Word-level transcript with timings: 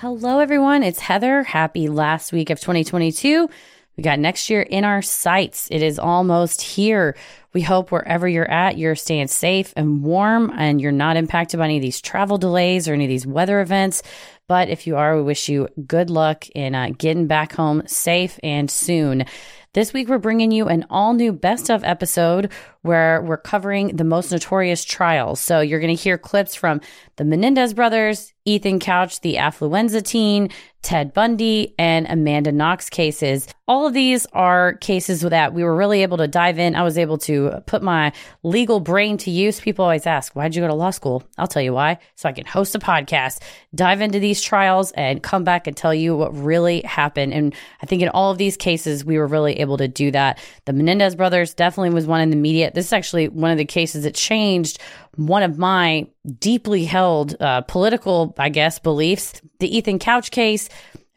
Hello, 0.00 0.38
everyone. 0.38 0.82
It's 0.82 0.98
Heather. 0.98 1.42
Happy 1.42 1.90
last 1.90 2.32
week 2.32 2.48
of 2.48 2.58
2022. 2.58 3.50
We 3.98 4.02
got 4.02 4.18
next 4.18 4.48
year 4.48 4.62
in 4.62 4.82
our 4.82 5.02
sights. 5.02 5.68
It 5.70 5.82
is 5.82 5.98
almost 5.98 6.62
here. 6.62 7.14
We 7.52 7.60
hope 7.60 7.92
wherever 7.92 8.26
you're 8.26 8.50
at, 8.50 8.78
you're 8.78 8.94
staying 8.94 9.26
safe 9.26 9.74
and 9.76 10.02
warm 10.02 10.54
and 10.56 10.80
you're 10.80 10.90
not 10.90 11.18
impacted 11.18 11.58
by 11.58 11.66
any 11.66 11.76
of 11.76 11.82
these 11.82 12.00
travel 12.00 12.38
delays 12.38 12.88
or 12.88 12.94
any 12.94 13.04
of 13.04 13.10
these 13.10 13.26
weather 13.26 13.60
events. 13.60 14.02
But 14.48 14.70
if 14.70 14.86
you 14.86 14.96
are, 14.96 15.16
we 15.16 15.22
wish 15.22 15.50
you 15.50 15.68
good 15.86 16.08
luck 16.08 16.48
in 16.54 16.74
uh, 16.74 16.92
getting 16.96 17.26
back 17.26 17.52
home 17.52 17.82
safe 17.86 18.40
and 18.42 18.70
soon. 18.70 19.26
This 19.74 19.92
week, 19.92 20.08
we're 20.08 20.18
bringing 20.18 20.50
you 20.50 20.66
an 20.66 20.86
all 20.88 21.12
new 21.12 21.30
best 21.30 21.70
of 21.70 21.84
episode 21.84 22.50
where 22.82 23.22
we're 23.22 23.36
covering 23.36 23.96
the 23.96 24.04
most 24.04 24.32
notorious 24.32 24.84
trials. 24.84 25.40
So 25.40 25.60
you're 25.60 25.80
going 25.80 25.94
to 25.94 26.02
hear 26.02 26.16
clips 26.16 26.54
from 26.54 26.80
the 27.16 27.24
Menendez 27.24 27.74
brothers, 27.74 28.32
Ethan 28.46 28.80
Couch, 28.80 29.20
the 29.20 29.34
affluenza 29.34 30.02
teen, 30.02 30.48
Ted 30.82 31.12
Bundy, 31.12 31.74
and 31.78 32.06
Amanda 32.08 32.50
Knox 32.52 32.88
cases. 32.88 33.46
All 33.68 33.86
of 33.86 33.92
these 33.92 34.26
are 34.32 34.74
cases 34.74 35.20
that 35.20 35.52
we 35.52 35.62
were 35.62 35.76
really 35.76 36.02
able 36.02 36.16
to 36.16 36.26
dive 36.26 36.58
in. 36.58 36.74
I 36.74 36.82
was 36.82 36.96
able 36.96 37.18
to 37.18 37.62
put 37.66 37.82
my 37.82 38.12
legal 38.42 38.80
brain 38.80 39.18
to 39.18 39.30
use. 39.30 39.60
People 39.60 39.84
always 39.84 40.06
ask, 40.06 40.32
why'd 40.32 40.54
you 40.54 40.62
go 40.62 40.68
to 40.68 40.74
law 40.74 40.90
school? 40.90 41.22
I'll 41.36 41.46
tell 41.46 41.60
you 41.60 41.74
why. 41.74 41.98
So 42.14 42.30
I 42.30 42.32
can 42.32 42.46
host 42.46 42.74
a 42.74 42.78
podcast, 42.78 43.42
dive 43.74 44.00
into 44.00 44.18
these 44.18 44.40
trials, 44.40 44.90
and 44.92 45.22
come 45.22 45.44
back 45.44 45.66
and 45.66 45.76
tell 45.76 45.92
you 45.92 46.16
what 46.16 46.34
really 46.34 46.80
happened. 46.80 47.34
And 47.34 47.54
I 47.82 47.86
think 47.86 48.00
in 48.00 48.08
all 48.08 48.30
of 48.30 48.38
these 48.38 48.56
cases, 48.56 49.04
we 49.04 49.18
were 49.18 49.26
really 49.26 49.60
able 49.60 49.76
to 49.76 49.86
do 49.86 50.10
that. 50.12 50.38
The 50.64 50.72
Menendez 50.72 51.14
brothers 51.14 51.52
definitely 51.52 51.90
was 51.90 52.06
one 52.06 52.22
in 52.22 52.30
the 52.30 52.36
media. 52.36 52.69
This 52.74 52.86
is 52.86 52.92
actually 52.92 53.28
one 53.28 53.50
of 53.50 53.58
the 53.58 53.64
cases 53.64 54.04
that 54.04 54.14
changed 54.14 54.78
one 55.16 55.42
of 55.42 55.58
my 55.58 56.06
deeply 56.38 56.84
held 56.84 57.40
uh, 57.40 57.62
political, 57.62 58.34
I 58.38 58.48
guess, 58.48 58.78
beliefs. 58.78 59.40
The 59.58 59.76
Ethan 59.76 59.98
Couch 59.98 60.30
case. 60.30 60.68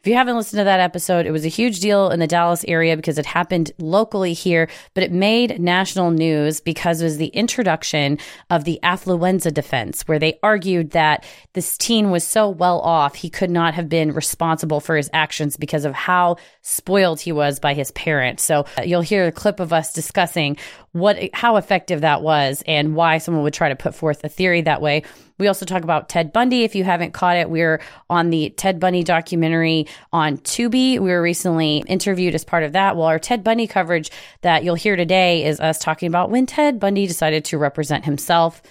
If 0.04 0.08
you 0.08 0.16
haven't 0.16 0.36
listened 0.36 0.60
to 0.60 0.64
that 0.64 0.80
episode, 0.80 1.24
it 1.24 1.30
was 1.30 1.46
a 1.46 1.48
huge 1.48 1.80
deal 1.80 2.10
in 2.10 2.20
the 2.20 2.26
Dallas 2.26 2.62
area 2.68 2.94
because 2.94 3.16
it 3.16 3.24
happened 3.24 3.72
locally 3.78 4.34
here, 4.34 4.68
but 4.92 5.02
it 5.02 5.10
made 5.10 5.58
national 5.58 6.10
news 6.10 6.60
because 6.60 7.00
it 7.00 7.04
was 7.04 7.16
the 7.16 7.28
introduction 7.28 8.18
of 8.50 8.64
the 8.64 8.78
affluenza 8.82 9.50
defense, 9.50 10.02
where 10.02 10.18
they 10.18 10.38
argued 10.42 10.90
that 10.90 11.24
this 11.54 11.78
teen 11.78 12.10
was 12.10 12.22
so 12.22 12.50
well 12.50 12.80
off, 12.80 13.14
he 13.14 13.30
could 13.30 13.48
not 13.48 13.72
have 13.72 13.88
been 13.88 14.12
responsible 14.12 14.78
for 14.78 14.94
his 14.94 15.08
actions 15.14 15.56
because 15.56 15.86
of 15.86 15.94
how 15.94 16.36
spoiled 16.60 17.18
he 17.18 17.32
was 17.32 17.58
by 17.58 17.72
his 17.72 17.90
parents. 17.92 18.44
So 18.44 18.66
uh, 18.78 18.82
you'll 18.82 19.00
hear 19.00 19.24
a 19.24 19.32
clip 19.32 19.58
of 19.58 19.72
us 19.72 19.94
discussing 19.94 20.58
what 20.92 21.30
how 21.32 21.56
effective 21.56 22.02
that 22.02 22.20
was 22.20 22.62
and 22.66 22.94
why 22.94 23.16
someone 23.16 23.42
would 23.42 23.54
try 23.54 23.70
to 23.70 23.76
put 23.76 23.94
forth 23.94 24.22
a 24.22 24.28
theory 24.28 24.60
that 24.60 24.82
way. 24.82 25.02
We 25.38 25.48
also 25.48 25.66
talk 25.66 25.82
about 25.82 26.08
Ted 26.08 26.32
Bundy. 26.32 26.62
If 26.62 26.74
you 26.74 26.84
haven't 26.84 27.12
caught 27.12 27.36
it, 27.36 27.50
we're 27.50 27.80
on 28.08 28.30
the 28.30 28.50
Ted 28.50 28.78
Bundy 28.78 29.02
documentary 29.02 29.86
on 30.12 30.38
Tubi. 30.38 30.98
We 30.98 31.10
were 31.10 31.22
recently 31.22 31.82
interviewed 31.86 32.34
as 32.34 32.44
part 32.44 32.62
of 32.62 32.72
that. 32.72 32.96
Well, 32.96 33.06
our 33.06 33.18
Ted 33.18 33.42
Bundy 33.42 33.66
coverage 33.66 34.10
that 34.42 34.62
you'll 34.62 34.76
hear 34.76 34.96
today 34.96 35.44
is 35.44 35.58
us 35.58 35.78
talking 35.78 36.06
about 36.06 36.30
when 36.30 36.46
Ted 36.46 36.78
Bundy 36.78 37.06
decided 37.06 37.44
to 37.46 37.58
represent 37.58 38.04
himself 38.04 38.62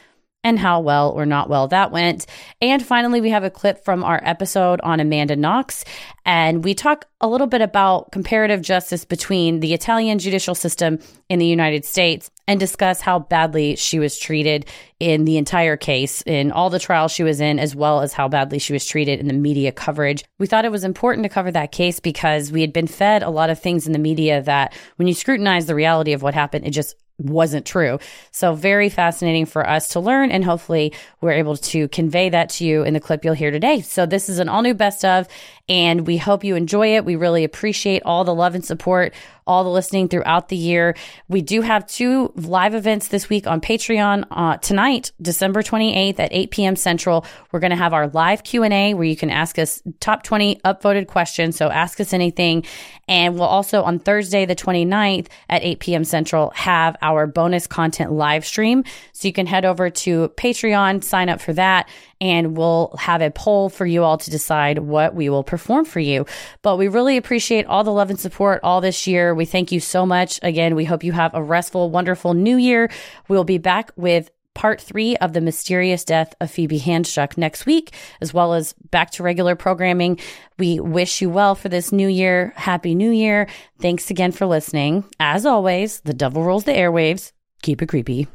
and 0.43 0.59
how 0.59 0.79
well 0.81 1.09
or 1.11 1.25
not 1.25 1.49
well 1.49 1.67
that 1.69 1.91
went. 1.91 2.25
And 2.61 2.85
finally, 2.85 3.21
we 3.21 3.29
have 3.29 3.43
a 3.43 3.49
clip 3.49 3.83
from 3.83 4.03
our 4.03 4.21
episode 4.23 4.81
on 4.81 4.99
Amanda 4.99 5.35
Knox. 5.35 5.85
And 6.25 6.63
we 6.63 6.73
talk 6.73 7.05
a 7.21 7.27
little 7.27 7.47
bit 7.47 7.61
about 7.61 8.11
comparative 8.11 8.61
justice 8.61 9.05
between 9.05 9.61
the 9.61 9.73
Italian 9.73 10.19
judicial 10.19 10.55
system 10.55 10.99
in 11.29 11.39
the 11.39 11.45
United 11.45 11.85
States 11.85 12.29
and 12.47 12.59
discuss 12.59 13.01
how 13.01 13.19
badly 13.19 13.75
she 13.75 13.99
was 13.99 14.17
treated 14.17 14.65
in 14.99 15.25
the 15.25 15.37
entire 15.37 15.77
case, 15.77 16.21
in 16.23 16.51
all 16.51 16.69
the 16.69 16.79
trials 16.79 17.11
she 17.11 17.23
was 17.23 17.39
in, 17.39 17.59
as 17.59 17.75
well 17.75 18.01
as 18.01 18.13
how 18.13 18.27
badly 18.27 18.59
she 18.59 18.73
was 18.73 18.85
treated 18.85 19.19
in 19.19 19.27
the 19.27 19.33
media 19.33 19.71
coverage. 19.71 20.23
We 20.39 20.47
thought 20.47 20.65
it 20.65 20.71
was 20.71 20.83
important 20.83 21.23
to 21.23 21.29
cover 21.29 21.51
that 21.51 21.71
case 21.71 21.99
because 21.99 22.51
we 22.51 22.61
had 22.61 22.73
been 22.73 22.87
fed 22.87 23.23
a 23.23 23.29
lot 23.29 23.49
of 23.49 23.59
things 23.59 23.87
in 23.87 23.93
the 23.93 23.99
media 23.99 24.41
that 24.43 24.73
when 24.97 25.07
you 25.07 25.13
scrutinize 25.13 25.65
the 25.65 25.75
reality 25.75 26.13
of 26.13 26.21
what 26.21 26.33
happened, 26.33 26.65
it 26.65 26.71
just 26.71 26.95
wasn't 27.19 27.65
true. 27.65 27.99
So, 28.31 28.55
very 28.55 28.89
fascinating 28.89 29.45
for 29.45 29.67
us 29.67 29.89
to 29.89 29.99
learn, 29.99 30.31
and 30.31 30.43
hopefully, 30.43 30.93
we're 31.21 31.31
able 31.31 31.57
to 31.57 31.87
convey 31.89 32.29
that 32.29 32.49
to 32.51 32.65
you 32.65 32.83
in 32.83 32.93
the 32.93 32.99
clip 32.99 33.23
you'll 33.23 33.33
hear 33.35 33.51
today. 33.51 33.81
So, 33.81 34.05
this 34.05 34.29
is 34.29 34.39
an 34.39 34.49
all 34.49 34.61
new 34.61 34.73
best 34.73 35.05
of, 35.05 35.27
and 35.69 36.05
we 36.05 36.17
hope 36.17 36.43
you 36.43 36.55
enjoy 36.55 36.95
it. 36.95 37.05
We 37.05 37.15
really 37.15 37.45
appreciate 37.45 38.01
all 38.03 38.25
the 38.25 38.35
love 38.35 38.53
and 38.53 38.65
support, 38.65 39.13
all 39.47 39.63
the 39.63 39.69
listening 39.69 40.09
throughout 40.09 40.49
the 40.49 40.57
year. 40.57 40.95
We 41.29 41.41
do 41.41 41.61
have 41.61 41.87
two 41.87 42.33
live 42.35 42.75
events 42.75 43.07
this 43.07 43.29
week 43.29 43.47
on 43.47 43.61
Patreon 43.61 44.25
uh, 44.31 44.57
tonight, 44.57 45.13
December 45.21 45.63
28th 45.63 46.19
at 46.19 46.33
8 46.33 46.51
p.m. 46.51 46.75
Central. 46.75 47.25
We're 47.51 47.61
going 47.61 47.71
to 47.71 47.77
have 47.77 47.93
our 47.93 48.07
live 48.09 48.43
Q&A 48.43 48.93
where 48.93 49.05
you 49.05 49.15
can 49.15 49.29
ask 49.29 49.57
us 49.57 49.81
top 50.01 50.23
20 50.23 50.57
upvoted 50.65 51.07
questions. 51.07 51.55
So 51.55 51.69
ask 51.69 51.99
us 52.01 52.13
anything. 52.13 52.65
And 53.07 53.35
we'll 53.35 53.43
also 53.43 53.83
on 53.83 53.99
Thursday, 53.99 54.45
the 54.45 54.55
29th 54.55 55.27
at 55.49 55.63
8 55.63 55.79
p.m. 55.79 56.03
Central 56.03 56.51
have 56.55 56.97
our 57.01 57.25
bonus 57.25 57.67
content 57.67 58.11
live 58.11 58.45
stream. 58.45 58.83
So 59.13 59.29
you 59.29 59.33
can 59.33 59.47
head 59.47 59.63
over 59.63 59.89
to 59.89 60.29
Patreon, 60.29 61.03
sign 61.03 61.29
up 61.29 61.39
for 61.39 61.53
that 61.53 61.89
and 62.23 62.55
we'll 62.55 62.95
have 62.97 63.21
a 63.21 63.29
poll 63.29 63.69
for 63.69 63.85
you 63.85 64.01
all 64.01 64.17
to 64.17 64.31
decide 64.31 64.79
what 64.79 65.13
we 65.13 65.27
will 65.27 65.43
perform 65.43 65.83
for 65.83 65.99
you. 65.99 66.25
But 66.61 66.77
we 66.77 66.87
really 66.87 67.17
appreciate 67.17 67.65
all 67.65 67.83
the 67.83 67.91
love 67.91 68.09
and 68.09 68.17
support 68.17 68.61
all 68.63 68.79
this 68.79 69.05
year. 69.05 69.35
We 69.35 69.43
thank 69.43 69.73
you 69.73 69.81
so 69.81 70.05
much. 70.05 70.39
Again, 70.41 70.73
we 70.73 70.85
hope 70.85 71.03
you 71.03 71.11
have 71.11 71.33
a 71.33 71.43
restful, 71.43 71.91
wonderful 71.91 72.33
new 72.33 72.55
year. 72.55 72.89
We'll 73.27 73.43
be 73.43 73.57
back 73.57 73.91
with 73.97 74.31
part 74.53 74.79
three 74.79 75.17
of 75.17 75.33
the 75.33 75.41
mysterious 75.41 76.05
death 76.05 76.33
of 76.39 76.49
Phoebe 76.49 76.79
Handsjuk 76.79 77.37
next 77.37 77.65
week, 77.65 77.93
as 78.21 78.33
well 78.33 78.53
as 78.53 78.71
back 78.89 79.11
to 79.11 79.23
regular 79.23 79.57
programming. 79.57 80.17
We 80.57 80.79
wish 80.79 81.21
you 81.21 81.29
well 81.29 81.55
for 81.55 81.67
this 81.67 81.91
new 81.91 82.07
year. 82.07 82.53
Happy 82.55 82.95
New 82.95 83.11
Year. 83.11 83.49
Thanks 83.81 84.09
again 84.09 84.31
for 84.31 84.45
listening. 84.45 85.03
As 85.19 85.45
always, 85.45 85.99
the 86.01 86.13
devil 86.13 86.41
rolls 86.43 86.63
the 86.63 86.71
airwaves. 86.71 87.33
Keep 87.63 87.81
it 87.81 87.89
creepy. 87.89 88.27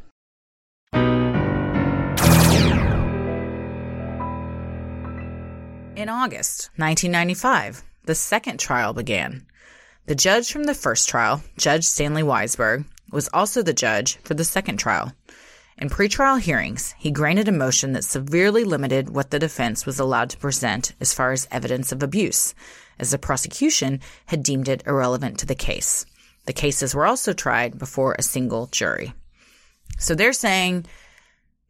In 5.98 6.08
August 6.08 6.70
1995, 6.76 7.82
the 8.04 8.14
second 8.14 8.60
trial 8.60 8.92
began. 8.92 9.44
The 10.06 10.14
judge 10.14 10.52
from 10.52 10.62
the 10.62 10.72
first 10.72 11.08
trial, 11.08 11.42
Judge 11.56 11.82
Stanley 11.82 12.22
Weisberg, 12.22 12.84
was 13.10 13.28
also 13.34 13.62
the 13.62 13.72
judge 13.72 14.16
for 14.18 14.34
the 14.34 14.44
second 14.44 14.76
trial. 14.76 15.12
In 15.76 15.90
pretrial 15.90 16.40
hearings, 16.40 16.94
he 16.98 17.10
granted 17.10 17.48
a 17.48 17.52
motion 17.52 17.94
that 17.94 18.04
severely 18.04 18.62
limited 18.62 19.10
what 19.10 19.32
the 19.32 19.40
defense 19.40 19.86
was 19.86 19.98
allowed 19.98 20.30
to 20.30 20.38
present 20.38 20.92
as 21.00 21.12
far 21.12 21.32
as 21.32 21.48
evidence 21.50 21.90
of 21.90 22.00
abuse, 22.00 22.54
as 23.00 23.10
the 23.10 23.18
prosecution 23.18 23.98
had 24.26 24.44
deemed 24.44 24.68
it 24.68 24.84
irrelevant 24.86 25.36
to 25.40 25.46
the 25.46 25.56
case. 25.56 26.06
The 26.46 26.52
cases 26.52 26.94
were 26.94 27.06
also 27.06 27.32
tried 27.32 27.76
before 27.76 28.14
a 28.16 28.22
single 28.22 28.68
jury. 28.68 29.14
So 29.98 30.14
they're 30.14 30.32
saying 30.32 30.86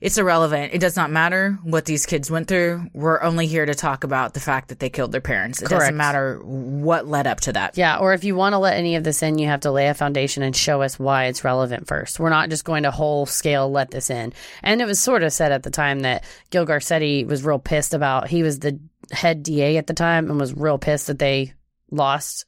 it's 0.01 0.17
irrelevant. 0.17 0.73
It 0.75 0.79
does 0.79 0.95
not 0.95 1.11
matter 1.11 1.59
what 1.65 1.85
these 1.85 2.07
kids 2.07 2.31
went 2.31 2.47
through. 2.47 2.87
We're 2.93 3.21
only 3.21 3.49
here 3.49 3.67
to 3.67 3.75
talk 3.75 4.05
about 4.05 4.33
the 4.33 4.41
fact 4.41 4.69
that 4.69 4.79
they 4.79 4.91
killed 4.91 5.11
their 5.11 5.21
parents. 5.21 5.61
It 5.61 5.67
Correct. 5.67 5.81
doesn't 5.81 5.97
matter 5.97 6.39
what 6.45 7.09
led 7.09 7.27
up 7.27 7.41
to 7.41 7.53
that. 7.55 7.77
Yeah, 7.77 7.99
or 7.99 8.13
if 8.13 8.23
you 8.23 8.37
want 8.37 8.53
to 8.53 8.59
let 8.59 8.77
any 8.77 8.95
of 8.95 9.03
this 9.03 9.25
in, 9.25 9.39
you 9.39 9.49
have 9.49 9.63
to 9.63 9.73
lay 9.73 9.89
a 9.89 9.95
foundation 9.95 10.45
and 10.45 10.55
show 10.55 10.83
us 10.83 11.01
why 11.01 11.25
it's 11.25 11.43
relevant 11.43 11.89
first. 11.89 12.21
We're 12.21 12.31
not 12.31 12.49
just 12.49 12.65
going 12.65 12.85
to 12.85 12.93
whole 12.93 13.27
scale 13.27 13.71
let 13.71 13.91
this 13.91 14.09
in. 14.09 14.33
And 14.63 14.81
it 14.81 14.87
was 14.87 15.01
sort 15.01 15.25
of 15.25 15.33
said 15.33 15.51
at 15.51 15.65
the 15.65 15.71
time 15.71 16.01
that 16.01 16.23
Gil 16.51 16.65
Garcetti 16.65 17.27
was 17.27 17.43
real 17.43 17.59
pissed 17.59 17.93
about. 17.93 18.29
He 18.29 18.45
was 18.45 18.61
the 18.61 18.79
head 19.11 19.43
DA 19.43 19.79
at 19.79 19.89
the 19.89 19.95
time 19.95 20.31
and 20.31 20.39
was 20.39 20.55
real 20.55 20.79
pissed 20.79 21.09
that 21.09 21.19
they 21.19 21.55
lost. 21.91 22.45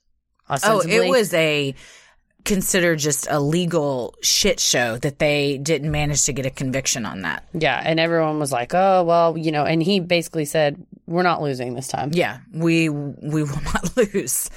Oh, 0.64 0.80
it 0.80 1.08
was 1.08 1.34
a 1.34 1.74
considered 2.44 2.98
just 2.98 3.26
a 3.30 3.40
legal 3.40 4.14
shit 4.22 4.60
show 4.60 4.96
that 4.98 5.18
they 5.18 5.58
didn't 5.58 5.90
manage 5.90 6.24
to 6.24 6.32
get 6.32 6.46
a 6.46 6.50
conviction 6.50 7.06
on 7.06 7.22
that. 7.22 7.46
Yeah, 7.52 7.80
and 7.84 8.00
everyone 8.00 8.38
was 8.38 8.52
like, 8.52 8.74
"Oh, 8.74 9.04
well, 9.04 9.36
you 9.36 9.52
know," 9.52 9.64
and 9.64 9.82
he 9.82 10.00
basically 10.00 10.44
said, 10.44 10.84
"We're 11.06 11.22
not 11.22 11.42
losing 11.42 11.74
this 11.74 11.88
time." 11.88 12.10
Yeah, 12.12 12.38
we 12.52 12.88
we 12.88 13.42
will 13.42 13.62
not 13.74 13.96
lose. 13.96 14.50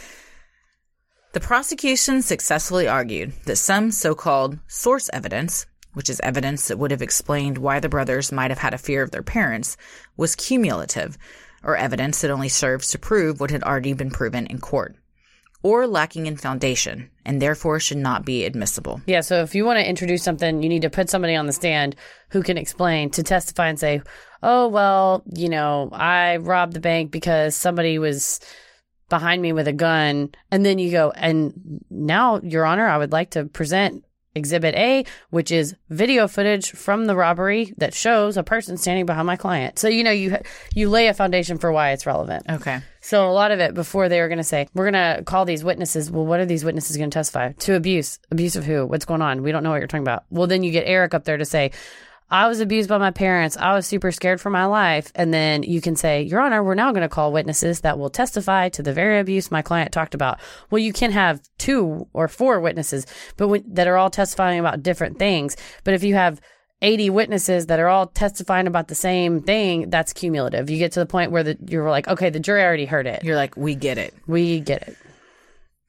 The 1.33 1.39
prosecution 1.39 2.21
successfully 2.21 2.87
argued 2.87 3.33
that 3.45 3.55
some 3.55 3.89
so-called 3.91 4.59
source 4.67 5.09
evidence, 5.11 5.65
which 5.93 6.07
is 6.07 6.19
evidence 6.19 6.67
that 6.67 6.77
would 6.77 6.91
have 6.91 7.01
explained 7.01 7.57
why 7.57 7.79
the 7.79 7.89
brothers 7.89 8.31
might 8.31 8.51
have 8.51 8.59
had 8.59 8.75
a 8.75 8.77
fear 8.77 9.01
of 9.01 9.09
their 9.09 9.23
parents, 9.23 9.75
was 10.15 10.35
cumulative, 10.35 11.17
or 11.63 11.75
evidence 11.75 12.21
that 12.21 12.29
only 12.29 12.49
serves 12.49 12.91
to 12.91 12.99
prove 12.99 13.39
what 13.39 13.49
had 13.49 13.63
already 13.63 13.93
been 13.93 14.11
proven 14.11 14.45
in 14.45 14.59
court, 14.59 14.95
or 15.63 15.87
lacking 15.87 16.25
in 16.25 16.35
foundation, 16.35 17.09
and 17.25 17.41
therefore 17.41 17.79
should 17.79 17.97
not 17.97 18.25
be 18.25 18.43
admissible. 18.43 19.01
Yeah, 19.05 19.21
so 19.21 19.41
if 19.41 19.55
you 19.55 19.65
want 19.65 19.79
to 19.79 19.89
introduce 19.89 20.21
something, 20.21 20.61
you 20.61 20.69
need 20.69 20.81
to 20.81 20.89
put 20.89 21.09
somebody 21.09 21.35
on 21.35 21.47
the 21.47 21.53
stand 21.53 21.95
who 22.29 22.43
can 22.43 22.57
explain 22.57 23.09
to 23.11 23.23
testify 23.23 23.69
and 23.69 23.79
say, 23.79 24.01
"Oh, 24.43 24.67
well, 24.67 25.23
you 25.33 25.49
know, 25.49 25.89
I 25.93 26.37
robbed 26.37 26.73
the 26.73 26.81
bank 26.81 27.11
because 27.11 27.55
somebody 27.55 27.97
was 27.97 28.41
behind 29.09 29.41
me 29.41 29.53
with 29.53 29.67
a 29.67 29.73
gun." 29.73 30.29
And 30.51 30.65
then 30.65 30.79
you 30.79 30.91
go, 30.91 31.11
"And 31.15 31.53
now, 31.89 32.41
your 32.43 32.65
honor, 32.65 32.87
I 32.87 32.97
would 32.97 33.13
like 33.13 33.31
to 33.31 33.45
present 33.45 34.03
Exhibit 34.35 34.75
A, 34.75 35.05
which 35.29 35.51
is 35.51 35.75
video 35.89 36.27
footage 36.27 36.71
from 36.71 37.05
the 37.05 37.15
robbery 37.15 37.73
that 37.77 37.93
shows 37.93 38.35
a 38.35 38.43
person 38.43 38.77
standing 38.77 39.05
behind 39.05 39.27
my 39.27 39.37
client." 39.37 39.79
So, 39.79 39.87
you 39.87 40.03
know, 40.03 40.11
you 40.11 40.37
you 40.75 40.89
lay 40.89 41.07
a 41.07 41.13
foundation 41.13 41.57
for 41.57 41.71
why 41.71 41.91
it's 41.91 42.05
relevant. 42.05 42.47
Okay. 42.49 42.81
So 43.03 43.29
a 43.29 43.31
lot 43.31 43.51
of 43.51 43.59
it 43.59 43.73
before 43.73 44.07
they 44.07 44.21
were 44.21 44.29
going 44.29 44.37
to 44.37 44.45
say, 44.45 44.69
we're 44.73 44.89
going 44.89 45.17
to 45.17 45.23
call 45.25 45.43
these 45.43 45.61
witnesses. 45.61 46.09
Well, 46.09 46.25
what 46.25 46.39
are 46.39 46.45
these 46.45 46.63
witnesses 46.63 46.95
going 46.95 47.09
to 47.09 47.13
testify 47.13 47.51
to? 47.51 47.75
Abuse. 47.75 48.17
Abuse 48.31 48.55
of 48.55 48.63
who? 48.63 48.85
What's 48.85 49.03
going 49.03 49.21
on? 49.21 49.43
We 49.43 49.51
don't 49.51 49.61
know 49.61 49.71
what 49.71 49.79
you're 49.79 49.87
talking 49.87 50.05
about. 50.05 50.23
Well, 50.29 50.47
then 50.47 50.63
you 50.63 50.71
get 50.71 50.87
Eric 50.87 51.13
up 51.13 51.25
there 51.25 51.35
to 51.35 51.43
say, 51.43 51.71
I 52.31 52.47
was 52.47 52.61
abused 52.61 52.87
by 52.87 52.97
my 52.97 53.11
parents. 53.11 53.57
I 53.57 53.75
was 53.75 53.85
super 53.85 54.09
scared 54.13 54.39
for 54.39 54.49
my 54.49 54.65
life. 54.65 55.11
And 55.15 55.33
then 55.33 55.63
you 55.63 55.81
can 55.81 55.97
say, 55.97 56.21
Your 56.21 56.39
Honor, 56.39 56.63
we're 56.63 56.75
now 56.75 56.93
going 56.93 57.01
to 57.01 57.09
call 57.09 57.33
witnesses 57.33 57.81
that 57.81 57.99
will 57.99 58.09
testify 58.09 58.69
to 58.69 58.81
the 58.81 58.93
very 58.93 59.19
abuse 59.19 59.51
my 59.51 59.61
client 59.61 59.91
talked 59.91 60.15
about. 60.15 60.39
Well, 60.71 60.79
you 60.79 60.93
can 60.93 61.11
have 61.11 61.41
two 61.57 62.07
or 62.13 62.29
four 62.29 62.61
witnesses, 62.61 63.05
but 63.35 63.49
when, 63.49 63.65
that 63.67 63.87
are 63.87 63.97
all 63.97 64.11
testifying 64.11 64.61
about 64.61 64.81
different 64.81 65.19
things. 65.19 65.57
But 65.83 65.93
if 65.93 66.05
you 66.05 66.15
have 66.15 66.39
80 66.83 67.09
witnesses 67.09 67.67
that 67.67 67.79
are 67.79 67.87
all 67.87 68.07
testifying 68.07 68.67
about 68.67 68.89
the 68.89 68.95
same 68.95 69.41
thing, 69.41 69.89
that's 69.89 70.11
cumulative. 70.13 70.69
You 70.69 70.77
get 70.77 70.91
to 70.91 70.99
the 70.99 71.05
point 71.05 71.31
where 71.31 71.43
the, 71.43 71.57
you're 71.65 71.89
like, 71.89 72.07
okay, 72.09 72.29
the 72.29 72.41
jury 72.41 72.61
already 72.61 72.85
heard 72.85 73.07
it. 73.07 73.23
You're 73.23 73.37
like, 73.37 73.55
we 73.55 73.73
get 73.73 73.97
it. 73.97 74.13
We 74.27 74.59
get 74.59 74.83
it. 74.83 74.97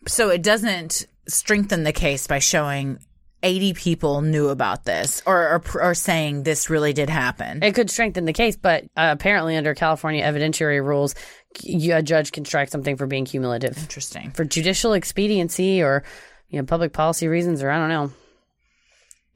So 0.07 0.31
it 0.31 0.43
doesn't 0.43 1.07
strengthen 1.27 1.83
the 1.83 1.93
case 1.93 2.27
by 2.29 2.39
showing 2.39 3.01
80 3.43 3.75
people 3.75 4.23
knew 4.23 4.49
about 4.49 4.85
this 4.85 5.23
or, 5.27 5.63
or, 5.75 5.83
or 5.83 5.95
saying 5.95 6.45
this 6.45 6.71
really 6.71 6.93
did 6.93 7.11
happen. 7.11 7.63
It 7.63 7.75
could 7.75 7.91
strengthen 7.91 8.25
the 8.25 8.33
case, 8.33 8.57
but 8.57 8.85
uh, 8.97 9.11
apparently, 9.19 9.57
under 9.57 9.75
California 9.75 10.25
evidentiary 10.25 10.83
rules, 10.83 11.15
you, 11.63 11.95
a 11.95 12.03
judge 12.03 12.33
can 12.33 12.45
strike 12.45 12.69
something 12.69 12.97
for 12.97 13.07
being 13.07 13.25
cumulative 13.25 13.77
Interesting. 13.77 14.31
for 14.31 14.45
judicial 14.45 14.93
expediency 14.95 15.83
or 15.83 16.05
you 16.49 16.59
know 16.59 16.65
public 16.65 16.93
policy 16.93 17.29
reasons 17.29 17.63
or 17.63 17.71
I 17.71 17.79
don't 17.79 17.89
know 17.91 18.13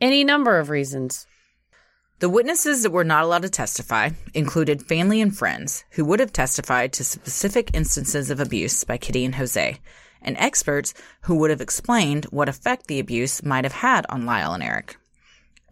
any 0.01 0.25
number 0.25 0.59
of 0.59 0.71
reasons. 0.71 1.27
The 2.21 2.29
witnesses 2.29 2.83
that 2.83 2.91
were 2.91 3.05
not 3.05 3.23
allowed 3.23 3.43
to 3.43 3.49
testify 3.49 4.11
included 4.35 4.83
family 4.83 5.21
and 5.21 5.37
friends 5.37 5.85
who 5.93 6.05
would 6.07 6.19
have 6.19 6.33
testified 6.33 6.93
to 6.95 7.05
specific 7.05 7.71
instances 7.75 8.29
of 8.29 8.41
abuse 8.41 8.83
by 8.83 8.99
Kitty 8.99 9.25
and 9.25 9.37
Jose, 9.37 9.79
and 10.21 10.37
experts 10.37 10.95
who 11.23 11.37
would 11.37 11.51
have 11.51 11.61
explained 11.61 12.25
what 12.27 12.49
effect 12.49 12.89
the 12.89 12.99
abuse 12.99 13.45
might 13.45 13.65
have 13.65 13.73
had 13.73 14.05
on 14.09 14.27
Lyle 14.27 14.53
and 14.53 14.65
Eric. 14.65 14.97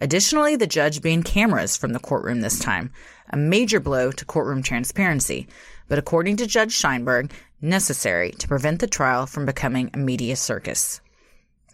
Additionally, 0.00 0.54
the 0.54 0.68
judge 0.68 1.02
banned 1.02 1.24
cameras 1.24 1.76
from 1.76 1.92
the 1.92 1.98
courtroom 1.98 2.42
this 2.42 2.60
time, 2.60 2.92
a 3.30 3.36
major 3.36 3.80
blow 3.80 4.12
to 4.12 4.24
courtroom 4.24 4.62
transparency, 4.62 5.48
but 5.88 5.98
according 5.98 6.36
to 6.36 6.46
Judge 6.46 6.72
Scheinberg, 6.72 7.32
necessary 7.60 8.30
to 8.30 8.46
prevent 8.46 8.78
the 8.78 8.86
trial 8.86 9.26
from 9.26 9.46
becoming 9.46 9.90
a 9.92 9.98
media 9.98 10.36
circus. 10.36 11.00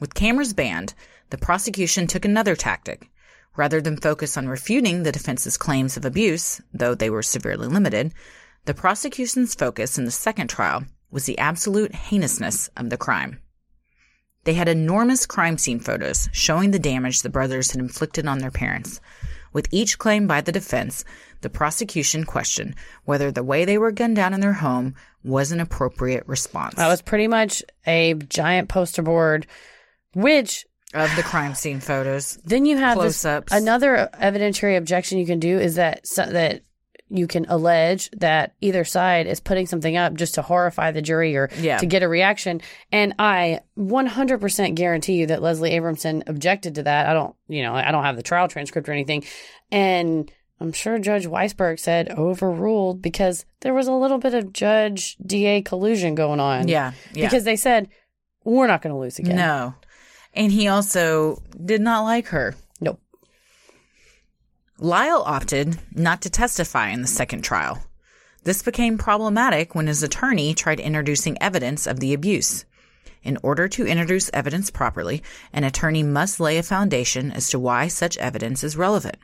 With 0.01 0.15
cameras 0.15 0.55
banned, 0.55 0.95
the 1.29 1.37
prosecution 1.37 2.07
took 2.07 2.25
another 2.25 2.57
tactic. 2.57 3.11
Rather 3.57 3.81
than 3.81 3.97
focus 3.97 4.37
on 4.37 4.49
refuting 4.49 5.03
the 5.03 5.13
defense's 5.13 5.57
claims 5.57 5.97
of 5.97 6.05
abuse, 6.05 6.61
though 6.73 6.95
they 6.95 7.11
were 7.11 7.23
severely 7.23 7.69
limited, 7.69 8.15
the 8.65 8.75
prosecution's 8.75 9.55
focus 9.55 9.99
in 9.99 10.05
the 10.05 10.11
second 10.11 10.49
trial 10.49 10.85
was 11.11 11.27
the 11.27 11.39
absolute 11.39 11.95
heinousness 11.95 12.69
of 12.77 12.89
the 12.91 12.97
crime. 12.97 13.41
They 14.45 14.55
had 14.55 14.69
enormous 14.69 15.27
crime 15.27 15.59
scene 15.59 15.81
photos 15.81 16.29
showing 16.33 16.71
the 16.71 16.79
damage 16.79 17.23
the 17.23 17.29
brothers 17.29 17.71
had 17.71 17.81
inflicted 17.81 18.27
on 18.27 18.39
their 18.39 18.51
parents. 18.51 19.01
With 19.53 19.69
each 19.71 19.99
claim 19.99 20.27
by 20.27 20.41
the 20.41 20.51
defense, 20.51 21.05
the 21.43 21.51
prosecution 21.51 22.25
questioned 22.25 22.75
whether 23.05 23.31
the 23.31 23.45
way 23.45 23.65
they 23.65 23.79
were 23.79 23.93
gunned 23.93 24.17
down 24.17 24.33
in 24.33 24.41
their 24.41 24.55
home 24.55 24.95
was 25.23 25.53
an 25.53 25.61
appropriate 25.61 26.27
response 26.27 26.75
That 26.77 26.89
was 26.89 27.03
pretty 27.03 27.29
much 27.29 27.63
a 27.87 28.15
giant 28.15 28.69
poster 28.69 29.03
board, 29.03 29.47
which 30.15 30.67
of 30.94 31.15
the 31.17 31.23
crime 31.23 31.55
scene 31.55 31.81
photos. 31.81 32.39
then 32.44 32.65
you 32.67 32.77
have 32.77 32.99
this, 33.00 33.25
another 33.50 34.09
evidentiary 34.15 34.77
objection 34.77 35.19
you 35.19 35.27
can 35.27 35.39
do 35.41 35.58
is 35.58 35.77
that 35.77 36.06
so, 36.06 36.25
that 36.27 36.63
you 37.08 37.27
can 37.27 37.44
allege 37.51 38.11
that 38.13 38.55
either 38.63 38.84
side 38.84 39.27
is 39.27 39.39
putting 39.39 39.67
something 39.67 39.96
up 39.99 40.15
just 40.15 40.34
to 40.37 40.43
horrify 40.43 40.91
the 40.91 41.03
jury 41.03 41.37
or 41.37 41.51
Yeah. 41.61 41.77
to 41.77 41.84
get 41.87 42.03
a 42.03 42.08
reaction. 42.08 42.63
And 42.91 43.15
I 43.19 43.61
100% 43.79 44.75
guarantee 44.75 45.15
you 45.15 45.27
that 45.27 45.43
Leslie 45.43 45.72
Abramson 45.72 46.27
objected 46.27 46.77
to 46.77 46.84
that. 46.84 47.06
I 47.08 47.13
don't, 47.13 47.34
you 47.49 47.63
know, 47.63 47.75
I 47.75 47.91
don't 47.91 48.05
have 48.05 48.17
the 48.17 48.22
trial 48.22 48.49
transcript 48.49 48.89
or 48.89 48.93
anything. 48.93 49.25
And 49.70 50.31
I'm 50.58 50.72
sure 50.72 50.99
Judge 50.99 51.27
Weisberg 51.27 51.81
said 51.81 52.08
overruled 52.11 53.03
because 53.03 53.44
there 53.61 53.75
was 53.75 53.89
a 53.89 53.93
little 53.93 54.19
bit 54.19 54.32
of 54.32 54.53
Judge 54.53 55.17
DA 55.19 55.61
collusion 55.61 56.15
going 56.15 56.41
on. 56.41 56.69
Yeah, 56.69 56.93
yeah. 57.13 57.27
Because 57.27 57.44
they 57.44 57.56
said, 57.56 57.89
we're 58.44 58.67
not 58.67 58.81
going 58.81 58.94
to 58.94 58.99
lose 58.99 59.19
again. 59.19 59.37
No. 59.37 59.75
And 60.34 60.53
he 60.53 60.69
also 60.69 61.43
did 61.65 61.81
not 61.81 62.03
like 62.03 62.29
her. 62.29 62.55
Nope. 62.81 63.01
Lyle 64.79 65.22
opted 65.27 65.79
not 65.93 66.22
to 66.22 66.31
testify 66.31 66.89
in 66.89 67.03
the 67.03 67.08
second 67.08 67.43
trial. 67.43 67.82
This 68.44 68.62
became 68.62 68.98
problematic 68.98 69.74
when 69.74 69.86
his 69.86 70.03
attorney 70.03 70.55
tried 70.55 70.81
introducing 70.81 71.41
evidence 71.41 71.86
of 71.86 72.01
the 72.01 72.12
abuse. 72.12 72.65
In 73.22 73.39
order 73.43 73.69
to 73.69 73.86
introduce 73.86 74.31
evidence 74.34 74.70
properly, 74.70 75.22
an 75.53 75.62
attorney 75.62 76.03
must 76.03 76.41
lay 76.41 76.58
a 76.58 76.62
foundation 76.62 77.31
as 77.31 77.48
to 77.51 77.58
why 77.58 77.86
such 77.86 78.19
evidence 78.19 78.65
is 78.65 78.77
relevant. 78.77 79.17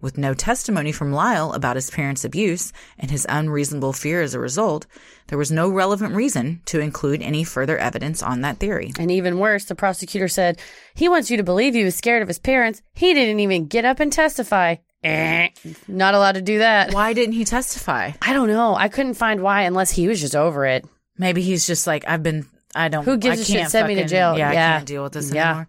With 0.00 0.18
no 0.18 0.34
testimony 0.34 0.92
from 0.92 1.12
Lyle 1.12 1.52
about 1.54 1.76
his 1.76 1.90
parents' 1.90 2.24
abuse 2.24 2.72
and 2.98 3.10
his 3.10 3.26
unreasonable 3.28 3.94
fear 3.94 4.20
as 4.20 4.34
a 4.34 4.38
result, 4.38 4.86
there 5.28 5.38
was 5.38 5.50
no 5.50 5.70
relevant 5.70 6.14
reason 6.14 6.60
to 6.66 6.80
include 6.80 7.22
any 7.22 7.44
further 7.44 7.78
evidence 7.78 8.22
on 8.22 8.42
that 8.42 8.58
theory. 8.58 8.92
And 8.98 9.10
even 9.10 9.38
worse, 9.38 9.64
the 9.64 9.74
prosecutor 9.74 10.28
said, 10.28 10.60
he 10.94 11.08
wants 11.08 11.30
you 11.30 11.38
to 11.38 11.42
believe 11.42 11.72
he 11.74 11.82
was 11.82 11.96
scared 11.96 12.20
of 12.20 12.28
his 12.28 12.38
parents. 12.38 12.82
He 12.94 13.14
didn't 13.14 13.40
even 13.40 13.66
get 13.68 13.86
up 13.86 13.98
and 13.98 14.12
testify. 14.12 14.76
Eh, 15.02 15.48
not 15.88 16.14
allowed 16.14 16.32
to 16.34 16.42
do 16.42 16.58
that. 16.58 16.92
Why 16.92 17.12
didn't 17.14 17.34
he 17.34 17.44
testify? 17.44 18.12
I 18.20 18.32
don't 18.34 18.48
know. 18.48 18.74
I 18.74 18.88
couldn't 18.88 19.14
find 19.14 19.40
why 19.40 19.62
unless 19.62 19.90
he 19.90 20.08
was 20.08 20.20
just 20.20 20.36
over 20.36 20.66
it. 20.66 20.84
Maybe 21.16 21.40
he's 21.42 21.66
just 21.66 21.86
like, 21.86 22.06
I've 22.06 22.22
been, 22.22 22.46
I 22.74 22.88
don't, 22.88 23.04
Who 23.04 23.16
gives 23.16 23.38
I 23.38 23.42
a 23.42 23.44
shit? 23.44 23.70
Send 23.70 23.88
me 23.88 23.94
to 23.94 24.04
jail. 24.04 24.36
Yeah, 24.36 24.52
Yeah. 24.52 24.68
I 24.68 24.76
can't 24.76 24.86
deal 24.86 25.02
with 25.04 25.12
this 25.14 25.32
Yeah. 25.32 25.48
anymore. 25.48 25.68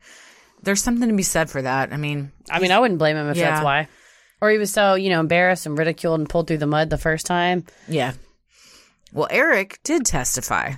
There's 0.64 0.84
something 0.84 1.08
to 1.08 1.16
be 1.16 1.24
said 1.24 1.50
for 1.50 1.62
that. 1.62 1.94
I 1.94 1.98
mean, 1.98 2.32
I 2.50 2.60
mean, 2.60 2.72
I 2.72 2.80
wouldn't 2.80 2.98
blame 3.00 3.16
him 3.16 3.30
if 3.30 3.38
Yeah. 3.38 3.52
that's 3.52 3.64
why. 3.64 3.88
Or 4.41 4.51
he 4.51 4.58
was 4.58 4.72
so, 4.72 4.96
you 4.96 5.10
know, 5.10 5.20
embarrassed 5.20 5.65
and 5.65 5.77
ridiculed 5.77 6.20
and 6.20 6.29
pulled 6.29 6.48
through 6.48 6.60
the 6.60 6.67
mud 6.67 6.89
the 6.89 6.98
first 6.98 7.25
time. 7.25 7.65
yeah. 7.88 8.13
Well, 9.13 9.27
Eric 9.32 9.79
did 9.84 10.06
testify, 10.06 10.74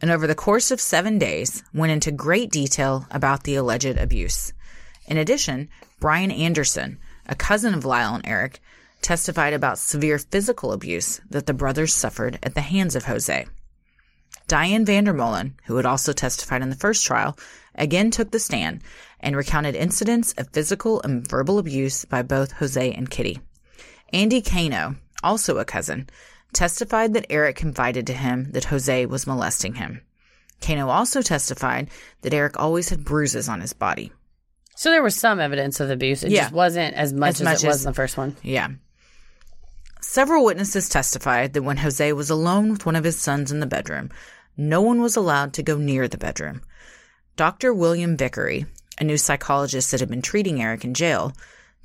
and 0.00 0.10
over 0.10 0.26
the 0.26 0.34
course 0.34 0.70
of 0.70 0.80
seven 0.80 1.18
days, 1.18 1.64
went 1.72 1.90
into 1.90 2.12
great 2.12 2.50
detail 2.50 3.06
about 3.10 3.44
the 3.44 3.54
alleged 3.54 3.96
abuse. 3.96 4.52
In 5.06 5.16
addition, 5.16 5.68
Brian 5.98 6.30
Anderson, 6.30 6.98
a 7.26 7.34
cousin 7.34 7.72
of 7.74 7.84
Lyle 7.84 8.14
and 8.14 8.26
Eric, 8.26 8.60
testified 9.00 9.52
about 9.52 9.78
severe 9.78 10.18
physical 10.18 10.72
abuse 10.72 11.20
that 11.30 11.46
the 11.46 11.54
brothers 11.54 11.94
suffered 11.94 12.38
at 12.42 12.54
the 12.54 12.60
hands 12.60 12.94
of 12.94 13.06
Jose. 13.06 13.46
Diane 14.48 14.84
Vandermolen, 14.84 15.54
who 15.64 15.76
had 15.76 15.86
also 15.86 16.12
testified 16.12 16.62
in 16.62 16.70
the 16.70 16.76
first 16.76 17.06
trial, 17.06 17.38
again 17.74 18.10
took 18.10 18.30
the 18.30 18.38
stand 18.38 18.82
and 19.22 19.36
recounted 19.36 19.74
incidents 19.74 20.32
of 20.38 20.48
physical 20.52 21.00
and 21.02 21.26
verbal 21.28 21.58
abuse 21.58 22.04
by 22.04 22.22
both 22.22 22.52
Jose 22.52 22.92
and 22.92 23.08
Kitty. 23.10 23.40
Andy 24.12 24.42
Cano, 24.42 24.96
also 25.22 25.58
a 25.58 25.64
cousin, 25.64 26.08
testified 26.52 27.14
that 27.14 27.26
Eric 27.30 27.56
confided 27.56 28.06
to 28.08 28.12
him 28.14 28.50
that 28.52 28.64
Jose 28.64 29.06
was 29.06 29.26
molesting 29.26 29.74
him. 29.74 30.02
Cano 30.60 30.88
also 30.88 31.22
testified 31.22 31.88
that 32.20 32.34
Eric 32.34 32.58
always 32.58 32.88
had 32.90 33.04
bruises 33.04 33.48
on 33.48 33.60
his 33.60 33.72
body. 33.72 34.12
So 34.76 34.90
there 34.90 35.02
was 35.02 35.16
some 35.16 35.40
evidence 35.40 35.80
of 35.80 35.90
abuse. 35.90 36.22
It 36.22 36.30
Yeah. 36.30 36.42
just 36.42 36.52
wasn't 36.52 36.94
as 36.94 37.12
much 37.12 37.30
As 37.30 37.40
as, 37.40 37.44
much 37.44 37.64
it 37.64 37.66
was 37.68 37.76
as- 37.76 37.84
in 37.86 37.90
the 37.90 37.94
first 37.96 38.16
one. 38.16 38.36
Yeah. 38.42 38.68
Several 40.00 40.44
witnesses 40.44 40.88
testified 40.88 41.52
that 41.52 41.62
when 41.62 41.76
Jose 41.78 42.12
was 42.12 42.28
alone 42.30 42.70
with 42.70 42.84
one 42.84 42.96
of 42.96 43.04
his 43.04 43.18
sons 43.18 43.52
in 43.52 43.60
the 43.60 43.66
bedroom, 43.66 44.10
no 44.56 44.80
one 44.82 45.00
was 45.00 45.16
allowed 45.16 45.52
to 45.54 45.62
go 45.62 45.76
near 45.78 46.08
the 46.08 46.18
bedroom. 46.18 46.60
Dr. 47.36 47.72
William 47.72 48.16
Vicary, 48.16 48.66
a 48.98 49.04
new 49.04 49.16
psychologist 49.16 49.90
that 49.90 50.00
had 50.00 50.08
been 50.08 50.22
treating 50.22 50.62
Eric 50.62 50.84
in 50.84 50.94
jail, 50.94 51.32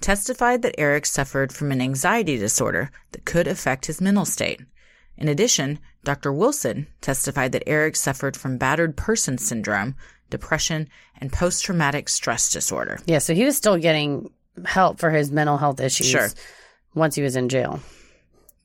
testified 0.02 0.62
that 0.62 0.76
Eric 0.78 1.06
suffered 1.06 1.52
from 1.52 1.72
an 1.72 1.82
anxiety 1.82 2.38
disorder 2.38 2.92
that 3.12 3.26
could 3.26 3.48
affect 3.48 3.86
his 3.88 4.02
mental 4.02 4.26
state. 4.26 4.62
In 5.18 5.28
addition, 5.28 5.80
Dr. 6.04 6.32
Wilson 6.32 6.88
testified 7.02 7.52
that 7.54 7.64
Eric 7.68 7.96
suffered 7.96 8.38
from 8.38 8.58
battered 8.58 8.96
person 8.96 9.38
syndrome, 9.38 9.96
depression, 10.30 10.88
and 11.20 11.34
post 11.34 11.64
traumatic 11.66 12.10
stress 12.10 12.52
disorder. 12.52 13.00
Yeah, 13.06 13.18
so 13.20 13.34
he 13.34 13.44
was 13.46 13.58
still 13.58 13.78
getting 13.78 14.30
help 14.66 15.00
for 15.00 15.10
his 15.10 15.32
mental 15.32 15.58
health 15.58 15.80
issues 15.80 16.08
Sure. 16.08 16.30
once 16.94 17.16
he 17.16 17.22
was 17.24 17.36
in 17.36 17.50
jail. 17.50 17.80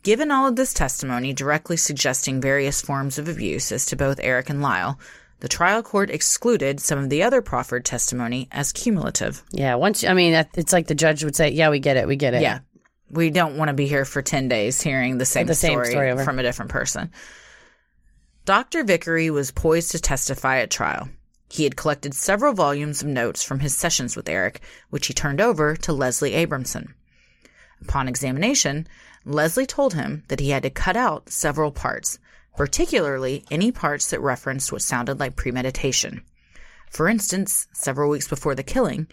Given 0.03 0.31
all 0.31 0.49
of 0.49 0.57
this 0.57 0.75
testimony 0.75 1.33
directly 1.33 1.77
suggesting 1.77 2.41
various 2.41 2.81
forms 2.83 3.19
of 3.19 3.29
abuse 3.29 3.71
as 3.71 3.87
to 3.87 3.97
both 3.97 4.19
Eric 4.23 4.51
and 4.51 4.61
Lyle, 4.61 4.99
the 5.43 5.49
trial 5.49 5.83
court 5.83 6.09
excluded 6.09 6.79
some 6.79 7.01
of 7.01 7.11
the 7.11 7.25
other 7.25 7.43
proffered 7.43 7.85
testimony 7.85 8.47
as 8.53 8.73
cumulative. 8.73 9.43
Yeah, 9.51 9.75
once 9.75 10.05
I 10.05 10.15
mean, 10.15 10.35
it's 10.55 10.73
like 10.73 10.87
the 10.87 10.95
judge 10.95 11.25
would 11.25 11.35
say, 11.35 11.51
"Yeah, 11.51 11.71
we 11.71 11.81
get 11.81 11.97
it, 11.97 12.07
we 12.07 12.15
get 12.15 12.33
it." 12.33 12.43
Yeah. 12.43 12.61
We 13.11 13.29
don't 13.29 13.57
want 13.57 13.69
to 13.69 13.75
be 13.75 13.89
here 13.89 14.05
for 14.05 14.23
10 14.23 14.47
days 14.47 14.81
hearing 14.81 15.19
the 15.19 15.27
same, 15.27 15.49
The 15.49 15.57
same 15.57 15.73
story, 15.73 15.91
story 15.91 16.25
from 16.25 16.39
a 16.39 16.45
different 16.45 16.71
person. 16.71 17.11
Dr. 18.45 18.85
Vicary 18.85 19.31
was 19.31 19.51
poised 19.51 19.91
to 19.91 19.99
testify 19.99 20.59
at 20.59 20.71
trial. 20.71 21.09
He 21.51 21.65
had 21.65 21.77
collected 21.77 22.15
several 22.15 22.55
volumes 22.55 23.03
of 23.03 23.09
notes 23.09 23.43
from 23.43 23.59
his 23.59 23.77
sessions 23.77 24.15
with 24.15 24.29
Eric, 24.29 24.61
which 24.91 25.09
he 25.09 25.13
turned 25.13 25.41
over 25.41 25.75
to 25.75 25.93
Leslie 25.93 26.33
Abramson. 26.33 26.95
Upon 27.81 28.07
examination, 28.07 28.87
Leslie 29.25 29.67
told 29.67 29.95
him 29.95 30.23
that 30.29 30.39
he 30.39 30.51
had 30.51 30.63
to 30.63 30.71
cut 30.71 30.97
out 30.97 31.31
several 31.31 31.73
parts, 31.73 32.21
particularly 32.57 33.45
any 33.51 33.73
parts 33.73 34.11
that 34.11 34.21
referenced 34.21 34.73
what 34.73 34.83
sounded 34.83 35.21
like 35.21 35.37
premeditation. 35.37 36.23
For 36.91 37.09
instance, 37.09 37.67
several 37.73 38.11
weeks 38.11 38.29
before 38.29 38.55
the 38.55 38.63
killing, 38.63 39.07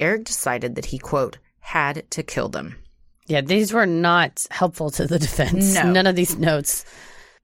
Eric 0.00 0.24
decided 0.24 0.74
that 0.74 0.86
he, 0.86 0.98
quote, 0.98 1.38
had 1.60 2.10
to 2.12 2.22
kill 2.22 2.48
them. 2.48 2.76
Yeah, 3.26 3.40
these 3.40 3.72
were 3.72 3.86
not 3.86 4.46
helpful 4.50 4.90
to 4.92 5.06
the 5.06 5.18
defense. 5.18 5.74
No. 5.74 5.90
None 5.90 6.06
of 6.06 6.16
these 6.16 6.36
notes. 6.36 6.84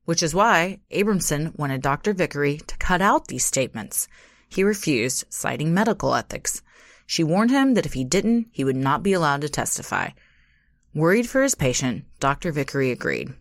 which 0.04 0.22
is 0.22 0.34
why 0.34 0.80
Abramson 0.90 1.56
wanted 1.58 1.82
Dr. 1.82 2.12
Vicary 2.12 2.58
to 2.58 2.76
cut 2.78 3.00
out 3.00 3.28
these 3.28 3.44
statements. 3.44 4.08
He 4.48 4.64
refused, 4.64 5.24
citing 5.30 5.72
medical 5.72 6.14
ethics. 6.14 6.62
She 7.06 7.24
warned 7.24 7.50
him 7.50 7.74
that 7.74 7.86
if 7.86 7.92
he 7.92 8.04
didn't, 8.04 8.48
he 8.52 8.64
would 8.64 8.76
not 8.76 9.02
be 9.02 9.12
allowed 9.12 9.42
to 9.42 9.48
testify. 9.48 10.10
Worried 10.94 11.28
for 11.28 11.42
his 11.42 11.54
patient, 11.54 12.04
Dr. 12.20 12.52
Vicary 12.52 12.90
agreed. 12.90 13.32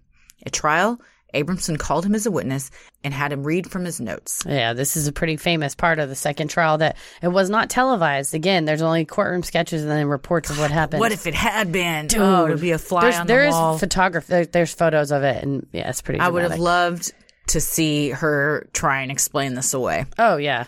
At 0.46 0.54
trial, 0.54 1.00
Abramson 1.34 1.78
called 1.78 2.06
him 2.06 2.16
as 2.16 2.26
a 2.26 2.32
witness 2.32 2.72
and 3.04 3.14
had 3.14 3.32
him 3.32 3.44
read 3.44 3.70
from 3.70 3.86
his 3.86 4.00
notes. 4.00 4.44
Yeah, 4.46 4.74
this 4.74 4.98
is 4.98 5.08
a 5.08 5.12
pretty 5.12 5.38
famous 5.38 5.76
part 5.76 6.00
of 6.00 6.10
the 6.10 6.16
second 6.16 6.50
trial 6.50 6.78
that 6.80 6.98
it 7.22 7.30
was 7.30 7.50
not 7.50 7.70
televised. 7.70 8.34
Again, 8.34 8.66
there's 8.66 8.82
only 8.82 9.06
courtroom 9.06 9.44
sketches 9.44 9.82
and 9.82 9.92
then 9.92 10.08
reports 10.08 10.50
of 10.50 10.60
what 10.60 10.72
happened. 10.72 11.00
What 11.00 11.12
if 11.12 11.28
it 11.28 11.34
had 11.34 11.72
been? 11.72 12.08
Dude, 12.08 12.22
oh, 12.22 12.48
to 12.48 12.58
be 12.58 12.72
a 12.72 12.78
fly 12.78 13.02
there's, 13.02 13.16
on 13.16 13.28
the 13.28 13.48
is 13.48 13.54
wall. 13.54 13.78
photography. 13.78 14.28
There, 14.28 14.46
there's 14.46 14.74
photos 14.74 15.12
of 15.12 15.24
it, 15.24 15.44
and 15.44 15.68
yeah, 15.72 15.90
it's 15.90 16.02
pretty. 16.02 16.20
I 16.20 16.30
would 16.30 16.44
have 16.44 16.60
loved 16.60 17.14
to 17.48 17.60
see 17.60 18.10
her 18.12 18.68
try 18.74 19.02
and 19.02 19.12
explain 19.12 19.56
this 19.56 19.74
away. 19.74 20.06
Oh 20.18 20.38
yeah, 20.38 20.66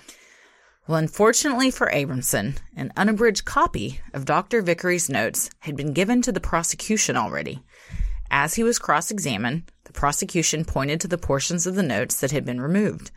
Well, 0.87 0.97
unfortunately 0.97 1.71
for 1.71 1.89
Abramson, 1.91 2.57
an 2.75 2.91
unabridged 2.97 3.45
copy 3.45 4.01
of 4.13 4.25
Dr. 4.25 4.61
Vicary's 4.61 5.09
notes 5.09 5.49
had 5.59 5.75
been 5.77 5.93
given 5.93 6.21
to 6.23 6.31
the 6.31 6.41
prosecution 6.41 7.15
already. 7.15 7.63
As 8.31 8.55
he 8.55 8.63
was 8.63 8.79
cross 8.79 9.11
examined, 9.11 9.71
prosecution 9.93 10.65
pointed 10.65 10.99
to 11.01 11.07
the 11.07 11.17
portions 11.17 11.65
of 11.65 11.75
the 11.75 11.83
notes 11.83 12.19
that 12.19 12.31
had 12.31 12.45
been 12.45 12.61
removed. 12.61 13.11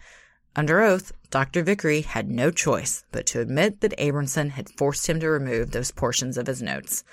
Under 0.55 0.81
oath, 0.81 1.13
Dr. 1.31 1.63
Vicary 1.63 2.01
had 2.01 2.31
no 2.31 2.51
choice 2.51 3.05
but 3.13 3.27
to 3.27 3.41
admit 3.41 3.81
that 3.81 3.99
Abramson 3.99 4.51
had 4.51 4.71
forced 4.71 5.07
him 5.09 5.21
to 5.21 5.29
remove 5.29 5.71
those 5.71 5.91
portions 5.91 6.39
of 6.39 6.47
his 6.47 6.63
notes. 6.63 7.05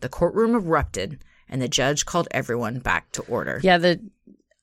The 0.00 0.08
courtroom 0.08 0.54
erupted, 0.54 1.18
and 1.48 1.62
the 1.62 1.68
judge 1.68 2.04
called 2.04 2.28
everyone 2.30 2.78
back 2.78 3.10
to 3.12 3.22
order. 3.22 3.60
yeah. 3.62 3.78
The 3.78 4.00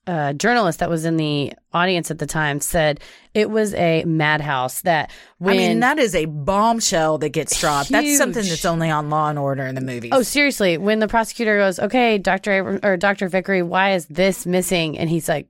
uh, 0.08 0.32
journalist 0.32 0.78
that 0.80 0.88
was 0.88 1.04
in 1.04 1.18
the 1.18 1.52
audience 1.72 2.10
at 2.10 2.18
the 2.18 2.26
time 2.26 2.60
said 2.60 2.98
it 3.34 3.50
was 3.50 3.74
a 3.74 4.02
madhouse. 4.04 4.80
That 4.82 5.10
when 5.36 5.54
I 5.54 5.58
mean, 5.58 5.80
that 5.80 5.98
is 5.98 6.14
a 6.14 6.24
bombshell 6.24 7.18
that 7.18 7.28
gets 7.28 7.60
dropped. 7.60 7.90
That's 7.90 8.16
something 8.16 8.42
that's 8.42 8.64
only 8.64 8.90
on 8.90 9.10
Law 9.10 9.28
and 9.28 9.38
Order 9.38 9.66
in 9.66 9.74
the 9.74 9.82
movies. 9.82 10.10
Oh, 10.14 10.22
seriously, 10.22 10.78
when 10.78 10.98
the 10.98 11.08
prosecutor 11.08 11.58
goes, 11.58 11.78
"Okay, 11.78 12.16
Doctor 12.16 12.58
Abram- 12.58 12.80
or 12.82 12.96
Doctor 12.96 13.28
Vicary, 13.28 13.62
why 13.62 13.92
is 13.92 14.06
this 14.06 14.46
missing?" 14.46 14.98
and 14.98 15.10
he's 15.10 15.28
like, 15.28 15.46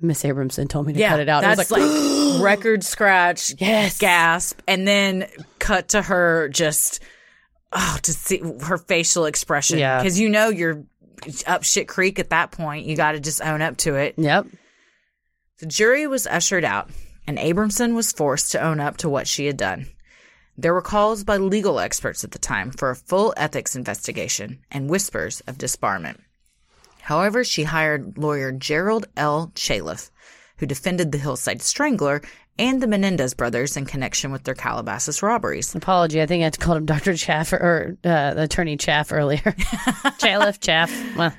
"Miss 0.00 0.22
Abramson 0.22 0.68
told 0.68 0.86
me 0.86 0.92
to 0.92 1.00
cut 1.08 1.18
it 1.20 1.28
out." 1.28 1.42
It 1.42 1.56
That's 1.56 1.68
was 1.68 2.38
like, 2.38 2.42
record 2.42 2.84
scratch, 2.84 3.54
Yes. 3.58 3.98
gasp, 3.98 4.60
and 4.68 4.86
then 4.86 5.26
cut 5.58 5.88
to 5.88 6.00
her 6.02 6.48
just 6.48 7.00
oh 7.72 7.98
to 8.02 8.12
see 8.12 8.40
her 8.62 8.78
facial 8.78 9.24
expression. 9.26 9.78
Yeah. 9.80 9.98
because 10.00 10.18
you 10.20 10.28
know 10.28 10.48
you're 10.48 10.84
up 11.46 11.64
shit 11.64 11.88
creek 11.88 12.18
at 12.18 12.30
that 12.30 12.50
point. 12.50 12.86
You 12.86 12.96
got 12.96 13.12
to 13.12 13.20
just 13.20 13.42
own 13.42 13.62
up 13.62 13.76
to 13.78 13.94
it. 13.96 14.14
"Yep, 14.16 14.46
The 15.60 15.66
jury 15.66 16.06
was 16.06 16.26
ushered 16.26 16.64
out, 16.64 16.90
and 17.26 17.38
Abramson 17.38 17.94
was 17.94 18.12
forced 18.12 18.52
to 18.52 18.60
own 18.60 18.80
up 18.80 18.96
to 18.98 19.08
what 19.08 19.26
she 19.28 19.46
had 19.46 19.56
done. 19.56 19.86
There 20.56 20.74
were 20.74 20.82
calls 20.82 21.24
by 21.24 21.36
legal 21.36 21.80
experts 21.80 22.22
at 22.24 22.30
the 22.30 22.38
time 22.38 22.70
for 22.70 22.90
a 22.90 22.96
full 22.96 23.34
ethics 23.36 23.74
investigation 23.74 24.60
and 24.70 24.88
whispers 24.90 25.40
of 25.46 25.58
disbarment. 25.58 26.18
However, 27.02 27.44
she 27.44 27.64
hired 27.64 28.16
lawyer 28.18 28.52
Gerald 28.52 29.06
L. 29.16 29.52
Chaleff, 29.54 30.10
who 30.58 30.66
defended 30.66 31.12
the 31.12 31.18
Hillside 31.18 31.60
Strangler 31.60 32.22
and 32.58 32.80
the 32.82 32.86
Menendez 32.86 33.34
brothers 33.34 33.76
in 33.76 33.84
connection 33.86 34.30
with 34.32 34.44
their 34.44 34.54
Calabasas 34.54 35.22
robberies. 35.22 35.74
apology. 35.74 36.20
I 36.22 36.26
think 36.26 36.44
I 36.44 36.50
called 36.50 36.78
him 36.78 36.86
Doctor 36.94 37.14
Chaff 37.16 37.52
or 37.52 37.96
uh, 38.04 38.34
Attorney 38.36 38.76
Chaff 38.76 39.12
earlier. 39.12 39.40
Chaleff 40.20 40.60
Chaff. 40.60 40.90
Well, 41.16 41.32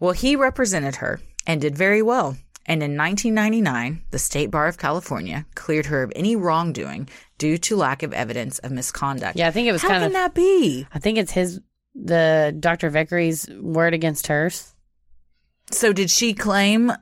Well, 0.00 0.12
he 0.12 0.36
represented 0.36 0.96
her 0.96 1.20
and 1.46 1.60
did 1.60 1.76
very 1.76 2.02
well. 2.02 2.36
And 2.66 2.80
in 2.82 2.96
1999, 2.96 4.02
the 4.12 4.18
State 4.20 4.50
Bar 4.52 4.68
of 4.68 4.78
California 4.78 5.46
cleared 5.56 5.86
her 5.86 6.04
of 6.04 6.12
any 6.14 6.36
wrongdoing 6.36 7.08
due 7.38 7.58
to 7.58 7.76
lack 7.76 8.04
of 8.04 8.12
evidence 8.12 8.60
of 8.60 8.70
misconduct. 8.70 9.36
yeah, 9.36 9.48
I 9.48 9.50
think 9.50 9.66
it 9.66 9.72
was 9.72 9.82
How 9.82 9.88
kind 9.88 10.00
can 10.02 10.06
of. 10.06 10.12
that 10.12 10.34
be? 10.34 10.86
I 10.94 10.98
think 11.00 11.18
it's 11.18 11.32
his 11.32 11.60
the 11.94 12.54
Doctor 12.58 12.88
Vicary's 12.88 13.48
word 13.60 13.94
against 13.94 14.28
hers. 14.28 14.74
So 15.72 15.92
did 15.92 16.10
she 16.10 16.34
claim 16.34 16.92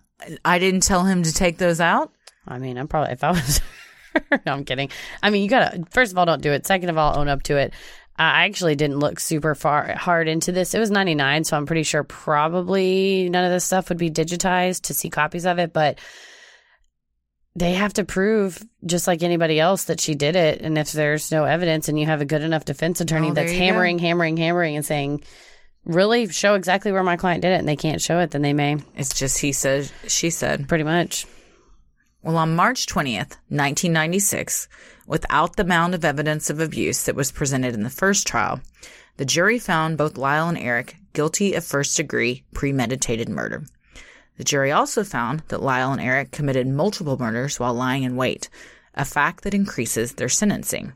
I 0.44 0.58
didn't 0.58 0.82
tell 0.82 1.04
him 1.04 1.22
to 1.24 1.32
take 1.32 1.58
those 1.58 1.80
out? 1.80 2.12
I 2.46 2.58
mean, 2.58 2.78
I'm 2.78 2.88
probably 2.88 3.12
if 3.12 3.22
I 3.24 3.30
was. 3.30 3.60
no, 4.46 4.52
I'm 4.52 4.64
kidding. 4.64 4.90
I 5.22 5.30
mean, 5.30 5.42
you 5.42 5.48
gotta 5.48 5.84
first 5.90 6.12
of 6.12 6.18
all 6.18 6.26
don't 6.26 6.42
do 6.42 6.52
it. 6.52 6.66
Second 6.66 6.88
of 6.90 6.98
all, 6.98 7.18
own 7.18 7.28
up 7.28 7.42
to 7.44 7.56
it. 7.56 7.72
I 8.16 8.44
actually 8.44 8.74
didn't 8.74 8.98
look 8.98 9.18
super 9.18 9.54
far 9.54 9.94
hard 9.94 10.28
into 10.28 10.52
this. 10.52 10.74
It 10.74 10.78
was 10.78 10.90
99, 10.90 11.44
so 11.44 11.56
I'm 11.56 11.64
pretty 11.64 11.84
sure 11.84 12.04
probably 12.04 13.30
none 13.30 13.44
of 13.46 13.50
this 13.50 13.64
stuff 13.64 13.88
would 13.88 13.96
be 13.98 14.10
digitized 14.10 14.82
to 14.82 14.94
see 14.94 15.08
copies 15.08 15.46
of 15.46 15.58
it, 15.58 15.72
but 15.72 15.98
they 17.56 17.72
have 17.74 17.94
to 17.94 18.04
prove 18.04 18.62
just 18.84 19.06
like 19.06 19.22
anybody 19.22 19.58
else 19.58 19.84
that 19.84 20.00
she 20.00 20.14
did 20.14 20.36
it 20.36 20.60
and 20.60 20.78
if 20.78 20.92
there's 20.92 21.32
no 21.32 21.44
evidence 21.44 21.88
and 21.88 21.98
you 21.98 22.06
have 22.06 22.20
a 22.20 22.24
good 22.24 22.42
enough 22.42 22.64
defense 22.64 23.00
attorney 23.00 23.30
Oh, 23.30 23.34
that's 23.34 23.52
you 23.52 23.58
go. 23.58 23.64
hammering 23.64 23.98
hammering 23.98 24.36
hammering 24.36 24.76
and 24.76 24.86
saying 24.86 25.24
really 25.84 26.28
show 26.28 26.54
exactly 26.54 26.92
where 26.92 27.02
my 27.02 27.16
client 27.16 27.42
did 27.42 27.52
it 27.52 27.58
and 27.58 27.68
they 27.68 27.74
can't 27.74 28.00
show 28.00 28.20
it 28.20 28.30
then 28.30 28.42
they 28.42 28.52
may 28.52 28.76
It's 28.94 29.18
just 29.18 29.38
he 29.38 29.50
said, 29.52 29.90
she 30.06 30.30
said. 30.30 30.68
pretty 30.68 30.84
much 30.84 31.26
Well, 32.22 32.36
on 32.36 32.54
March 32.54 32.86
20th, 32.86 33.38
1996, 33.48 34.68
without 35.06 35.56
the 35.56 35.64
mound 35.64 35.94
of 35.94 36.04
evidence 36.04 36.50
of 36.50 36.60
abuse 36.60 37.04
that 37.04 37.16
was 37.16 37.32
presented 37.32 37.72
in 37.72 37.82
the 37.82 37.88
first 37.88 38.26
trial, 38.26 38.60
the 39.16 39.24
jury 39.24 39.58
found 39.58 39.96
both 39.96 40.18
Lyle 40.18 40.48
and 40.48 40.58
Eric 40.58 40.96
guilty 41.14 41.54
of 41.54 41.64
first 41.64 41.96
degree 41.96 42.44
premeditated 42.52 43.30
murder. 43.30 43.64
The 44.36 44.44
jury 44.44 44.70
also 44.70 45.02
found 45.02 45.44
that 45.48 45.62
Lyle 45.62 45.92
and 45.92 46.00
Eric 46.00 46.30
committed 46.30 46.66
multiple 46.66 47.18
murders 47.18 47.58
while 47.58 47.72
lying 47.72 48.02
in 48.02 48.16
wait, 48.16 48.50
a 48.94 49.06
fact 49.06 49.44
that 49.44 49.54
increases 49.54 50.14
their 50.14 50.28
sentencing. 50.28 50.92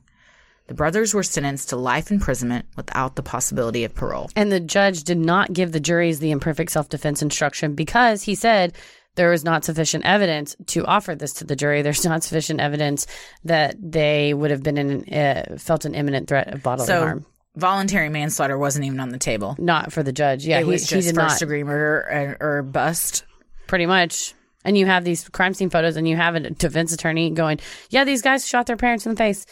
The 0.66 0.75
brothers 0.75 1.12
were 1.12 1.23
sentenced 1.23 1.71
to 1.71 1.76
life 1.76 2.11
imprisonment 2.11 2.66
without 2.76 3.16
the 3.16 3.23
possibility 3.23 3.85
of 3.85 3.95
parole. 3.95 4.31
And 4.35 4.50
the 4.50 4.61
judge 4.61 5.04
did 5.04 5.19
not 5.19 5.52
give 5.52 5.73
the 5.73 5.81
juries 5.81 6.21
the 6.21 6.31
imperfect 6.31 6.71
self 6.71 6.88
defense 6.88 7.23
instruction 7.23 7.75
because 7.75 8.23
he 8.23 8.35
said 8.35 8.75
there 9.16 9.33
is 9.33 9.44
not 9.44 9.64
sufficient 9.64 10.04
evidence 10.04 10.56
to 10.66 10.85
offer 10.85 11.14
this 11.14 11.35
to 11.35 11.44
the 11.44 11.56
jury. 11.56 11.83
There's 11.83 12.04
not 12.04 12.23
sufficient 12.23 12.61
evidence 12.61 13.06
that 13.44 13.76
they 13.80 14.35
would 14.35 14.50
have 14.50 14.62
been 14.62 14.76
in 14.78 15.14
uh, 15.14 15.56
felt 15.59 15.85
an 15.85 15.94
imminent 15.94 16.28
threat 16.28 16.52
of 16.52 16.62
bodily 16.62 16.87
So 16.87 17.00
harm. 17.00 17.26
voluntary 17.56 18.09
manslaughter 18.09 18.59
wasn't 18.59 18.85
even 18.87 19.00
on 19.00 19.11
the 19.11 19.18
table. 19.18 19.54
Not 19.59 19.92
for 19.92 20.02
the 20.02 20.12
judge. 20.12 20.44
Yeah, 20.47 20.59
it 20.59 20.64
he, 20.64 20.71
was 20.71 20.88
he 20.88 20.97
just 20.97 21.09
did 21.09 21.14
first 21.14 21.35
not. 21.35 21.38
degree 21.40 21.62
murder 21.62 22.37
or, 22.40 22.59
or 22.59 22.62
bust. 22.62 23.25
Pretty 23.66 23.87
much. 23.87 24.35
And 24.64 24.76
you 24.78 24.87
have 24.87 25.04
these 25.04 25.28
crime 25.28 25.52
scene 25.54 25.68
photos, 25.71 25.97
and 25.97 26.09
you 26.09 26.16
have 26.16 26.35
a 26.37 26.40
defense 26.50 26.92
attorney 26.92 27.30
going, 27.30 27.61
"Yeah, 27.90 28.04
these 28.04 28.23
guys 28.23 28.47
shot 28.49 28.66
their 28.66 28.78
parents 28.78 29.04
in 29.06 29.12
the 29.12 29.16
face." 29.16 29.44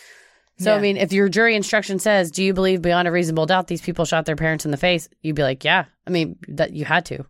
So 0.58 0.74
I 0.74 0.80
mean, 0.80 0.96
if 0.96 1.12
your 1.12 1.28
jury 1.28 1.54
instruction 1.54 1.98
says, 1.98 2.30
"Do 2.30 2.42
you 2.42 2.54
believe 2.54 2.80
beyond 2.82 3.06
a 3.08 3.12
reasonable 3.12 3.46
doubt 3.46 3.66
these 3.66 3.80
people 3.82 4.04
shot 4.06 4.24
their 4.26 4.36
parents 4.36 4.64
in 4.64 4.70
the 4.70 4.76
face?" 4.78 5.08
You'd 5.20 5.36
be 5.36 5.42
like, 5.42 5.64
"Yeah." 5.64 5.84
I 6.06 6.10
mean, 6.10 6.36
that 6.48 6.72
you 6.72 6.84
had 6.86 7.04
to. 7.06 7.26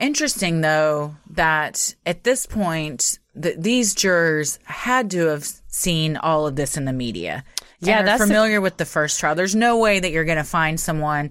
Interesting, 0.00 0.62
though, 0.62 1.14
that 1.30 1.94
at 2.06 2.24
this 2.24 2.46
point, 2.46 3.18
that 3.34 3.62
these 3.62 3.94
jurors 3.94 4.58
had 4.64 5.10
to 5.12 5.26
have 5.26 5.44
seen 5.68 6.16
all 6.16 6.46
of 6.46 6.56
this 6.56 6.76
in 6.76 6.86
the 6.86 6.92
media. 6.92 7.44
Yeah, 7.80 7.98
and 7.98 8.02
are 8.02 8.10
that's 8.10 8.20
the- 8.22 8.26
familiar 8.26 8.60
with 8.60 8.76
the 8.78 8.84
first 8.86 9.20
trial. 9.20 9.34
There's 9.34 9.54
no 9.54 9.78
way 9.78 10.00
that 10.00 10.10
you're 10.10 10.24
going 10.24 10.38
to 10.38 10.44
find 10.44 10.80
someone, 10.80 11.30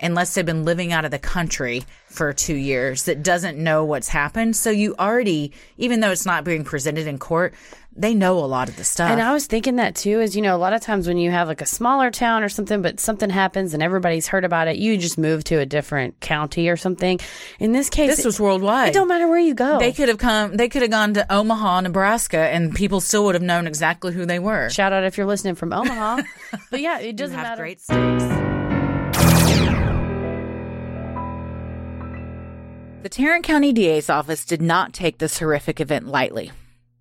unless 0.00 0.34
they've 0.34 0.46
been 0.46 0.64
living 0.64 0.92
out 0.92 1.04
of 1.04 1.10
the 1.10 1.18
country 1.18 1.84
for 2.08 2.32
two 2.32 2.54
years, 2.54 3.04
that 3.04 3.22
doesn't 3.22 3.58
know 3.58 3.84
what's 3.84 4.08
happened. 4.08 4.56
So 4.56 4.70
you 4.70 4.94
already, 4.98 5.52
even 5.76 6.00
though 6.00 6.10
it's 6.10 6.26
not 6.26 6.44
being 6.44 6.64
presented 6.64 7.06
in 7.06 7.18
court, 7.18 7.54
they 7.96 8.14
know 8.14 8.38
a 8.38 8.46
lot 8.46 8.68
of 8.68 8.76
the 8.76 8.84
stuff. 8.84 9.10
And 9.10 9.20
I 9.20 9.32
was 9.32 9.46
thinking 9.46 9.76
that 9.76 9.94
too 9.94 10.20
is, 10.20 10.34
you 10.34 10.42
know, 10.42 10.56
a 10.56 10.58
lot 10.58 10.72
of 10.72 10.80
times 10.80 11.06
when 11.06 11.18
you 11.18 11.30
have 11.30 11.48
like 11.48 11.60
a 11.60 11.66
smaller 11.66 12.10
town 12.10 12.42
or 12.42 12.48
something, 12.48 12.82
but 12.82 12.98
something 12.98 13.30
happens 13.30 13.74
and 13.74 13.82
everybody's 13.82 14.26
heard 14.26 14.44
about 14.44 14.68
it, 14.68 14.76
you 14.76 14.96
just 14.98 15.18
move 15.18 15.44
to 15.44 15.58
a 15.58 15.66
different 15.66 16.18
county 16.20 16.68
or 16.68 16.76
something. 16.76 17.20
In 17.58 17.72
this 17.72 17.88
case, 17.90 18.16
this 18.16 18.24
was 18.24 18.40
worldwide. 18.40 18.88
it 18.88 18.94
don't 18.94 19.08
matter 19.08 19.28
where 19.28 19.38
you 19.38 19.54
go. 19.54 19.78
They 19.78 19.92
could 19.92 20.08
have 20.08 20.18
come. 20.18 20.56
They 20.56 20.68
could 20.68 20.82
have 20.82 20.90
gone 20.90 21.14
to 21.14 21.32
Omaha, 21.32 21.82
Nebraska, 21.82 22.38
and 22.38 22.74
people 22.74 23.00
still 23.00 23.24
would 23.24 23.34
have 23.34 23.42
known 23.42 23.66
exactly 23.66 24.12
who 24.12 24.26
they 24.26 24.38
were. 24.38 24.70
Shout 24.70 24.92
out 24.92 25.04
if 25.04 25.16
you're 25.16 25.26
listening 25.26 25.54
from 25.54 25.72
Omaha. 25.72 26.22
but 26.70 26.80
yeah, 26.80 26.98
it 26.98 27.16
doesn't 27.16 27.36
have 27.36 27.44
matter. 27.44 27.62
great 27.62 27.80
stakes. 27.80 28.24
The 33.02 33.10
Tarrant 33.10 33.44
County 33.44 33.72
DA's 33.74 34.08
office 34.08 34.46
did 34.46 34.62
not 34.62 34.94
take 34.94 35.18
this 35.18 35.38
horrific 35.38 35.78
event 35.78 36.06
lightly. 36.06 36.52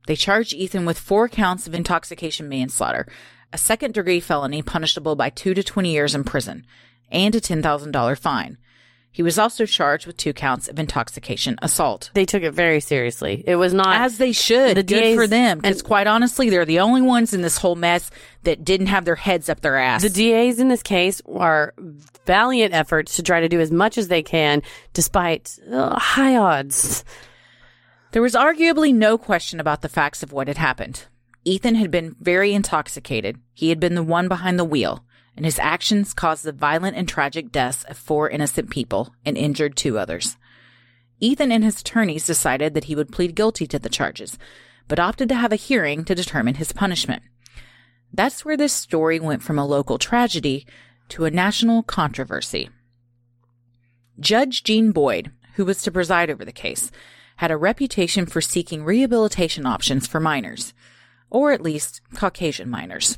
They 0.07 0.15
charged 0.15 0.53
Ethan 0.53 0.85
with 0.85 0.99
four 0.99 1.29
counts 1.29 1.67
of 1.67 1.73
intoxication 1.73 2.49
manslaughter, 2.49 3.07
a 3.51 3.57
second 3.57 3.93
degree 3.93 4.19
felony 4.19 4.61
punishable 4.61 5.15
by 5.15 5.29
two 5.29 5.53
to 5.53 5.63
20 5.63 5.91
years 5.91 6.15
in 6.15 6.23
prison, 6.23 6.65
and 7.11 7.33
a 7.35 7.41
$10,000 7.41 8.19
fine. 8.19 8.57
He 9.13 9.21
was 9.21 9.37
also 9.37 9.67
charged 9.67 10.07
with 10.07 10.17
two 10.17 10.33
counts 10.33 10.67
of 10.67 10.79
intoxication 10.79 11.59
assault. 11.61 12.09
They 12.15 12.25
took 12.25 12.41
it 12.41 12.49
very 12.49 12.79
seriously. 12.79 13.43
It 13.45 13.57
was 13.57 13.71
not 13.71 13.95
As 14.01 14.17
they 14.17 14.31
should. 14.31 14.75
The 14.75 14.81
Good 14.81 15.01
DAs 15.01 15.15
for 15.15 15.27
them. 15.27 15.59
Because 15.59 15.81
and- 15.81 15.87
quite 15.87 16.07
honestly, 16.07 16.49
they're 16.49 16.65
the 16.65 16.79
only 16.79 17.03
ones 17.03 17.31
in 17.31 17.43
this 17.43 17.59
whole 17.59 17.75
mess 17.75 18.09
that 18.41 18.65
didn't 18.65 18.87
have 18.87 19.05
their 19.05 19.15
heads 19.15 19.49
up 19.49 19.61
their 19.61 19.77
ass. 19.77 20.01
The 20.01 20.09
DAs 20.09 20.59
in 20.59 20.67
this 20.67 20.81
case 20.81 21.21
are 21.31 21.75
valiant 22.25 22.73
efforts 22.73 23.17
to 23.17 23.23
try 23.23 23.39
to 23.39 23.49
do 23.49 23.59
as 23.59 23.69
much 23.69 23.99
as 23.99 24.07
they 24.07 24.23
can 24.23 24.63
despite 24.93 25.59
uh, 25.71 25.97
high 25.99 26.35
odds. 26.35 27.05
There 28.13 28.21
was 28.21 28.35
arguably 28.35 28.93
no 28.93 29.17
question 29.17 29.59
about 29.59 29.81
the 29.81 29.89
facts 29.89 30.21
of 30.21 30.31
what 30.31 30.47
had 30.47 30.57
happened. 30.57 31.07
Ethan 31.45 31.73
had 31.73 31.89
been 31.89 32.15
very 32.19 32.53
intoxicated. 32.53 33.39
He 33.55 33.69
had 33.69 33.79
been 33.79 33.95
the 33.95 34.03
one 34.03 34.27
behind 34.27 34.59
the 34.59 34.63
wheel, 34.63 35.03
and 35.35 35.43
his 35.43 35.57
actions 35.57 36.13
caused 36.13 36.43
the 36.43 36.51
violent 36.51 36.95
and 36.95 37.09
tragic 37.09 37.51
deaths 37.51 37.83
of 37.85 37.97
four 37.97 38.29
innocent 38.29 38.69
people 38.69 39.15
and 39.25 39.35
injured 39.35 39.75
two 39.75 39.97
others. 39.97 40.37
Ethan 41.19 41.51
and 41.51 41.63
his 41.63 41.81
attorneys 41.81 42.27
decided 42.27 42.75
that 42.75 42.83
he 42.83 42.95
would 42.95 43.11
plead 43.11 43.33
guilty 43.33 43.65
to 43.65 43.79
the 43.79 43.89
charges, 43.89 44.37
but 44.87 44.99
opted 44.99 45.27
to 45.29 45.35
have 45.35 45.51
a 45.51 45.55
hearing 45.55 46.05
to 46.05 46.13
determine 46.13 46.55
his 46.55 46.71
punishment. 46.71 47.23
That's 48.13 48.45
where 48.45 48.57
this 48.57 48.73
story 48.73 49.19
went 49.19 49.41
from 49.41 49.57
a 49.57 49.65
local 49.65 49.97
tragedy 49.97 50.67
to 51.09 51.25
a 51.25 51.31
national 51.31 51.81
controversy. 51.81 52.69
Judge 54.19 54.61
Jean 54.61 54.91
Boyd, 54.91 55.31
who 55.55 55.65
was 55.65 55.81
to 55.81 55.91
preside 55.91 56.29
over 56.29 56.45
the 56.45 56.51
case, 56.51 56.91
had 57.43 57.51
a 57.51 57.57
reputation 57.57 58.25
for 58.25 58.39
seeking 58.39 58.85
rehabilitation 58.85 59.65
options 59.65 60.07
for 60.07 60.21
minors, 60.21 60.73
or 61.29 61.51
at 61.51 61.59
least 61.59 61.99
Caucasian 62.15 62.69
minors. 62.69 63.17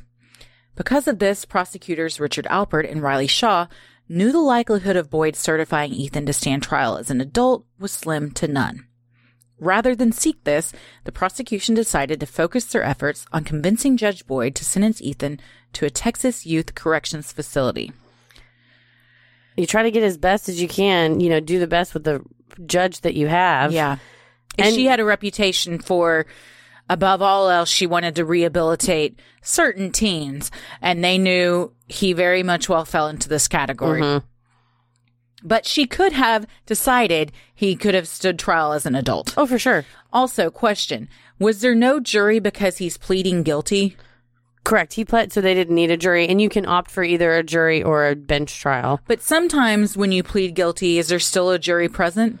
Because 0.74 1.06
of 1.06 1.20
this, 1.20 1.44
prosecutors 1.44 2.18
Richard 2.18 2.44
Alpert 2.46 2.90
and 2.90 3.00
Riley 3.00 3.28
Shaw 3.28 3.68
knew 4.08 4.32
the 4.32 4.40
likelihood 4.40 4.96
of 4.96 5.10
Boyd 5.10 5.36
certifying 5.36 5.92
Ethan 5.92 6.26
to 6.26 6.32
stand 6.32 6.64
trial 6.64 6.96
as 6.96 7.08
an 7.08 7.20
adult 7.20 7.66
was 7.78 7.92
slim 7.92 8.32
to 8.32 8.48
none. 8.48 8.88
Rather 9.60 9.94
than 9.94 10.10
seek 10.10 10.42
this, 10.42 10.72
the 11.04 11.12
prosecution 11.12 11.76
decided 11.76 12.18
to 12.18 12.26
focus 12.26 12.64
their 12.64 12.82
efforts 12.82 13.26
on 13.30 13.44
convincing 13.44 13.96
Judge 13.96 14.26
Boyd 14.26 14.56
to 14.56 14.64
sentence 14.64 15.00
Ethan 15.00 15.38
to 15.74 15.86
a 15.86 15.90
Texas 15.90 16.44
Youth 16.44 16.74
Corrections 16.74 17.30
facility. 17.30 17.92
You 19.56 19.68
try 19.68 19.84
to 19.84 19.92
get 19.92 20.02
as 20.02 20.18
best 20.18 20.48
as 20.48 20.60
you 20.60 20.66
can, 20.66 21.20
you 21.20 21.30
know, 21.30 21.38
do 21.38 21.60
the 21.60 21.68
best 21.68 21.94
with 21.94 22.02
the 22.02 22.24
judge 22.66 23.02
that 23.02 23.14
you 23.14 23.28
have. 23.28 23.72
Yeah. 23.72 23.98
And 24.58 24.74
she 24.74 24.86
had 24.86 25.00
a 25.00 25.04
reputation 25.04 25.78
for, 25.78 26.26
above 26.88 27.22
all 27.22 27.48
else, 27.48 27.68
she 27.68 27.86
wanted 27.86 28.14
to 28.16 28.24
rehabilitate 28.24 29.20
certain 29.42 29.92
teens, 29.92 30.50
and 30.80 31.02
they 31.02 31.18
knew 31.18 31.72
he 31.88 32.12
very 32.12 32.42
much 32.42 32.68
well 32.68 32.84
fell 32.84 33.08
into 33.08 33.28
this 33.28 33.48
category. 33.48 34.02
Mm-hmm. 34.02 34.26
But 35.42 35.66
she 35.66 35.86
could 35.86 36.12
have 36.12 36.46
decided 36.64 37.30
he 37.54 37.76
could 37.76 37.94
have 37.94 38.08
stood 38.08 38.38
trial 38.38 38.72
as 38.72 38.86
an 38.86 38.94
adult. 38.94 39.34
Oh, 39.36 39.46
for 39.46 39.58
sure. 39.58 39.84
Also, 40.12 40.50
question 40.50 41.08
Was 41.38 41.60
there 41.60 41.74
no 41.74 42.00
jury 42.00 42.40
because 42.40 42.78
he's 42.78 42.96
pleading 42.96 43.42
guilty? 43.42 43.96
Correct. 44.64 44.94
He 44.94 45.04
pled, 45.04 45.32
so 45.32 45.40
they 45.40 45.54
didn't 45.54 45.76
need 45.76 45.92
a 45.92 45.96
jury, 45.96 46.26
and 46.26 46.40
you 46.40 46.48
can 46.48 46.66
opt 46.66 46.90
for 46.90 47.04
either 47.04 47.36
a 47.36 47.44
jury 47.44 47.84
or 47.84 48.08
a 48.08 48.16
bench 48.16 48.58
trial. 48.58 49.00
But 49.06 49.22
sometimes 49.22 49.96
when 49.96 50.10
you 50.10 50.24
plead 50.24 50.56
guilty, 50.56 50.98
is 50.98 51.06
there 51.06 51.20
still 51.20 51.50
a 51.50 51.58
jury 51.58 51.88
present? 51.88 52.40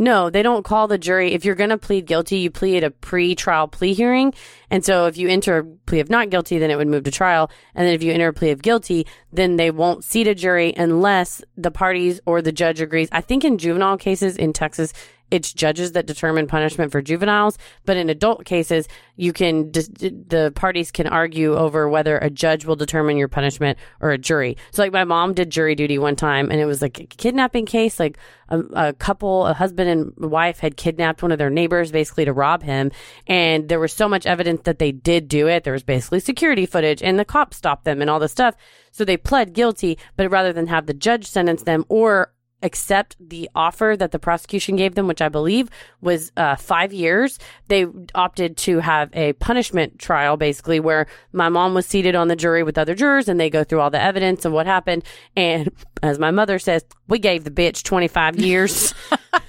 No, 0.00 0.30
they 0.30 0.44
don't 0.44 0.64
call 0.64 0.86
the 0.86 0.96
jury. 0.96 1.34
If 1.34 1.44
you're 1.44 1.56
going 1.56 1.70
to 1.70 1.76
plead 1.76 2.06
guilty, 2.06 2.38
you 2.38 2.50
plead 2.52 2.84
a 2.84 2.90
pre-trial 2.90 3.66
plea 3.66 3.94
hearing. 3.94 4.32
And 4.70 4.84
so 4.84 5.06
if 5.06 5.18
you 5.18 5.28
enter 5.28 5.58
a 5.58 5.64
plea 5.64 5.98
of 5.98 6.08
not 6.08 6.30
guilty, 6.30 6.58
then 6.58 6.70
it 6.70 6.76
would 6.76 6.86
move 6.86 7.02
to 7.04 7.10
trial. 7.10 7.50
And 7.74 7.84
then 7.84 7.94
if 7.94 8.02
you 8.02 8.12
enter 8.12 8.28
a 8.28 8.32
plea 8.32 8.52
of 8.52 8.62
guilty, 8.62 9.06
then 9.32 9.56
they 9.56 9.72
won't 9.72 10.04
seat 10.04 10.28
a 10.28 10.36
jury 10.36 10.72
unless 10.76 11.42
the 11.56 11.72
parties 11.72 12.20
or 12.26 12.40
the 12.40 12.52
judge 12.52 12.80
agrees. 12.80 13.08
I 13.10 13.20
think 13.20 13.44
in 13.44 13.58
juvenile 13.58 13.98
cases 13.98 14.36
in 14.36 14.52
Texas, 14.52 14.92
it's 15.30 15.52
judges 15.52 15.92
that 15.92 16.06
determine 16.06 16.46
punishment 16.46 16.92
for 16.92 17.02
juveniles. 17.02 17.58
But 17.84 17.96
in 17.96 18.10
adult 18.10 18.44
cases, 18.44 18.88
you 19.16 19.32
can, 19.32 19.70
the 19.72 20.52
parties 20.54 20.90
can 20.90 21.06
argue 21.06 21.54
over 21.54 21.88
whether 21.88 22.18
a 22.18 22.30
judge 22.30 22.64
will 22.64 22.76
determine 22.76 23.16
your 23.16 23.28
punishment 23.28 23.78
or 24.00 24.10
a 24.10 24.18
jury. 24.18 24.56
So 24.70 24.82
like 24.82 24.92
my 24.92 25.04
mom 25.04 25.34
did 25.34 25.50
jury 25.50 25.74
duty 25.74 25.98
one 25.98 26.16
time 26.16 26.50
and 26.50 26.60
it 26.60 26.66
was 26.66 26.80
like 26.80 27.00
a 27.00 27.06
kidnapping 27.06 27.66
case. 27.66 27.98
Like 27.98 28.18
a, 28.48 28.60
a 28.74 28.92
couple, 28.92 29.46
a 29.46 29.54
husband 29.54 29.90
and 29.90 30.30
wife 30.30 30.60
had 30.60 30.76
kidnapped 30.76 31.22
one 31.22 31.32
of 31.32 31.38
their 31.38 31.50
neighbors 31.50 31.92
basically 31.92 32.24
to 32.24 32.32
rob 32.32 32.62
him. 32.62 32.92
And 33.26 33.68
there 33.68 33.80
was 33.80 33.92
so 33.92 34.08
much 34.08 34.26
evidence 34.26 34.62
that 34.64 34.78
they 34.78 34.92
did 34.92 35.28
do 35.28 35.48
it. 35.48 35.64
There 35.64 35.72
was 35.72 35.82
basically 35.82 36.20
security 36.20 36.66
footage 36.66 37.02
and 37.02 37.18
the 37.18 37.24
cops 37.24 37.56
stopped 37.56 37.84
them 37.84 38.00
and 38.00 38.08
all 38.08 38.20
this 38.20 38.32
stuff. 38.32 38.54
So 38.90 39.04
they 39.04 39.16
pled 39.16 39.52
guilty, 39.52 39.98
but 40.16 40.30
rather 40.30 40.52
than 40.52 40.68
have 40.68 40.86
the 40.86 40.94
judge 40.94 41.26
sentence 41.26 41.62
them 41.62 41.84
or 41.88 42.32
accept 42.62 43.16
the 43.20 43.48
offer 43.54 43.94
that 43.98 44.12
the 44.12 44.18
prosecution 44.18 44.76
gave 44.76 44.94
them, 44.94 45.06
which 45.06 45.22
I 45.22 45.28
believe 45.28 45.70
was 46.00 46.32
uh, 46.36 46.56
five 46.56 46.92
years. 46.92 47.38
They 47.68 47.86
opted 48.14 48.56
to 48.58 48.80
have 48.80 49.10
a 49.14 49.32
punishment 49.34 49.98
trial, 49.98 50.36
basically, 50.36 50.80
where 50.80 51.06
my 51.32 51.48
mom 51.48 51.74
was 51.74 51.86
seated 51.86 52.14
on 52.14 52.28
the 52.28 52.36
jury 52.36 52.62
with 52.62 52.78
other 52.78 52.94
jurors 52.94 53.28
and 53.28 53.38
they 53.38 53.50
go 53.50 53.64
through 53.64 53.80
all 53.80 53.90
the 53.90 54.00
evidence 54.00 54.44
of 54.44 54.52
what 54.52 54.66
happened. 54.66 55.04
And 55.36 55.70
as 56.02 56.18
my 56.18 56.30
mother 56.30 56.58
says, 56.58 56.84
we 57.06 57.18
gave 57.18 57.44
the 57.44 57.50
bitch 57.50 57.82
25 57.82 58.38
years 58.38 58.94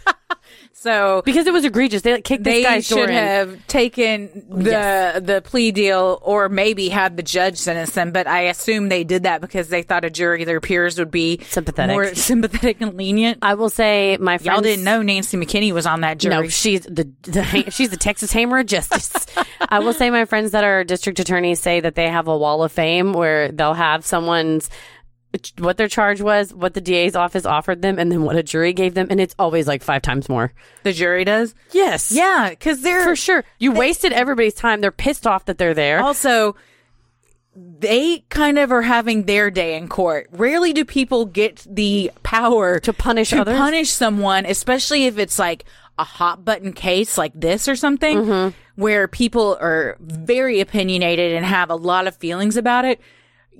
So 0.81 1.21
because 1.25 1.45
it 1.45 1.51
was 1.51 1.65
egregious. 1.65 2.03
They 2.03 2.13
like, 2.13 2.23
kicked 2.23 2.43
this 2.45 2.53
they 2.53 2.63
guy's 2.63 2.87
door 2.87 2.99
should 2.99 3.09
in. 3.09 3.15
have 3.15 3.67
taken 3.67 4.45
the 4.49 4.69
Yes. 4.71 5.21
the 5.23 5.41
plea 5.41 5.71
deal 5.71 6.19
or 6.21 6.47
maybe 6.47 6.87
had 6.87 7.17
the 7.17 7.23
judge 7.23 7.57
sentence 7.57 7.91
them 7.91 8.11
but 8.13 8.27
i 8.27 8.43
assume 8.43 8.87
they 8.87 9.03
did 9.03 9.23
that 9.23 9.41
because 9.41 9.67
they 9.67 9.81
thought 9.81 10.05
a 10.05 10.09
jury 10.09 10.45
their 10.45 10.61
peers 10.61 10.97
would 10.97 11.11
be 11.11 11.39
Sympathetic. 11.49 11.93
more 11.93 12.05
sympathetic 12.15 12.79
and 12.81 12.93
lenient 12.95 13.39
I 13.41 13.55
will 13.55 13.69
say 13.69 14.17
my 14.21 14.37
friends 14.37 14.45
y'all 14.45 14.61
didn't 14.61 14.85
know 14.85 15.01
nancy 15.01 15.35
mckinney 15.37 15.73
was 15.73 15.85
on 15.85 16.01
that 16.01 16.17
jury 16.17 16.33
No, 16.35 16.47
she's 16.47 16.81
the, 16.81 17.11
the 17.23 17.69
she's 17.71 17.89
the 17.89 17.97
Texas 17.97 18.31
Hammer 18.31 18.59
of 18.59 18.65
Justice. 18.67 19.25
I 19.69 19.79
will 19.79 19.93
say 19.93 20.09
my 20.09 20.23
friends 20.25 20.51
that 20.51 20.63
are 20.63 20.83
district 20.85 21.19
attorneys 21.19 21.59
say 21.59 21.81
that 21.81 21.95
they 21.95 22.07
have 22.09 22.27
a 22.29 22.37
wall 22.37 22.63
of 22.63 22.71
fame 22.71 23.11
where 23.13 23.51
they'll 23.51 23.73
have 23.73 24.05
someone's 24.05 24.69
what 25.59 25.77
their 25.77 25.87
charge 25.87 26.21
was, 26.21 26.53
what 26.53 26.73
the 26.73 26.81
DA's 26.81 27.15
office 27.15 27.45
offered 27.45 27.81
them, 27.83 27.99
and 27.99 28.11
then 28.11 28.23
what 28.23 28.35
a 28.35 28.41
jury 28.43 28.73
gave 28.73 28.95
them, 28.95 29.07
and 29.09 29.21
it's 29.21 29.35
always 29.37 29.67
like 29.67 29.83
five 29.83 30.01
times 30.01 30.27
more. 30.27 30.51
the 30.83 30.91
jury 30.93 31.23
does 31.23 31.53
Yes, 31.71 32.11
yeah 32.11 32.49
because 32.49 32.81
they're 32.81 33.03
for 33.03 33.15
sure. 33.15 33.43
You 33.59 33.71
wasted 33.71 34.11
everybody's 34.11 34.55
time. 34.55 34.81
They're 34.81 34.91
pissed 34.91 35.27
off 35.27 35.45
that 35.45 35.57
they're 35.57 35.73
there. 35.75 35.99
also 36.01 36.55
they 37.55 38.19
kind 38.29 38.57
of 38.57 38.71
are 38.71 38.83
having 38.83 39.23
their 39.23 39.51
day 39.51 39.75
in 39.77 39.87
court. 39.89 40.27
Rarely 40.31 40.71
do 40.71 40.85
people 40.85 41.25
get 41.25 41.65
the 41.69 42.11
power 42.23 42.79
To 42.79 42.93
punish 42.93 43.31
to 43.31 43.41
others? 43.41 43.57
punish 43.57 43.89
someone, 43.91 44.45
especially 44.45 45.05
if 45.05 45.17
it's 45.17 45.37
like 45.37 45.65
a 45.97 46.03
hot 46.03 46.45
button 46.45 46.71
case 46.73 47.17
like 47.17 47.33
this 47.35 47.67
or 47.67 47.75
something, 47.75 48.17
Mm-hmm. 48.17 48.57
where 48.81 49.07
people 49.07 49.57
are 49.59 49.97
very 49.99 50.61
opinionated 50.61 51.33
and 51.33 51.45
have 51.45 51.69
a 51.69 51.75
lot 51.75 52.07
of 52.07 52.15
feelings 52.15 52.55
about 52.55 52.85
it. 52.85 53.01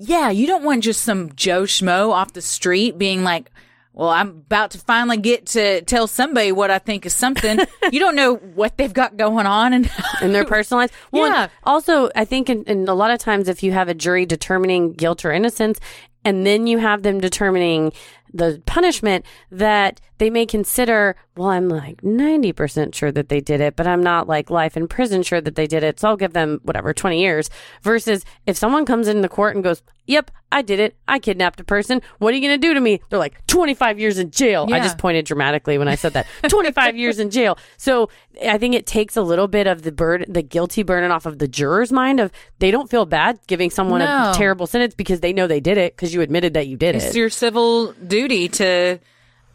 Yeah, 0.02 0.30
you 0.30 0.48
don't 0.48 0.64
want 0.64 0.84
just 0.84 1.04
some 1.04 1.36
Joe 1.36 1.64
Schmo 1.64 2.12
off 2.12 2.34
the 2.34 2.42
street 2.42 2.98
being 2.98 3.24
like, 3.24 3.52
well, 3.92 4.08
I'm 4.10 4.30
about 4.30 4.72
to 4.72 4.78
finally 4.78 5.18
get 5.18 5.48
to 5.48 5.82
tell 5.82 6.08
somebody 6.08 6.54
what 6.54 6.72
I 6.72 6.80
think 6.80 7.06
is 7.06 7.14
something. 7.14 7.60
you 7.92 8.00
don't 8.00 8.16
know 8.16 8.36
what 8.36 8.78
they've 8.78 8.94
got 8.94 9.18
going 9.18 9.46
on 9.46 9.74
and 9.74 9.92
in 10.22 10.32
their 10.32 10.46
personal 10.46 10.80
lives. 10.80 10.94
Well, 11.12 11.28
Yeah. 11.28 11.48
Also, 11.66 12.10
I 12.16 12.24
think 12.24 12.50
in, 12.50 12.64
in 12.64 12.88
a 12.88 12.94
lot 12.94 13.12
of 13.12 13.20
times, 13.20 13.50
if 13.50 13.62
you 13.62 13.74
have 13.74 13.90
a 13.90 13.94
jury 13.94 14.26
determining 14.26 14.94
guilt 14.94 15.26
or 15.26 15.34
innocence, 15.34 15.80
and 16.24 16.46
then 16.46 16.66
you 16.66 16.78
have 16.78 17.04
them 17.04 17.20
determining 17.20 17.92
the 18.34 18.62
punishment, 18.66 19.26
that 19.52 20.00
they 20.18 20.30
may 20.30 20.46
consider, 20.46 21.16
well, 21.38 21.48
I'm 21.50 21.70
like 21.70 22.02
90% 22.02 22.94
sure 22.94 23.12
that 23.12 23.30
they 23.30 23.40
did 23.40 23.62
it, 23.62 23.76
but 23.76 23.88
I'm 23.88 24.04
not 24.04 24.28
like 24.28 24.50
life 24.50 24.76
in 24.76 24.88
prison 24.88 25.24
sure 25.24 25.40
that 25.42 25.56
they 25.56 25.66
did 25.68 25.84
it. 25.84 26.00
So 26.00 26.10
I'll 26.10 26.18
give 26.18 26.34
them 26.34 26.60
whatever, 26.64 26.94
20 26.94 27.20
years. 27.22 27.50
Versus 27.82 28.26
if 28.46 28.58
someone 28.58 28.86
comes 28.86 29.08
in 29.08 29.22
the 29.22 29.30
court 29.30 29.56
and 29.56 29.64
goes, 29.64 29.82
yep, 30.06 30.30
I 30.52 30.62
did 30.62 30.80
it. 30.80 30.98
I 31.08 31.20
kidnapped 31.20 31.60
a 31.62 31.64
person. 31.64 32.02
What 32.18 32.34
are 32.34 32.38
you 32.38 32.42
going 32.46 32.60
to 32.60 32.68
do 32.68 32.74
to 32.74 32.82
me? 32.82 33.00
They're 33.10 33.20
like, 33.20 33.46
25 33.48 34.00
years 34.00 34.18
in 34.18 34.32
jail. 34.32 34.68
I 34.70 34.80
just 34.80 34.98
pointed 34.98 35.26
dramatically 35.26 35.78
when 35.78 35.88
I 35.88 35.96
said 35.96 36.14
that. 36.14 36.26
25 36.50 36.98
years 36.98 37.20
in 37.20 37.30
jail. 37.30 37.58
So 37.78 38.10
I 38.46 38.58
think 38.58 38.76
it 38.76 38.86
takes 38.86 39.16
a 39.16 39.22
little 39.22 39.48
bit 39.48 39.68
of 39.68 39.84
the 39.84 39.92
burden, 39.94 40.32
the 40.34 40.42
guilty 40.42 40.84
burden 40.84 41.12
off 41.12 41.26
of 41.26 41.40
the 41.40 41.48
juror's 41.48 41.92
mind 41.94 42.20
of 42.20 42.32
they 42.58 42.72
don't 42.72 42.90
feel 42.90 43.06
bad 43.06 43.40
giving 43.48 43.70
someone 43.70 44.00
No. 44.00 44.32
a 44.32 44.34
terrible 44.36 44.68
sentence 44.68 44.96
because 44.96 45.22
they 45.22 45.32
know 45.32 45.48
they 45.48 45.60
did 45.62 45.78
it 45.78 45.96
because 45.96 46.14
you 46.14 46.22
admitted 46.22 46.56
that 46.56 46.68
you 46.68 46.76
did 46.76 46.96
it's 46.96 47.06
it. 47.06 47.16
your 47.16 47.30
civil 47.30 47.94
duty 47.94 48.19
to 48.28 49.00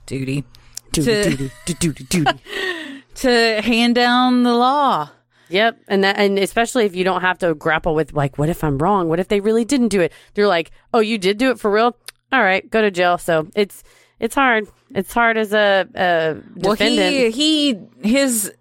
duty 0.06 0.44
Duty, 0.92 1.12
to- 1.14 1.34
duty, 1.34 1.50
duty, 1.78 2.04
duty. 2.04 2.40
to 3.16 3.60
hand 3.62 3.96
down 3.96 4.44
the 4.44 4.54
law. 4.54 5.10
Yep, 5.48 5.80
and 5.88 6.04
that, 6.04 6.16
and 6.18 6.38
especially 6.38 6.84
if 6.84 6.94
you 6.96 7.04
don't 7.04 7.20
have 7.20 7.38
to 7.38 7.54
grapple 7.54 7.94
with 7.94 8.12
like, 8.12 8.38
what 8.38 8.48
if 8.48 8.64
I'm 8.64 8.78
wrong? 8.78 9.08
What 9.08 9.18
if 9.20 9.28
they 9.28 9.40
really 9.40 9.64
didn't 9.64 9.88
do 9.88 10.00
it? 10.00 10.12
They're 10.34 10.46
like, 10.46 10.70
oh, 10.92 11.00
you 11.00 11.18
did 11.18 11.36
do 11.38 11.50
it 11.50 11.58
for 11.58 11.70
real. 11.70 11.96
All 12.32 12.42
right, 12.42 12.68
go 12.70 12.80
to 12.80 12.90
jail. 12.90 13.18
So 13.18 13.48
it's 13.54 13.82
it's 14.20 14.34
hard. 14.34 14.68
It's 14.94 15.12
hard 15.12 15.36
as 15.36 15.52
a, 15.52 15.86
a 15.94 16.36
Well, 16.56 16.74
he 16.74 17.30
he 17.30 17.78
his 18.02 18.52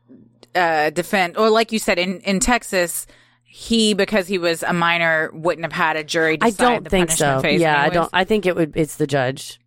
uh 0.55 0.89
defense 0.89 1.37
or 1.37 1.49
like 1.49 1.71
you 1.71 1.79
said 1.79 1.97
in 1.99 2.19
in 2.21 2.39
Texas 2.39 3.07
he 3.43 3.93
because 3.93 4.27
he 4.27 4.37
was 4.37 4.61
a 4.63 4.73
minor 4.73 5.31
wouldn't 5.33 5.63
have 5.65 5.71
had 5.71 5.95
a 5.95 6.03
jury 6.03 6.37
I 6.41 6.49
don't 6.49 6.83
the 6.83 6.89
think 6.89 7.09
punishment 7.09 7.37
so. 7.37 7.41
phase 7.41 7.61
Yeah, 7.61 7.79
I 7.81 7.89
don't. 7.89 8.09
I 8.11 8.23
think 8.23 8.45
it 8.45 8.55
would. 8.55 8.75
It's 8.75 8.97
the 8.97 9.07
judge. 9.07 9.59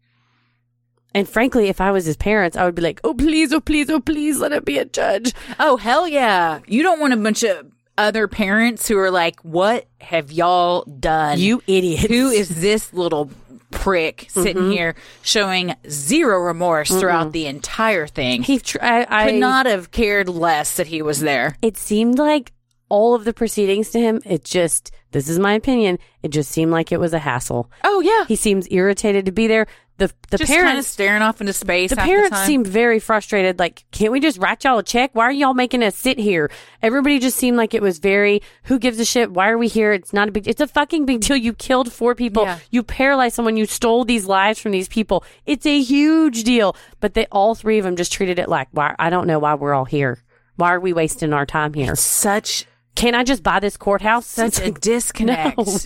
And 1.17 1.29
frankly, 1.29 1.69
if 1.69 1.81
I 1.81 1.91
was 1.91 2.05
his 2.05 2.17
parents, 2.17 2.57
I 2.57 2.65
would 2.65 2.75
be 2.75 2.83
like, 2.83 3.01
"Oh 3.03 3.15
please, 3.15 3.53
oh 3.53 3.61
please, 3.61 3.91
oh 3.91 4.01
please, 4.01 4.39
let 4.39 4.53
it 4.53 4.65
be 4.65 4.79
a 4.79 4.85
judge." 4.85 5.33
Oh 5.59 5.77
hell 5.77 6.07
yeah! 6.07 6.61
You 6.69 6.83
don't 6.83 7.01
want 7.01 7.13
a 7.13 7.17
bunch 7.17 7.43
of 7.43 7.67
other 7.99 8.29
parents 8.29 8.87
who 8.87 8.99
are 8.99 9.11
like, 9.11 9.41
"What 9.41 9.87
have 10.01 10.31
y'all 10.31 10.83
done? 10.85 11.39
You 11.39 11.63
idiots! 11.67 12.07
Who 12.07 12.29
is 12.31 12.61
this 12.61 12.93
little 12.93 13.31
prick 13.73 14.27
sitting 14.31 14.57
Mm-hmm. 14.63 14.71
here 14.71 14.95
showing 15.23 15.75
zero 15.89 16.39
remorse 16.39 16.89
throughout 16.91 17.33
the 17.33 17.47
entire 17.47 18.07
thing? 18.07 18.43
he? 18.43 18.59
Tr- 18.61 18.79
I, 18.81 19.07
I 19.09 19.31
could 19.31 19.41
not 19.41 19.67
have 19.67 19.91
cared 19.91 20.29
less 20.29 20.77
that 20.77 20.87
he 20.87 21.03
was 21.03 21.21
there. 21.21 21.57
It 21.63 21.77
seemed 21.77 22.19
like 22.19 22.53
all 22.89 23.15
of 23.15 23.25
the 23.25 23.33
proceedings 23.33 23.91
to 23.91 24.01
him. 24.01 24.21
It 24.25 24.45
just. 24.45 24.93
This 25.13 25.29
is 25.29 25.39
my 25.39 25.53
opinion. 25.55 25.99
It 26.23 26.29
just 26.29 26.51
seemed 26.51 26.73
like 26.73 26.93
it 26.93 27.01
was 27.01 27.15
a 27.15 27.19
hassle. 27.19 27.71
Oh 27.85 28.01
yeah, 28.01 28.27
He 28.27 28.37
seems 28.37 28.69
irritated 28.71 29.25
to 29.27 29.33
be 29.33 29.47
there. 29.47 29.67
The 29.99 30.13
the 30.29 30.37
just 30.37 30.53
kind 30.53 30.65
of 30.65 30.67
parents. 30.73 30.89
staring 30.89 31.23
off 31.23 31.41
into 31.41 31.55
space. 31.55 31.89
the 31.89 31.97
parents 31.97 32.37
time. 32.37 32.47
seem 32.47 32.65
very 32.67 32.99
frustrated. 32.99 33.59
Like, 33.59 33.87
can't 33.93 34.13
we 34.13 34.21
just 34.21 34.37
write 34.37 34.63
y'all 34.63 34.77
a 34.77 34.83
check? 34.83 35.13
Why 35.15 35.25
are 35.25 35.33
y'all 35.33 35.55
making 35.55 35.83
us 35.83 35.97
sit 35.97 36.19
here? 36.19 36.51
Everybody 36.83 37.19
just 37.19 37.39
seemed 37.39 37.57
like 37.57 37.73
it 37.73 37.81
was 37.81 37.99
very, 37.99 38.43
who 38.65 38.79
gives 38.79 39.01
a 39.01 39.07
shit? 39.07 39.33
Why 39.33 39.49
are 39.49 39.57
we 39.57 39.69
here? 39.69 39.95
It's 39.95 40.13
not 40.13 40.29
a 40.29 40.33
big, 40.33 40.47
it's 40.47 40.61
a 40.61 40.67
fucking 40.67 41.07
big 41.07 41.23
deal. 41.23 41.39
You 41.39 41.55
killed 41.55 41.91
four 41.91 42.15
people. 42.15 42.43
Yeah. 42.45 42.59
You 42.71 42.83
paralyzed 42.83 43.37
someone. 43.37 43.57
You 43.57 43.65
stole 43.65 44.05
these 44.05 44.27
lives 44.27 44.59
from 44.59 44.73
these 44.73 44.89
people. 44.89 45.25
It's 45.47 45.65
a 45.65 45.81
huge 45.81 46.45
deal. 46.45 46.77
But 47.01 47.15
they, 47.15 47.25
all 47.33 47.55
three 47.55 47.79
of 47.79 47.85
them 47.87 47.97
just 47.97 48.13
treated 48.13 48.39
it 48.39 48.51
like, 48.51 48.69
why, 48.73 48.95
I 48.99 49.09
don't 49.09 49.27
know 49.27 49.39
why 49.39 49.55
we're 49.55 49.73
all 49.73 49.87
here. 49.87 50.23
Why 50.57 50.75
are 50.75 50.81
we 50.81 50.93
wasting 50.93 51.33
our 51.33 51.47
time 51.47 51.73
here? 51.73 51.97
such 51.97 52.67
Can 52.97 53.15
I 53.15 53.23
just 53.23 53.43
buy 53.45 53.61
this 53.61 53.77
courthouse? 53.77 54.27
such 54.27 54.59
a 54.61 54.71
disconnect. 54.81 55.59
No. 55.59 55.77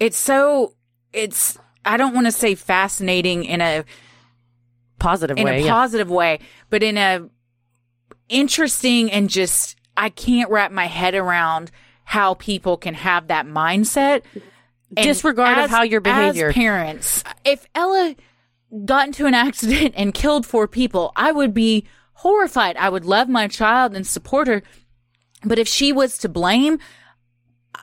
It's 0.00 0.18
so 0.18 0.74
it's 1.12 1.58
I 1.84 1.96
don't 1.96 2.14
want 2.14 2.26
to 2.26 2.32
say 2.32 2.54
fascinating 2.56 3.44
in 3.44 3.60
a 3.60 3.84
positive 4.98 5.38
in 5.38 5.44
way. 5.44 5.60
a 5.60 5.64
yeah. 5.64 5.70
positive 5.72 6.10
way, 6.10 6.40
but 6.70 6.82
in 6.82 6.96
a 6.98 7.28
interesting 8.28 9.10
and 9.12 9.28
just 9.28 9.76
I 9.96 10.08
can't 10.08 10.50
wrap 10.50 10.72
my 10.72 10.86
head 10.86 11.14
around 11.14 11.70
how 12.04 12.34
people 12.34 12.76
can 12.76 12.94
have 12.94 13.28
that 13.28 13.46
mindset. 13.46 14.22
And 14.96 15.04
Disregard 15.04 15.58
of 15.58 15.70
how 15.70 15.82
your 15.82 16.00
behavior- 16.00 16.48
As 16.48 16.54
parents, 16.54 17.24
if 17.44 17.66
Ella 17.74 18.16
got 18.84 19.06
into 19.06 19.26
an 19.26 19.34
accident 19.34 19.94
and 19.96 20.12
killed 20.14 20.46
four 20.46 20.66
people, 20.66 21.12
I 21.14 21.30
would 21.32 21.54
be 21.54 21.86
horrified. 22.14 22.76
I 22.76 22.88
would 22.88 23.04
love 23.04 23.28
my 23.28 23.46
child 23.46 23.94
and 23.94 24.06
support 24.06 24.48
her. 24.48 24.62
But 25.44 25.58
if 25.58 25.68
she 25.68 25.92
was 25.92 26.18
to 26.18 26.28
blame, 26.28 26.78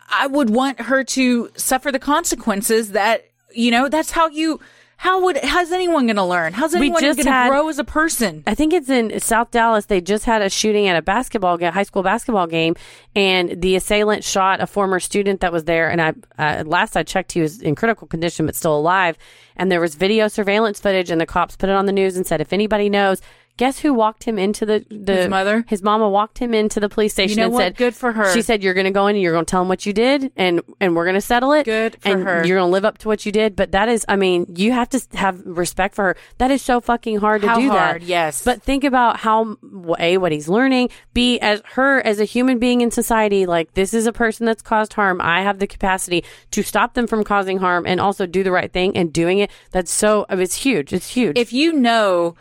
I 0.09 0.27
would 0.27 0.49
want 0.49 0.81
her 0.81 1.03
to 1.03 1.49
suffer 1.55 1.91
the 1.91 1.99
consequences 1.99 2.91
that, 2.91 3.25
you 3.53 3.71
know, 3.71 3.89
that's 3.89 4.11
how 4.11 4.27
you, 4.27 4.59
how 4.97 5.23
would, 5.23 5.37
how's 5.37 5.71
anyone 5.71 6.07
going 6.07 6.15
to 6.17 6.23
learn? 6.23 6.53
How's 6.53 6.73
anyone 6.73 7.01
going 7.01 7.15
to 7.15 7.23
grow 7.23 7.69
as 7.69 7.77
a 7.77 7.83
person? 7.83 8.43
I 8.47 8.55
think 8.55 8.73
it's 8.73 8.89
in 8.89 9.19
South 9.19 9.51
Dallas. 9.51 9.85
They 9.85 10.01
just 10.01 10.25
had 10.25 10.41
a 10.41 10.49
shooting 10.49 10.87
at 10.87 10.97
a 10.97 11.01
basketball 11.01 11.57
game, 11.57 11.71
high 11.71 11.83
school 11.83 12.03
basketball 12.03 12.47
game, 12.47 12.75
and 13.15 13.61
the 13.61 13.75
assailant 13.75 14.23
shot 14.23 14.59
a 14.59 14.67
former 14.67 14.99
student 14.99 15.41
that 15.41 15.51
was 15.51 15.65
there. 15.65 15.89
And 15.89 16.01
I, 16.01 16.13
uh, 16.39 16.63
last 16.65 16.97
I 16.97 17.03
checked, 17.03 17.31
he 17.31 17.41
was 17.41 17.61
in 17.61 17.75
critical 17.75 18.07
condition 18.07 18.45
but 18.45 18.55
still 18.55 18.75
alive. 18.75 19.17
And 19.55 19.71
there 19.71 19.81
was 19.81 19.95
video 19.95 20.27
surveillance 20.27 20.79
footage, 20.79 21.11
and 21.11 21.21
the 21.21 21.25
cops 21.25 21.55
put 21.55 21.69
it 21.69 21.75
on 21.75 21.85
the 21.85 21.91
news 21.91 22.17
and 22.17 22.25
said, 22.25 22.41
if 22.41 22.53
anybody 22.53 22.89
knows. 22.89 23.21
Guess 23.57 23.79
who 23.79 23.93
walked 23.93 24.23
him 24.23 24.37
into 24.37 24.65
the, 24.65 24.85
the 24.89 25.15
His 25.15 25.27
mother? 25.29 25.65
His 25.67 25.81
mama 25.81 26.07
walked 26.07 26.37
him 26.37 26.53
into 26.53 26.79
the 26.79 26.89
police 26.89 27.13
station 27.13 27.37
know 27.37 27.45
and 27.45 27.53
what? 27.53 27.61
said, 27.61 27.75
Good 27.75 27.95
for 27.95 28.11
her. 28.11 28.31
She 28.33 28.43
said, 28.43 28.63
"You're 28.63 28.75
going 28.75 28.85
to 28.85 28.91
go 28.91 29.07
in 29.07 29.15
and 29.15 29.21
you're 29.23 29.33
going 29.33 29.45
to 29.45 29.49
tell 29.49 29.63
him 29.63 29.67
what 29.67 29.85
you 29.85 29.93
did, 29.93 30.31
and 30.35 30.61
and 30.79 30.95
we're 30.95 31.05
going 31.05 31.15
to 31.15 31.21
settle 31.21 31.51
it. 31.53 31.65
Good 31.65 31.99
for 32.01 32.09
and 32.09 32.23
her. 32.23 32.45
You're 32.45 32.59
going 32.59 32.69
to 32.69 32.71
live 32.71 32.85
up 32.85 32.99
to 32.99 33.07
what 33.07 33.25
you 33.25 33.31
did." 33.31 33.55
But 33.55 33.71
that 33.71 33.89
is, 33.89 34.05
I 34.07 34.15
mean, 34.15 34.45
you 34.55 34.71
have 34.73 34.89
to 34.89 35.01
have 35.13 35.41
respect 35.45 35.95
for 35.95 36.03
her. 36.05 36.17
That 36.37 36.51
is 36.51 36.61
so 36.61 36.79
fucking 36.79 37.17
hard 37.17 37.41
to 37.41 37.47
How 37.47 37.59
do 37.59 37.69
hard, 37.69 38.01
that. 38.03 38.07
yes. 38.07 38.43
But 38.43 38.61
think 38.61 38.83
about 38.83 39.17
how 39.17 39.57
a 39.99 40.17
what 40.17 40.31
he's 40.31 40.47
learning. 40.47 40.89
B 41.13 41.39
as 41.39 41.61
her 41.73 41.99
as 42.05 42.19
a 42.19 42.25
human 42.25 42.59
being 42.59 42.81
in 42.81 42.91
society. 42.91 43.45
Like 43.47 43.73
this 43.73 43.93
is 43.93 44.05
a 44.05 44.13
person 44.13 44.45
that's 44.45 44.61
caused 44.61 44.93
harm. 44.93 45.19
I 45.19 45.41
have 45.41 45.57
the 45.57 45.67
capacity 45.67 46.23
to 46.51 46.61
stop 46.61 46.93
them 46.93 47.07
from 47.07 47.23
causing 47.23 47.57
harm 47.57 47.87
and 47.87 47.99
also 47.99 48.27
do 48.27 48.43
the 48.43 48.51
right 48.51 48.71
thing 48.71 48.95
and 48.95 49.11
doing 49.11 49.39
it. 49.39 49.49
That's 49.71 49.91
so. 49.91 50.25
It's 50.29 50.55
huge. 50.57 50.93
It's 50.93 51.09
huge. 51.09 51.37
If 51.37 51.51
you 51.53 51.73
know 51.73 52.35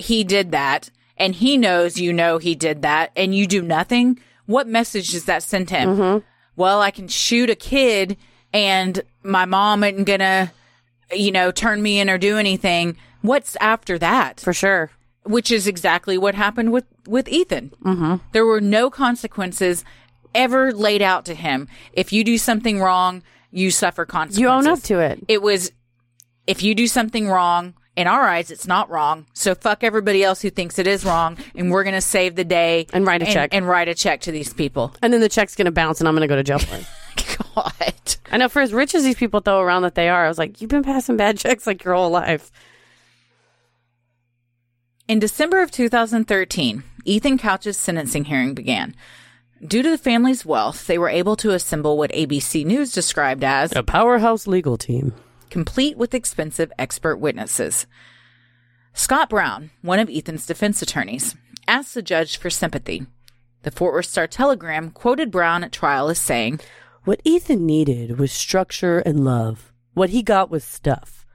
he 0.00 0.24
did 0.24 0.50
that 0.52 0.90
and 1.16 1.34
he 1.34 1.56
knows 1.56 1.98
you 1.98 2.12
know 2.12 2.38
he 2.38 2.54
did 2.54 2.82
that 2.82 3.10
and 3.16 3.34
you 3.34 3.46
do 3.46 3.62
nothing, 3.62 4.18
what 4.46 4.66
message 4.66 5.10
does 5.12 5.26
that 5.26 5.42
send 5.42 5.70
him? 5.70 5.88
Mm-hmm. 5.96 6.26
Well, 6.56 6.80
I 6.80 6.90
can 6.90 7.08
shoot 7.08 7.50
a 7.50 7.54
kid 7.54 8.16
and 8.52 9.02
my 9.22 9.44
mom 9.44 9.84
isn't 9.84 10.04
gonna, 10.04 10.52
you 11.12 11.30
know, 11.30 11.50
turn 11.52 11.82
me 11.82 12.00
in 12.00 12.10
or 12.10 12.18
do 12.18 12.36
anything. 12.38 12.96
What's 13.22 13.56
after 13.56 13.98
that? 13.98 14.40
for 14.40 14.52
sure. 14.52 14.90
which 15.24 15.50
is 15.50 15.66
exactly 15.66 16.16
what 16.18 16.34
happened 16.34 16.72
with 16.72 16.86
with 17.06 17.28
Ethan. 17.28 17.72
Mm-hmm. 17.84 18.16
There 18.32 18.46
were 18.46 18.60
no 18.60 18.90
consequences 18.90 19.84
ever 20.34 20.72
laid 20.72 21.02
out 21.02 21.24
to 21.26 21.34
him. 21.34 21.68
If 21.92 22.12
you 22.12 22.24
do 22.24 22.38
something 22.38 22.80
wrong, 22.80 23.22
you 23.50 23.70
suffer 23.70 24.04
consequences. 24.06 24.40
You 24.40 24.48
own 24.48 24.66
up 24.66 24.80
to 24.84 24.98
it. 25.00 25.22
It 25.28 25.42
was 25.42 25.72
if 26.46 26.62
you 26.62 26.74
do 26.74 26.86
something 26.86 27.28
wrong. 27.28 27.74
In 28.00 28.06
our 28.06 28.26
eyes, 28.26 28.50
it's 28.50 28.66
not 28.66 28.88
wrong. 28.88 29.26
So 29.34 29.54
fuck 29.54 29.84
everybody 29.84 30.24
else 30.24 30.40
who 30.40 30.48
thinks 30.48 30.78
it 30.78 30.86
is 30.86 31.04
wrong, 31.04 31.36
and 31.54 31.70
we're 31.70 31.84
gonna 31.84 32.00
save 32.00 32.34
the 32.34 32.44
day 32.46 32.86
And 32.94 33.06
write 33.06 33.20
a 33.22 33.26
check. 33.26 33.50
and 33.52 33.68
write 33.68 33.88
a 33.88 33.94
check 33.94 34.22
to 34.22 34.32
these 34.32 34.54
people. 34.54 34.94
And 35.02 35.12
then 35.12 35.20
the 35.20 35.28
check's 35.28 35.54
going 35.54 35.66
to 35.66 35.70
bounce, 35.70 36.00
and 36.00 36.08
I'm 36.08 36.14
going 36.14 36.26
to 36.26 36.32
go 36.32 36.36
to 36.36 36.42
jail 36.42 36.58
for 36.60 36.76
it. 36.76 36.86
God. 37.54 38.16
I 38.32 38.38
know 38.38 38.48
for 38.48 38.62
as 38.62 38.72
rich 38.72 38.94
as 38.94 39.02
these 39.04 39.16
people 39.16 39.40
throw 39.40 39.60
around 39.60 39.82
that 39.82 39.96
they 39.96 40.08
are, 40.08 40.24
I 40.24 40.28
was 40.28 40.38
like, 40.38 40.62
you've 40.62 40.70
been 40.70 40.82
passing 40.82 41.18
bad 41.18 41.36
checks 41.36 41.66
like 41.66 41.84
your 41.84 41.92
whole 41.94 42.08
life. 42.08 42.50
In 45.06 45.18
December 45.18 45.60
of 45.60 45.70
2013, 45.70 46.82
Ethan 47.04 47.36
Couch's 47.36 47.76
sentencing 47.76 48.24
hearing 48.24 48.54
began. 48.54 48.94
Due 49.62 49.82
to 49.82 49.90
the 49.90 49.98
family's 49.98 50.46
wealth, 50.46 50.86
they 50.86 50.96
were 50.96 51.10
able 51.10 51.36
to 51.36 51.50
assemble 51.50 51.98
what 51.98 52.10
ABC 52.12 52.64
News 52.64 52.92
described 52.92 53.44
as 53.44 53.72
A 53.76 53.82
powerhouse 53.82 54.46
legal 54.46 54.78
team. 54.78 55.12
Complete 55.50 55.96
with 55.96 56.14
expensive 56.14 56.72
expert 56.78 57.18
witnesses. 57.18 57.86
Scott 58.92 59.30
Brown, 59.30 59.70
one 59.82 59.98
of 59.98 60.10
Ethan's 60.10 60.46
defense 60.46 60.82
attorneys, 60.82 61.36
asked 61.68 61.94
the 61.94 62.02
judge 62.02 62.38
for 62.38 62.50
sympathy. 62.50 63.06
The 63.62 63.70
Fort 63.70 63.92
Worth 63.92 64.06
Star 64.06 64.26
Telegram 64.26 64.90
quoted 64.90 65.30
Brown 65.30 65.62
at 65.64 65.72
trial 65.72 66.08
as 66.08 66.18
saying, 66.18 66.60
What 67.04 67.20
Ethan 67.24 67.66
needed 67.66 68.18
was 68.18 68.32
structure 68.32 69.00
and 69.00 69.24
love. 69.24 69.72
What 69.92 70.10
he 70.10 70.22
got 70.22 70.50
was 70.50 70.64
stuff. 70.64 71.26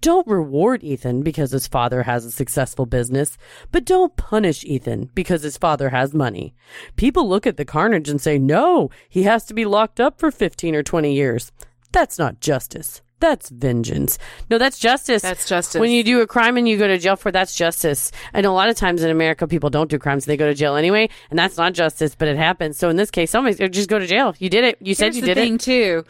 Don't 0.00 0.26
reward 0.26 0.82
Ethan 0.82 1.22
because 1.22 1.52
his 1.52 1.68
father 1.68 2.02
has 2.02 2.24
a 2.24 2.32
successful 2.32 2.86
business, 2.86 3.38
but 3.70 3.84
don't 3.84 4.16
punish 4.16 4.64
Ethan 4.64 5.10
because 5.14 5.42
his 5.42 5.56
father 5.56 5.90
has 5.90 6.12
money. 6.12 6.56
People 6.96 7.28
look 7.28 7.46
at 7.46 7.56
the 7.56 7.64
carnage 7.64 8.08
and 8.08 8.20
say, 8.20 8.36
no, 8.36 8.90
he 9.08 9.22
has 9.22 9.44
to 9.44 9.54
be 9.54 9.64
locked 9.64 10.00
up 10.00 10.18
for 10.18 10.32
15 10.32 10.74
or 10.74 10.82
20 10.82 11.14
years. 11.14 11.52
That's 11.92 12.18
not 12.18 12.40
justice. 12.40 13.00
That's 13.22 13.48
vengeance. 13.50 14.18
No, 14.50 14.58
that's 14.58 14.78
justice. 14.80 15.22
That's 15.22 15.48
justice. 15.48 15.80
When 15.80 15.92
you 15.92 16.02
do 16.02 16.20
a 16.20 16.26
crime 16.26 16.56
and 16.56 16.68
you 16.68 16.76
go 16.76 16.88
to 16.88 16.98
jail 16.98 17.14
for 17.14 17.30
that's 17.30 17.54
justice. 17.54 18.10
And 18.34 18.44
a 18.44 18.50
lot 18.50 18.68
of 18.68 18.74
times 18.76 19.02
in 19.04 19.10
America 19.10 19.46
people 19.46 19.70
don't 19.70 19.88
do 19.88 19.98
crimes, 19.98 20.24
they 20.24 20.36
go 20.36 20.46
to 20.46 20.54
jail 20.54 20.74
anyway, 20.74 21.08
and 21.30 21.38
that's 21.38 21.56
not 21.56 21.72
justice, 21.72 22.16
but 22.16 22.26
it 22.26 22.36
happens. 22.36 22.76
So 22.78 22.88
in 22.88 22.96
this 22.96 23.10
case, 23.12 23.30
somebody's 23.30 23.58
just 23.70 23.88
go 23.88 23.98
to 24.00 24.06
jail. 24.08 24.34
You 24.40 24.50
did 24.50 24.64
it. 24.64 24.76
You 24.82 24.94
said 24.94 25.14
Here's 25.14 25.16
you 25.16 25.20
the 25.22 25.26
did 25.28 25.36
thing 25.36 25.54
it. 25.54 25.60
too. 25.60 26.04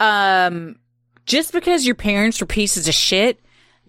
Um, 0.00 0.76
just 1.24 1.52
because 1.52 1.86
your 1.86 1.94
parents 1.94 2.40
were 2.40 2.46
pieces 2.46 2.88
of 2.88 2.94
shit 2.94 3.40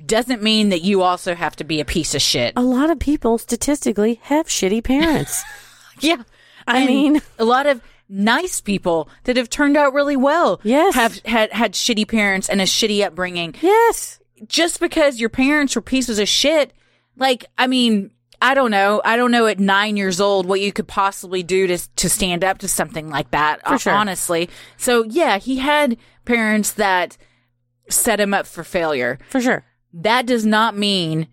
doesn't 0.06 0.44
mean 0.44 0.70
that 0.70 0.84
you 0.84 1.02
also 1.02 1.34
have 1.34 1.56
to 1.56 1.64
be 1.64 1.80
a 1.80 1.86
piece 1.86 2.14
of 2.14 2.22
shit. 2.22 2.54
A 2.56 2.62
lot 2.62 2.90
of 2.92 3.00
people 3.00 3.38
statistically 3.40 4.20
have 4.24 4.48
shitty 4.48 4.84
parents. 4.84 5.44
Yeah. 6.00 6.22
I 6.68 6.82
And 6.82 6.86
mean- 6.88 7.22
a 7.40 7.44
lot 7.46 7.66
of 7.66 7.82
nice 8.10 8.62
people 8.62 9.10
that 9.26 9.38
have 9.38 9.50
turned 9.50 9.78
out 9.78 9.94
really 9.94 10.16
well. 10.18 10.60
Yes. 10.64 10.96
Have 10.96 11.20
had 11.26 11.52
had 11.52 11.74
shitty 11.74 12.08
parents 12.08 12.50
and 12.50 12.62
a 12.62 12.66
shitty 12.66 13.06
upbringing. 13.06 13.56
yes. 13.62 14.20
Just 14.48 14.80
because 14.80 15.20
your 15.20 15.30
parents 15.30 15.76
were 15.76 15.82
pieces 15.82 16.20
of 16.20 16.28
shit, 16.30 16.72
like 17.16 17.46
I 17.58 17.66
mean, 17.66 18.12
I 18.40 18.54
don't 18.54 18.70
know. 18.70 19.02
I 19.04 19.18
don't 19.18 19.32
know 19.32 19.48
at 19.48 19.60
nine 19.60 19.98
years 19.98 20.22
old 20.22 20.46
what 20.46 20.62
you 20.62 20.72
could 20.72 20.88
possibly 20.88 21.42
do 21.42 21.66
to 21.66 21.78
to 21.96 22.08
stand 22.08 22.44
up 22.44 22.60
to 22.60 22.68
something 22.68 23.10
like 23.10 23.32
that. 23.32 23.68
For 23.68 23.80
sure. 23.80 23.94
Honestly. 23.94 24.48
So 24.78 25.04
yeah, 25.06 25.40
he 25.40 25.58
had 25.58 25.98
parents 26.26 26.72
that 26.74 27.18
set 27.90 28.20
him 28.20 28.34
up 28.34 28.46
for 28.46 28.64
failure. 28.64 29.18
For 29.30 29.42
sure. 29.42 29.66
That 29.94 30.28
does 30.28 30.46
not 30.46 30.78
mean 30.78 31.28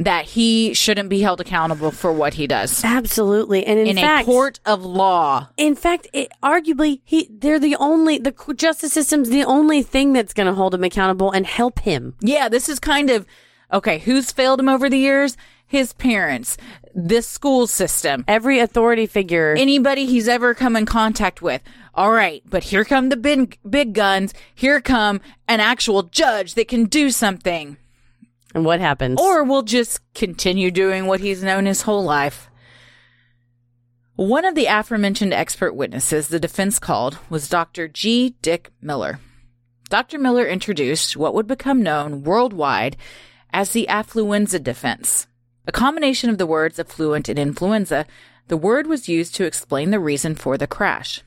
that 0.00 0.24
he 0.24 0.74
shouldn't 0.74 1.08
be 1.08 1.20
held 1.20 1.40
accountable 1.40 1.90
for 1.90 2.12
what 2.12 2.34
he 2.34 2.46
does 2.46 2.82
Absolutely. 2.84 3.64
And 3.66 3.78
in, 3.78 3.86
in 3.86 3.96
fact, 3.96 4.22
a 4.26 4.30
court 4.30 4.58
of 4.66 4.84
law. 4.84 5.48
in 5.56 5.76
fact, 5.76 6.08
it, 6.12 6.32
arguably, 6.42 7.00
he 7.04 7.28
they're 7.30 7.58
the 7.60 7.76
only 7.76 8.18
the 8.18 8.34
justice 8.56 8.92
system's 8.92 9.28
the 9.28 9.44
only 9.44 9.82
thing 9.82 10.12
that's 10.12 10.32
going 10.32 10.46
to 10.46 10.54
hold 10.54 10.74
him 10.74 10.82
accountable 10.84 11.30
and 11.30 11.46
help 11.46 11.80
him. 11.80 12.14
Yeah, 12.20 12.48
this 12.48 12.68
is 12.68 12.80
kind 12.80 13.10
of 13.10 13.26
okay. 13.72 13.98
Who's 13.98 14.32
failed 14.32 14.58
him 14.58 14.68
over 14.68 14.88
the 14.90 14.98
years? 14.98 15.36
His 15.66 15.92
parents, 15.92 16.56
this 16.96 17.28
school 17.28 17.68
system, 17.68 18.24
Every 18.26 18.58
authority 18.58 19.06
figure. 19.06 19.54
anybody 19.56 20.04
he's 20.06 20.26
ever 20.26 20.52
come 20.52 20.74
in 20.74 20.84
contact 20.84 21.42
with. 21.42 21.62
All 21.94 22.10
right, 22.10 22.42
but 22.48 22.64
here 22.64 22.84
come 22.84 23.08
the 23.08 23.16
big 23.16 23.56
big 23.68 23.92
guns. 23.92 24.34
Here 24.54 24.80
come 24.80 25.20
an 25.46 25.60
actual 25.60 26.02
judge 26.04 26.54
that 26.54 26.66
can 26.66 26.86
do 26.86 27.10
something. 27.10 27.76
And 28.54 28.64
what 28.64 28.80
happens? 28.80 29.20
Or 29.20 29.44
we'll 29.44 29.62
just 29.62 30.00
continue 30.14 30.70
doing 30.70 31.06
what 31.06 31.20
he's 31.20 31.42
known 31.42 31.66
his 31.66 31.82
whole 31.82 32.02
life. 32.02 32.48
One 34.16 34.44
of 34.44 34.54
the 34.54 34.66
aforementioned 34.66 35.32
expert 35.32 35.74
witnesses 35.74 36.28
the 36.28 36.40
defense 36.40 36.78
called 36.78 37.18
was 37.30 37.48
Dr. 37.48 37.88
G. 37.88 38.36
Dick 38.42 38.70
Miller. 38.82 39.18
Dr. 39.88 40.18
Miller 40.18 40.46
introduced 40.46 41.16
what 41.16 41.34
would 41.34 41.46
become 41.46 41.82
known 41.82 42.22
worldwide 42.22 42.96
as 43.52 43.70
the 43.70 43.86
affluenza 43.88 44.62
defense. 44.62 45.26
A 45.66 45.72
combination 45.72 46.30
of 46.30 46.38
the 46.38 46.46
words 46.46 46.78
affluent 46.78 47.28
and 47.28 47.38
influenza, 47.38 48.06
the 48.48 48.56
word 48.56 48.86
was 48.86 49.08
used 49.08 49.34
to 49.36 49.44
explain 49.44 49.90
the 49.90 50.00
reason 50.00 50.34
for 50.34 50.58
the 50.58 50.66
crash. 50.66 51.22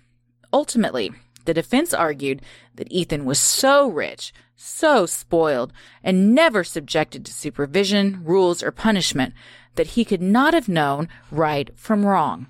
Ultimately, 0.52 1.12
the 1.46 1.54
defense 1.54 1.94
argued 1.94 2.42
that 2.76 2.92
Ethan 2.92 3.26
was 3.26 3.40
so 3.40 3.90
rich, 3.90 4.34
so 4.56 5.06
spoiled, 5.06 5.74
and 6.04 6.34
never 6.34 6.64
subjected 6.64 7.26
to 7.26 7.34
supervision, 7.34 8.22
rules, 8.24 8.62
or 8.64 8.72
punishment 8.72 9.34
that 9.76 9.88
he 9.88 10.06
could 10.06 10.22
not 10.22 10.54
have 10.54 10.70
known 10.70 11.08
right 11.32 11.70
from 11.76 12.06
wrong. 12.06 12.48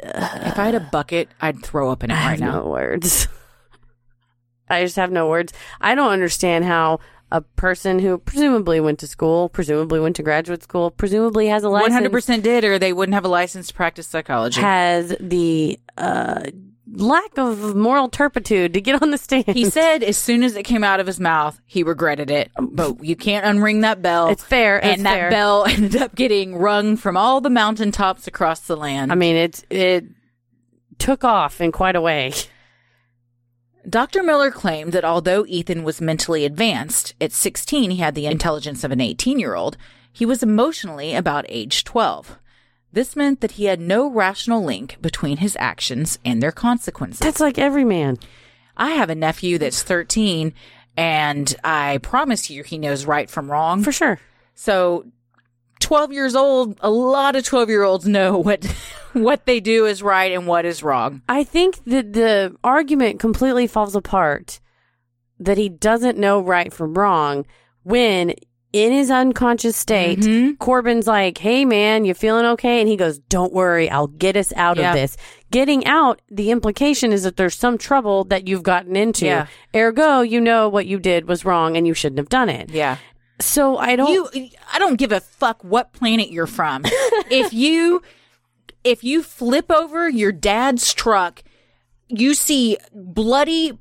If 0.00 0.58
I 0.58 0.64
had 0.66 0.74
a 0.74 0.80
bucket, 0.80 1.28
I'd 1.40 1.62
throw 1.62 1.90
up 1.90 2.02
in 2.04 2.10
it 2.10 2.14
I 2.14 2.26
right 2.26 2.30
have 2.30 2.40
now. 2.40 2.60
no 2.60 2.68
words. 2.68 3.28
I 4.68 4.82
just 4.82 4.96
have 4.96 5.12
no 5.12 5.28
words. 5.28 5.52
I 5.80 5.94
don't 5.94 6.10
understand 6.10 6.64
how 6.64 7.00
a 7.30 7.40
person 7.40 7.98
who 7.98 8.18
presumably 8.18 8.80
went 8.80 8.98
to 9.00 9.06
school, 9.06 9.48
presumably 9.48 10.00
went 10.00 10.16
to 10.16 10.22
graduate 10.22 10.62
school, 10.62 10.90
presumably 10.90 11.48
has 11.48 11.64
a 11.64 11.68
license, 11.68 11.92
hundred 11.94 12.12
percent 12.12 12.42
did, 12.44 12.64
or 12.64 12.78
they 12.78 12.92
wouldn't 12.92 13.14
have 13.14 13.24
a 13.24 13.28
license 13.28 13.68
to 13.68 13.74
practice 13.74 14.06
psychology. 14.06 14.60
has 14.60 15.14
the 15.20 15.78
uh, 15.96 16.42
lack 16.92 17.38
of 17.38 17.74
moral 17.74 18.08
turpitude 18.08 18.74
to 18.74 18.80
get 18.80 19.00
on 19.02 19.10
the 19.10 19.18
stand. 19.18 19.46
He 19.48 19.64
said 19.70 20.02
as 20.02 20.16
soon 20.16 20.42
as 20.42 20.54
it 20.56 20.64
came 20.64 20.84
out 20.84 21.00
of 21.00 21.06
his 21.06 21.18
mouth, 21.18 21.58
he 21.64 21.82
regretted 21.82 22.30
it. 22.30 22.50
But 22.60 23.02
you 23.04 23.16
can't 23.16 23.46
unring 23.46 23.80
that 23.82 24.02
bell. 24.02 24.28
It's 24.28 24.44
fair, 24.44 24.82
And 24.82 24.94
it's 24.94 25.02
that 25.04 25.14
fair. 25.14 25.30
bell 25.30 25.64
ended 25.68 25.96
up 25.96 26.14
getting 26.14 26.56
rung 26.56 26.96
from 26.96 27.16
all 27.16 27.40
the 27.40 27.50
mountaintops 27.50 28.26
across 28.26 28.60
the 28.60 28.76
land. 28.76 29.12
I 29.12 29.14
mean, 29.14 29.36
it 29.36 29.64
it 29.70 30.04
took 30.98 31.24
off 31.24 31.60
in 31.60 31.72
quite 31.72 31.96
a 31.96 32.00
way. 32.00 32.32
Dr. 33.88 34.22
Miller 34.22 34.50
claimed 34.50 34.92
that 34.92 35.04
although 35.04 35.44
Ethan 35.46 35.82
was 35.84 36.00
mentally 36.00 36.44
advanced, 36.44 37.14
at 37.20 37.32
16 37.32 37.90
he 37.90 37.96
had 37.98 38.14
the 38.14 38.26
intelligence 38.26 38.82
of 38.82 38.90
an 38.92 39.00
18 39.00 39.38
year 39.38 39.54
old, 39.54 39.76
he 40.12 40.24
was 40.24 40.42
emotionally 40.42 41.14
about 41.14 41.44
age 41.48 41.84
12. 41.84 42.38
This 42.94 43.16
meant 43.16 43.40
that 43.40 43.52
he 43.52 43.64
had 43.64 43.80
no 43.80 44.08
rational 44.08 44.62
link 44.62 44.98
between 45.00 45.38
his 45.38 45.56
actions 45.58 46.20
and 46.24 46.40
their 46.40 46.52
consequences. 46.52 47.18
That's 47.18 47.40
like 47.40 47.58
every 47.58 47.84
man. 47.84 48.18
I 48.76 48.90
have 48.90 49.10
a 49.10 49.16
nephew 49.16 49.58
that's 49.58 49.82
13, 49.82 50.54
and 50.96 51.56
I 51.64 51.98
promise 51.98 52.50
you 52.50 52.62
he 52.62 52.78
knows 52.78 53.04
right 53.04 53.28
from 53.28 53.50
wrong. 53.50 53.82
For 53.82 53.90
sure. 53.90 54.20
So, 54.54 55.06
12 55.80 56.12
years 56.12 56.36
old, 56.36 56.78
a 56.82 56.90
lot 56.90 57.34
of 57.34 57.44
12 57.44 57.68
year 57.68 57.82
olds 57.82 58.06
know 58.06 58.38
what 58.38 58.64
what 59.12 59.44
they 59.44 59.58
do 59.58 59.86
is 59.86 60.00
right 60.00 60.30
and 60.30 60.46
what 60.46 60.64
is 60.64 60.84
wrong. 60.84 61.20
I 61.28 61.42
think 61.42 61.82
that 61.86 62.12
the 62.12 62.54
argument 62.62 63.18
completely 63.18 63.66
falls 63.66 63.96
apart 63.96 64.60
that 65.40 65.58
he 65.58 65.68
doesn't 65.68 66.16
know 66.16 66.40
right 66.40 66.72
from 66.72 66.94
wrong 66.94 67.44
when 67.82 68.34
in 68.74 68.90
his 68.92 69.08
unconscious 69.08 69.76
state, 69.76 70.18
Mm-hmm. 70.18 70.54
Corbin's 70.56 71.06
like, 71.06 71.38
Hey 71.38 71.64
man, 71.64 72.04
you 72.04 72.12
feeling 72.12 72.44
okay? 72.44 72.80
And 72.80 72.88
he 72.88 72.96
goes, 72.96 73.20
Don't 73.20 73.52
worry, 73.52 73.88
I'll 73.88 74.08
get 74.08 74.36
us 74.36 74.52
out 74.56 74.76
Yeah. 74.76 74.90
of 74.90 74.96
this. 74.96 75.16
Getting 75.52 75.86
out, 75.86 76.20
the 76.28 76.50
implication 76.50 77.12
is 77.12 77.22
that 77.22 77.36
there's 77.36 77.54
some 77.54 77.78
trouble 77.78 78.24
that 78.24 78.48
you've 78.48 78.64
gotten 78.64 78.96
into. 78.96 79.26
Yeah. 79.26 79.46
Ergo, 79.74 80.22
you 80.22 80.40
know 80.40 80.68
what 80.68 80.86
you 80.86 80.98
did 80.98 81.28
was 81.28 81.44
wrong 81.44 81.76
and 81.76 81.86
you 81.86 81.94
shouldn't 81.94 82.18
have 82.18 82.28
done 82.28 82.48
it. 82.48 82.70
Yeah. 82.70 82.96
So 83.40 83.78
I 83.78 83.94
don't 83.94 84.12
You 84.12 84.28
I 84.72 84.80
don't 84.80 84.96
give 84.96 85.12
a 85.12 85.20
fuck 85.20 85.62
what 85.62 85.92
planet 85.92 86.30
you're 86.30 86.48
from. 86.48 86.82
if 87.30 87.52
you 87.52 88.02
if 88.82 89.04
you 89.04 89.22
flip 89.22 89.70
over 89.70 90.08
your 90.08 90.32
dad's 90.32 90.92
truck, 90.92 91.44
you 92.08 92.34
see 92.34 92.76
bloody 92.92 93.78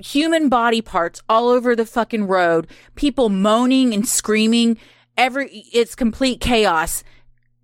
human 0.00 0.48
body 0.48 0.82
parts 0.82 1.22
all 1.28 1.48
over 1.48 1.74
the 1.74 1.86
fucking 1.86 2.26
road, 2.26 2.66
people 2.94 3.28
moaning 3.28 3.92
and 3.94 4.06
screaming, 4.06 4.78
every 5.16 5.48
it's 5.72 5.94
complete 5.94 6.40
chaos. 6.40 7.04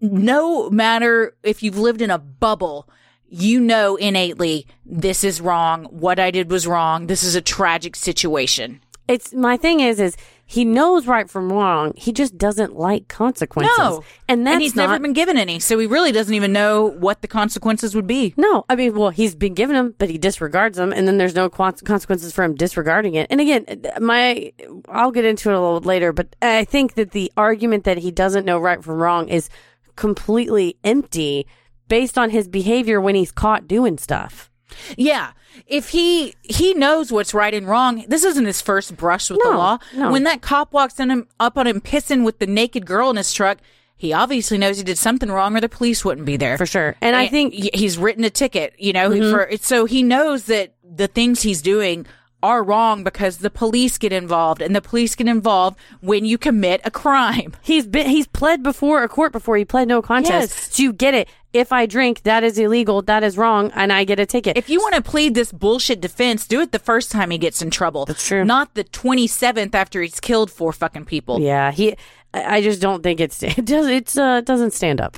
No 0.01 0.69
matter 0.71 1.37
if 1.43 1.63
you've 1.63 1.79
lived 1.79 2.03
in 2.03 2.11
a 2.11 2.19
bubble, 2.19 2.89
you 3.29 3.61
know 3.61 3.97
innately 3.97 4.67
this 4.85 5.25
is 5.25 5.41
wrong, 5.41 5.85
what 5.87 6.19
I 6.19 6.31
did 6.31 6.51
was 6.51 6.67
wrong, 6.67 7.07
this 7.07 7.23
is 7.23 7.35
a 7.35 7.41
tragic 7.41 7.97
situation. 7.97 8.81
It's 9.07 9.35
my 9.35 9.57
thing 9.57 9.81
is 9.81 10.01
is 10.01 10.17
he 10.47 10.65
knows 10.65 11.07
right 11.07 11.29
from 11.29 11.53
wrong. 11.53 11.93
He 11.97 12.13
just 12.13 12.37
doesn't 12.37 12.77
like 12.77 13.09
consequences. 13.09 13.79
No. 13.79 14.05
And 14.29 14.47
that's 14.47 14.59
he's 14.59 14.77
not 14.77 14.91
never 14.91 15.03
been 15.03 15.13
given 15.13 15.39
any, 15.39 15.59
so 15.59 15.79
he 15.79 15.87
really 15.87 16.13
doesn't 16.13 16.35
even 16.35 16.53
know 16.53 16.85
what 16.85 17.23
the 17.23 17.29
consequences 17.29 17.95
would 17.95 18.07
be. 18.07 18.35
No, 18.37 18.65
I 18.69 18.77
mean, 18.77 18.95
well, 18.95 19.11
he's 19.11 19.35
been 19.35 19.55
given 19.55 19.75
them, 19.75 19.95
but 19.99 20.11
he 20.11 20.19
disregards 20.19 20.77
them, 20.77 20.93
and 20.93 21.09
then 21.09 21.19
there's 21.19 21.35
no 21.35 21.49
consequences 21.49 22.33
for 22.33 22.45
him 22.45 22.55
disregarding 22.55 23.15
it. 23.15 23.27
And 23.31 23.41
again, 23.41 23.65
my 24.01 24.53
I'll 24.89 25.11
get 25.13 25.25
into 25.25 25.51
it 25.51 25.55
a 25.55 25.61
little 25.61 25.81
later, 25.81 26.13
but 26.13 26.37
I 26.43 26.65
think 26.65 26.95
that 26.95 27.13
the 27.13 27.33
argument 27.37 27.85
that 27.85 27.99
he 27.99 28.11
doesn't 28.11 28.45
know 28.45 28.59
right 28.59 28.83
from 28.83 28.97
wrong 28.97 29.29
is 29.29 29.49
completely 29.97 30.77
empty 30.85 31.47
based 31.89 32.19
on 32.19 32.31
his 32.31 32.49
behavior 32.49 33.01
when 33.01 33.15
he's 33.15 33.33
caught 33.33 33.69
doing 33.69 33.99
stuff. 33.99 34.51
Yeah. 34.97 35.33
If 35.67 35.91
he 35.91 36.35
he 36.43 36.75
knows 36.75 37.13
what's 37.13 37.35
right 37.35 37.55
and 37.55 37.69
wrong, 37.69 38.05
this 38.09 38.25
isn't 38.25 38.45
his 38.45 38.61
first 38.61 38.97
brush 38.97 39.31
with 39.31 39.41
the 39.43 39.51
law. 39.51 39.79
no. 39.95 40.11
When 40.11 40.25
that 40.25 40.43
cop 40.43 40.73
walks 40.73 40.99
in 40.99 41.11
him 41.11 41.29
up 41.39 41.57
on 41.57 41.67
him 41.67 41.81
pissing 41.81 42.25
with 42.25 42.39
the 42.39 42.47
naked 42.47 42.87
girl 42.87 43.11
in 43.11 43.17
his 43.17 43.33
truck, 43.33 43.59
he 43.97 44.13
obviously 44.13 44.59
knows 44.59 44.79
he 44.79 44.85
did 44.85 44.99
something 44.99 45.31
wrong 45.31 45.57
or 45.57 45.61
the 45.61 45.69
police 45.69 46.05
wouldn't 46.05 46.27
be 46.27 46.37
there. 46.37 46.59
For 46.59 46.67
sure. 46.67 46.97
And 47.01 47.15
I 47.17 47.29
think- 47.29 47.55
he's 47.55 47.97
written 47.97 48.25
a 48.25 48.31
ticket, 48.31 48.75
you 48.79 48.93
know, 48.93 49.11
mm-hmm. 49.11 49.31
for 49.31 49.57
so 49.59 49.85
he 49.85 50.03
knows 50.03 50.45
that 50.47 50.75
the 50.83 51.07
things 51.07 51.43
he's 51.43 51.63
doing 51.63 52.07
are 52.45 52.63
wrong 52.63 53.03
because 53.03 53.39
the 53.39 53.49
police 53.49 53.97
get 53.97 54.13
involved 54.13 54.61
and 54.61 54.77
the 54.77 54.83
police 54.83 55.15
get 55.15 55.27
involved 55.27 55.79
when 56.01 56.27
you 56.27 56.37
commit 56.37 56.83
a 56.85 56.91
crime. 56.91 57.55
He's 57.63 57.87
been 57.87 58.07
he's 58.07 58.27
pled 58.27 58.63
before 58.63 59.03
a 59.03 59.09
court 59.09 59.33
before 59.33 59.57
he 59.57 59.65
pled 59.65 59.89
no 59.89 60.03
contest. 60.03 60.53
Yes. 60.55 60.75
So 60.77 60.83
you 60.83 60.93
get 60.93 61.15
it. 61.15 61.29
If 61.55 61.73
I 61.73 61.87
drink, 61.87 62.23
that 62.25 62.45
is 62.45 62.59
illegal, 62.59 63.01
that 63.03 63.23
is 63.23 63.39
wrong, 63.39 63.71
and 63.75 63.93
I 63.93 64.05
get 64.05 64.19
a 64.19 64.27
ticket. 64.27 64.57
If 64.57 64.69
you 64.69 64.81
want 64.81 64.97
to 64.97 65.03
plead 65.03 65.35
this 65.35 65.53
bullshit 65.53 66.01
defense, 66.01 66.47
do 66.47 66.61
it 66.61 66.73
the 66.73 66.81
first 66.81 67.13
time 67.13 67.31
he 67.31 67.39
gets 67.39 67.63
in 67.63 67.71
trouble. 67.71 68.05
That's 68.05 68.27
true. 68.27 68.45
Not 68.45 68.75
the 68.75 68.85
27th 68.85 69.75
after 69.75 70.03
he's 70.03 70.21
killed 70.21 70.51
four 70.51 70.73
fucking 70.73 71.07
people. 71.07 71.41
yeah, 71.41 71.71
he 71.73 71.97
I 72.35 72.61
just 72.61 72.83
don't 72.83 73.03
think 73.03 73.21
it's 73.21 73.43
it 73.59 73.65
does 73.65 73.87
it's 73.87 74.19
uh 74.19 74.43
doesn't 74.43 74.73
stand 74.73 75.01
up. 75.01 75.17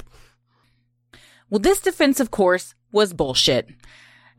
Well, 1.51 1.61
this 1.61 1.81
defense, 1.81 2.21
of 2.21 2.31
course, 2.31 2.75
was 2.93 3.12
bullshit. 3.12 3.69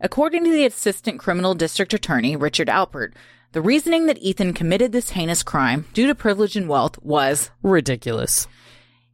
According 0.00 0.44
to 0.44 0.52
the 0.52 0.64
assistant 0.64 1.18
criminal 1.18 1.54
district 1.54 1.92
attorney, 1.92 2.36
Richard 2.36 2.68
Alpert, 2.68 3.14
the 3.50 3.60
reasoning 3.60 4.06
that 4.06 4.18
Ethan 4.18 4.54
committed 4.54 4.92
this 4.92 5.10
heinous 5.10 5.42
crime 5.42 5.86
due 5.92 6.06
to 6.06 6.14
privilege 6.14 6.54
and 6.54 6.68
wealth 6.68 7.02
was 7.02 7.50
Ridiculous. 7.64 8.46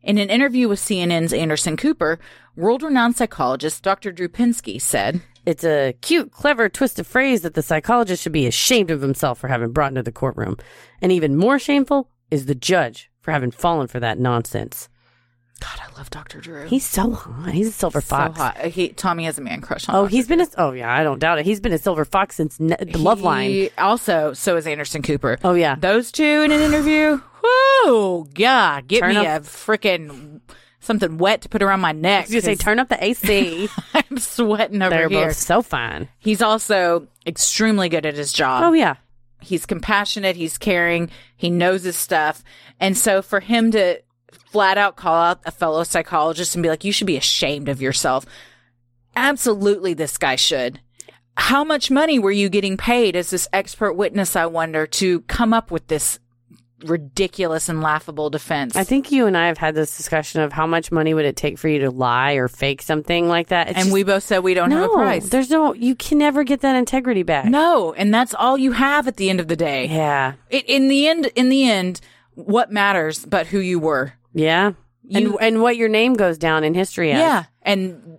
In 0.03 0.19
an 0.19 0.29
interview 0.29 0.69
with 0.69 0.79
CNN's 0.79 1.33
Anderson 1.33 1.79
Cooper, 1.79 2.19
world 2.55 2.83
renowned 2.83 3.17
psychologist 3.17 3.83
Dr. 3.83 4.13
Drew 4.13 4.29
Pinsky 4.29 4.79
said, 4.79 5.23
It's 5.47 5.65
a 5.65 5.95
cute, 6.03 6.31
clever 6.31 6.69
twist 6.69 6.99
of 6.99 7.07
phrase 7.07 7.41
that 7.41 7.55
the 7.55 7.63
psychologist 7.63 8.23
should 8.23 8.33
be 8.33 8.47
ashamed 8.47 8.91
of 8.91 9.01
himself 9.01 9.39
for 9.39 9.49
having 9.49 9.73
brought 9.73 9.93
into 9.93 10.03
the 10.03 10.13
courtroom. 10.13 10.59
And 11.01 11.11
even 11.11 11.35
more 11.35 11.59
shameful 11.59 12.11
is 12.31 12.45
the 12.45 12.55
judge 12.55 13.11
for 13.23 13.31
having 13.31 13.53
fallen 13.53 13.87
for 13.87 14.01
that 14.01 14.19
nonsense. 14.19 14.91
God, 15.61 15.79
I 15.81 15.97
love 15.97 16.11
Dr. 16.11 16.41
Drew. 16.41 16.67
He's 16.67 16.85
so 16.85 17.13
hot. 17.13 17.53
He's 17.53 17.69
a 17.69 17.73
silver 17.73 18.01
so 18.01 18.07
fox. 18.17 18.39
hot. 18.39 18.57
He, 18.67 18.89
Tommy 18.91 19.25
has 19.25 19.39
a 19.39 19.41
man 19.41 19.61
crush 19.61 19.89
on 19.89 19.95
Oh, 19.95 20.03
Dr. 20.03 20.11
he's 20.11 20.29
been 20.29 20.41
a 20.41 20.47
oh 20.59 20.73
yeah, 20.73 20.93
I 20.93 21.03
don't 21.05 21.19
doubt 21.19 21.39
it. 21.39 21.47
He's 21.47 21.61
been 21.61 21.73
a 21.73 21.79
silver 21.79 22.05
fox 22.05 22.37
since 22.37 22.59
ne- 22.61 22.77
the 22.77 22.99
Loveline. 22.99 23.71
Also, 23.79 24.33
so 24.35 24.57
is 24.57 24.67
Anderson 24.67 25.01
Cooper. 25.03 25.39
Oh 25.45 25.55
yeah. 25.55 25.77
Those 25.77 26.11
two 26.13 26.23
in 26.43 26.51
an 26.53 26.61
interview. 26.61 27.21
Whoa, 27.43 28.25
God, 28.35 28.89
get 28.89 29.01
Turn 29.01 29.11
me 29.15 29.27
up- 29.27 29.43
a 29.43 29.45
freaking 29.45 30.41
something 30.81 31.17
wet 31.19 31.41
to 31.43 31.49
put 31.49 31.63
around 31.63 31.81
my 31.81 31.93
neck. 31.93 32.29
You 32.31 32.41
say 32.41 32.57
turn 32.57 32.79
up 32.79 32.89
the 32.89 33.03
AC. 33.03 33.69
I'm 33.95 34.19
sweating 34.19 34.83
over 34.83 34.91
They're 34.91 35.09
here. 35.09 35.27
both 35.29 35.37
so 35.37 35.63
fine. 35.63 36.09
He's 36.19 36.43
also 36.43 37.07
extremely 37.27 37.89
good 37.89 38.05
at 38.05 38.15
his 38.17 38.33
job. 38.33 38.65
Oh 38.65 38.73
yeah. 38.73 38.97
He's 39.41 39.67
compassionate. 39.67 40.37
He's 40.37 40.59
caring. 40.59 41.11
He 41.37 41.49
knows 41.51 41.85
his 41.85 41.97
stuff. 41.97 42.43
And 42.81 42.97
so 42.99 43.23
for 43.23 43.41
him 43.41 43.71
to 43.73 44.01
flat 44.51 44.79
out 44.79 44.97
call 44.97 45.15
out 45.15 45.41
a 45.45 45.51
fellow 45.51 45.85
psychologist 45.85 46.55
and 46.55 46.63
be 46.63 46.69
like, 46.69 46.85
you 46.85 46.93
should 46.93 47.07
be 47.07 47.17
ashamed 47.17 47.69
of 47.69 47.81
yourself. 47.83 48.27
Absolutely, 49.17 49.95
this 49.95 50.19
guy 50.19 50.37
should. 50.37 50.81
How 51.37 51.65
much 51.65 51.91
money 51.91 52.19
were 52.19 52.31
you 52.31 52.49
getting 52.49 52.77
paid 52.77 53.17
as 53.17 53.31
this 53.31 53.49
expert 53.53 53.95
witness, 53.95 54.37
I 54.37 54.47
wonder, 54.47 54.87
to 54.87 55.21
come 55.23 55.53
up 55.53 55.71
with 55.71 55.89
this 55.89 56.19
ridiculous 56.85 57.69
and 57.69 57.81
laughable 57.81 58.31
defense? 58.31 58.77
I 58.77 58.85
think 58.85 59.11
you 59.11 59.27
and 59.27 59.37
I 59.37 59.49
have 59.49 59.59
had 59.59 59.75
this 59.75 59.97
discussion 59.97 60.43
of 60.43 60.53
how 60.53 60.67
much 60.67 60.93
money 60.93 61.13
would 61.15 61.25
it 61.25 61.37
take 61.37 61.59
for 61.59 61.69
you 61.69 61.81
to 61.81 61.91
lie 61.91 62.33
or 62.35 62.47
fake 62.47 62.83
something 62.83 63.29
like 63.29 63.49
that. 63.49 63.69
It's 63.69 63.77
and 63.77 63.87
just- 63.87 63.95
we 63.95 64.05
both 64.05 64.23
said 64.23 64.41
we 64.41 64.55
don't 64.55 64.71
no, 64.71 64.83
have 64.83 64.91
a 64.91 64.95
price. 64.95 65.29
There's 65.29 65.51
no 65.51 65.75
you 65.75 65.95
can 65.95 66.19
never 66.19 66.45
get 66.45 66.61
that 66.61 66.77
integrity 66.77 67.23
back. 67.23 67.47
No, 67.47 67.93
and 67.95 68.15
that's 68.15 68.35
all 68.35 68.57
you 68.57 68.73
have 68.73 69.09
at 69.09 69.17
the 69.17 69.29
end 69.31 69.41
of 69.41 69.49
the 69.49 69.57
day. 69.57 69.87
Yeah. 69.87 70.35
It, 70.51 70.65
in 70.69 70.89
the 70.89 71.09
end, 71.09 71.27
in 71.35 71.49
the 71.49 71.69
end, 71.69 72.01
what 72.35 72.71
matters 72.73 73.25
but 73.25 73.47
who 73.47 73.59
you 73.59 73.79
were? 73.79 74.13
Yeah. 74.33 74.73
You- 75.07 75.37
and 75.39 75.55
and 75.55 75.63
what 75.63 75.77
your 75.77 75.89
name 75.89 76.15
goes 76.15 76.39
down 76.39 76.65
in 76.65 76.75
history 76.75 77.13
as. 77.13 77.19
Yeah. 77.19 77.45
And 77.63 78.19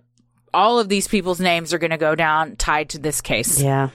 all 0.54 0.78
of 0.78 0.88
these 0.88 1.08
people's 1.08 1.40
names 1.40 1.72
are 1.74 1.78
going 1.78 1.90
to 1.90 1.96
go 1.98 2.14
down 2.14 2.56
tied 2.56 2.88
to 2.90 2.98
this 2.98 3.20
case. 3.20 3.60
Yeah. 3.60 3.90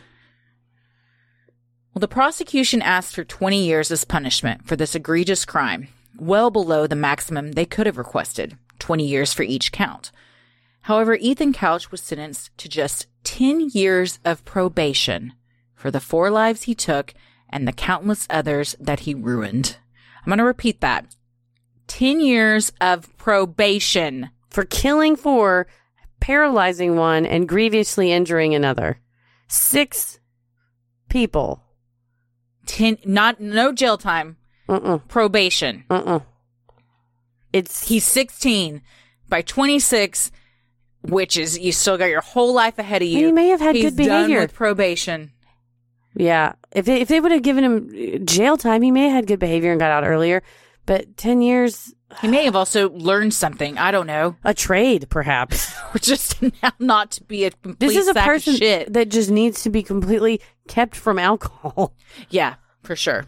Well, 1.94 2.00
the 2.00 2.08
prosecution 2.08 2.82
asked 2.82 3.16
for 3.16 3.24
20 3.24 3.66
years 3.66 3.92
as 3.92 4.06
punishment 4.06 4.66
for 4.68 4.76
this 4.76 4.96
egregious 4.96 5.44
crime, 5.44 5.88
well 6.18 6.50
below 6.50 6.88
the 6.88 6.96
maximum 6.96 7.52
they 7.54 7.66
could 7.66 7.86
have 7.86 7.98
requested 7.98 8.58
20 8.80 9.06
years 9.06 9.34
for 9.34 9.44
each 9.44 9.72
count. 9.72 10.12
However, 10.86 11.16
Ethan 11.16 11.54
Couch 11.54 11.92
was 11.92 12.02
sentenced 12.02 12.56
to 12.58 12.70
just 12.70 13.08
10 13.24 13.70
years 13.74 14.20
of 14.26 14.44
probation 14.46 15.34
for 15.76 15.92
the 15.92 16.00
four 16.00 16.32
lives 16.32 16.64
he 16.64 16.74
took 16.74 17.14
and 17.50 17.68
the 17.68 17.74
countless 17.74 18.26
others 18.30 18.76
that 18.80 19.02
he 19.02 19.14
ruined. 19.14 19.78
I'm 20.22 20.30
going 20.30 20.38
to 20.40 20.44
repeat 20.44 20.82
that 20.82 21.16
10 21.88 22.20
years 22.22 22.72
of 22.80 23.16
probation. 23.18 24.30
For 24.50 24.66
killing 24.66 25.16
four, 25.16 25.68
paralyzing 26.20 26.96
one, 26.96 27.26
and 27.26 27.48
grievously 27.48 28.12
injuring 28.12 28.54
another. 28.54 29.00
Six 29.48 30.20
people. 31.10 31.64
10 32.68 32.98
not 33.06 33.40
no 33.42 33.72
jail 33.74 33.98
time 33.98 34.38
Uh-uh. 34.70 35.00
probation 35.08 35.84
Uh-uh. 35.90 36.20
It's 37.52 37.88
he's 37.88 38.06
16 38.06 38.82
by 39.28 39.42
26 39.42 40.32
which 41.02 41.38
is 41.38 41.58
you 41.58 41.72
still 41.72 41.98
got 41.98 42.06
your 42.06 42.22
whole 42.22 42.54
life 42.54 42.78
ahead 42.78 43.02
of 43.02 43.08
you 43.08 43.26
He 43.26 43.32
may 43.32 43.48
have 43.48 43.60
had 43.60 43.76
good 43.76 43.98
behavior. 43.98 44.42
with 44.42 44.54
probation 44.54 45.32
Yeah, 46.16 46.54
if 46.72 46.86
they, 46.86 47.02
if 47.02 47.08
they 47.08 47.20
would 47.20 47.32
have 47.32 47.42
given 47.42 47.64
him 47.64 47.90
uh, 47.90 48.18
jail 48.26 48.58
time, 48.58 48.82
he 48.82 48.92
may 48.92 49.04
have 49.04 49.14
had 49.14 49.28
good 49.28 49.40
behavior 49.40 49.72
and 49.72 49.80
got 49.80 49.92
out 49.92 50.04
earlier. 50.08 50.44
But 50.86 51.16
ten 51.16 51.42
years, 51.42 51.94
he 52.20 52.28
may 52.28 52.44
have 52.46 52.56
also 52.56 52.90
learned 52.90 53.34
something 53.34 53.78
i 53.78 53.92
don't 53.92 54.08
know 54.08 54.36
a 54.44 54.54
trade 54.54 55.08
perhaps. 55.10 55.74
or 55.96 56.00
just 56.00 56.42
now 56.64 56.72
not 56.80 57.12
to 57.12 57.24
be 57.24 57.46
a 57.46 57.52
complete 57.52 57.80
this 57.80 57.96
is 57.96 58.08
a 58.08 58.14
person 58.14 58.56
shit 58.56 58.92
that 58.92 59.10
just 59.10 59.30
needs 59.30 59.64
to 59.64 59.70
be 59.70 59.84
completely 59.84 60.42
kept 60.68 60.96
from 60.96 61.18
alcohol. 61.18 61.96
yeah 62.30 62.56
for 62.84 62.96
sure 62.96 63.26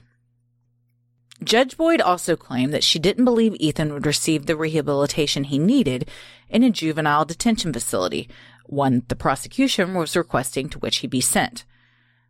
Judge 1.43 1.75
Boyd 1.75 1.99
also 1.99 2.37
claimed 2.37 2.73
that 2.73 2.85
she 2.85 2.99
didn't 2.99 3.25
believe 3.25 3.55
Ethan 3.59 3.91
would 3.91 4.05
receive 4.05 4.45
the 4.45 4.55
rehabilitation 4.55 5.45
he 5.45 5.59
needed 5.59 6.09
in 6.47 6.63
a 6.63 6.69
juvenile 6.69 7.25
detention 7.25 7.73
facility, 7.73 8.29
one 8.65 9.03
the 9.09 9.15
prosecution 9.15 9.93
was 9.93 10.15
requesting 10.15 10.69
to 10.69 10.79
which 10.79 10.97
he 10.97 11.07
be 11.07 11.19
sent. 11.19 11.65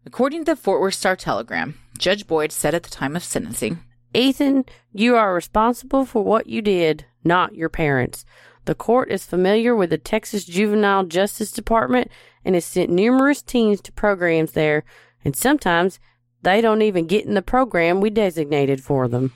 According 0.06 0.46
to 0.46 0.52
the 0.52 0.56
Fort 0.56 0.82
Worth 0.82 0.96
Star 0.96 1.16
Telegram, 1.16 1.76
Judge 1.98 2.28
Boyd 2.28 2.52
said 2.52 2.76
at 2.76 2.84
the 2.84 2.90
time 2.90 3.16
of 3.16 3.24
sentencing, 3.24 3.80
Ethan, 4.14 4.66
you 4.92 5.16
are 5.16 5.34
responsible 5.34 6.06
for 6.06 6.24
what 6.24 6.48
you 6.48 6.62
did, 6.62 7.06
not 7.24 7.56
your 7.56 7.70
parents. 7.70 8.26
The 8.66 8.76
court 8.76 9.12
is 9.12 9.26
familiar 9.26 9.76
with 9.76 9.90
the 9.90 9.98
Texas 9.98 10.46
Juvenile 10.46 11.06
Justice 11.06 11.52
Department 11.52 12.10
and 12.46 12.56
has 12.56 12.66
sent 12.66 12.90
numerous 12.90 13.42
teens 13.42 13.82
to 13.82 13.92
programs 13.92 14.52
there, 14.52 14.84
and 15.26 15.36
sometimes 15.36 16.00
they 16.42 16.62
don't 16.62 16.82
even 16.82 17.08
get 17.08 17.26
in 17.26 17.34
the 17.34 17.42
program 17.42 18.02
we 18.02 18.10
designated 18.10 18.84
for 18.84 19.08
them. 19.08 19.34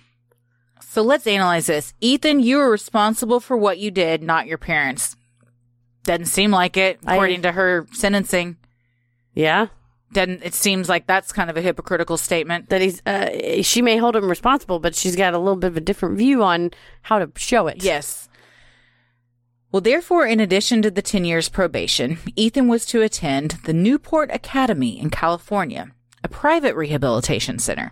So 0.82 1.02
let's 1.02 1.28
analyze 1.28 1.68
this. 1.68 1.94
Ethan, 2.02 2.40
you 2.42 2.60
are 2.60 2.70
responsible 2.70 3.40
for 3.40 3.58
what 3.58 3.78
you 3.80 3.92
did, 3.92 4.22
not 4.22 4.48
your 4.48 4.58
parents. 4.58 5.16
Doesn't 6.04 6.26
seem 6.26 6.52
like 6.52 6.78
it, 6.78 7.00
I- 7.06 7.16
according 7.16 7.42
to 7.44 7.54
her 7.54 7.88
sentencing. 7.92 8.58
Yeah? 9.34 9.68
Doesn't 10.14 10.44
it 10.44 10.54
seems 10.54 10.88
like 10.88 11.06
that's 11.06 11.34
kind 11.34 11.50
of 11.50 11.58
a 11.58 11.62
hypocritical 11.62 12.18
statement. 12.18 12.70
That 12.70 12.82
he's, 12.82 13.02
uh, 13.06 13.62
she 13.62 13.82
may 13.82 13.98
hold 13.98 14.16
him 14.16 14.30
responsible, 14.30 14.80
but 14.80 14.96
she's 14.96 15.16
got 15.16 15.34
a 15.34 15.38
little 15.40 15.58
bit 15.58 15.68
of 15.68 15.78
a 15.78 15.82
different 15.82 16.18
view 16.18 16.44
on 16.44 16.72
how 17.02 17.20
to 17.20 17.30
show 17.36 17.68
it. 17.68 17.84
Yes. 17.84 18.30
Well, 19.72 19.82
therefore, 19.82 20.26
in 20.26 20.40
addition 20.40 20.82
to 20.82 20.92
the 20.92 21.02
10 21.02 21.26
years 21.26 21.50
probation, 21.50 22.20
Ethan 22.38 22.70
was 22.70 22.86
to 22.88 23.02
attend 23.02 23.58
the 23.66 23.74
Newport 23.74 24.32
Academy 24.32 24.98
in 24.98 25.10
California, 25.10 25.92
a 26.24 26.30
private 26.30 26.76
rehabilitation 26.76 27.60
center. 27.60 27.92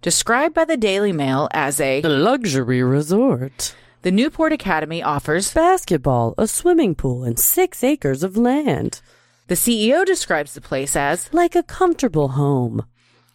Described 0.00 0.54
by 0.54 0.64
the 0.64 0.78
Daily 0.78 1.12
Mail 1.12 1.48
as 1.52 1.78
a, 1.78 2.00
luxury 2.02 2.82
resort. 2.82 3.74
the 4.00 4.10
Newport 4.10 4.52
Academy 4.52 5.02
offers, 5.02 5.52
Basketball, 5.52 6.34
a 6.38 6.46
swimming 6.48 6.94
pool, 6.94 7.22
and 7.22 7.38
six 7.38 7.84
acres 7.84 8.22
of 8.22 8.36
land. 8.36 9.02
The 9.48 9.54
CEO 9.54 10.04
describes 10.04 10.54
the 10.54 10.60
place 10.60 10.96
as, 10.96 11.32
Like 11.32 11.54
a 11.54 11.62
comfortable 11.62 12.28
home. 12.28 12.84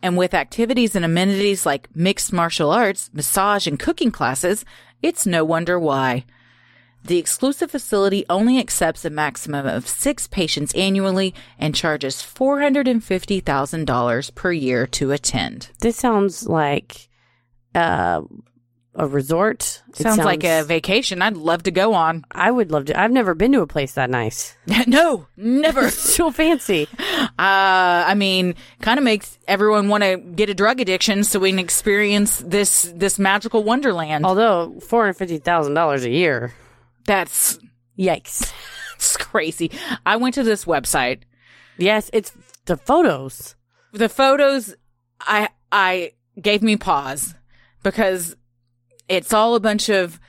and 0.02 0.18
with 0.18 0.34
activities 0.34 0.96
and 0.96 1.04
amenities 1.06 1.66
like 1.66 1.88
mixed 1.96 2.32
martial 2.34 2.72
arts, 2.72 3.10
massage, 3.14 3.68
and 3.68 3.80
cooking 3.80 4.12
classes, 4.12 4.64
it's 5.02 5.26
no 5.26 5.44
wonder 5.44 5.80
why. 5.80 6.26
The 7.04 7.18
exclusive 7.18 7.72
facility 7.72 8.26
only 8.30 8.60
accepts 8.60 9.04
a 9.06 9.10
maximum 9.10 9.66
of 9.66 9.88
six 9.88 10.28
patients 10.28 10.74
annually 10.76 11.34
and 11.58 11.74
charges 11.76 12.18
$450,000 12.18 14.36
per 14.36 14.52
year 14.52 14.86
to 14.88 15.12
attend. 15.12 15.70
This 15.82 15.96
sounds 15.98 16.48
like 16.48 17.08
uh, 17.76 18.22
a 18.96 19.08
resort. 19.08 19.82
It 19.90 19.98
Sounds, 19.98 20.20
like 20.20 20.44
a 20.44 20.64
vacation 20.64 21.22
I'd 21.22 21.38
love 21.38 21.64
to 21.64 21.72
go 21.72 21.94
on. 21.94 22.26
I 22.32 22.52
would 22.52 22.72
love 22.72 22.86
to. 22.86 23.00
I've 23.00 23.12
never 23.12 23.34
been 23.34 23.52
to 23.54 23.62
a 23.62 23.68
place 23.68 23.94
that 23.94 24.10
nice. 24.10 24.56
no, 24.88 25.28
never. 25.38 25.90
so 25.90 26.32
fancy. 26.32 26.88
Uh, 27.40 28.04
I 28.06 28.16
mean, 28.16 28.56
kind 28.82 28.98
of 28.98 29.04
makes 29.06 29.38
everyone 29.48 29.88
want 29.88 30.04
to 30.04 30.18
get 30.18 30.50
a 30.50 30.54
drug 30.54 30.82
addiction 30.82 31.24
so 31.24 31.40
we 31.40 31.52
can 31.52 31.60
experience 31.60 32.40
this 32.40 32.92
this 32.94 33.18
magical 33.18 33.64
wonderland. 33.64 34.26
Although 34.26 34.80
four 34.82 35.04
hundred 35.04 35.14
fifty 35.14 35.38
thousand 35.38 35.74
dollars 35.74 36.04
a 36.04 36.10
year. 36.10 36.54
That's 37.06 37.58
Yikes. 37.98 38.52
it's 38.96 39.16
crazy. 39.16 39.72
I 40.06 40.18
went 40.18 40.36
to 40.36 40.44
this 40.44 40.66
website. 40.66 41.22
Yes, 41.78 42.10
it's 42.12 42.34
the 42.66 42.76
photos. 42.76 43.56
the 43.94 44.10
photos 44.10 44.76
I 45.22 45.50
I 45.72 46.12
gave 46.42 46.62
me 46.62 46.76
pause 46.76 47.36
because 47.84 48.36
it's 49.10 49.34
all 49.34 49.56
a 49.56 49.60
bunch 49.60 49.90
of 49.90 50.20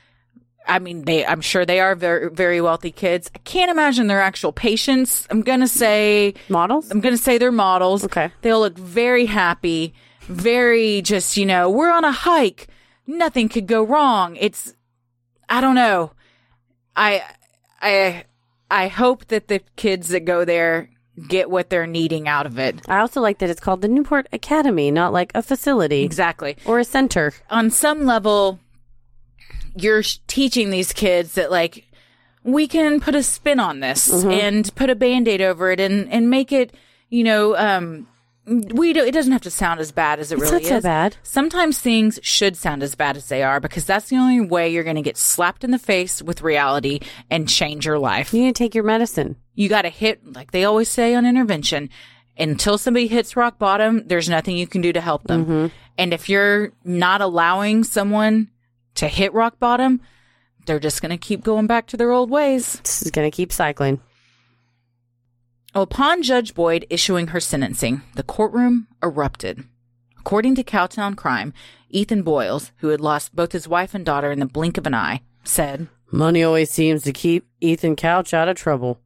I 0.67 0.79
mean 0.79 1.05
they 1.05 1.25
I'm 1.25 1.41
sure 1.41 1.65
they 1.65 1.79
are 1.79 1.95
very 1.95 2.29
very 2.29 2.59
wealthy 2.61 2.91
kids. 2.91 3.31
I 3.33 3.39
can't 3.39 3.71
imagine 3.71 4.07
their 4.07 4.21
actual 4.21 4.51
patients. 4.51 5.25
I'm 5.29 5.41
going 5.41 5.61
to 5.61 5.67
say 5.67 6.33
Models? 6.49 6.91
I'm 6.91 6.99
going 7.01 7.15
to 7.15 7.21
say 7.21 7.37
they're 7.37 7.51
models. 7.51 8.03
Okay. 8.03 8.31
They'll 8.41 8.59
look 8.59 8.77
very 8.77 9.25
happy, 9.25 9.93
very 10.21 11.01
just, 11.01 11.37
you 11.37 11.45
know, 11.45 11.69
we're 11.69 11.91
on 11.91 12.03
a 12.03 12.11
hike. 12.11 12.67
Nothing 13.07 13.49
could 13.49 13.67
go 13.67 13.83
wrong. 13.83 14.35
It's 14.35 14.73
I 15.49 15.61
don't 15.61 15.75
know. 15.75 16.11
I 16.95 17.23
I 17.81 18.25
I 18.69 18.87
hope 18.87 19.27
that 19.27 19.47
the 19.47 19.59
kids 19.75 20.09
that 20.09 20.21
go 20.25 20.45
there 20.45 20.89
get 21.27 21.49
what 21.49 21.69
they're 21.69 21.87
needing 21.87 22.27
out 22.27 22.45
of 22.45 22.57
it. 22.57 22.79
I 22.87 22.99
also 22.99 23.19
like 23.19 23.39
that 23.39 23.49
it's 23.49 23.59
called 23.59 23.81
the 23.81 23.87
Newport 23.87 24.27
Academy, 24.31 24.91
not 24.91 25.11
like 25.11 25.31
a 25.35 25.41
facility 25.41 26.03
Exactly. 26.03 26.55
or 26.65 26.79
a 26.79 26.85
center. 26.85 27.33
On 27.49 27.69
some 27.69 28.05
level 28.05 28.59
you're 29.75 30.03
teaching 30.27 30.69
these 30.69 30.93
kids 30.93 31.33
that 31.33 31.51
like 31.51 31.85
we 32.43 32.67
can 32.67 32.99
put 32.99 33.15
a 33.15 33.23
spin 33.23 33.59
on 33.59 33.79
this 33.79 34.11
and 34.11 34.73
put 34.75 34.89
a 34.89 34.95
band-aid 34.95 35.41
over 35.41 35.71
it 35.71 35.79
and 35.79 36.11
and 36.11 36.29
make 36.29 36.51
it, 36.51 36.73
you 37.09 37.23
know, 37.23 37.55
um 37.57 38.07
we 38.47 38.91
do, 38.91 39.01
it 39.05 39.11
doesn't 39.11 39.31
have 39.31 39.43
to 39.43 39.51
sound 39.51 39.79
as 39.79 39.91
bad 39.91 40.19
as 40.19 40.31
it 40.31 40.39
It's 40.39 40.51
really 40.51 40.63
not 40.63 40.69
so 40.69 40.77
is. 40.77 40.83
bad. 40.83 41.15
Sometimes 41.21 41.79
things 41.79 42.19
should 42.23 42.57
sound 42.57 42.81
as 42.81 42.95
bad 42.95 43.15
as 43.15 43.27
they 43.29 43.43
are 43.43 43.59
because 43.59 43.85
that's 43.85 44.09
the 44.09 44.17
only 44.17 44.41
way 44.41 44.69
you're 44.69 44.83
going 44.83 44.95
to 44.95 45.03
get 45.03 45.15
slapped 45.15 45.63
in 45.63 45.69
the 45.69 45.77
face 45.77 46.23
with 46.23 46.41
reality 46.41 47.01
and 47.29 47.47
change 47.47 47.85
your 47.85 47.99
life. 47.99 48.33
You 48.33 48.41
need 48.41 48.55
to 48.55 48.63
take 48.63 48.73
your 48.73 48.83
medicine. 48.83 49.35
You 49.53 49.69
got 49.69 49.83
to 49.83 49.89
hit, 49.89 50.33
like 50.33 50.49
they 50.51 50.65
always 50.65 50.89
say 50.89 51.13
on 51.13 51.25
intervention, 51.27 51.91
until 52.35 52.79
somebody 52.79 53.05
hits 53.05 53.35
rock 53.35 53.59
bottom, 53.59 54.07
there's 54.07 54.27
nothing 54.27 54.57
you 54.57 54.65
can 54.65 54.81
do 54.81 54.91
to 54.91 55.01
help 55.01 55.23
them. 55.25 55.71
And 55.99 56.11
if 56.11 56.27
you're 56.27 56.71
not 56.83 57.21
allowing 57.21 57.83
someone 57.83 58.49
to 58.95 59.07
hit 59.07 59.33
rock 59.33 59.59
bottom, 59.59 60.01
they're 60.65 60.79
just 60.79 61.01
going 61.01 61.11
to 61.11 61.17
keep 61.17 61.43
going 61.43 61.67
back 61.67 61.87
to 61.87 61.97
their 61.97 62.11
old 62.11 62.29
ways. 62.29 62.79
This 62.83 63.01
is 63.01 63.11
going 63.11 63.29
to 63.29 63.35
keep 63.35 63.51
cycling. 63.51 63.99
Upon 65.73 66.21
Judge 66.21 66.53
Boyd 66.53 66.85
issuing 66.89 67.27
her 67.27 67.39
sentencing, 67.39 68.01
the 68.15 68.23
courtroom 68.23 68.87
erupted. 69.01 69.63
According 70.19 70.55
to 70.55 70.63
Cowtown 70.63 71.15
Crime, 71.15 71.53
Ethan 71.89 72.23
Boyles, 72.23 72.71
who 72.77 72.89
had 72.89 73.01
lost 73.01 73.35
both 73.35 73.53
his 73.53 73.67
wife 73.67 73.93
and 73.93 74.05
daughter 74.05 74.31
in 74.31 74.39
the 74.39 74.45
blink 74.45 74.77
of 74.77 74.85
an 74.85 74.93
eye, 74.93 75.21
said, 75.43 75.87
Money 76.11 76.43
always 76.43 76.69
seems 76.69 77.03
to 77.03 77.13
keep 77.13 77.47
Ethan 77.61 77.95
Couch 77.95 78.33
out 78.33 78.49
of 78.49 78.57
trouble. 78.57 78.99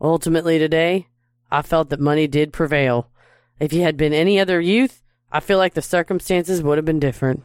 Ultimately, 0.00 0.58
today, 0.58 1.08
I 1.50 1.62
felt 1.62 1.90
that 1.90 2.00
money 2.00 2.26
did 2.28 2.52
prevail. 2.52 3.10
If 3.58 3.72
he 3.72 3.80
had 3.80 3.96
been 3.96 4.12
any 4.12 4.38
other 4.38 4.60
youth, 4.60 5.02
I 5.30 5.40
feel 5.40 5.58
like 5.58 5.74
the 5.74 5.82
circumstances 5.82 6.62
would 6.62 6.78
have 6.78 6.84
been 6.84 7.00
different. 7.00 7.42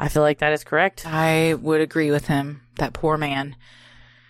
I 0.00 0.08
feel 0.08 0.22
like 0.22 0.38
that 0.38 0.54
is 0.54 0.64
correct. 0.64 1.06
I 1.06 1.54
would 1.54 1.82
agree 1.82 2.10
with 2.10 2.26
him. 2.26 2.62
That 2.76 2.94
poor 2.94 3.18
man. 3.18 3.54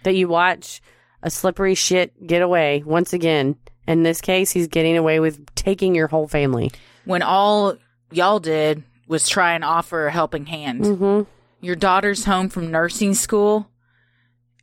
That 0.03 0.17
you 0.17 0.27
watch 0.27 0.83
a 1.23 1.31
slippery 1.31 1.77
shit 1.77 2.27
get 2.27 2.43
away 2.43 2.83
once 2.85 3.13
again. 3.13 3.55
In 3.87 4.03
this 4.03 4.21
case, 4.21 4.51
he's 4.51 4.67
getting 4.67 4.97
away 4.97 5.21
with 5.21 5.55
taking 5.55 5.95
your 5.95 6.09
whole 6.09 6.27
family. 6.27 6.73
When 7.05 7.23
all 7.23 7.77
y'all 8.11 8.41
did 8.41 8.83
was 9.07 9.29
try 9.29 9.55
and 9.55 9.65
offer 9.65 10.09
a 10.09 10.13
helping 10.13 10.47
hand. 10.47 10.83
Mm-hmm. 10.83 11.31
Your 11.65 11.77
daughter's 11.77 12.25
home 12.25 12.49
from 12.49 12.73
nursing 12.73 13.15
school, 13.15 13.69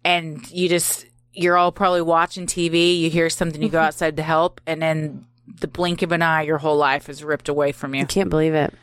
and 0.04 0.50
you 0.52 0.68
just, 0.68 1.06
you're 1.32 1.56
all 1.56 1.72
probably 1.72 2.02
watching 2.02 2.48
TV. 2.48 3.00
You 3.00 3.10
hear 3.10 3.30
something, 3.30 3.62
you 3.62 3.70
go 3.70 3.80
outside 3.80 4.18
to 4.18 4.24
help, 4.24 4.60
and 4.68 4.82
then 4.82 5.26
the 5.62 5.68
blink 5.68 6.02
of 6.02 6.12
an 6.12 6.22
eye, 6.22 6.42
your 6.42 6.58
whole 6.58 6.78
life 6.78 7.08
is 7.08 7.24
ripped 7.24 7.48
away 7.48 7.72
from 7.72 7.96
you. 7.96 8.02
I 8.02 8.06
can't 8.06 8.30
believe 8.30 8.54
it. 8.54 8.74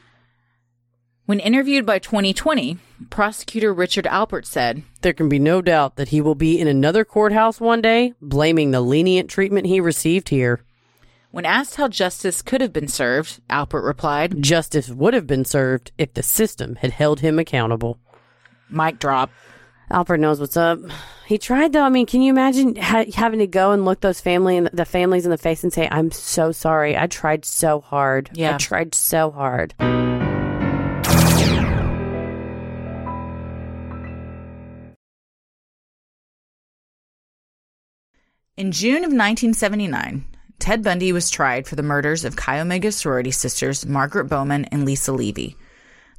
When 1.26 1.40
interviewed 1.40 1.86
by 1.86 2.00
2020, 2.00 2.76
prosecutor 3.08 3.72
Richard 3.72 4.04
Alpert 4.04 4.44
said, 4.44 4.82
There 5.00 5.14
can 5.14 5.28
be 5.30 5.38
no 5.38 5.62
doubt 5.62 5.96
that 5.96 6.08
he 6.10 6.20
will 6.20 6.34
be 6.34 6.60
in 6.60 6.68
another 6.68 7.04
courthouse 7.04 7.58
one 7.60 7.80
day, 7.80 8.12
blaming 8.20 8.70
the 8.72 8.82
lenient 8.82 9.30
treatment 9.30 9.66
he 9.66 9.80
received 9.80 10.28
here. 10.28 10.60
when 11.30 11.46
asked 11.46 11.76
how 11.76 11.88
justice 11.88 12.42
could 12.42 12.60
have 12.60 12.72
been 12.74 12.88
served, 12.88 13.40
Alpert 13.48 13.84
replied, 13.84 14.42
Justice 14.42 14.90
would 14.90 15.14
have 15.14 15.26
been 15.26 15.44
served 15.46 15.92
if 15.96 16.12
the 16.12 16.22
system 16.22 16.76
had 16.76 16.90
held 16.90 17.20
him 17.20 17.38
accountable. 17.38 17.98
mic 18.68 18.98
drop. 18.98 19.30
Alfred 19.90 20.20
knows 20.20 20.40
what's 20.40 20.56
up. 20.56 20.78
He 21.26 21.38
tried 21.38 21.72
though. 21.72 21.82
I 21.84 21.88
mean, 21.90 22.06
can 22.06 22.20
you 22.22 22.30
imagine 22.30 22.76
ha- 22.76 23.04
having 23.14 23.38
to 23.38 23.46
go 23.46 23.72
and 23.72 23.84
look 23.84 24.00
those 24.00 24.20
family 24.20 24.56
and 24.56 24.66
the 24.72 24.84
families 24.84 25.24
in 25.24 25.30
the 25.30 25.38
face 25.38 25.62
and 25.62 25.72
say, 25.72 25.88
"I'm 25.90 26.10
so 26.10 26.52
sorry. 26.52 26.96
I 26.96 27.06
tried 27.06 27.44
so 27.44 27.80
hard. 27.80 28.30
Yeah. 28.32 28.54
I 28.54 28.58
tried 28.58 28.94
so 28.94 29.30
hard." 29.30 29.74
In 38.56 38.70
June 38.70 38.98
of 38.98 39.10
1979, 39.10 40.24
Ted 40.60 40.84
Bundy 40.84 41.12
was 41.12 41.28
tried 41.28 41.66
for 41.66 41.74
the 41.74 41.82
murders 41.82 42.24
of 42.24 42.36
Chi 42.36 42.60
Omega 42.60 42.92
sorority 42.92 43.32
sisters 43.32 43.84
Margaret 43.84 44.26
Bowman 44.26 44.66
and 44.66 44.84
Lisa 44.84 45.10
Levy. 45.10 45.56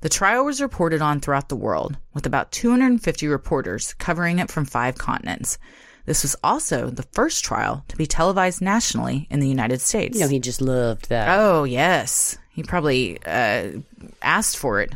The 0.01 0.09
trial 0.09 0.43
was 0.43 0.61
reported 0.61 1.01
on 1.01 1.21
throughout 1.21 1.47
the 1.47 1.55
world, 1.55 1.95
with 2.13 2.25
about 2.25 2.51
250 2.51 3.29
reporters 3.29 3.93
covering 3.93 4.39
it 4.39 4.51
from 4.51 4.65
five 4.65 4.97
continents. 4.97 5.57
This 6.05 6.23
was 6.23 6.35
also 6.43 6.89
the 6.89 7.07
first 7.13 7.45
trial 7.45 7.85
to 7.87 7.95
be 7.95 8.05
televised 8.05 8.61
nationally 8.61 9.27
in 9.29 9.39
the 9.39 9.47
United 9.47 9.79
States. 9.79 10.17
You 10.17 10.25
know, 10.25 10.29
he 10.29 10.39
just 10.39 10.59
loved 10.59 11.07
that. 11.07 11.39
Oh, 11.39 11.63
yes. 11.63 12.37
He 12.49 12.63
probably 12.63 13.17
uh, 13.25 13.69
asked 14.21 14.57
for 14.57 14.81
it. 14.81 14.93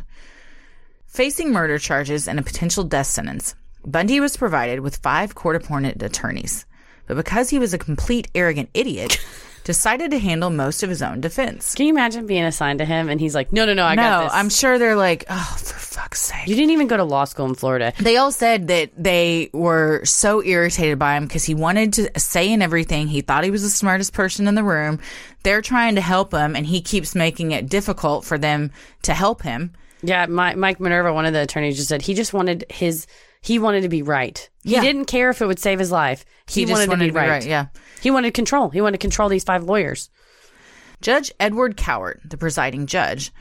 Facing 1.06 1.52
murder 1.52 1.78
charges 1.78 2.28
and 2.28 2.38
a 2.38 2.42
potential 2.42 2.84
death 2.84 3.06
sentence, 3.06 3.54
Bundy 3.82 4.20
was 4.20 4.36
provided 4.36 4.80
with 4.80 4.96
five 4.96 5.34
court 5.34 5.56
appointed 5.56 6.02
attorneys. 6.02 6.66
But 7.10 7.16
because 7.16 7.50
he 7.50 7.58
was 7.58 7.74
a 7.74 7.78
complete 7.78 8.28
arrogant 8.34 8.70
idiot, 8.72 9.18
decided 9.64 10.12
to 10.12 10.18
handle 10.18 10.48
most 10.48 10.82
of 10.84 10.88
his 10.88 11.02
own 11.02 11.20
defense. 11.20 11.74
Can 11.74 11.86
you 11.86 11.92
imagine 11.92 12.26
being 12.26 12.44
assigned 12.44 12.78
to 12.78 12.84
him 12.84 13.08
and 13.08 13.20
he's 13.20 13.34
like, 13.34 13.52
"No, 13.52 13.64
no, 13.66 13.74
no, 13.74 13.84
I 13.84 13.94
no, 13.94 14.02
got 14.02 14.22
this." 14.22 14.32
No, 14.32 14.38
I'm 14.38 14.48
sure 14.48 14.78
they're 14.78 14.96
like, 14.96 15.24
oh, 15.28 15.56
for 15.58 15.74
fuck's 15.74 16.20
sake. 16.20 16.46
you 16.46 16.54
didn't 16.54 16.70
even 16.70 16.86
go 16.86 16.96
to 16.96 17.04
law 17.04 17.24
school 17.24 17.46
in 17.46 17.54
Florida. 17.54 17.92
They 17.98 18.16
all 18.16 18.30
said 18.30 18.68
that 18.68 18.90
they 18.96 19.50
were 19.52 20.04
so 20.04 20.42
irritated 20.42 20.98
by 20.98 21.16
him 21.16 21.26
because 21.26 21.44
he 21.44 21.54
wanted 21.54 21.94
to 21.94 22.18
say 22.18 22.52
in 22.52 22.62
everything. 22.62 23.08
He 23.08 23.22
thought 23.22 23.44
he 23.44 23.50
was 23.50 23.62
the 23.62 23.68
smartest 23.68 24.12
person 24.12 24.46
in 24.46 24.54
the 24.54 24.62
room. 24.62 25.00
They're 25.42 25.62
trying 25.62 25.96
to 25.96 26.00
help 26.00 26.32
him, 26.32 26.54
and 26.54 26.64
he 26.64 26.80
keeps 26.80 27.14
making 27.14 27.50
it 27.50 27.68
difficult 27.68 28.24
for 28.24 28.38
them 28.38 28.70
to 29.02 29.14
help 29.14 29.42
him. 29.42 29.72
Yeah, 30.02 30.26
my, 30.26 30.54
Mike 30.54 30.80
Minerva, 30.80 31.12
one 31.12 31.26
of 31.26 31.32
the 31.32 31.42
attorneys, 31.42 31.76
just 31.76 31.88
said 31.88 32.02
he 32.02 32.14
just 32.14 32.32
wanted 32.32 32.64
his 32.70 33.06
he 33.40 33.58
wanted 33.58 33.82
to 33.82 33.88
be 33.88 34.02
right. 34.02 34.48
He 34.62 34.72
Yeah. 34.74 34.80
didn't 34.82 35.06
care 35.06 35.30
if 35.30 35.40
it 35.40 35.46
would 35.46 35.58
save 35.58 35.78
his 35.78 35.90
life. 35.90 36.24
He, 36.46 36.64
just 36.64 36.88
wanted, 36.88 37.06
to 37.06 37.12
be, 37.12 37.18
right. 37.18 37.44
Yeah. 37.44 37.66
He 38.00 38.10
wanted 38.10 38.34
control. 38.34 38.70
He 38.70 38.80
wanted 38.80 38.98
to 38.98 39.04
control 39.04 39.28
these 39.28 39.44
five 39.44 39.62
lawyers. 39.64 40.10
Judge 41.00 41.32
Edward 41.40 41.76
Cowart, 41.76 42.20
the 42.28 42.36
presiding 42.36 42.86
judge, 42.86 43.32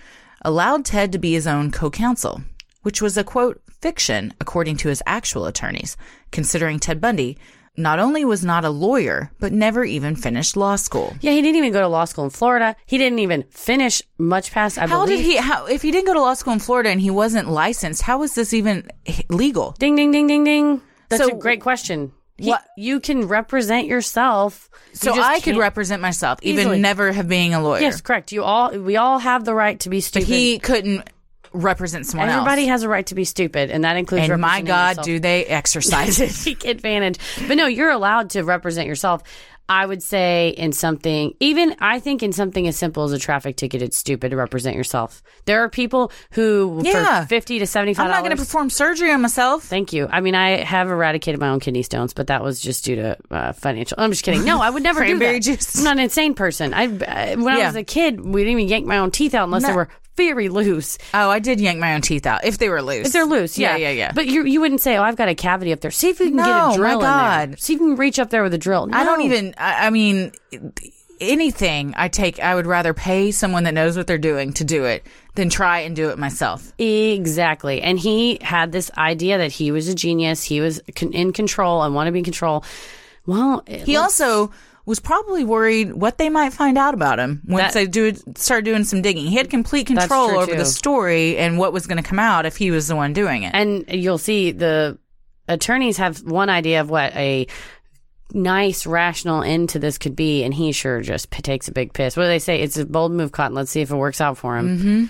allowed 0.43 0.85
Ted 0.85 1.11
to 1.11 1.17
be 1.19 1.33
his 1.33 1.47
own 1.47 1.71
co 1.71 1.89
counsel, 1.89 2.41
which 2.83 3.01
was 3.01 3.17
a 3.17 3.23
quote, 3.23 3.61
fiction, 3.81 4.33
according 4.39 4.77
to 4.77 4.89
his 4.89 5.03
actual 5.05 5.45
attorneys, 5.45 5.97
considering 6.31 6.79
Ted 6.79 7.01
Bundy 7.01 7.37
not 7.79 7.97
only 7.99 8.25
was 8.25 8.43
not 8.43 8.65
a 8.65 8.69
lawyer, 8.69 9.31
but 9.39 9.51
never 9.53 9.83
even 9.83 10.15
finished 10.15 10.55
law 10.57 10.75
school. 10.75 11.15
Yeah, 11.21 11.31
he 11.31 11.41
didn't 11.41 11.55
even 11.57 11.71
go 11.73 11.81
to 11.81 11.87
law 11.87 12.05
school 12.05 12.25
in 12.25 12.29
Florida. 12.29 12.75
He 12.85 12.97
didn't 12.97 13.19
even 13.19 13.43
finish 13.49 14.01
much 14.17 14.51
past. 14.51 14.77
I 14.77 14.85
How 14.87 15.05
believe. 15.05 15.19
did 15.19 15.25
he, 15.25 15.37
how, 15.37 15.65
if 15.65 15.81
he 15.81 15.91
didn't 15.91 16.05
go 16.07 16.13
to 16.13 16.21
law 16.21 16.33
school 16.35 16.53
in 16.53 16.59
Florida 16.59 16.89
and 16.89 16.99
he 17.01 17.09
wasn't 17.09 17.49
licensed, 17.49 18.01
how 18.03 18.19
was 18.19 18.35
this 18.35 18.53
even 18.53 18.89
legal? 19.29 19.75
Ding, 19.79 19.95
ding, 19.95 20.11
ding, 20.11 20.27
ding, 20.27 20.43
ding. 20.43 20.81
That's 21.09 21.23
So- 21.23 21.29
a 21.29 21.39
great 21.39 21.61
question. 21.61 22.11
He- 22.37 22.49
What- 22.51 22.63
you 22.77 22.99
can 23.01 23.27
represent 23.27 23.87
yourself. 23.87 24.69
You 24.91 24.95
So 24.95 25.21
I 25.21 25.39
could 25.41 25.57
represent 25.57 26.01
myself, 26.01 26.39
even 26.41 26.61
Easily. 26.61 26.79
never 26.79 27.11
have 27.11 27.27
being 27.27 27.53
a 27.53 27.61
lawyer. 27.61 27.81
Yes, 27.81 27.99
correct. 28.01 28.31
You 28.31 28.43
all. 28.43 28.71
We 28.71 28.95
all 28.95 29.19
have 29.19 29.43
the 29.43 29.53
right 29.53 29.77
to 29.81 29.89
be 29.89 29.97
but 29.97 30.03
stupid. 30.05 30.27
he 30.29 30.57
couldn't 30.59 31.09
represent 31.53 32.05
someone 32.05 32.29
Everybody 32.29 32.63
else. 32.63 32.69
has 32.69 32.83
a 32.83 32.89
right 32.89 33.05
to 33.07 33.15
be 33.15 33.23
stupid, 33.25 33.69
and 33.71 33.83
that 33.83 33.97
includes. 33.97 34.29
and 34.29 34.41
my 34.41 34.61
God, 34.61 34.89
yourself. 34.89 35.05
do 35.05 35.19
they 35.19 35.45
exercise 35.45 36.19
it? 36.21 36.31
take 36.31 36.65
advantage. 36.65 37.17
But 37.47 37.57
no, 37.57 37.67
you're 37.67 37.91
allowed 37.91 38.31
to 38.31 38.43
represent 38.43 38.87
yourself. 38.87 39.23
I 39.71 39.85
would 39.85 40.01
say 40.01 40.49
in 40.57 40.71
something, 40.71 41.35
even 41.39 41.75
I 41.79 41.99
think 41.99 42.23
in 42.23 42.33
something 42.33 42.67
as 42.67 42.75
simple 42.75 43.03
as 43.03 43.11
a 43.11 43.19
traffic 43.19 43.55
ticket, 43.55 43.83
it's 43.83 43.97
stupid 43.97 44.29
to 44.31 44.35
represent 44.35 44.75
yourself. 44.75 45.21
There 45.45 45.63
are 45.63 45.69
people 45.69 46.11
who, 46.31 46.81
Yeah. 46.83 47.21
for 47.21 47.27
fifty 47.27 47.59
to 47.59 47.67
seventy-five 47.67 48.03
I'm 48.03 48.09
not 48.11 48.23
going 48.23 48.35
to 48.35 48.41
perform 48.41 48.71
surgery 48.71 49.11
on 49.11 49.21
myself. 49.21 49.63
Thank 49.65 49.93
you. 49.93 50.07
I 50.11 50.21
mean, 50.21 50.33
I 50.33 50.63
have 50.63 50.89
eradicated 50.89 51.39
my 51.39 51.49
own 51.49 51.59
kidney 51.59 51.83
stones, 51.83 52.13
but 52.15 52.25
that 52.27 52.43
was 52.43 52.59
just 52.59 52.83
due 52.83 52.95
to 52.95 53.17
uh, 53.29 53.51
financial. 53.53 53.95
I'm 53.99 54.09
just 54.09 54.23
kidding. 54.23 54.43
No, 54.43 54.59
I 54.59 54.71
would 54.71 54.81
never 54.81 55.05
do 55.05 55.19
that. 55.19 55.43
juice. 55.43 55.77
I'm 55.77 55.83
not 55.83 55.97
an 55.97 55.99
insane 56.05 56.33
person. 56.33 56.73
I 56.73 56.85
uh, 56.85 57.35
when 57.39 57.49
I 57.55 57.67
was 57.67 57.75
a 57.75 57.83
kid, 57.83 58.21
we 58.21 58.41
didn't 58.43 58.57
even 58.61 58.69
yank 58.69 58.87
my 58.87 58.97
own 58.97 59.11
teeth 59.11 59.35
out 59.35 59.43
unless 59.43 59.67
they 59.67 59.73
were 59.73 59.89
very 60.19 60.49
loose. 60.49 60.97
Oh, 61.13 61.29
I 61.29 61.39
did 61.39 61.59
yank 61.61 61.79
my 61.79 61.93
own 61.95 62.01
teeth 62.01 62.25
out 62.27 62.43
if 62.45 62.57
they 62.57 62.69
were 62.69 62.81
loose. 62.81 63.07
If 63.07 63.13
they're 63.13 63.25
loose, 63.25 63.57
yeah, 63.57 63.75
yeah, 63.77 63.91
yeah. 63.91 64.11
But 64.13 64.27
you 64.27 64.43
you 64.45 64.59
wouldn't 64.61 64.81
say, 64.81 64.97
"Oh, 64.97 65.03
I've 65.03 65.15
got 65.15 65.29
a 65.29 65.35
cavity 65.35 65.71
up 65.73 65.79
there." 65.79 65.91
See 65.91 66.09
if 66.09 66.19
you 66.19 66.27
can 66.27 66.37
get 66.37 66.45
No, 66.45 66.51
a 66.51 66.67
my 66.69 66.75
drill 66.75 66.93
in 66.99 66.99
there. 66.99 67.09
God. 67.11 67.59
See 67.59 67.73
if 67.73 67.79
you 67.79 67.87
can 67.87 67.95
reach 67.95 68.19
up 68.19 68.29
there 68.29 68.43
with 68.43 68.53
a 68.53 68.57
drill. 68.57 68.87
I 68.91 69.03
don't 69.03 69.21
even. 69.21 69.55
I, 69.57 69.87
I 69.87 69.89
mean, 69.89 70.31
anything 71.21 71.93
I 71.97 72.07
take, 72.07 72.39
I 72.39 72.55
would 72.55 72.65
rather 72.65 72.93
pay 72.93 73.31
someone 73.31 73.63
that 73.63 73.73
knows 73.73 73.97
what 73.97 74.07
they're 74.07 74.17
doing 74.17 74.53
to 74.53 74.63
do 74.63 74.85
it 74.85 75.05
than 75.35 75.49
try 75.49 75.79
and 75.79 75.95
do 75.95 76.09
it 76.09 76.17
myself. 76.17 76.71
Exactly. 76.79 77.81
And 77.81 77.99
he 77.99 78.39
had 78.41 78.71
this 78.71 78.89
idea 78.97 79.37
that 79.37 79.51
he 79.51 79.71
was 79.71 79.87
a 79.87 79.95
genius. 79.95 80.43
He 80.43 80.61
was 80.61 80.79
in 81.01 81.33
control 81.33 81.83
and 81.83 81.93
wanted 81.95 82.09
to 82.09 82.13
be 82.13 82.19
in 82.19 82.25
control. 82.25 82.63
Well, 83.25 83.63
He 83.67 83.97
looks- 83.97 84.19
also 84.21 84.51
was 84.89 84.99
probably 84.99 85.43
worried 85.43 85.93
what 85.93 86.17
they 86.17 86.29
might 86.29 86.51
find 86.51 86.75
out 86.75 86.95
about 86.95 87.19
him 87.19 87.41
once 87.47 87.61
That- 87.61 87.73
they 87.73 87.85
do 87.85 88.11
start 88.35 88.65
doing 88.65 88.83
some 88.83 89.03
digging. 89.03 89.27
He 89.27 89.35
had 89.35 89.49
complete 89.49 89.85
control 89.85 90.31
over 90.31 90.51
too. 90.51 90.57
the 90.57 90.65
story 90.65 91.37
and 91.37 91.59
what 91.59 91.71
was 91.73 91.85
going 91.85 92.01
to 92.01 92.09
come 92.09 92.17
out 92.17 92.47
if 92.47 92.57
he 92.57 92.71
was 92.71 92.87
the 92.87 92.95
one 92.95 93.13
doing 93.13 93.43
it. 93.43 93.51
And 93.53 93.85
you'll 93.87 94.17
see 94.17 94.51
the 94.51 94.97
attorneys 95.47 95.97
have 95.97 96.23
one 96.23 96.49
idea 96.49 96.81
of 96.81 96.89
what 96.89 97.15
a 97.15 97.45
nice, 98.33 98.87
rational 98.87 99.43
end 99.43 99.69
to 99.69 99.79
this 99.79 99.99
could 99.99 100.15
be, 100.15 100.43
and 100.43 100.53
he 100.53 100.71
sure 100.71 101.01
just 101.01 101.29
p- 101.29 101.43
takes 101.43 101.67
a 101.67 101.71
big 101.71 101.93
piss. 101.93 102.17
What 102.17 102.23
do 102.23 102.29
they 102.29 102.39
say? 102.39 102.59
It's 102.59 102.77
a 102.77 102.85
bold 102.85 103.11
move, 103.11 103.31
Cotton. 103.31 103.53
Let's 103.55 103.69
see 103.69 103.81
if 103.81 103.91
it 103.91 103.95
works 103.95 104.19
out 104.19 104.37
for 104.39 104.57
him. 104.57 104.77
Mm-hmm. 104.79 105.05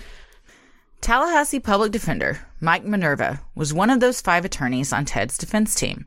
Tallahassee 1.00 1.60
public 1.60 1.92
defender 1.92 2.38
Mike 2.60 2.84
Minerva 2.84 3.40
was 3.54 3.72
one 3.72 3.88
of 3.88 4.00
those 4.00 4.20
five 4.20 4.44
attorneys 4.44 4.92
on 4.92 5.06
Ted's 5.06 5.38
defense 5.38 5.74
team. 5.74 6.04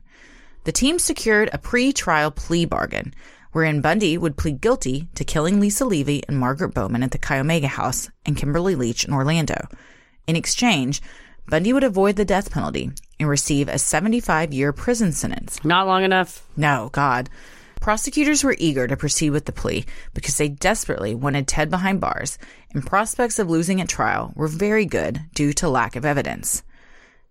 The 0.62 0.72
team 0.72 0.98
secured 0.98 1.50
a 1.52 1.58
pre-trial 1.58 2.30
plea 2.30 2.64
bargain 2.64 3.12
wherein 3.54 3.80
Bundy 3.80 4.18
would 4.18 4.36
plead 4.36 4.60
guilty 4.60 5.08
to 5.14 5.24
killing 5.24 5.60
Lisa 5.60 5.84
Levy 5.84 6.24
and 6.26 6.36
Margaret 6.36 6.74
Bowman 6.74 7.04
at 7.04 7.12
the 7.12 7.18
Chi 7.18 7.38
Omega 7.38 7.68
house 7.68 8.10
and 8.26 8.36
Kimberly 8.36 8.74
Leach 8.74 9.04
in 9.04 9.14
Orlando. 9.14 9.68
In 10.26 10.34
exchange, 10.34 11.00
Bundy 11.48 11.72
would 11.72 11.84
avoid 11.84 12.16
the 12.16 12.24
death 12.24 12.50
penalty 12.50 12.90
and 13.20 13.28
receive 13.28 13.68
a 13.68 13.74
75-year 13.74 14.72
prison 14.72 15.12
sentence. 15.12 15.64
Not 15.64 15.86
long 15.86 16.02
enough. 16.02 16.44
No, 16.56 16.90
God. 16.90 17.30
Prosecutors 17.80 18.42
were 18.42 18.56
eager 18.58 18.88
to 18.88 18.96
proceed 18.96 19.30
with 19.30 19.44
the 19.44 19.52
plea 19.52 19.84
because 20.14 20.36
they 20.36 20.48
desperately 20.48 21.14
wanted 21.14 21.46
Ted 21.46 21.70
behind 21.70 22.00
bars, 22.00 22.38
and 22.72 22.84
prospects 22.84 23.38
of 23.38 23.48
losing 23.48 23.80
at 23.80 23.88
trial 23.88 24.32
were 24.34 24.48
very 24.48 24.84
good 24.84 25.20
due 25.32 25.52
to 25.52 25.68
lack 25.68 25.94
of 25.94 26.04
evidence. 26.04 26.64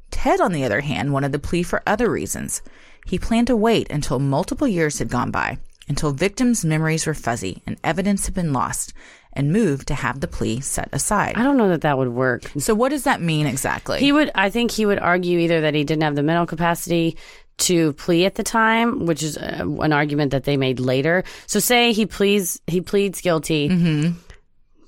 Ted, 0.09 0.39
on 0.39 0.53
the 0.53 0.63
other 0.63 0.79
hand, 0.79 1.11
wanted 1.11 1.33
the 1.33 1.39
plea 1.39 1.63
for 1.63 1.83
other 1.85 2.09
reasons. 2.09 2.61
He 3.05 3.19
planned 3.19 3.47
to 3.47 3.57
wait 3.57 3.91
until 3.91 4.19
multiple 4.19 4.67
years 4.67 4.99
had 4.99 5.09
gone 5.09 5.31
by, 5.31 5.57
until 5.87 6.11
victims' 6.11 6.63
memories 6.63 7.05
were 7.05 7.13
fuzzy 7.13 7.61
and 7.67 7.77
evidence 7.83 8.25
had 8.25 8.35
been 8.35 8.53
lost, 8.53 8.93
and 9.33 9.51
moved 9.51 9.87
to 9.87 9.95
have 9.95 10.19
the 10.19 10.27
plea 10.27 10.61
set 10.61 10.89
aside. 10.91 11.33
I 11.35 11.43
don't 11.43 11.57
know 11.57 11.69
that 11.69 11.81
that 11.81 11.97
would 11.97 12.09
work. 12.09 12.43
So, 12.59 12.75
what 12.75 12.89
does 12.89 13.03
that 13.03 13.21
mean 13.21 13.47
exactly? 13.47 13.99
He 13.99 14.11
would, 14.11 14.31
I 14.35 14.49
think 14.49 14.71
he 14.71 14.85
would 14.85 14.99
argue 14.99 15.39
either 15.39 15.61
that 15.61 15.73
he 15.73 15.83
didn't 15.83 16.03
have 16.03 16.15
the 16.15 16.23
mental 16.23 16.45
capacity 16.45 17.17
to 17.57 17.93
plea 17.93 18.25
at 18.25 18.35
the 18.35 18.43
time, 18.43 19.05
which 19.05 19.23
is 19.23 19.37
uh, 19.37 19.65
an 19.81 19.93
argument 19.93 20.31
that 20.31 20.43
they 20.43 20.57
made 20.57 20.79
later. 20.79 21.23
So 21.47 21.59
say 21.59 21.93
he 21.93 22.05
pleads, 22.05 22.61
he 22.67 22.81
pleads 22.81 23.21
guilty. 23.21 23.69
Mm-hmm. 23.69 24.17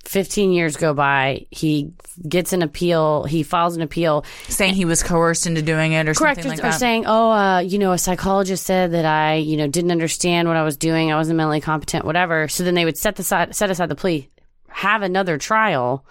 15 0.07 0.51
years 0.51 0.77
go 0.77 0.93
by. 0.93 1.47
He 1.51 1.91
gets 2.27 2.53
an 2.53 2.61
appeal. 2.61 3.23
He 3.23 3.43
files 3.43 3.75
an 3.75 3.81
appeal. 3.81 4.25
Saying 4.47 4.75
he 4.75 4.85
was 4.85 5.03
coerced 5.03 5.47
into 5.47 5.61
doing 5.61 5.93
it 5.93 6.07
or 6.07 6.13
Correct. 6.13 6.37
something 6.37 6.51
like 6.51 6.59
or 6.59 6.71
that. 6.71 6.79
saying, 6.79 7.05
oh, 7.07 7.31
uh, 7.31 7.59
you 7.59 7.79
know, 7.79 7.91
a 7.91 7.97
psychologist 7.97 8.65
said 8.65 8.91
that 8.91 9.05
I, 9.05 9.35
you 9.35 9.57
know, 9.57 9.67
didn't 9.67 9.91
understand 9.91 10.47
what 10.47 10.57
I 10.57 10.63
was 10.63 10.77
doing. 10.77 11.11
I 11.11 11.15
wasn't 11.15 11.37
mentally 11.37 11.61
competent, 11.61 12.05
whatever. 12.05 12.47
So 12.47 12.63
then 12.63 12.75
they 12.75 12.85
would 12.85 12.97
set 12.97 13.19
aside, 13.19 13.55
set 13.55 13.69
aside 13.69 13.89
the 13.89 13.95
plea, 13.95 14.29
have 14.69 15.01
another 15.01 15.37
trial. 15.37 16.05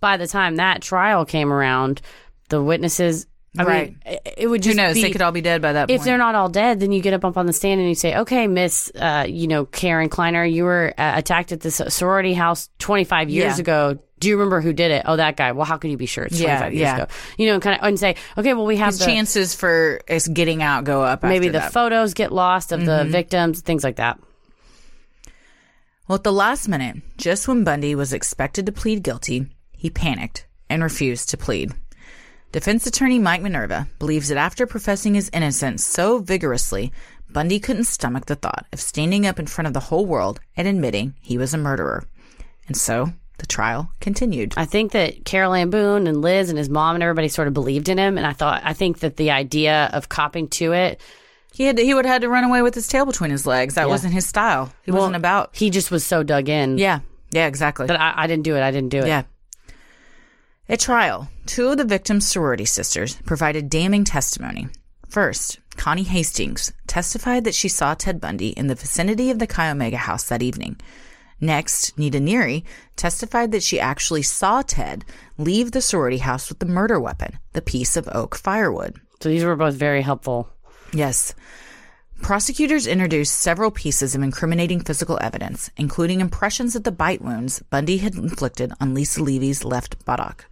By 0.00 0.16
the 0.16 0.28
time 0.28 0.56
that 0.56 0.82
trial 0.82 1.24
came 1.24 1.52
around, 1.52 2.00
the 2.50 2.62
witnesses, 2.62 3.26
I 3.56 3.64
Right. 3.64 3.88
mean, 4.06 4.18
it, 4.36 4.46
would 4.48 4.62
Who 4.62 4.70
just 4.70 4.76
knows? 4.76 4.94
be, 4.94 5.02
they 5.02 5.10
could 5.10 5.22
all 5.22 5.32
be 5.32 5.40
dead 5.40 5.62
by 5.62 5.72
that 5.72 5.82
point. 5.88 5.90
if 5.90 5.98
point. 6.00 6.04
they're 6.06 6.18
not 6.18 6.34
all 6.34 6.48
dead, 6.50 6.80
then 6.80 6.92
you 6.92 7.00
get 7.00 7.14
up, 7.14 7.24
up 7.24 7.36
on 7.38 7.46
the 7.46 7.52
stand 7.52 7.80
and 7.80 7.88
you 7.88 7.94
say, 7.94 8.14
"Okay, 8.16 8.46
Miss, 8.46 8.92
uh, 8.94 9.24
you 9.28 9.46
know, 9.48 9.64
Karen 9.64 10.08
Kleiner, 10.10 10.44
you 10.44 10.64
were 10.64 10.92
uh, 10.98 11.12
attacked 11.16 11.50
at 11.52 11.60
this 11.60 11.80
sorority 11.88 12.34
house 12.34 12.68
25 12.78 13.30
years 13.30 13.56
Yeah. 13.56 13.60
ago. 13.60 13.98
Do 14.20 14.28
you 14.28 14.36
remember 14.36 14.60
who 14.60 14.72
did 14.72 14.90
it? 14.90 15.02
Oh, 15.06 15.16
that 15.16 15.36
guy. 15.36 15.52
Well, 15.52 15.64
how 15.64 15.76
can 15.76 15.90
you 15.90 15.96
be 15.96 16.06
sure 16.06 16.24
it's 16.24 16.38
Yeah, 16.40 16.66
years 16.68 16.74
yeah. 16.80 16.96
ago? 16.96 17.06
You 17.38 17.46
know, 17.46 17.60
kind 17.60 17.80
of, 17.80 17.86
and 17.86 17.98
say, 17.98 18.16
okay, 18.36 18.52
well, 18.52 18.66
we 18.66 18.76
have 18.76 18.98
the, 18.98 19.04
chances 19.04 19.54
for 19.54 20.00
us 20.10 20.26
getting 20.28 20.62
out 20.62 20.84
go 20.84 21.02
up. 21.02 21.22
maybe 21.22 21.46
after 21.46 21.52
the 21.52 21.52
that. 21.52 21.62
Mm-hmm. 21.66 21.72
photos 21.72 22.14
get 22.14 22.32
lost 22.32 22.72
of 22.72 22.84
the 22.84 23.04
victims, 23.04 23.60
things 23.60 23.82
like 23.84 23.96
that. 23.96 24.18
Well, 26.06 26.16
at 26.16 26.24
the 26.24 26.32
last 26.32 26.68
minute, 26.68 26.96
just 27.16 27.46
when 27.48 27.64
Bundy 27.64 27.94
was 27.94 28.12
expected 28.12 28.66
to 28.66 28.72
plead 28.72 29.02
guilty, 29.02 29.46
he 29.72 29.90
panicked 29.90 30.46
and 30.70 30.82
refused 30.82 31.28
to 31.30 31.36
plead. 31.36 31.72
Defense 32.50 32.86
attorney 32.86 33.18
Mike 33.18 33.42
Minerva 33.42 33.88
believes 33.98 34.28
that 34.28 34.38
after 34.38 34.66
professing 34.66 35.14
his 35.14 35.30
innocence 35.34 35.84
so 35.84 36.18
vigorously, 36.18 36.92
Bundy 37.30 37.60
couldn't 37.60 37.84
stomach 37.84 38.24
the 38.26 38.36
thought 38.36 38.66
of 38.72 38.80
standing 38.80 39.26
up 39.26 39.38
in 39.38 39.46
front 39.46 39.66
of 39.66 39.74
the 39.74 39.80
whole 39.80 40.06
world 40.06 40.40
and 40.56 40.66
admitting 40.66 41.14
he 41.20 41.36
was 41.36 41.52
a 41.52 41.58
murderer. 41.58 42.04
And 42.66 42.74
so 42.76 43.12
the 43.36 43.46
trial 43.46 43.90
continued. 44.00 44.54
I 44.56 44.64
think 44.64 44.92
that 44.92 45.26
Carol 45.26 45.52
Ann 45.52 45.68
Boone 45.68 46.06
and 46.06 46.22
Liz 46.22 46.48
and 46.48 46.58
his 46.58 46.70
mom 46.70 46.96
and 46.96 47.02
everybody 47.02 47.28
sort 47.28 47.48
of 47.48 47.54
believed 47.54 47.90
in 47.90 47.98
him, 47.98 48.16
and 48.16 48.26
I 48.26 48.32
thought, 48.32 48.62
I 48.64 48.72
think 48.72 49.00
that 49.00 49.16
the 49.18 49.30
idea 49.30 49.90
of 49.92 50.08
copping 50.08 50.48
to 50.48 50.72
it, 50.72 51.02
He 51.52 51.64
had 51.64 51.76
he 51.78 51.92
would 51.92 52.06
have 52.06 52.14
had 52.14 52.22
to 52.22 52.30
run 52.30 52.44
away 52.44 52.62
with 52.62 52.74
his 52.74 52.88
tail 52.88 53.04
between 53.04 53.30
his 53.30 53.46
legs. 53.46 53.74
That 53.74 53.88
wasn't 53.90 54.14
his 54.14 54.26
style. 54.26 54.72
He 54.84 54.90
wasn't 54.90 55.16
about. 55.16 55.50
he 55.54 55.68
just 55.68 55.90
was 55.90 56.04
so 56.04 56.22
dug 56.22 56.48
in 56.48 56.78
Yeah, 56.78 57.00
yeah, 57.30 57.46
exactly. 57.46 57.86
that 57.88 58.00
I, 58.00 58.24
I 58.24 58.26
didn't 58.26 58.44
do 58.44 58.56
it. 58.56 58.62
I 58.62 58.70
didn't 58.70 58.88
do 58.90 59.00
it. 59.00 59.06
Yeah. 59.06 59.24
At 60.70 60.80
trial, 60.80 61.30
two 61.46 61.68
of 61.68 61.78
the 61.78 61.84
victims' 61.84 62.28
sorority 62.28 62.66
sisters 62.66 63.16
provided 63.24 63.70
damning 63.70 64.04
testimony. 64.04 64.68
First, 65.08 65.60
Connie 65.76 66.02
Hastings 66.02 66.74
testified 66.86 67.44
that 67.44 67.54
she 67.54 67.68
saw 67.68 67.94
Ted 67.94 68.20
Bundy 68.20 68.50
in 68.50 68.66
the 68.66 68.74
vicinity 68.74 69.30
of 69.30 69.38
the 69.38 69.46
Chi 69.46 69.70
Omega 69.70 69.96
house 69.96 70.24
that 70.24 70.42
evening. 70.42 70.76
Next, 71.40 71.96
Nita 71.96 72.18
Neary 72.18 72.64
testified 72.96 73.52
that 73.52 73.62
she 73.62 73.80
actually 73.80 74.20
saw 74.20 74.60
Ted 74.60 75.06
leave 75.38 75.72
the 75.72 75.80
sorority 75.80 76.18
house 76.18 76.50
with 76.50 76.58
the 76.58 76.66
murder 76.66 77.00
weapon, 77.00 77.38
the 77.54 77.62
piece 77.62 77.96
of 77.96 78.06
oak 78.12 78.34
firewood. 78.34 79.00
So 79.20 79.30
these 79.30 79.44
were 79.44 79.56
both 79.56 79.74
very 79.74 80.02
helpful. 80.02 80.50
Yes. 80.92 81.34
Prosecutors 82.20 82.86
introduced 82.86 83.38
several 83.38 83.70
pieces 83.70 84.14
of 84.14 84.22
incriminating 84.22 84.80
physical 84.80 85.18
evidence, 85.22 85.70
including 85.76 86.20
impressions 86.20 86.76
of 86.76 86.84
the 86.84 86.92
bite 86.92 87.22
wounds 87.22 87.62
Bundy 87.70 87.98
had 87.98 88.14
inflicted 88.16 88.72
on 88.80 88.92
Lisa 88.92 89.22
Levy's 89.22 89.64
left 89.64 90.04
buttock. 90.04 90.44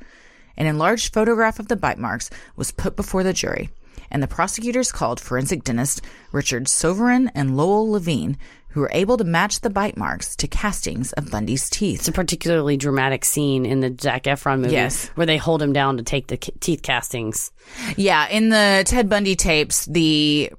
An 0.56 0.66
enlarged 0.66 1.12
photograph 1.12 1.58
of 1.58 1.68
the 1.68 1.76
bite 1.76 1.98
marks 1.98 2.30
was 2.56 2.70
put 2.70 2.96
before 2.96 3.22
the 3.22 3.34
jury, 3.34 3.68
and 4.10 4.22
the 4.22 4.28
prosecutors 4.28 4.90
called 4.92 5.20
forensic 5.20 5.64
dentist 5.64 6.00
Richard 6.32 6.66
Souviron 6.68 7.30
and 7.34 7.56
Lowell 7.56 7.90
Levine, 7.90 8.38
who 8.68 8.80
were 8.80 8.90
able 8.92 9.16
to 9.18 9.24
match 9.24 9.60
the 9.60 9.68
bite 9.70 9.96
marks 9.98 10.36
to 10.36 10.46
castings 10.48 11.12
of 11.14 11.30
Bundy's 11.30 11.68
teeth. 11.68 12.00
It's 12.00 12.08
a 12.08 12.12
particularly 12.12 12.76
dramatic 12.76 13.24
scene 13.24 13.66
in 13.66 13.80
the 13.80 13.94
Zac 14.00 14.24
Efron 14.24 14.60
movie 14.60 14.74
Yes. 14.74 15.08
where 15.14 15.26
they 15.26 15.36
hold 15.38 15.60
him 15.62 15.72
down 15.72 15.96
to 15.96 16.02
take 16.02 16.28
the 16.28 16.36
teeth 16.36 16.82
castings. 16.82 17.50
Yeah, 17.96 18.28
in 18.28 18.50
the 18.50 18.84
Ted 18.86 19.08
Bundy 19.08 19.34
tapes, 19.34 19.86
the 19.86 20.50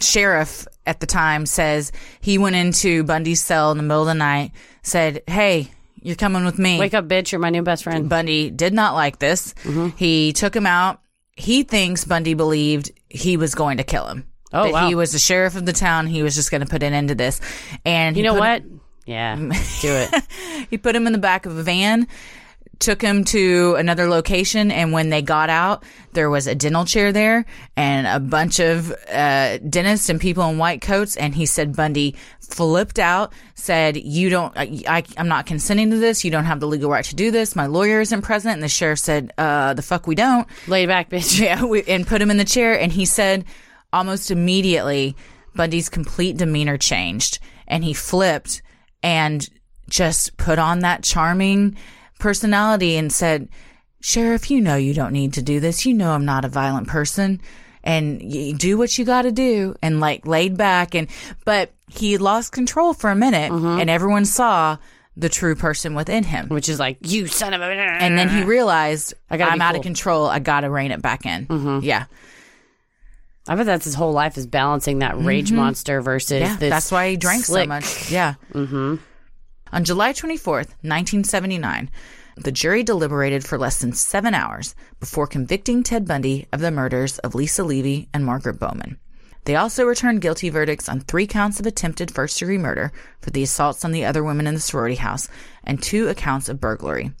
sheriff 0.00 0.66
at 0.86 1.00
the 1.00 1.06
time 1.06 1.46
says 1.46 1.92
he 2.20 2.38
went 2.38 2.56
into 2.56 3.04
Bundy's 3.04 3.42
cell 3.42 3.70
in 3.70 3.76
the 3.76 3.82
middle 3.82 4.02
of 4.02 4.06
the 4.08 4.14
night, 4.14 4.52
said, 4.82 5.22
Hey, 5.26 5.70
you're 6.02 6.16
coming 6.16 6.44
with 6.44 6.58
me. 6.58 6.78
Wake 6.78 6.94
up, 6.94 7.08
bitch! 7.08 7.32
You're 7.32 7.40
my 7.40 7.50
new 7.50 7.62
best 7.62 7.84
friend. 7.84 8.08
Bundy 8.08 8.50
did 8.50 8.72
not 8.72 8.94
like 8.94 9.18
this. 9.18 9.54
Mm-hmm. 9.64 9.96
He 9.96 10.32
took 10.32 10.54
him 10.54 10.66
out. 10.66 11.00
He 11.32 11.64
thinks 11.64 12.04
Bundy 12.04 12.34
believed 12.34 12.92
he 13.08 13.36
was 13.36 13.54
going 13.54 13.78
to 13.78 13.84
kill 13.84 14.06
him. 14.06 14.26
Oh, 14.52 14.64
that 14.64 14.72
wow. 14.72 14.88
He 14.88 14.94
was 14.94 15.12
the 15.12 15.18
sheriff 15.18 15.56
of 15.56 15.66
the 15.66 15.72
town. 15.72 16.06
He 16.06 16.22
was 16.22 16.34
just 16.34 16.50
going 16.50 16.60
to 16.62 16.66
put 16.66 16.82
an 16.82 16.92
end 16.92 17.08
to 17.08 17.14
this. 17.14 17.40
And 17.84 18.16
You 18.16 18.22
know 18.22 18.34
what? 18.34 18.62
Yeah, 19.04 19.36
do 19.80 19.88
it. 19.90 20.14
he 20.70 20.78
put 20.78 20.96
him 20.96 21.06
in 21.06 21.12
the 21.12 21.18
back 21.18 21.46
of 21.46 21.56
a 21.56 21.62
van, 21.62 22.06
took 22.78 23.00
him 23.00 23.24
to 23.24 23.74
another 23.78 24.08
location, 24.08 24.70
and 24.70 24.92
when 24.92 25.10
they 25.10 25.22
got 25.22 25.50
out, 25.50 25.84
there 26.12 26.30
was 26.30 26.46
a 26.46 26.54
dental 26.54 26.84
chair 26.84 27.12
there 27.12 27.44
and 27.76 28.06
a 28.06 28.20
bunch 28.20 28.58
of 28.58 28.92
uh, 29.12 29.58
dentists 29.58 30.08
and 30.08 30.20
people 30.20 30.48
in 30.48 30.58
white 30.58 30.80
coats. 30.80 31.16
And 31.16 31.34
he 31.34 31.46
said 31.46 31.76
Bundy 31.76 32.16
flipped 32.40 32.98
out, 32.98 33.32
said, 33.54 33.96
"You 33.96 34.30
don't, 34.30 34.56
I, 34.56 34.82
I, 34.88 35.04
I'm 35.16 35.28
not 35.28 35.46
consenting 35.46 35.90
to 35.90 35.96
this. 35.96 36.24
You 36.24 36.30
don't 36.30 36.44
have 36.44 36.60
the 36.60 36.68
legal 36.68 36.90
right 36.90 37.04
to 37.04 37.14
do 37.14 37.30
this. 37.30 37.56
My 37.56 37.66
lawyer 37.66 38.00
isn't 38.00 38.22
present." 38.22 38.54
And 38.54 38.62
the 38.62 38.68
sheriff 38.68 38.98
said, 38.98 39.32
"Uh, 39.38 39.74
the 39.74 39.82
fuck 39.82 40.06
we 40.06 40.14
don't." 40.14 40.46
Lay 40.68 40.86
back, 40.86 41.10
bitch. 41.10 41.40
Yeah, 41.40 41.64
we, 41.64 41.82
and 41.84 42.06
put 42.06 42.22
him 42.22 42.30
in 42.30 42.36
the 42.36 42.44
chair. 42.44 42.78
And 42.78 42.92
he 42.92 43.04
said 43.04 43.44
almost 43.92 44.30
immediately, 44.30 45.16
Bundy's 45.54 45.88
complete 45.88 46.36
demeanor 46.36 46.78
changed 46.78 47.38
and 47.66 47.82
he 47.82 47.94
flipped 47.94 48.62
and 49.02 49.48
just 49.88 50.36
put 50.36 50.58
on 50.58 50.80
that 50.80 51.02
charming 51.02 51.76
personality 52.18 52.96
and 52.96 53.12
said, 53.12 53.48
Sheriff, 54.00 54.50
you 54.50 54.60
know 54.60 54.76
you 54.76 54.94
don't 54.94 55.12
need 55.12 55.34
to 55.34 55.42
do 55.42 55.60
this. 55.60 55.84
You 55.86 55.94
know 55.94 56.12
I'm 56.12 56.24
not 56.24 56.44
a 56.44 56.48
violent 56.48 56.88
person. 56.88 57.40
And 57.82 58.20
you 58.20 58.52
do 58.54 58.76
what 58.78 58.98
you 58.98 59.04
got 59.04 59.22
to 59.22 59.32
do 59.32 59.76
and 59.80 60.00
like 60.00 60.26
laid 60.26 60.56
back 60.56 60.94
and 60.96 61.06
but 61.44 61.70
he 61.88 62.18
lost 62.18 62.50
control 62.50 62.94
for 62.94 63.10
a 63.10 63.14
minute 63.14 63.52
and 63.52 63.88
everyone 63.88 64.24
saw 64.24 64.78
the 65.16 65.28
true 65.28 65.54
person 65.54 65.94
within 65.94 66.24
him. 66.24 66.48
Which 66.48 66.68
is 66.68 66.80
like 66.80 66.98
you 67.02 67.28
son 67.28 67.54
of 67.54 67.60
a. 67.60 67.64
And 67.64 68.18
then 68.18 68.28
he 68.28 68.42
realized 68.42 69.14
I 69.30 69.36
gotta 69.36 69.52
I'm 69.52 69.62
out 69.62 69.72
cool. 69.72 69.80
of 69.80 69.84
control. 69.84 70.26
I 70.26 70.40
got 70.40 70.60
to 70.62 70.70
rein 70.70 70.90
it 70.90 71.00
back 71.00 71.26
in. 71.26 71.80
Yeah. 71.82 72.06
I 73.48 73.54
bet 73.54 73.66
that's 73.66 73.84
his 73.84 73.94
whole 73.94 74.12
life 74.12 74.36
is 74.36 74.48
balancing 74.48 74.98
that 74.98 75.16
rage 75.18 75.52
monster 75.52 76.00
versus 76.00 76.42
Mm-hmm. 76.42 76.62
Yeah, 76.64 76.70
that's 76.70 76.90
why 76.90 77.10
he 77.10 77.16
drank 77.16 77.44
slick- 77.44 77.64
so 77.64 77.68
much. 77.68 78.10
Yeah. 78.10 78.34
Mm-hmm. 78.52 78.96
On 79.72 79.84
July 79.84 80.12
24th, 80.12 80.70
1979, 80.82 81.90
the 82.36 82.52
jury 82.52 82.82
deliberated 82.82 83.44
for 83.44 83.58
less 83.58 83.80
than 83.80 83.92
seven 83.92 84.32
hours 84.32 84.74
before 85.00 85.26
convicting 85.26 85.82
Ted 85.82 86.06
Bundy 86.06 86.46
of 86.52 86.60
the 86.60 86.70
murders 86.70 87.18
of 87.18 87.34
Lisa 87.34 87.64
Levy 87.64 88.08
and 88.14 88.24
Margaret 88.24 88.60
Bowman. 88.60 88.98
They 89.44 89.56
also 89.56 89.84
returned 89.84 90.20
guilty 90.20 90.50
verdicts 90.50 90.88
on 90.88 91.00
three 91.00 91.26
counts 91.26 91.60
of 91.60 91.66
attempted 91.66 92.10
first 92.10 92.38
degree 92.38 92.58
murder 92.58 92.92
for 93.20 93.30
the 93.30 93.42
assaults 93.42 93.84
on 93.84 93.92
the 93.92 94.04
other 94.04 94.22
women 94.22 94.46
in 94.46 94.54
the 94.54 94.60
sorority 94.60 94.96
house 94.96 95.28
and 95.64 95.82
two 95.82 96.08
accounts 96.08 96.48
of 96.48 96.60
burglary. 96.60 97.12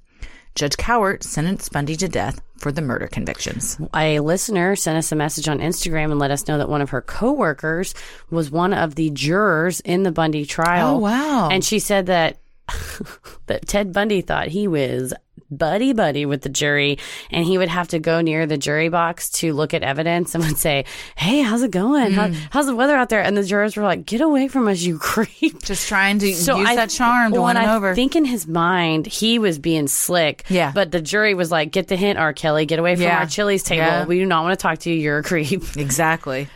Judge 0.54 0.76
Cowart 0.76 1.22
sentenced 1.22 1.72
Bundy 1.72 1.96
to 1.96 2.08
death 2.08 2.40
for 2.58 2.72
the 2.72 2.82
murder 2.82 3.06
convictions. 3.06 3.78
A 3.94 4.20
listener 4.20 4.76
sent 4.76 4.98
us 4.98 5.12
a 5.12 5.16
message 5.16 5.48
on 5.48 5.58
Instagram 5.58 6.10
and 6.10 6.18
let 6.18 6.30
us 6.30 6.48
know 6.48 6.58
that 6.58 6.68
one 6.68 6.80
of 6.80 6.90
her 6.90 7.02
coworkers 7.02 7.94
was 8.30 8.50
one 8.50 8.72
of 8.72 8.94
the 8.94 9.10
jurors 9.10 9.80
in 9.80 10.02
the 10.02 10.12
Bundy 10.12 10.46
trial. 10.46 10.96
Oh, 10.96 10.98
wow. 10.98 11.48
And 11.50 11.64
she 11.64 11.78
said 11.78 12.06
that 12.06 12.38
that 13.46 13.66
Ted 13.66 13.92
Bundy 13.92 14.20
thought 14.20 14.48
he 14.48 14.66
was 14.68 15.12
buddy 15.48 15.92
buddy 15.92 16.26
with 16.26 16.42
the 16.42 16.48
jury 16.48 16.98
and 17.30 17.44
he 17.44 17.56
would 17.56 17.68
have 17.68 17.86
to 17.86 18.00
go 18.00 18.20
near 18.20 18.46
the 18.46 18.58
jury 18.58 18.88
box 18.88 19.30
to 19.30 19.52
look 19.52 19.72
at 19.74 19.82
evidence 19.82 20.34
and 20.34 20.42
would 20.46 20.58
say, 20.58 20.84
Hey, 21.16 21.40
how's 21.40 21.62
it 21.62 21.70
going? 21.70 22.12
How, 22.12 22.28
hmm. 22.28 22.34
how's 22.50 22.66
the 22.66 22.74
weather 22.74 22.96
out 22.96 23.10
there? 23.10 23.22
And 23.22 23.36
the 23.36 23.44
jurors 23.44 23.76
were 23.76 23.84
like, 23.84 24.06
Get 24.06 24.20
away 24.20 24.48
from 24.48 24.66
us, 24.68 24.82
you 24.82 24.98
creep. 25.00 25.62
Just 25.62 25.86
trying 25.88 26.18
to 26.18 26.26
use 26.28 26.48
I- 26.48 26.74
that 26.76 26.90
charm 26.90 27.32
to 27.32 27.42
win 27.42 27.56
him 27.56 27.64
I 27.64 27.74
over. 27.76 27.94
think 27.94 28.16
in 28.16 28.24
his 28.24 28.46
mind 28.46 29.06
he 29.06 29.38
was 29.38 29.58
being 29.58 29.86
slick. 29.86 30.44
Yeah. 30.48 30.72
But 30.74 30.90
the 30.90 31.00
jury 31.00 31.34
was 31.34 31.50
like, 31.52 31.70
"Get 31.70 31.88
the 31.88 31.96
hint, 31.96 32.18
R. 32.18 32.32
Kelly. 32.32 32.66
Get 32.66 32.78
away 32.78 32.96
from 32.96 33.04
Yeah. 33.04 33.20
our 33.20 33.26
Chili's 33.26 33.62
table. 33.62 33.86
Yeah. 33.86 34.04
We 34.04 34.18
do 34.18 34.26
not 34.26 34.42
want 34.42 34.58
to 34.58 34.62
talk 34.62 34.78
to 34.80 34.90
you. 34.90 34.96
You're 34.96 35.18
a 35.18 35.22
creep." 35.22 35.62
Exactly. 35.76 36.48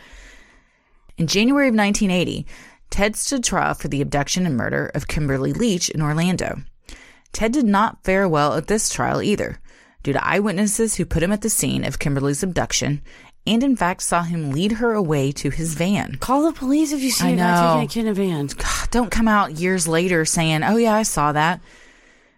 In 1.17 1.27
January 1.27 1.67
of 1.67 1.75
1980, 1.75 2.45
Ted 2.91 3.15
stood 3.15 3.43
trial 3.43 3.73
for 3.73 3.87
the 3.87 4.01
abduction 4.01 4.45
and 4.45 4.55
murder 4.55 4.91
of 4.93 5.07
Kimberly 5.07 5.53
Leach 5.53 5.89
in 5.89 6.01
Orlando. 6.01 6.61
Ted 7.31 7.53
did 7.53 7.65
not 7.65 8.03
fare 8.03 8.27
well 8.27 8.53
at 8.55 8.67
this 8.67 8.89
trial 8.89 9.21
either, 9.21 9.59
due 10.03 10.13
to 10.13 10.23
eyewitnesses 10.23 10.95
who 10.95 11.05
put 11.05 11.23
him 11.23 11.31
at 11.31 11.41
the 11.41 11.49
scene 11.49 11.83
of 11.83 11.97
Kimberly's 11.97 12.43
abduction 12.43 13.01
and, 13.47 13.63
in 13.63 13.75
fact, 13.75 14.03
saw 14.03 14.21
him 14.21 14.51
lead 14.51 14.73
her 14.73 14.93
away 14.93 15.31
to 15.31 15.49
his 15.49 15.73
van. 15.73 16.17
Call 16.19 16.43
the 16.43 16.53
police 16.53 16.91
if 16.91 17.01
you 17.01 17.09
see 17.09 17.25
I 17.25 17.29
a 17.29 17.35
guy 17.37 17.85
taking 17.85 17.85
a 17.85 17.87
kid 17.87 18.05
in 18.05 18.11
a 18.11 18.13
van. 18.13 18.49
Don't 18.91 19.09
come 19.09 19.27
out 19.27 19.53
years 19.53 19.87
later 19.87 20.25
saying, 20.25 20.61
oh, 20.63 20.75
yeah, 20.75 20.93
I 20.93 21.03
saw 21.03 21.31
that. 21.31 21.59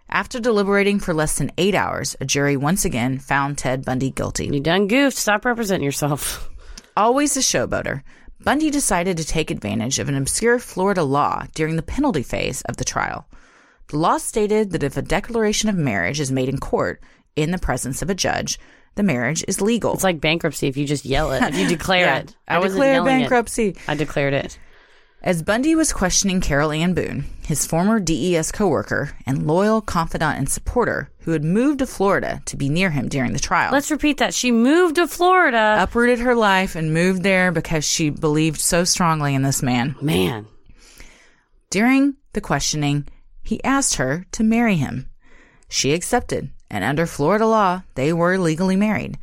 After 0.07 0.39
deliberating 0.39 0.99
for 0.99 1.13
less 1.13 1.37
than 1.37 1.51
eight 1.57 1.75
hours, 1.75 2.15
a 2.21 2.25
jury 2.25 2.55
once 2.55 2.85
again 2.85 3.19
found 3.19 3.57
Ted 3.57 3.83
Bundy 3.83 4.11
guilty. 4.11 4.45
You 4.45 4.59
done 4.61 4.87
goofed. 4.87 5.17
Stop 5.17 5.43
representing 5.43 5.83
yourself. 5.83 6.49
Always 6.95 7.35
a 7.35 7.39
showboater, 7.41 8.03
Bundy 8.43 8.69
decided 8.69 9.17
to 9.17 9.25
take 9.25 9.51
advantage 9.51 9.99
of 9.99 10.09
an 10.09 10.15
obscure 10.15 10.59
Florida 10.59 11.03
law 11.03 11.45
during 11.55 11.75
the 11.77 11.81
penalty 11.81 12.23
phase 12.23 12.61
of 12.63 12.75
the 12.77 12.83
trial. 12.83 13.25
The 13.87 13.97
law 13.97 14.17
stated 14.17 14.71
that 14.71 14.83
if 14.83 14.97
a 14.97 15.01
declaration 15.01 15.69
of 15.69 15.75
marriage 15.75 16.19
is 16.19 16.31
made 16.31 16.49
in 16.49 16.57
court 16.57 17.01
in 17.35 17.51
the 17.51 17.57
presence 17.57 18.01
of 18.01 18.09
a 18.09 18.15
judge, 18.15 18.59
the 18.95 19.03
marriage 19.03 19.45
is 19.47 19.61
legal. 19.61 19.93
It's 19.93 20.03
like 20.03 20.19
bankruptcy 20.19 20.67
if 20.67 20.75
you 20.77 20.85
just 20.85 21.05
yell 21.05 21.31
it. 21.31 21.41
If 21.41 21.57
you 21.57 21.67
declare 21.77 22.05
Yeah, 22.05 22.17
it. 22.19 22.35
I 22.47 22.57
wasn't 22.59 22.73
declare 22.79 22.93
yelling 22.95 23.15
it. 23.15 23.19
bankruptcy. 23.21 23.75
I 23.87 23.95
declared 23.95 24.33
it. 24.33 24.59
As 25.25 25.41
Bundy 25.41 25.73
was 25.73 25.93
questioning 25.93 26.41
Carol 26.41 26.73
Ann 26.73 26.93
Boone, 26.93 27.23
his 27.47 27.65
former 27.65 28.01
DES 28.01 28.51
coworker 28.51 29.11
and 29.25 29.47
loyal 29.47 29.79
confidant 29.79 30.37
and 30.37 30.49
supporter 30.49 31.11
who 31.19 31.31
had 31.31 31.45
moved 31.45 31.79
to 31.79 31.87
Florida 31.87 32.41
to 32.43 32.57
be 32.57 32.67
near 32.67 32.89
him 32.89 33.07
during 33.07 33.31
the 33.31 33.39
trial. 33.39 33.71
Let's 33.71 33.89
repeat 33.89 34.17
that. 34.17 34.33
She 34.33 34.51
moved 34.51 34.95
to 34.95 35.07
Florida. 35.07 35.77
uprooted 35.79 36.19
her 36.19 36.35
life 36.35 36.75
and 36.75 36.93
moved 36.93 37.23
there 37.23 37.53
because 37.53 37.85
she 37.85 38.09
believed 38.09 38.59
so 38.59 38.83
strongly 38.83 39.33
in 39.33 39.43
this 39.43 39.63
man. 39.63 39.95
Man. 40.01 40.45
During 41.69 42.15
the 42.33 42.41
questioning, 42.41 43.07
he 43.43 43.63
asked 43.63 43.95
her 43.95 44.25
to 44.33 44.43
marry 44.43 44.75
him. 44.75 45.09
She 45.69 45.93
accepted, 45.93 46.51
and 46.69 46.83
under 46.83 47.05
Florida 47.05 47.47
law, 47.47 47.83
they 47.95 48.11
were 48.11 48.37
legally 48.37 48.75
married. 48.75 49.17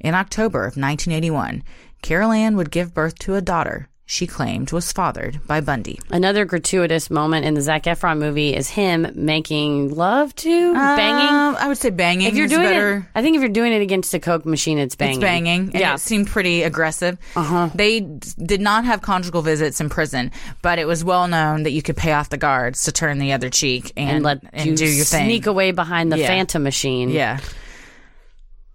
In 0.00 0.14
October 0.14 0.60
of 0.60 0.76
1981, 0.76 1.62
Carol 2.02 2.32
Ann 2.32 2.56
would 2.56 2.70
give 2.70 2.92
birth 2.92 3.18
to 3.20 3.36
a 3.36 3.40
daughter 3.40 3.88
she 4.12 4.26
claimed 4.26 4.72
was 4.72 4.90
fathered 4.90 5.38
by 5.46 5.60
Bundy. 5.60 5.96
Another 6.10 6.44
gratuitous 6.44 7.10
moment 7.10 7.46
in 7.46 7.54
the 7.54 7.60
Zac 7.60 7.84
Efron 7.84 8.18
movie 8.18 8.56
is 8.56 8.68
him 8.68 9.06
making 9.14 9.94
love 9.94 10.34
to 10.34 10.74
banging. 10.74 11.28
Um, 11.32 11.54
I 11.56 11.68
would 11.68 11.78
say 11.78 11.90
banging 11.90 12.26
If 12.26 12.34
you're 12.34 12.46
is 12.46 12.50
doing 12.50 12.64
better. 12.64 12.96
it, 12.96 13.04
I 13.14 13.22
think 13.22 13.36
if 13.36 13.40
you're 13.40 13.48
doing 13.50 13.72
it 13.72 13.80
against 13.82 14.12
a 14.12 14.18
Coke 14.18 14.44
machine, 14.44 14.78
it's 14.78 14.96
banging. 14.96 15.14
It's 15.14 15.20
banging. 15.22 15.60
And 15.70 15.74
Yeah. 15.74 15.94
it 15.94 16.00
seemed 16.00 16.26
pretty 16.26 16.64
aggressive. 16.64 17.18
Uh-huh. 17.36 17.70
They 17.72 18.00
d- 18.00 18.28
did 18.44 18.60
not 18.60 18.84
have 18.84 19.00
conjugal 19.00 19.42
visits 19.42 19.80
in 19.80 19.88
prison, 19.88 20.32
but 20.60 20.80
it 20.80 20.86
was 20.88 21.04
well 21.04 21.28
known 21.28 21.62
that 21.62 21.70
you 21.70 21.80
could 21.80 21.96
pay 21.96 22.10
off 22.12 22.30
the 22.30 22.36
guards 22.36 22.82
to 22.86 22.92
turn 22.92 23.20
the 23.20 23.32
other 23.32 23.48
cheek 23.48 23.92
and, 23.96 24.10
and 24.10 24.24
let 24.24 24.40
and 24.52 24.70
you 24.70 24.76
do 24.76 24.86
your 24.86 25.04
thing. 25.04 25.26
sneak 25.26 25.46
away 25.46 25.70
behind 25.70 26.10
the 26.10 26.18
Yeah. 26.18 26.26
Phantom 26.26 26.64
machine. 26.64 27.10
Yeah. 27.10 27.38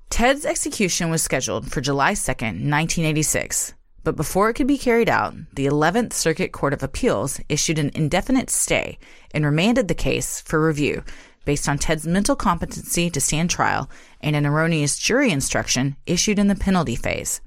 Ted's 0.10 0.46
execution 0.46 1.10
was 1.10 1.22
scheduled 1.22 1.70
for 1.70 1.82
July 1.82 2.14
2nd, 2.14 2.64
1986. 2.72 3.74
But 4.06 4.16
before 4.16 4.50
it 4.50 4.54
could 4.54 4.68
be 4.68 4.78
carried 4.78 5.10
out, 5.10 5.34
the 5.56 5.66
11th 5.66 6.14
Circuit 6.14 6.52
Court 6.52 6.74
of 6.74 6.84
Appeals 6.84 7.42
issued 7.50 7.80
an 7.80 7.90
indefinite 7.96 8.52
stay 8.52 9.00
and 9.34 9.44
remanded 9.44 9.88
the 9.88 9.96
case 9.96 10.42
for 10.42 10.64
review 10.64 11.04
based 11.44 11.68
on 11.68 11.80
Ted's 11.80 12.06
mental 12.06 12.36
competency 12.36 13.10
to 13.10 13.20
stand 13.20 13.50
trial 13.50 13.90
and 14.22 14.36
an 14.36 14.46
erroneous 14.46 15.00
jury 15.00 15.32
instruction 15.32 15.96
issued 16.06 16.38
in 16.38 16.48
the 16.48 16.56
penalty 16.56 16.96
phase. 16.96 17.42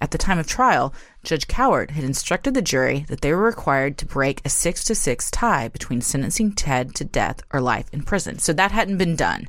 At 0.00 0.10
the 0.10 0.18
time 0.18 0.40
of 0.40 0.48
trial, 0.48 0.92
Judge 1.22 1.46
Cowart 1.46 1.92
had 1.92 2.02
instructed 2.02 2.54
the 2.54 2.62
jury 2.62 3.04
that 3.08 3.20
they 3.20 3.32
were 3.32 3.44
required 3.44 3.96
to 3.98 4.06
break 4.06 4.40
a 4.44 4.48
six 4.48 4.82
to 4.84 4.96
six 4.96 5.30
tie 5.30 5.68
between 5.68 6.00
sentencing 6.00 6.54
Ted 6.54 6.92
to 6.96 7.04
death 7.04 7.40
or 7.52 7.60
life 7.60 7.86
in 7.92 8.02
prison. 8.02 8.40
So 8.40 8.52
that 8.54 8.72
hadn't 8.72 8.98
been 8.98 9.14
done, 9.14 9.46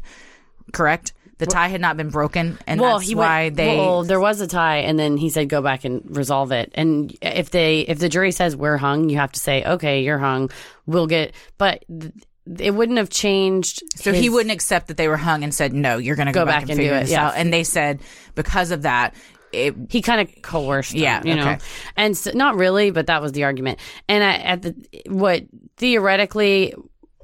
correct? 0.74 1.14
The 1.42 1.48
tie 1.48 1.68
had 1.70 1.82
not 1.82 1.98
been 1.98 2.10
broken, 2.10 2.58
and 2.68 2.80
well, 2.80 2.98
that's 3.00 3.10
he 3.10 3.16
why 3.16 3.46
went, 3.46 3.56
they. 3.58 3.78
Well, 3.78 4.04
there 4.04 4.20
was 4.20 4.40
a 4.42 4.48
tie, 4.48 4.78
and 4.78 4.98
then 4.98 5.18
he 5.18 5.30
said, 5.30 5.50
"Go 5.50 5.62
back 5.62 5.84
and 5.86 6.04
resolve 6.16 6.52
it." 6.52 6.72
And 6.76 7.16
if 7.22 7.50
they, 7.50 7.82
if 7.82 8.00
the 8.00 8.10
jury 8.10 8.32
says 8.32 8.56
we're 8.56 8.78
hung, 8.78 9.10
you 9.10 9.18
have 9.18 9.32
to 9.32 9.40
say, 9.40 9.64
"Okay, 9.64 10.04
you're 10.04 10.20
hung. 10.20 10.52
We'll 10.86 11.08
get." 11.08 11.34
But 11.58 11.84
th- 11.90 12.14
it 12.60 12.72
wouldn't 12.72 12.98
have 12.98 13.10
changed. 13.10 13.82
so 13.96 14.14
he 14.14 14.30
wouldn't 14.30 14.52
accept 14.54 14.88
that 14.88 14.98
they 14.98 15.08
were 15.08 15.18
hung 15.18 15.44
and 15.44 15.54
said, 15.54 15.74
"No, 15.74 15.98
you're 15.98 16.16
going 16.16 16.28
to 16.28 16.32
go, 16.32 16.42
Go 16.42 16.46
back, 16.46 16.54
back 16.54 16.62
and, 16.64 16.72
and 16.72 16.80
do 16.80 16.84
figure 16.84 16.98
it, 16.98 17.02
this 17.02 17.12
yeah. 17.12 17.28
out." 17.28 17.34
And 17.36 17.52
they 17.52 17.64
said 17.64 18.02
because 18.36 18.72
of 18.72 18.84
that, 18.84 19.16
it 19.52 19.76
He 19.90 20.02
kind 20.02 20.22
of 20.22 20.42
coerced. 20.44 20.92
them, 20.92 21.02
Yeah, 21.02 21.24
you 21.24 21.36
know, 21.36 21.50
okay. 21.54 21.60
and 21.98 22.16
so, 22.16 22.32
not 22.34 22.56
really, 22.56 22.92
but 22.92 23.08
that 23.08 23.22
was 23.22 23.32
the 23.32 23.46
argument. 23.46 23.80
And 24.08 24.24
I, 24.24 24.34
at 24.36 24.62
the 24.62 24.76
what 25.08 25.44
theoretically. 25.78 26.74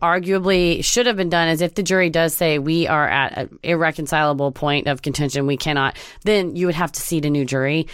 Arguably, 0.02 0.84
should 0.84 1.08
have 1.08 1.16
been 1.16 1.30
done 1.30 1.50
is 1.50 1.62
if 1.62 1.76
the 1.76 1.84
jury 1.84 2.10
does 2.10 2.34
say 2.34 2.60
we 2.60 2.88
are 2.88 3.08
at 3.08 3.38
an 3.38 3.60
irreconcilable 3.64 4.52
point 4.52 4.88
of 4.88 5.02
contention, 5.02 5.48
we 5.48 5.58
cannot. 5.58 5.98
Then 6.24 6.56
you 6.56 6.66
would 6.66 6.76
have 6.76 6.92
to 6.92 7.02
seat 7.02 7.26
a 7.26 7.30
new 7.30 7.46
jury. 7.46 7.88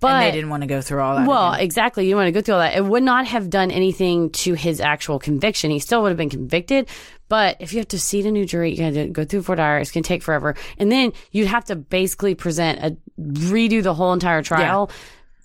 But 0.00 0.12
and 0.12 0.22
they 0.22 0.30
didn't 0.30 0.48
want 0.48 0.62
to 0.62 0.66
go 0.66 0.80
through 0.80 1.02
all 1.02 1.16
that. 1.16 1.28
Well, 1.28 1.52
again. 1.52 1.64
exactly. 1.64 2.08
You 2.08 2.16
want 2.16 2.28
to 2.28 2.32
go 2.32 2.40
through 2.40 2.54
all 2.54 2.60
that. 2.60 2.74
It 2.74 2.84
would 2.84 3.02
not 3.02 3.26
have 3.26 3.50
done 3.50 3.70
anything 3.70 4.30
to 4.30 4.54
his 4.54 4.80
actual 4.80 5.18
conviction. 5.18 5.70
He 5.70 5.78
still 5.78 6.00
would 6.02 6.08
have 6.08 6.16
been 6.16 6.30
convicted. 6.30 6.88
But 7.28 7.58
if 7.60 7.74
you 7.74 7.78
have 7.80 7.88
to 7.88 7.98
seat 7.98 8.24
a 8.24 8.30
new 8.30 8.46
jury, 8.46 8.70
you 8.70 8.78
got 8.78 8.94
to 8.94 9.08
go 9.08 9.24
through 9.24 9.42
voir 9.42 9.56
dire. 9.56 9.78
It's 9.78 9.92
going 9.92 10.02
to 10.02 10.08
take 10.08 10.22
forever. 10.22 10.56
And 10.78 10.90
then 10.90 11.12
you'd 11.32 11.48
have 11.48 11.66
to 11.66 11.76
basically 11.76 12.34
present 12.34 12.78
a 12.82 12.96
redo 13.20 13.82
the 13.82 13.92
whole 13.92 14.14
entire 14.14 14.42
trial 14.42 14.90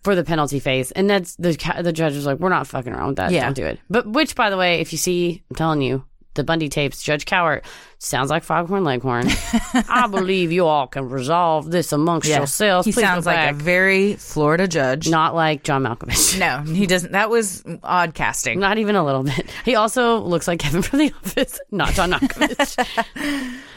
for 0.06 0.16
the 0.16 0.24
penalty 0.24 0.60
phase. 0.60 0.92
And 0.92 1.10
that's 1.10 1.36
the 1.36 1.52
the 1.82 1.92
judge 1.92 2.14
was 2.16 2.26
like, 2.26 2.40
we're 2.40 2.48
not 2.50 2.68
fucking 2.68 2.94
around 2.94 3.08
with 3.08 3.16
that. 3.18 3.32
Yeah. 3.32 3.44
Don't 3.44 3.56
do 3.56 3.66
it. 3.66 3.80
But 3.90 4.08
which, 4.08 4.36
by 4.36 4.50
the 4.50 4.56
way, 4.58 4.80
if 4.80 4.94
you 4.94 4.98
see, 4.98 5.44
I'm 5.50 5.56
telling 5.58 5.82
you, 5.82 6.06
the 6.36 6.44
Bundy 6.44 6.68
tapes, 6.70 7.02
Judge 7.02 7.24
Cowart 7.26 7.64
sounds 7.98 8.30
like 8.30 8.44
Foghorn 8.44 8.84
Leghorn. 8.84 9.26
I 9.90 10.08
believe 10.12 10.52
you 10.52 10.66
all 10.66 10.86
can 10.86 11.10
resolve 11.10 11.72
this 11.72 11.92
amongst 11.94 12.28
Yeah. 12.28 12.38
yourselves. 12.40 12.86
he 12.86 12.92
Please 12.92 13.02
sounds 13.02 13.26
like 13.26 13.52
a 13.52 13.54
very 13.54 14.16
Florida 14.16 14.68
judge. 14.68 15.10
not 15.10 15.34
like 15.34 15.64
John 15.64 15.84
Malkovich. 15.84 16.38
No, 16.38 16.60
he 16.72 16.86
doesn't. 16.88 17.14
That 17.14 17.30
was 17.30 17.64
odd 17.84 18.14
casting. 18.14 18.60
Not 18.60 18.78
even 18.78 18.96
a 18.98 19.04
little 19.06 19.24
bit. 19.24 19.50
He 19.64 19.76
also 19.76 20.20
looks 20.20 20.46
like 20.48 20.60
Kevin 20.60 20.82
from 20.82 21.00
The 21.00 21.14
Office, 21.24 21.60
not 21.72 21.94
John 21.94 22.12
Malkovich. 22.12 23.56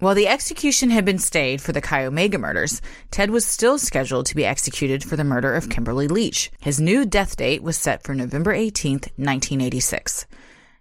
While 0.00 0.14
the 0.14 0.28
execution 0.28 0.88
had 0.88 1.04
been 1.04 1.18
stayed 1.18 1.60
for 1.60 1.72
the 1.72 1.82
Chi 1.82 2.06
Omega 2.06 2.38
murders, 2.38 2.80
Ted 3.10 3.30
was 3.30 3.44
still 3.44 3.76
scheduled 3.76 4.24
to 4.26 4.34
be 4.34 4.46
executed 4.46 5.04
for 5.04 5.14
the 5.14 5.24
murder 5.24 5.54
of 5.54 5.68
Kimberly 5.68 6.08
Leach. 6.08 6.50
His 6.58 6.80
new 6.80 7.04
death 7.04 7.36
date 7.36 7.62
was 7.62 7.76
set 7.76 8.02
for 8.02 8.14
November 8.14 8.54
18th, 8.54 9.12
1986. 9.16 10.24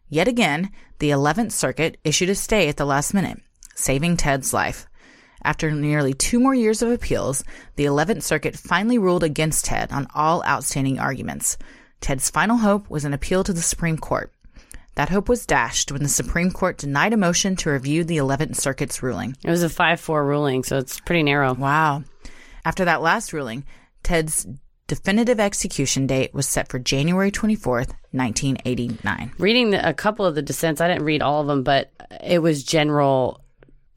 Yet 0.07 0.29
again, 0.29 0.71
the 0.99 1.09
11th 1.09 1.51
Circuit 1.51 1.97
issued 2.05 2.29
a 2.29 2.35
stay 2.35 2.69
at 2.69 2.77
the 2.77 2.85
last 2.85 3.13
minute, 3.13 3.41
saving 3.75 4.15
Ted's 4.15 4.53
life. 4.53 4.87
After 5.43 5.69
nearly 5.69 6.13
two 6.13 6.39
more 6.39 6.55
years 6.55 6.81
of 6.81 6.89
appeals, 6.89 7.43
the 7.75 7.83
11th 7.83 8.23
Circuit 8.23 8.55
finally 8.55 8.97
ruled 8.97 9.23
against 9.23 9.65
Ted 9.65 9.91
on 9.91 10.07
all 10.15 10.45
outstanding 10.45 10.97
arguments. 10.97 11.57
Ted's 11.99 12.29
final 12.29 12.55
hope 12.55 12.89
was 12.89 13.03
an 13.03 13.13
appeal 13.13 13.43
to 13.43 13.51
the 13.51 13.61
Supreme 13.61 13.97
Court. 13.97 14.31
That 14.95 15.09
hope 15.09 15.29
was 15.29 15.45
dashed 15.45 15.91
when 15.91 16.03
the 16.03 16.09
Supreme 16.09 16.51
Court 16.51 16.77
denied 16.77 17.13
a 17.13 17.17
motion 17.17 17.55
to 17.57 17.71
review 17.71 18.03
the 18.03 18.17
11th 18.17 18.55
Circuit's 18.55 19.01
ruling. 19.01 19.35
it 19.43 19.49
was 19.49 19.63
a 19.63 19.69
5 19.69 19.99
4 19.99 20.25
ruling, 20.25 20.63
so 20.63 20.77
it's 20.77 20.99
pretty 20.99 21.23
narrow. 21.23 21.53
Wow. 21.53 22.03
After 22.65 22.85
that 22.85 23.01
last 23.01 23.31
ruling, 23.31 23.65
Ted's 24.03 24.45
definitive 24.87 25.39
execution 25.39 26.07
date 26.07 26.33
was 26.33 26.47
set 26.47 26.67
for 26.67 26.79
January 26.79 27.31
24th, 27.31 27.93
1989. 28.11 29.31
Reading 29.37 29.69
the, 29.69 29.87
a 29.87 29.93
couple 29.93 30.25
of 30.25 30.35
the 30.35 30.41
dissents, 30.41 30.81
I 30.81 30.87
didn't 30.87 31.05
read 31.05 31.21
all 31.21 31.41
of 31.41 31.47
them, 31.47 31.63
but 31.63 31.91
it 32.21 32.41
was 32.41 32.63
general 32.63 33.41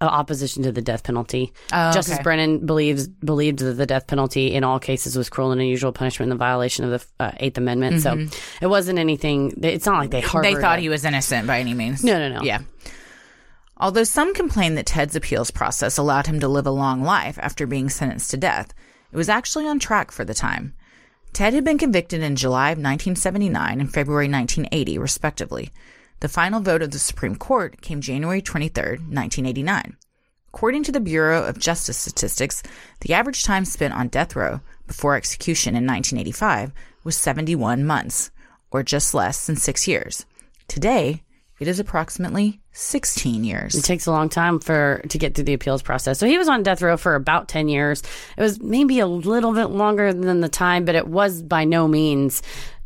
opposition 0.06 0.62
to 0.64 0.72
the 0.72 0.82
death 0.82 1.04
penalty. 1.04 1.52
Oh, 1.72 1.92
Justice 1.92 2.14
okay. 2.14 2.22
Brennan 2.22 2.66
believes 2.66 3.08
believed 3.08 3.58
that 3.60 3.74
the 3.74 3.86
death 3.86 4.06
penalty 4.06 4.54
in 4.54 4.64
all 4.64 4.78
cases 4.78 5.16
was 5.16 5.28
cruel 5.28 5.52
and 5.52 5.60
unusual 5.60 5.92
punishment 5.92 6.30
in 6.30 6.36
the 6.36 6.42
violation 6.42 6.84
of 6.84 6.90
the 7.00 7.24
uh, 7.24 7.32
Eighth 7.38 7.58
Amendment. 7.58 8.02
So 8.02 8.26
it 8.60 8.66
wasn't 8.66 8.98
anything. 8.98 9.58
It's 9.62 9.86
not 9.86 9.98
like 9.98 10.10
they 10.10 10.20
harbored. 10.20 10.46
Mm-hmm. 10.48 10.54
They 10.56 10.60
thought 10.60 10.78
a- 10.78 10.82
he 10.82 10.88
was 10.88 11.04
innocent 11.04 11.46
by 11.46 11.60
any 11.60 11.74
means. 11.74 12.02
No, 12.04 12.18
no, 12.18 12.36
no. 12.36 12.42
Yeah. 12.42 12.62
Although 13.76 14.04
some 14.04 14.32
complained 14.32 14.76
that 14.78 14.86
Ted's 14.86 15.16
appeals 15.16 15.50
process 15.50 15.98
allowed 15.98 16.26
him 16.26 16.38
to 16.40 16.48
live 16.48 16.66
a 16.66 16.70
long 16.70 17.02
life 17.02 17.38
after 17.40 17.66
being 17.66 17.88
sentenced 17.88 18.30
to 18.30 18.36
death, 18.36 18.72
it 19.10 19.16
was 19.16 19.28
actually 19.28 19.66
on 19.66 19.78
track 19.78 20.12
for 20.12 20.24
the 20.24 20.34
time. 20.34 20.74
Ted 21.32 21.54
had 21.54 21.64
been 21.64 21.78
convicted 21.78 22.22
in 22.22 22.36
July 22.36 22.68
of 22.70 22.78
1979 22.78 23.80
and 23.80 23.92
February 23.92 24.28
1980, 24.28 24.98
respectively. 24.98 25.70
The 26.22 26.28
final 26.28 26.60
vote 26.60 26.82
of 26.82 26.92
the 26.92 27.00
Supreme 27.00 27.34
Court 27.34 27.80
came 27.80 28.00
January 28.00 28.40
23, 28.40 28.82
1989. 28.82 29.96
According 30.54 30.84
to 30.84 30.92
the 30.92 31.00
Bureau 31.00 31.42
of 31.44 31.58
Justice 31.58 31.96
Statistics, 31.96 32.62
the 33.00 33.14
average 33.14 33.42
time 33.42 33.64
spent 33.64 33.92
on 33.92 34.06
death 34.06 34.36
row 34.36 34.60
before 34.86 35.16
execution 35.16 35.70
in 35.70 35.84
1985 35.84 36.70
was 37.02 37.16
71 37.16 37.84
months, 37.84 38.30
or 38.70 38.84
just 38.84 39.14
less 39.14 39.48
than 39.48 39.56
six 39.56 39.88
years. 39.88 40.24
Today, 40.68 41.24
it 41.58 41.66
is 41.66 41.80
approximately 41.80 42.60
16 42.72 43.44
years. 43.44 43.74
It 43.74 43.84
takes 43.84 44.06
a 44.06 44.10
long 44.10 44.28
time 44.28 44.58
for 44.58 45.02
to 45.08 45.18
get 45.18 45.34
through 45.34 45.44
the 45.44 45.54
appeals 45.54 45.82
process. 45.82 46.18
So 46.18 46.26
he 46.26 46.38
was 46.38 46.48
on 46.48 46.62
death 46.62 46.82
row 46.82 46.96
for 46.96 47.14
about 47.14 47.48
10 47.48 47.68
years. 47.68 48.02
It 48.36 48.40
was 48.40 48.60
maybe 48.60 48.98
a 48.98 49.06
little 49.06 49.52
bit 49.52 49.66
longer 49.66 50.12
than 50.12 50.40
the 50.40 50.48
time, 50.48 50.84
but 50.84 50.94
it 50.94 51.06
was 51.06 51.42
by 51.42 51.64
no 51.64 51.86
means 51.86 52.42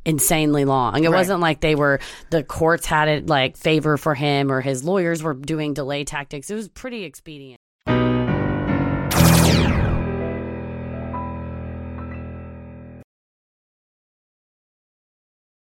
insanely 0.07 0.65
long. 0.65 1.05
It 1.05 1.11
wasn't 1.11 1.41
like 1.41 1.61
they 1.61 1.75
were 1.75 2.01
the 2.31 2.43
courts 2.43 2.87
had 2.87 3.09
it 3.09 3.27
like 3.27 3.57
favor 3.57 3.99
for 3.99 4.15
him 4.15 4.51
or 4.51 4.63
his 4.63 4.85
lawyers 4.85 5.23
were 5.23 5.35
doing 5.35 5.75
delay 5.75 6.05
tactics. 6.05 6.49
It 6.49 6.55
was 6.55 6.69
pretty 6.69 7.05
expedient. 7.05 7.61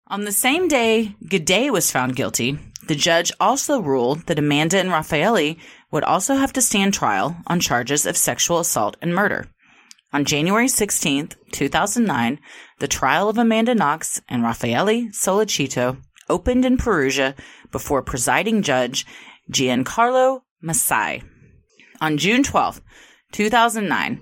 On 0.08 0.26
the 0.26 0.32
same 0.32 0.68
day 0.68 1.16
Guede 1.26 1.72
was 1.72 1.89
found 1.89 2.16
guilty, 2.16 2.60
the 2.88 2.94
judge 2.94 3.32
also 3.39 3.82
ruled 3.82 4.28
that 4.28 4.38
Amanda 4.38 4.78
and 4.78 4.91
Raffaele 4.91 5.56
would 5.89 6.04
also 6.04 6.36
have 6.36 6.54
to 6.54 6.62
stand 6.62 6.94
trial 6.94 7.36
on 7.48 7.60
charges 7.60 8.06
of 8.06 8.18
sexual 8.18 8.60
assault 8.60 8.98
and 9.02 9.16
murder. 9.16 9.48
On 10.14 10.26
January 10.26 10.68
16, 10.68 11.30
2009, 11.51 12.39
the 12.78 12.88
trial 12.88 13.30
of 13.30 13.39
Amanda 13.39 13.74
Knox 13.74 14.22
and 14.30 14.43
Raffaele 14.43 15.09
Sollecito 15.09 15.97
opened 16.30 16.66
in 16.66 16.78
Perugia 16.78 17.34
before 17.72 18.03
presiding 18.03 18.61
judge 18.61 19.07
Giancarlo 19.51 20.41
Massei. 20.64 21.24
On 21.99 22.20
June 22.20 22.43
12, 22.43 22.80
2009, 23.32 24.22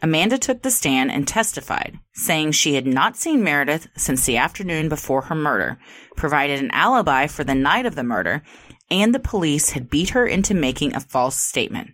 Amanda 0.00 0.38
took 0.38 0.62
the 0.62 0.70
stand 0.70 1.10
and 1.10 1.26
testified, 1.26 1.98
saying 2.14 2.52
she 2.52 2.76
had 2.76 2.86
not 2.86 3.16
seen 3.16 3.42
Meredith 3.42 3.88
since 3.96 4.24
the 4.24 4.36
afternoon 4.36 4.88
before 4.88 5.22
her 5.22 5.34
murder, 5.34 5.76
provided 6.16 6.60
an 6.60 6.70
alibi 6.70 7.26
for 7.26 7.42
the 7.42 7.54
night 7.56 7.84
of 7.84 7.96
the 7.96 8.04
murder, 8.04 8.44
and 8.88 9.12
the 9.12 9.18
police 9.18 9.70
had 9.70 9.90
beat 9.90 10.10
her 10.10 10.24
into 10.24 10.54
making 10.54 10.94
a 10.94 11.00
false 11.00 11.36
statement. 11.36 11.90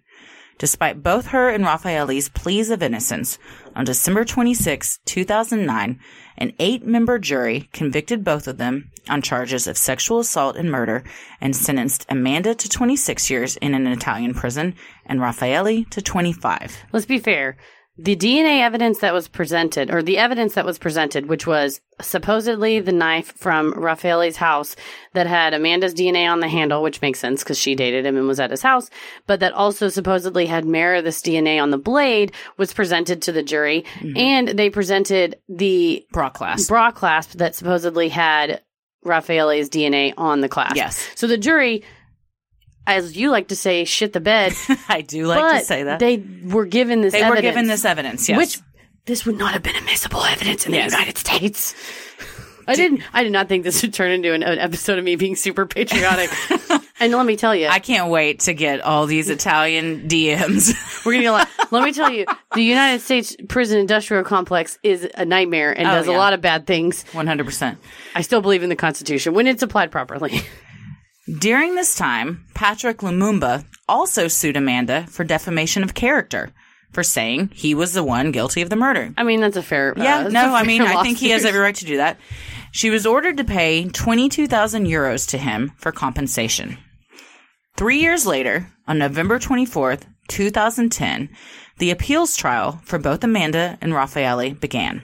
Despite 0.59 1.03
both 1.03 1.29
her 1.29 1.51
and 1.51 1.65
Raffaele's 1.65 2.31
pleas 2.31 2.71
of 2.71 2.83
innocence, 2.83 3.39
on 3.75 3.85
December 3.85 4.25
26, 4.25 5.01
2009, 5.05 6.01
an 6.39 6.53
eight 6.59 6.87
member 6.87 7.19
jury 7.19 7.69
convicted 7.75 8.25
both 8.25 8.49
of 8.49 8.57
them 8.57 8.91
on 9.09 9.21
charges 9.21 9.67
of 9.67 9.77
sexual 9.77 10.19
assault 10.21 10.57
and 10.57 10.71
murder 10.71 11.05
and 11.43 11.55
sentenced 11.55 12.07
Amanda 12.09 12.55
to 12.55 12.69
26 12.69 13.29
years 13.29 13.57
in 13.57 13.75
an 13.75 13.87
Italian 13.87 14.33
prison 14.33 14.75
and 15.05 15.21
Raffaelli 15.21 15.89
to 15.91 16.01
25. 16.01 16.85
Let's 16.91 17.07
be 17.07 17.19
fair. 17.19 17.59
The 17.99 18.17
DNA 18.17 18.61
evidence 18.61 18.99
that 18.99 19.15
was 19.15 19.27
presented, 19.27 19.91
or 19.91 20.03
the 20.03 20.19
evidence 20.19 20.55
that 20.55 20.67
was 20.67 20.79
presented, 20.79 21.27
which 21.27 21.47
was 21.47 21.81
supposedly 22.01 22.79
the 22.79 22.93
knife 22.93 23.33
from 23.39 23.73
Raffaele's 23.73 24.37
house 24.37 24.77
that 25.15 25.27
had 25.27 25.55
Amanda's 25.55 25.95
DNA 25.95 26.31
on 26.31 26.41
the 26.41 26.49
handle, 26.49 26.83
which 26.83 27.01
makes 27.01 27.19
sense 27.19 27.43
because 27.43 27.59
she 27.59 27.75
dated 27.75 28.05
him 28.05 28.19
and 28.19 28.27
was 28.27 28.39
at 28.39 28.51
his 28.51 28.61
house, 28.61 28.91
but 29.27 29.41
that 29.41 29.55
also 29.55 29.89
supposedly 29.89 30.45
had 30.45 30.67
Meredith's 30.67 31.23
DNA 31.23 31.61
on 31.61 31.71
the 31.71 31.79
blade, 31.79 32.33
was 32.59 32.75
presented 32.75 33.23
to 33.23 33.33
the 33.33 33.43
jury. 33.43 33.85
Mm-hmm. 34.01 34.17
And 34.17 34.49
they 34.49 34.69
presented 34.69 35.37
the 35.49 36.07
Bra 36.13 36.29
class. 36.29 36.69
bra 36.69 36.91
clasp 36.91 37.33
that 37.39 37.55
supposedly 37.55 38.11
had 38.11 38.61
Raffaele's 39.07 39.71
DNA 39.71 40.13
on 40.19 40.43
the 40.43 40.49
clasp. 40.49 40.77
Yes. 40.77 41.09
So 41.15 41.27
the 41.27 41.39
jury, 41.39 41.83
as 42.87 43.17
you 43.17 43.31
like 43.31 43.49
to 43.49 43.57
say, 43.57 43.85
shit 43.85 44.13
the 44.13 44.21
bed. 44.21 44.53
I 44.89 45.01
do 45.03 45.27
like 45.27 45.41
but 45.41 45.59
to 45.61 45.65
say 45.65 45.83
that. 45.85 45.99
They 45.99 46.19
were 46.45 46.67
given 46.67 47.01
this 47.01 47.13
They 47.13 47.21
evidence. 47.23 47.37
were 47.39 47.43
given 47.43 47.67
this 47.67 47.85
evidence, 47.85 48.29
yes. 48.29 48.39
Which 48.39 48.59
this 49.07 49.25
would 49.27 49.37
not 49.39 49.53
have 49.53 49.63
been 49.63 49.77
admissible 49.77 50.23
evidence 50.25 50.67
in 50.67 50.75
Yes. 50.75 50.91
the 50.93 50.99
United 50.99 51.19
States. 51.19 51.75
I 52.69 52.75
didn't. 52.75 53.01
I 53.15 53.23
did 53.23 53.31
not 53.31 53.47
think 53.49 53.63
this 53.63 53.81
would 53.83 53.95
turn 53.95 54.11
into 54.11 54.33
an, 54.35 54.43
an 54.43 54.59
episode 54.59 54.99
of 54.99 55.05
me 55.05 55.15
being 55.15 55.37
super 55.37 55.67
patriotic. 55.67 56.31
and 57.01 57.13
let 57.13 57.25
me 57.25 57.37
tell 57.37 57.55
you, 57.55 57.69
I 57.69 57.79
can't 57.79 58.11
wait 58.11 58.41
to 58.41 58.55
get 58.55 58.81
all 58.81 59.07
these 59.07 59.31
Italian 59.31 60.09
DMs. 60.09 60.75
we're 61.07 61.13
gonna 61.13 61.23
get 61.23 61.29
a 61.29 61.33
lot. 61.33 61.49
let 61.71 61.85
me 61.85 61.93
tell 61.93 62.11
you, 62.11 62.27
the 62.55 62.63
United 62.63 63.03
States 63.03 63.37
prison 63.49 63.79
industrial 63.79 64.25
complex 64.25 64.81
is 64.83 65.09
a 65.15 65.25
nightmare 65.25 65.71
and 65.79 65.87
Oh, 65.87 65.93
does 65.93 66.09
a 66.09 66.13
lot 66.13 66.33
of 66.33 66.41
bad 66.41 66.67
things. 66.67 67.05
100%. 67.13 67.77
I 68.17 68.23
still 68.23 68.41
believe 68.41 68.65
in 68.65 68.69
the 68.69 68.75
Constitution 68.75 69.33
when 69.35 69.47
it's 69.47 69.63
applied 69.63 69.93
properly. 69.93 70.41
During 71.27 71.75
this 71.75 71.97
time, 71.97 72.45
Patrick 72.55 72.99
Lumumba 72.99 73.65
also 73.89 74.29
sued 74.29 74.57
Amanda 74.57 75.07
for 75.09 75.25
defamation 75.25 75.83
of 75.83 75.93
character 75.95 76.53
for 76.93 77.03
saying 77.03 77.51
he 77.53 77.75
was 77.75 77.93
the 77.93 78.05
one 78.05 78.31
guilty 78.31 78.63
of 78.63 78.71
the 78.71 78.77
murder. 78.77 79.13
I 79.17 79.25
mean, 79.25 79.41
that's 79.41 79.57
a 79.57 79.63
fair. 79.63 79.93
Yeah, 79.97 80.19
uh, 80.19 80.23
that's 80.23 80.35
no, 80.35 80.55
I 80.55 80.63
mean, 80.63 80.83
fair 80.83 80.97
I 80.97 81.03
think 81.03 81.19
he 81.19 81.31
has 81.31 81.45
every 81.45 81.59
right 81.59 81.75
to 81.75 81.85
do 81.85 81.97
that. 81.97 82.19
She 82.71 82.91
was 82.91 83.07
ordered 83.07 83.39
to 83.39 83.45
pay 83.45 83.89
22,000 83.89 84.87
euros 84.87 85.29
to 85.31 85.39
him 85.39 85.73
for 85.79 85.91
compensation. 85.91 86.79
Three 87.77 87.99
years 87.99 88.25
later, 88.25 88.73
on 88.87 88.99
November 88.99 89.41
24th, 89.41 90.03
2010, 90.29 91.29
the 91.79 91.91
appeals 91.91 92.37
trial 92.37 92.81
for 92.85 92.99
both 92.99 93.25
Amanda 93.25 93.79
and 93.81 93.93
Raffaele 93.93 94.55
began. 94.55 95.03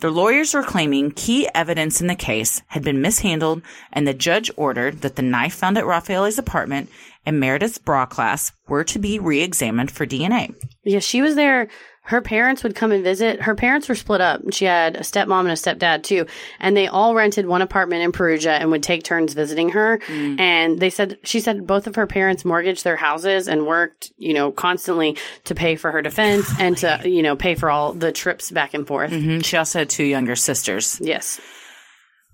The 0.00 0.10
lawyers 0.10 0.54
were 0.54 0.62
claiming 0.62 1.10
key 1.10 1.48
evidence 1.56 2.00
in 2.00 2.06
the 2.06 2.14
case 2.14 2.62
had 2.68 2.84
been 2.84 3.02
mishandled, 3.02 3.62
and 3.92 4.06
the 4.06 4.14
judge 4.14 4.48
ordered 4.56 5.00
that 5.00 5.16
the 5.16 5.22
knife 5.22 5.54
found 5.54 5.76
at 5.76 5.86
Raffaele's 5.86 6.38
apartment 6.38 6.88
and 7.26 7.40
Meredith's 7.40 7.78
bra 7.78 8.06
clasp 8.06 8.54
were 8.68 8.84
to 8.84 8.98
be 9.00 9.18
re 9.18 9.40
examined 9.40 9.90
for 9.90 10.06
DNA. 10.06 10.54
Yeah, 10.84 11.00
she 11.00 11.20
was 11.20 11.34
there. 11.34 11.68
Her 12.08 12.22
parents 12.22 12.62
would 12.62 12.74
come 12.74 12.90
and 12.90 13.04
visit. 13.04 13.42
Her 13.42 13.54
parents 13.54 13.86
were 13.86 13.94
split 13.94 14.22
up. 14.22 14.40
She 14.50 14.64
had 14.64 14.96
a 14.96 15.00
stepmom 15.00 15.40
and 15.40 15.50
a 15.50 15.52
stepdad 15.52 16.04
too, 16.04 16.24
and 16.58 16.74
they 16.74 16.86
all 16.86 17.14
rented 17.14 17.44
one 17.44 17.60
apartment 17.60 18.02
in 18.02 18.12
Perugia 18.12 18.52
and 18.52 18.70
would 18.70 18.82
take 18.82 19.02
turns 19.04 19.34
visiting 19.34 19.68
her. 19.68 19.98
Mm. 19.98 20.40
And 20.40 20.78
they 20.78 20.88
said 20.88 21.18
she 21.22 21.38
said 21.38 21.66
both 21.66 21.86
of 21.86 21.96
her 21.96 22.06
parents 22.06 22.46
mortgaged 22.46 22.82
their 22.82 22.96
houses 22.96 23.46
and 23.46 23.66
worked, 23.66 24.10
you 24.16 24.32
know, 24.32 24.50
constantly 24.50 25.18
to 25.44 25.54
pay 25.54 25.76
for 25.76 25.92
her 25.92 26.00
defense 26.00 26.50
and 26.58 26.78
to, 26.78 26.98
you 27.04 27.22
know, 27.22 27.36
pay 27.36 27.54
for 27.54 27.68
all 27.68 27.92
the 27.92 28.10
trips 28.10 28.50
back 28.50 28.72
and 28.72 28.86
forth. 28.86 29.12
And 29.12 29.44
she 29.44 29.58
also 29.58 29.80
had 29.80 29.90
two 29.90 30.04
younger 30.04 30.34
sisters. 30.34 30.98
Yes. 31.02 31.38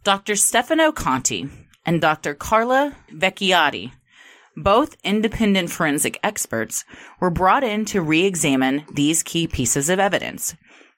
Dr. 0.05 0.37
Stefano 0.37 0.93
Conti 0.93 1.49
and 1.85 2.01
Dr. 2.01 2.35
Carla 2.35 2.95
Vecchiotti, 3.13 3.91
both 4.57 4.97
independent 5.05 5.71
forensic 5.71 6.19
experts, 6.23 6.85
were 7.21 7.31
brought 7.31 7.65
in 7.65 7.85
to 7.87 8.01
re 8.01 8.25
examine 8.25 8.85
these 8.93 9.23
key 9.23 9.47
pieces 9.47 9.89
of 9.89 9.99
evidence. 9.99 10.55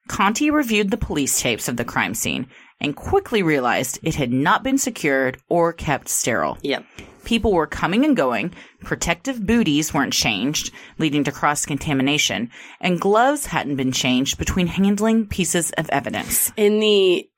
Conti 0.09 0.50
reviewed 0.50 0.90
the 0.90 0.96
police 0.96 1.40
tapes 1.40 1.68
of 1.68 1.76
the 1.76 1.84
crime 1.84 2.14
scene 2.14 2.46
and 2.80 2.94
quickly 2.94 3.42
realized 3.42 3.98
it 4.02 4.14
had 4.14 4.32
not 4.32 4.62
been 4.62 4.78
secured 4.78 5.40
or 5.48 5.72
kept 5.72 6.09
sterile. 6.09 6.59
Yep. 6.62 6.84
People 7.24 7.52
were 7.52 7.66
coming 7.66 8.04
and 8.04 8.16
going, 8.16 8.52
protective 8.82 9.44
booties 9.44 9.92
weren't 9.92 10.12
changed, 10.12 10.72
leading 10.98 11.24
to 11.24 11.32
cross 11.32 11.66
contamination, 11.66 12.50
and 12.80 13.00
gloves 13.00 13.46
hadn't 13.46 13.76
been 13.76 13.90
changed 13.90 14.38
between 14.38 14.68
handling 14.68 15.26
pieces 15.26 15.72
of 15.72 15.90
evidence. 15.90 16.52
in 16.57 16.78
the 16.78 17.28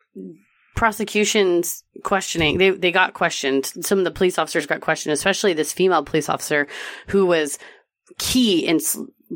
prosecution's 0.78 1.82
questioning, 2.04 2.56
they 2.56 2.70
they 2.70 2.92
got 2.92 3.12
questioned. 3.12 3.66
Some 3.66 3.98
of 3.98 4.04
the 4.04 4.12
police 4.12 4.38
officers 4.38 4.64
got 4.64 4.80
questioned, 4.80 5.12
especially 5.12 5.52
this 5.52 5.72
female 5.72 6.04
police 6.04 6.28
officer 6.28 6.68
who 7.08 7.26
was 7.26 7.58
key 8.18 8.64
in 8.64 8.78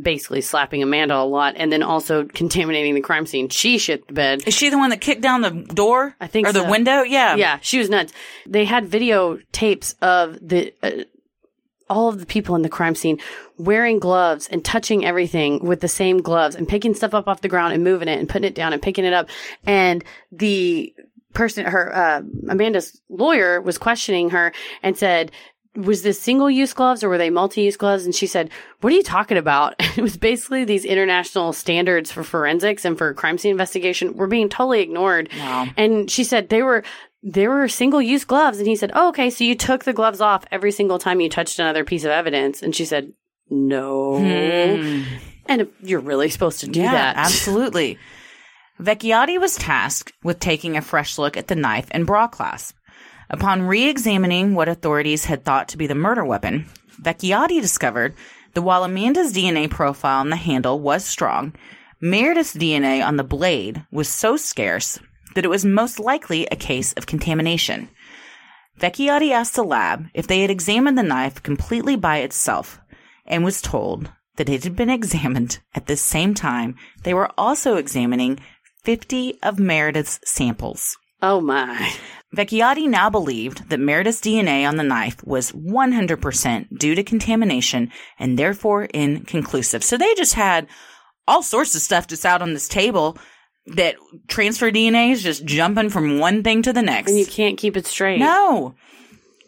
basically 0.01 0.40
slapping 0.40 0.84
Amanda 0.84 1.16
a 1.16 1.26
lot, 1.26 1.55
and 1.57 1.72
then 1.72 1.82
also 1.82 2.26
contaminating 2.26 2.95
the 2.95 3.01
crime 3.01 3.26
scene. 3.26 3.49
She 3.49 3.78
shit 3.78 4.07
the 4.07 4.14
bed. 4.14 4.45
Is 4.47 4.55
she 4.55 4.70
the 4.70 4.78
one 4.78 4.90
that 4.90 5.01
kicked 5.01 5.20
down 5.20 5.40
the 5.40 5.51
door? 5.51 6.14
I 6.20 6.28
think 6.28 6.47
or 6.47 6.53
the 6.53 6.62
window. 6.62 7.03
Yeah, 7.03 7.34
Yeah, 7.34 7.59
she 7.61 7.78
was 7.78 7.90
nuts. 7.90 8.12
They 8.47 8.64
had 8.64 8.86
video 8.86 9.38
tapes 9.51 9.97
of 10.01 10.38
the. 10.40 10.72
Uh, 10.80 11.05
all 11.90 12.09
of 12.09 12.20
the 12.20 12.24
people 12.24 12.55
in 12.55 12.62
the 12.62 12.70
crime 12.70 12.95
scene 12.95 13.18
wearing 13.59 13.99
gloves 13.99 14.49
and 14.49 14.64
touching 14.64 15.05
everything 15.05 15.62
with 15.62 15.80
the 15.80 15.88
same 15.88 16.22
gloves 16.22 16.57
and 16.57 16.66
picking 16.66 16.95
stuff 16.95 17.12
up 17.12 17.28
off 17.28 17.43
the 17.43 17.49
ground 17.49 17.74
and 17.74 17.84
moving 17.84 18.09
it 18.09 18.18
and 18.18 18.30
putting 18.30 18.49
it 18.49 18.55
down 18.55 18.72
and 18.72 18.80
picking 18.80 19.05
it 19.05 19.12
up. 19.12 19.28
And 19.66 20.03
the 20.30 20.95
person, 21.32 21.64
her, 21.66 21.94
uh, 21.94 22.22
Amanda's 22.48 23.00
lawyer 23.08 23.60
was 23.60 23.78
questioning 23.78 24.30
her 24.30 24.52
and 24.82 24.96
said, 24.96 25.30
was 25.74 26.02
this 26.02 26.20
single 26.20 26.50
use 26.50 26.74
gloves 26.74 27.02
or 27.02 27.08
were 27.08 27.16
they 27.16 27.30
multi 27.30 27.62
use 27.62 27.78
gloves? 27.78 28.04
And 28.04 28.14
she 28.14 28.26
said, 28.26 28.50
What 28.82 28.92
are 28.92 28.96
you 28.96 29.02
talking 29.02 29.38
about? 29.38 29.74
it 29.96 30.02
was 30.02 30.18
basically 30.18 30.64
these 30.64 30.84
international 30.84 31.54
standards 31.54 32.12
for 32.12 32.22
forensics 32.22 32.84
and 32.84 32.98
for 32.98 33.14
crime 33.14 33.38
scene 33.38 33.52
investigation 33.52 34.14
were 34.14 34.26
being 34.26 34.50
totally 34.50 34.82
ignored. 34.82 35.30
Wow. 35.34 35.68
And 35.78 36.10
she 36.10 36.24
said 36.24 36.50
they 36.50 36.62
were 36.62 36.84
they 37.22 37.48
were 37.48 37.68
single 37.68 38.02
use 38.02 38.26
gloves. 38.26 38.58
And 38.58 38.66
he 38.68 38.76
said, 38.76 38.90
Oh, 38.94 39.08
okay, 39.08 39.30
so 39.30 39.44
you 39.44 39.54
took 39.54 39.84
the 39.84 39.94
gloves 39.94 40.20
off 40.20 40.44
every 40.52 40.72
single 40.72 40.98
time 40.98 41.22
you 41.22 41.30
touched 41.30 41.58
another 41.58 41.84
piece 41.84 42.04
of 42.04 42.10
evidence. 42.10 42.60
And 42.62 42.76
she 42.76 42.84
said, 42.84 43.10
No. 43.48 44.16
And 44.16 45.68
you're 45.82 46.00
really 46.00 46.28
supposed 46.28 46.60
to 46.60 46.66
do 46.66 46.80
Hmm. 46.80 46.84
yeah, 46.84 46.92
that. 46.92 47.16
absolutely. 47.24 47.98
Vecchiotti 48.82 49.38
was 49.38 49.54
tasked 49.54 50.12
with 50.24 50.40
taking 50.40 50.76
a 50.76 50.82
fresh 50.82 51.16
look 51.16 51.36
at 51.36 51.46
the 51.46 51.54
knife 51.54 51.86
and 51.92 52.04
bra 52.04 52.26
clasp. 52.26 52.76
Upon 53.30 53.62
re-examining 53.62 54.54
what 54.54 54.68
authorities 54.68 55.26
had 55.26 55.44
thought 55.44 55.68
to 55.68 55.78
be 55.78 55.86
the 55.86 55.94
murder 55.94 56.24
weapon, 56.24 56.66
Vecchiotti 57.00 57.60
discovered 57.60 58.14
that 58.54 58.62
while 58.62 58.82
Amanda's 58.82 59.32
DNA 59.32 59.70
profile 59.70 60.18
on 60.18 60.30
the 60.30 60.36
handle 60.36 60.80
was 60.80 61.04
strong, 61.04 61.54
Meredith's 62.00 62.56
DNA 62.56 63.06
on 63.06 63.16
the 63.16 63.22
blade 63.22 63.86
was 63.92 64.08
so 64.08 64.36
scarce 64.36 64.98
that 65.36 65.44
it 65.44 65.48
was 65.48 65.64
most 65.64 66.00
likely 66.00 66.46
a 66.46 66.56
case 66.56 66.92
of 66.94 67.06
contamination. 67.06 67.88
Vecchiotti 68.80 69.30
asked 69.30 69.54
the 69.54 69.62
lab 69.62 70.06
if 70.12 70.26
they 70.26 70.40
had 70.40 70.50
examined 70.50 70.98
the 70.98 71.04
knife 71.04 71.40
completely 71.40 71.94
by 71.94 72.18
itself 72.18 72.80
and 73.26 73.44
was 73.44 73.62
told 73.62 74.10
that 74.36 74.48
it 74.48 74.64
had 74.64 74.74
been 74.74 74.90
examined 74.98 75.60
at 75.72 75.86
the 75.86 75.96
same 75.96 76.34
time 76.34 76.74
they 77.04 77.14
were 77.14 77.30
also 77.38 77.76
examining 77.76 78.40
50 78.84 79.38
of 79.42 79.58
Meredith's 79.58 80.20
samples. 80.24 80.96
Oh 81.20 81.40
my. 81.40 81.92
Vecchiotti 82.36 82.88
now 82.88 83.10
believed 83.10 83.68
that 83.68 83.78
Meredith's 83.78 84.20
DNA 84.20 84.66
on 84.66 84.76
the 84.76 84.82
knife 84.82 85.22
was 85.24 85.52
100% 85.52 86.78
due 86.78 86.94
to 86.94 87.04
contamination 87.04 87.92
and 88.18 88.38
therefore 88.38 88.84
inconclusive. 88.84 89.84
So 89.84 89.96
they 89.96 90.14
just 90.14 90.34
had 90.34 90.66
all 91.28 91.42
sorts 91.42 91.74
of 91.74 91.82
stuff 91.82 92.08
just 92.08 92.26
out 92.26 92.42
on 92.42 92.54
this 92.54 92.68
table 92.68 93.16
that 93.66 93.94
transfer 94.26 94.70
DNA 94.72 95.12
is 95.12 95.22
just 95.22 95.44
jumping 95.44 95.90
from 95.90 96.18
one 96.18 96.42
thing 96.42 96.62
to 96.62 96.72
the 96.72 96.82
next. 96.82 97.10
And 97.10 97.20
you 97.20 97.26
can't 97.26 97.58
keep 97.58 97.76
it 97.76 97.86
straight. 97.86 98.18
No. 98.18 98.74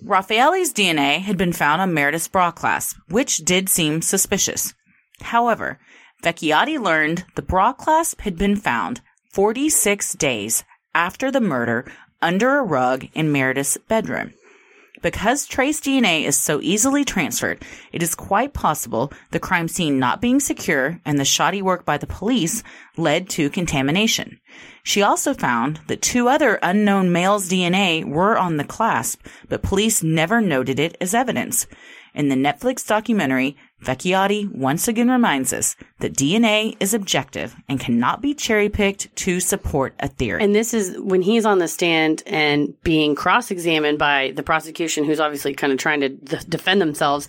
Raffaele's 0.05 0.73
DNA 0.73 1.21
had 1.21 1.37
been 1.37 1.53
found 1.53 1.81
on 1.81 1.95
Meredith's 1.95 2.29
bra 2.29 2.51
clasp, 2.51 2.99
which 3.09 3.39
did 3.39 3.69
seem 3.69 4.03
suspicious. 4.03 4.75
However, 5.23 5.81
Vecchiotti 6.23 6.79
learned 6.79 7.25
the 7.35 7.43
bra 7.43 7.73
clasp 7.73 8.21
had 8.21 8.37
been 8.37 8.57
found 8.57 9.01
46 9.35 10.13
days 10.13 10.63
after 10.95 11.29
the 11.29 11.41
murder 11.41 11.91
under 12.23 12.57
a 12.57 12.63
rug 12.63 13.09
in 13.15 13.33
Meredith's 13.33 13.77
bedroom. 13.89 14.33
Because 15.03 15.45
trace 15.45 15.81
DNA 15.81 16.23
is 16.23 16.37
so 16.37 16.61
easily 16.63 17.05
transferred, 17.05 17.61
it 17.91 18.01
is 18.01 18.15
quite 18.15 18.53
possible 18.53 19.13
the 19.33 19.41
crime 19.41 19.67
scene 19.67 19.99
not 19.99 20.21
being 20.21 20.39
secure 20.39 21.01
and 21.05 21.19
the 21.19 21.25
shoddy 21.25 21.63
work 21.63 21.85
by 21.85 21.99
the 21.99 22.07
police 22.07 22.63
led 22.97 23.29
to 23.31 23.51
contamination. 23.51 24.39
She 24.85 25.03
also 25.03 25.35
found 25.35 25.81
that 25.89 26.01
two 26.01 26.29
other 26.29 26.61
unknown 26.63 27.11
males' 27.11 27.49
DNA 27.49 28.05
were 28.05 28.39
on 28.39 28.57
the 28.57 28.63
clasp, 28.63 29.27
but 29.49 29.63
police 29.65 30.01
never 30.01 30.41
noted 30.41 30.79
it 30.79 30.97
as 31.01 31.13
evidence. 31.13 31.67
In 32.15 32.29
the 32.29 32.37
Netflix 32.37 32.87
documentary, 32.87 33.57
Vecchiotti 33.85 34.51
once 34.51 34.89
again 34.89 35.11
reminds 35.11 35.53
us 35.53 35.77
that 36.01 36.15
DNA 36.15 36.77
is 36.81 36.95
objective 36.95 37.55
and 37.69 37.79
cannot 37.79 38.23
be 38.23 38.35
cherry 38.35 38.69
picked 38.69 39.15
to 39.17 39.41
support 39.41 39.95
a 40.01 40.09
theory. 40.09 40.43
And 40.43 40.55
this 40.55 40.75
is 40.75 40.99
when 40.99 41.23
he's 41.23 41.45
on 41.45 41.59
the 41.59 41.69
stand 41.69 42.23
and 42.27 42.75
being 42.83 43.15
cross 43.15 43.51
examined 43.51 43.99
by 43.99 44.33
the 44.35 44.43
prosecution, 44.43 45.05
who's 45.05 45.21
obviously 45.21 45.55
kind 45.55 45.73
of 45.73 45.79
trying 45.79 46.01
to 46.01 46.09
d- 46.09 46.39
defend 46.49 46.81
themselves. 46.81 47.29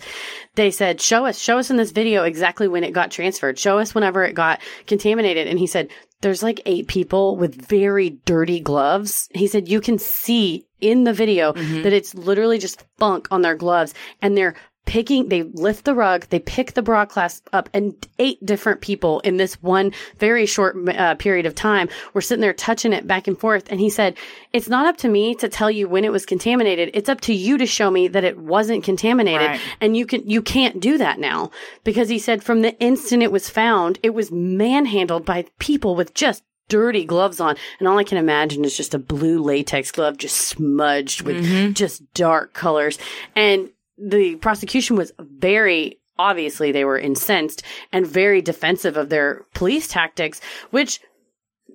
They 0.54 0.70
said, 0.70 1.00
Show 1.00 1.26
us, 1.26 1.38
show 1.38 1.58
us 1.58 1.70
in 1.70 1.76
this 1.76 1.90
video 1.90 2.24
exactly 2.24 2.68
when 2.68 2.84
it 2.84 2.92
got 2.92 3.10
transferred. 3.10 3.58
Show 3.58 3.78
us 3.78 3.94
whenever 3.94 4.24
it 4.24 4.34
got 4.34 4.60
contaminated. 4.86 5.46
And 5.46 5.58
he 5.58 5.66
said, 5.66 5.90
There's 6.22 6.42
like 6.42 6.60
eight 6.64 6.88
people 6.88 7.36
with 7.36 7.54
very 7.68 8.10
dirty 8.24 8.60
gloves. 8.60 9.28
He 9.34 9.46
said, 9.46 9.68
You 9.68 9.80
can 9.80 9.98
see 9.98 10.66
in 10.80 11.04
the 11.04 11.12
video 11.12 11.52
mm-hmm. 11.52 11.82
that 11.82 11.92
it's 11.92 12.14
literally 12.14 12.58
just 12.58 12.84
funk 12.98 13.28
on 13.30 13.42
their 13.42 13.54
gloves 13.54 13.94
and 14.20 14.36
they're 14.36 14.54
picking 14.86 15.28
they 15.28 15.42
lift 15.42 15.84
the 15.84 15.94
rug 15.94 16.26
they 16.30 16.38
pick 16.38 16.72
the 16.72 16.82
bra 16.82 17.04
clasp 17.04 17.48
up 17.52 17.68
and 17.74 18.08
eight 18.18 18.44
different 18.44 18.80
people 18.80 19.20
in 19.20 19.36
this 19.36 19.60
one 19.62 19.92
very 20.18 20.46
short 20.46 20.76
uh, 20.88 21.14
period 21.16 21.44
of 21.44 21.54
time 21.54 21.88
were 22.14 22.20
sitting 22.20 22.40
there 22.40 22.54
touching 22.54 22.92
it 22.92 23.06
back 23.06 23.26
and 23.26 23.38
forth. 23.38 23.64
And 23.70 23.80
he 23.80 23.90
said 23.90 24.16
it's 24.52 24.68
not 24.68 24.86
up 24.86 24.96
to 24.98 25.08
me 25.08 25.34
to 25.36 25.48
tell 25.48 25.70
you 25.70 25.88
when 25.88 26.04
it 26.04 26.12
was 26.12 26.24
contaminated. 26.24 26.90
It's 26.94 27.08
up 27.08 27.20
to 27.22 27.34
you 27.34 27.58
to 27.58 27.66
show 27.66 27.90
me 27.90 28.08
that 28.08 28.24
it 28.24 28.38
wasn't 28.38 28.84
contaminated. 28.84 29.46
Right. 29.46 29.60
and 29.80 29.96
you 29.96 30.06
can 30.06 30.28
you 30.28 30.42
can't 30.42 30.80
do 30.80 30.98
that 30.98 31.18
now. 31.18 31.50
Because 31.84 32.08
he 32.08 32.18
said 32.18 32.42
from 32.42 32.62
the 32.62 32.78
instant 32.80 33.22
it 33.22 33.32
was 33.32 33.50
found 33.50 33.98
it 34.02 34.14
was 34.14 34.30
manhandled 34.30 35.24
by 35.24 35.46
people 35.58 35.94
with 35.96 36.14
just 36.14 36.42
dirty 36.68 37.04
gloves 37.04 37.40
on. 37.40 37.56
And 37.78 37.86
all 37.86 37.98
i 37.98 38.04
can 38.04 38.18
imagine 38.18 38.64
is 38.64 38.76
just 38.76 38.94
a 38.94 38.98
blue 38.98 39.42
latex 39.42 39.92
glove 39.92 40.16
just 40.16 40.36
smudged 40.36 41.22
with 41.22 41.74
just 41.74 42.02
dark 42.14 42.54
colors. 42.54 42.98
And 43.34 43.70
the 43.98 44.36
prosecution 44.36 44.96
was 44.96 45.12
very 45.18 46.00
obviously 46.18 46.72
they 46.72 46.84
were 46.84 46.98
incensed 46.98 47.62
and 47.92 48.06
very 48.06 48.40
defensive 48.40 48.96
of 48.96 49.08
their 49.08 49.44
police 49.54 49.86
tactics 49.88 50.40
which 50.70 51.00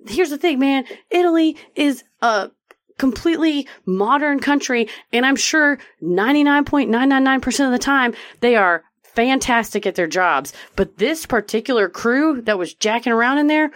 here's 0.08 0.30
the 0.30 0.38
thing 0.38 0.58
man 0.58 0.84
italy 1.10 1.56
is 1.76 2.02
a 2.22 2.50
completely 2.98 3.68
modern 3.86 4.40
country 4.40 4.88
and 5.12 5.24
i'm 5.24 5.36
sure 5.36 5.78
99.999% 6.02 7.66
of 7.66 7.72
the 7.72 7.78
time 7.78 8.14
they 8.40 8.56
are 8.56 8.82
fantastic 9.14 9.86
at 9.86 9.94
their 9.94 10.06
jobs. 10.06 10.52
But 10.76 10.98
this 10.98 11.26
particular 11.26 11.88
crew 11.88 12.40
that 12.42 12.58
was 12.58 12.74
jacking 12.74 13.12
around 13.12 13.38
in 13.38 13.46
there 13.46 13.70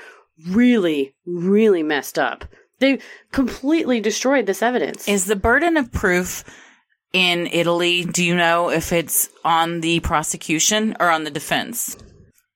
really 0.49 1.15
really 1.25 1.83
messed 1.83 2.19
up. 2.19 2.45
They 2.79 2.99
completely 3.33 4.01
destroyed 4.01 4.47
this 4.47 4.63
evidence. 4.63 5.09
Is 5.09 5.25
the 5.25 5.37
burden 5.37 5.77
of 5.77 5.93
proof 5.93 6.45
in 7.13 7.47
Italy, 7.47 8.05
do 8.05 8.25
you 8.25 8.37
know 8.37 8.71
if 8.71 8.93
it's 8.93 9.29
on 9.45 9.81
the 9.81 10.01
prosecution 10.01 10.97
or 11.01 11.11
on 11.11 11.25
the 11.25 11.31
defense? 11.31 11.97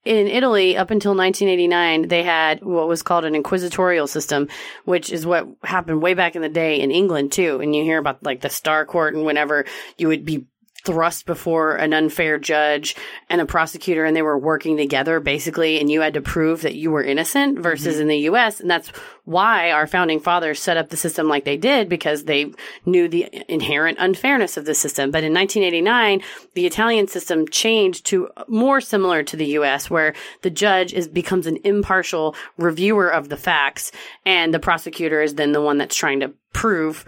in 0.04 0.28
Italy, 0.28 0.76
up 0.76 0.90
until 0.90 1.14
1989, 1.14 2.08
they 2.08 2.22
had 2.22 2.62
what 2.62 2.88
was 2.88 3.02
called 3.02 3.24
an 3.24 3.34
inquisitorial 3.34 4.06
system, 4.06 4.48
which 4.84 5.12
is 5.12 5.26
what 5.26 5.46
happened 5.62 6.00
way 6.00 6.14
back 6.14 6.34
in 6.34 6.42
the 6.42 6.48
day 6.48 6.80
in 6.80 6.90
England 6.90 7.32
too. 7.32 7.60
And 7.60 7.76
you 7.76 7.82
hear 7.82 7.98
about 7.98 8.22
like 8.22 8.40
the 8.40 8.48
Star 8.48 8.86
Court 8.86 9.14
and 9.14 9.26
whenever 9.26 9.66
you 9.98 10.08
would 10.08 10.24
be 10.24 10.46
thrust 10.84 11.26
before 11.26 11.76
an 11.76 11.92
unfair 11.92 12.38
judge 12.38 12.96
and 13.28 13.40
a 13.40 13.46
prosecutor 13.46 14.04
and 14.04 14.16
they 14.16 14.22
were 14.22 14.38
working 14.38 14.76
together 14.76 15.20
basically 15.20 15.78
and 15.78 15.90
you 15.90 16.00
had 16.00 16.14
to 16.14 16.20
prove 16.20 16.62
that 16.62 16.74
you 16.74 16.90
were 16.90 17.02
innocent 17.02 17.58
versus 17.58 17.94
mm-hmm. 17.94 18.02
in 18.02 18.08
the 18.08 18.18
US 18.18 18.60
and 18.60 18.70
that's 18.70 18.88
why 19.24 19.70
our 19.70 19.86
founding 19.86 20.20
fathers 20.20 20.60
set 20.60 20.76
up 20.76 20.88
the 20.88 20.96
system 20.96 21.28
like 21.28 21.44
they 21.44 21.56
did 21.56 21.88
because 21.88 22.24
they 22.24 22.52
knew 22.86 23.08
the 23.08 23.28
inherent 23.48 23.98
unfairness 24.00 24.56
of 24.56 24.64
the 24.64 24.74
system. 24.74 25.10
But 25.10 25.24
in 25.24 25.34
1989 25.34 26.22
the 26.54 26.66
Italian 26.66 27.08
system 27.08 27.46
changed 27.48 28.06
to 28.06 28.28
more 28.48 28.80
similar 28.80 29.22
to 29.22 29.36
the 29.36 29.58
US 29.58 29.90
where 29.90 30.14
the 30.42 30.50
judge 30.50 30.92
is 30.92 31.08
becomes 31.08 31.46
an 31.46 31.58
impartial 31.64 32.34
reviewer 32.56 33.08
of 33.08 33.28
the 33.28 33.36
facts 33.36 33.92
and 34.24 34.54
the 34.54 34.58
prosecutor 34.58 35.20
is 35.20 35.34
then 35.34 35.52
the 35.52 35.60
one 35.60 35.78
that's 35.78 35.96
trying 35.96 36.20
to 36.20 36.32
prove 36.52 37.04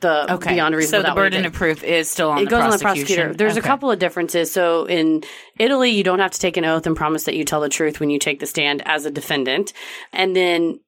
the 0.00 0.32
Okay. 0.34 0.54
beyond 0.54 0.74
a 0.74 0.82
so 0.82 0.98
the 0.98 1.02
doubt 1.04 1.16
what 1.16 1.24
he 1.24 1.30
burden 1.30 1.46
of 1.46 1.52
proof 1.52 1.84
is 1.84 2.10
still 2.10 2.30
on 2.30 2.38
it 2.38 2.44
the 2.44 2.50
goes 2.50 2.62
on 2.64 2.70
the 2.70 2.78
prosecution. 2.78 3.16
prosecutor. 3.16 3.34
There's 3.34 3.56
a 3.56 3.62
couple 3.62 3.90
of 3.90 3.98
differences. 3.98 4.50
So 4.50 4.86
in 4.86 5.22
Italy, 5.58 5.90
you 5.90 6.02
don't 6.02 6.18
have 6.20 6.30
to 6.32 6.38
take 6.40 6.56
an 6.56 6.64
oath 6.64 6.86
and 6.86 6.96
promise 6.96 7.24
that 7.24 7.36
you 7.36 7.44
tell 7.44 7.60
the 7.60 7.68
truth 7.68 8.00
when 8.00 8.10
you 8.10 8.18
take 8.18 8.40
the 8.40 8.46
stand 8.46 8.82
as 8.86 9.04
a 9.04 9.10
defendant. 9.10 9.72
And 10.12 10.34
then 10.34 10.80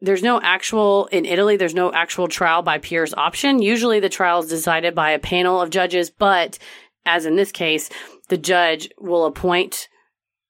there's 0.00 0.22
no 0.22 0.40
actual 0.40 1.06
in 1.06 1.24
Italy. 1.24 1.56
There's 1.56 1.74
no 1.74 1.92
actual 1.92 2.28
trial 2.28 2.62
by 2.62 2.78
peers 2.78 3.12
option. 3.14 3.62
Usually, 3.62 4.00
the 4.00 4.08
trial 4.08 4.40
is 4.40 4.48
decided 4.48 4.94
by 4.94 5.10
a 5.10 5.18
panel 5.18 5.60
of 5.60 5.70
judges. 5.70 6.10
But 6.10 6.58
as 7.06 7.26
in 7.26 7.36
this 7.36 7.52
case, 7.52 7.90
the 8.28 8.38
judge 8.38 8.90
will 8.98 9.24
appoint 9.24 9.88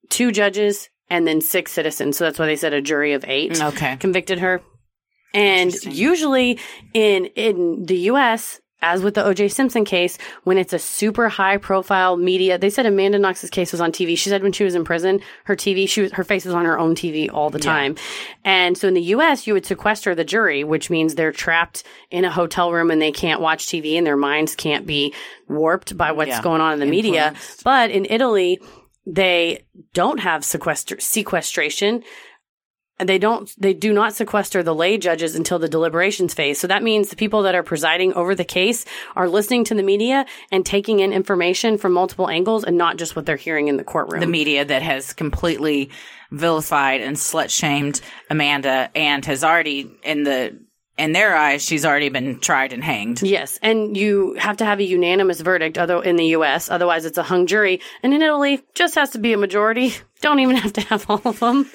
two 0.09 0.33
judges 0.33 0.89
and 1.09 1.27
then 1.27 1.41
six 1.41 1.73
citizens. 1.73 2.17
So 2.17 2.25
that's 2.25 2.39
why 2.39 2.47
they 2.47 2.57
said 2.57 2.73
a 2.73 2.83
jury 2.83 3.13
of 3.15 3.25
eight 3.27 3.61
Okay. 3.61 3.97
convicted 3.97 4.41
her. 4.41 4.61
And 5.35 5.73
usually 5.85 6.59
in 6.95 7.27
in 7.37 7.85
the 7.87 7.99
US, 8.13 8.61
as 8.83 9.03
with 9.03 9.15
the 9.15 9.23
OJ 9.23 9.53
Simpson 9.53 9.85
case, 9.85 10.17
when 10.45 10.57
it's 10.57 10.73
a 10.73 10.79
super 10.79 11.29
high 11.29 11.59
profile 11.59 12.17
media, 12.17 12.57
they 12.57 12.71
said 12.71 12.87
Amanda 12.87 13.19
Knox's 13.19 13.51
case 13.51 13.73
was 13.73 13.81
on 13.83 13.93
TV. 13.93 14.17
She 14.17 14.31
said 14.31 14.43
when 14.43 14.53
she 14.53 14.65
was 14.65 14.75
in 14.75 14.85
prison, 14.85 15.21
her 15.45 15.55
TV, 15.55 15.87
she 15.87 16.01
was, 16.01 16.13
her 16.13 16.25
face 16.25 16.47
was 16.47 16.55
on 16.55 16.65
her 16.65 16.79
own 16.79 16.95
TV 16.95 17.31
all 17.31 17.51
the 17.51 17.59
time. 17.59 17.97
And 18.43 18.79
so 18.79 18.89
in 18.89 18.95
the 18.95 19.03
US, 19.03 19.47
you 19.47 19.53
would 19.53 19.67
sequester 19.67 20.15
the 20.15 20.25
jury, 20.25 20.65
which 20.65 20.89
means 20.89 21.15
they're 21.15 21.31
trapped 21.31 21.83
in 22.11 22.25
a 22.25 22.31
hotel 22.31 22.73
room 22.73 22.91
and 22.91 23.03
they 23.03 23.13
can't 23.13 23.43
watch 23.43 23.67
TV 23.67 23.99
and 23.99 24.07
their 24.07 24.17
minds 24.17 24.57
can't 24.57 24.87
be 24.87 25.15
warped 25.47 25.95
by 25.97 26.13
what's 26.13 26.31
Yeah. 26.31 26.43
going 26.43 26.63
on 26.63 26.73
in 26.73 26.81
the 26.81 26.87
media. 26.87 27.35
But 27.63 27.91
in 27.91 28.07
Italy, 28.09 28.61
they 29.07 29.65
don't 29.93 30.21
have 30.21 30.43
sequester, 30.43 30.99
sequestration. 31.01 32.03
And 33.01 33.09
they 33.09 33.19
don't, 33.19 33.53
they 33.59 33.73
do 33.73 33.95
not 33.95 34.15
sequester 34.15 34.63
the 34.63 34.75
lay 34.75 34.99
judges 34.99 35.35
until 35.35 35.59
the 35.59 35.69
deliberations 35.69 36.35
phase. 36.35 36.61
So 36.61 36.67
that 36.67 36.83
means 36.83 37.09
the 37.09 37.17
people 37.17 37.43
that 37.43 37.55
are 37.55 37.63
presiding 37.63 38.13
over 38.13 38.35
the 38.35 38.45
case 38.45 38.85
are 39.17 39.27
listening 39.27 39.65
to 39.65 39.75
the 39.75 39.83
media 39.83 40.27
and 40.53 40.67
taking 40.67 41.01
in 41.01 41.13
information 41.13 41.79
from 41.79 41.95
multiple 41.95 42.29
angles 42.29 42.63
and 42.63 42.77
not 42.77 42.99
just 42.99 43.17
what 43.17 43.25
they're 43.25 43.37
hearing 43.37 43.69
in 43.69 43.79
the 43.79 43.85
courtroom. 43.85 44.21
the 44.21 44.27
media 44.27 44.67
that 44.67 44.83
has 44.83 45.15
completely 45.15 45.91
vilified 46.31 47.01
and 47.01 47.17
slut 47.17 47.49
shamed 47.49 48.03
Amanda 48.29 48.91
and 48.95 49.25
has 49.25 49.43
already 49.43 49.91
in 50.03 50.23
the 50.25 50.59
in 50.99 51.13
their 51.13 51.35
eyes 51.35 51.65
she's 51.65 51.87
already 51.87 52.11
been 52.11 52.39
tried 52.41 52.75
and 52.75 52.85
hanged. 52.85 53.23
Yes, 53.23 53.59
and 53.63 53.97
you 53.97 54.35
have 54.35 54.59
to 54.59 54.67
have 54.67 54.79
a 54.79 54.85
unanimous 54.85 55.41
verdict 55.41 55.79
other 55.79 56.03
in 56.03 56.17
the 56.17 56.27
US, 56.37 56.71
otherwise 56.71 57.07
it's 57.07 57.17
a 57.17 57.23
hung 57.23 57.47
jury. 57.47 57.81
And 58.03 58.13
in 58.13 58.21
Italy, 58.21 58.63
just 58.75 58.95
has 58.97 59.11
to 59.11 59.19
be 59.19 59.33
a 59.33 59.39
majority. 59.39 59.95
Don't 60.21 60.41
even 60.41 60.57
have 60.57 60.75
to 60.75 60.83
have 60.83 61.09
all 61.09 61.23
of 61.25 61.41
them. 61.41 61.71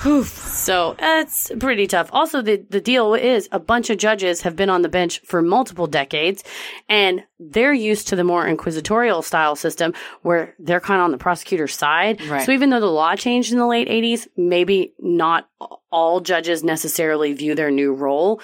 So 0.00 0.96
it's 0.98 1.50
pretty 1.58 1.86
tough. 1.86 2.10
Also, 2.12 2.42
the, 2.42 2.64
the 2.68 2.80
deal 2.80 3.14
is 3.14 3.48
a 3.52 3.58
bunch 3.58 3.90
of 3.90 3.98
judges 3.98 4.42
have 4.42 4.56
been 4.56 4.70
on 4.70 4.82
the 4.82 4.88
bench 4.88 5.20
for 5.24 5.42
multiple 5.42 5.86
decades 5.86 6.44
and 6.88 7.24
they're 7.38 7.72
used 7.72 8.08
to 8.08 8.16
the 8.16 8.24
more 8.24 8.46
inquisitorial 8.46 9.22
style 9.22 9.56
system 9.56 9.94
where 10.22 10.54
they're 10.58 10.80
kind 10.80 11.00
of 11.00 11.04
on 11.04 11.10
the 11.10 11.18
prosecutor's 11.18 11.74
side. 11.74 12.20
Right. 12.26 12.44
So 12.44 12.52
even 12.52 12.70
though 12.70 12.80
the 12.80 12.86
law 12.86 13.16
changed 13.16 13.52
in 13.52 13.58
the 13.58 13.66
late 13.66 13.88
80s, 13.88 14.28
maybe 14.36 14.94
not 14.98 15.48
all 15.90 16.20
judges 16.20 16.62
necessarily 16.62 17.32
view 17.32 17.54
their 17.54 17.70
new 17.70 17.92
role 17.92 18.40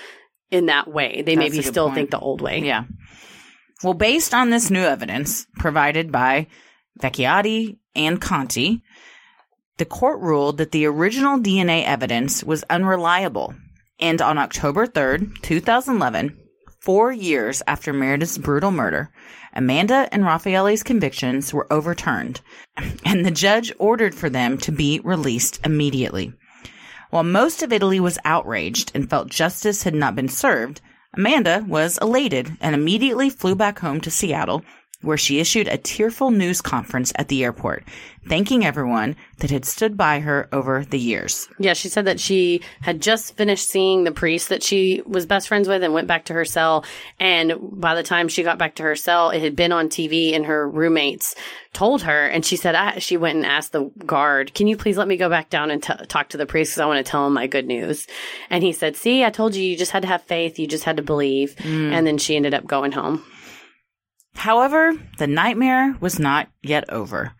in 0.50 0.66
that 0.66 0.88
way. 0.88 1.22
They 1.22 1.34
That's 1.34 1.50
maybe 1.50 1.62
still 1.62 1.86
point. 1.86 1.94
think 1.94 2.10
the 2.10 2.18
old 2.18 2.40
way. 2.40 2.60
Yeah. 2.60 2.84
Well, 3.82 3.94
based 3.94 4.32
on 4.34 4.50
this 4.50 4.70
new 4.70 4.82
evidence 4.82 5.46
provided 5.58 6.10
by 6.10 6.46
Vecchiotti 7.00 7.76
and 7.94 8.20
Conti, 8.20 8.82
the 9.76 9.84
court 9.84 10.20
ruled 10.20 10.58
that 10.58 10.70
the 10.70 10.86
original 10.86 11.38
DNA 11.38 11.84
evidence 11.84 12.44
was 12.44 12.64
unreliable. 12.70 13.54
And 13.98 14.20
on 14.22 14.38
October 14.38 14.86
3rd, 14.86 15.42
2011, 15.42 16.38
four 16.80 17.10
years 17.12 17.62
after 17.66 17.92
Meredith's 17.92 18.38
brutal 18.38 18.70
murder, 18.70 19.10
Amanda 19.54 20.08
and 20.12 20.24
Raffaele's 20.24 20.82
convictions 20.82 21.52
were 21.54 21.72
overturned, 21.72 22.40
and 23.04 23.24
the 23.24 23.30
judge 23.30 23.72
ordered 23.78 24.14
for 24.14 24.28
them 24.28 24.58
to 24.58 24.72
be 24.72 25.00
released 25.02 25.60
immediately. 25.64 26.32
While 27.10 27.24
most 27.24 27.62
of 27.62 27.72
Italy 27.72 28.00
was 28.00 28.18
outraged 28.24 28.92
and 28.94 29.08
felt 29.08 29.28
justice 29.28 29.84
had 29.84 29.94
not 29.94 30.16
been 30.16 30.28
served, 30.28 30.80
Amanda 31.16 31.64
was 31.66 31.98
elated 32.02 32.56
and 32.60 32.74
immediately 32.74 33.30
flew 33.30 33.54
back 33.54 33.78
home 33.78 34.00
to 34.00 34.10
Seattle, 34.10 34.64
where 35.04 35.16
she 35.16 35.40
issued 35.40 35.68
a 35.68 35.78
tearful 35.78 36.30
news 36.30 36.60
conference 36.60 37.12
at 37.16 37.28
the 37.28 37.44
airport, 37.44 37.84
thanking 38.28 38.64
everyone 38.64 39.16
that 39.38 39.50
had 39.50 39.64
stood 39.64 39.96
by 39.96 40.20
her 40.20 40.48
over 40.52 40.84
the 40.84 40.98
years. 40.98 41.48
Yeah, 41.58 41.74
she 41.74 41.88
said 41.88 42.06
that 42.06 42.20
she 42.20 42.62
had 42.80 43.02
just 43.02 43.36
finished 43.36 43.68
seeing 43.68 44.04
the 44.04 44.12
priest 44.12 44.48
that 44.48 44.62
she 44.62 45.02
was 45.06 45.26
best 45.26 45.48
friends 45.48 45.68
with 45.68 45.82
and 45.82 45.92
went 45.92 46.08
back 46.08 46.26
to 46.26 46.34
her 46.34 46.44
cell. 46.44 46.84
And 47.20 47.54
by 47.60 47.94
the 47.94 48.02
time 48.02 48.28
she 48.28 48.42
got 48.42 48.58
back 48.58 48.76
to 48.76 48.82
her 48.82 48.96
cell, 48.96 49.30
it 49.30 49.42
had 49.42 49.56
been 49.56 49.72
on 49.72 49.88
TV 49.88 50.34
and 50.34 50.46
her 50.46 50.68
roommates 50.68 51.34
told 51.72 52.02
her. 52.02 52.26
And 52.26 52.44
she 52.44 52.56
said, 52.56 52.74
I, 52.74 52.98
she 52.98 53.16
went 53.16 53.36
and 53.36 53.46
asked 53.46 53.72
the 53.72 53.90
guard, 54.06 54.54
can 54.54 54.66
you 54.66 54.76
please 54.76 54.96
let 54.96 55.08
me 55.08 55.16
go 55.16 55.28
back 55.28 55.50
down 55.50 55.70
and 55.70 55.82
t- 55.82 55.92
talk 56.08 56.30
to 56.30 56.36
the 56.36 56.46
priest 56.46 56.72
because 56.72 56.80
I 56.80 56.86
want 56.86 57.04
to 57.04 57.10
tell 57.10 57.26
him 57.26 57.34
my 57.34 57.46
good 57.46 57.66
news. 57.66 58.06
And 58.48 58.64
he 58.64 58.72
said, 58.72 58.96
see, 58.96 59.24
I 59.24 59.30
told 59.30 59.54
you, 59.54 59.62
you 59.62 59.76
just 59.76 59.92
had 59.92 60.02
to 60.02 60.08
have 60.08 60.22
faith. 60.22 60.58
You 60.58 60.66
just 60.66 60.84
had 60.84 60.96
to 60.96 61.02
believe. 61.02 61.56
Mm. 61.56 61.92
And 61.92 62.06
then 62.06 62.18
she 62.18 62.36
ended 62.36 62.54
up 62.54 62.66
going 62.66 62.92
home. 62.92 63.24
However, 64.34 64.92
the 65.18 65.26
nightmare 65.26 65.96
was 66.00 66.18
not 66.18 66.48
yet 66.62 66.90
over. 66.90 67.32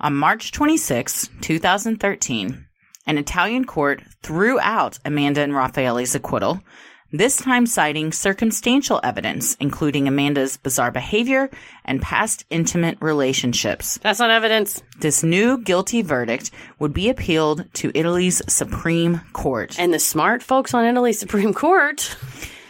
On 0.00 0.14
March 0.14 0.52
26, 0.52 1.30
2013, 1.40 2.66
an 3.06 3.18
Italian 3.18 3.64
court 3.64 4.02
threw 4.22 4.58
out 4.60 4.98
Amanda 5.04 5.42
and 5.42 5.54
Raffaele's 5.54 6.14
acquittal, 6.14 6.60
this 7.12 7.36
time 7.36 7.66
citing 7.66 8.10
circumstantial 8.10 8.98
evidence, 9.04 9.54
including 9.60 10.08
Amanda's 10.08 10.56
bizarre 10.56 10.90
behavior 10.90 11.50
and 11.84 12.00
past 12.00 12.46
intimate 12.48 12.96
relationships. 13.02 13.98
That's 14.02 14.18
not 14.18 14.30
evidence. 14.30 14.82
This 14.98 15.22
new 15.22 15.58
guilty 15.58 16.00
verdict 16.00 16.50
would 16.78 16.94
be 16.94 17.10
appealed 17.10 17.66
to 17.74 17.92
Italy's 17.94 18.40
Supreme 18.48 19.20
Court. 19.34 19.78
And 19.78 19.92
the 19.92 19.98
smart 19.98 20.42
folks 20.42 20.72
on 20.72 20.86
Italy's 20.86 21.20
Supreme 21.20 21.52
Court. 21.52 22.16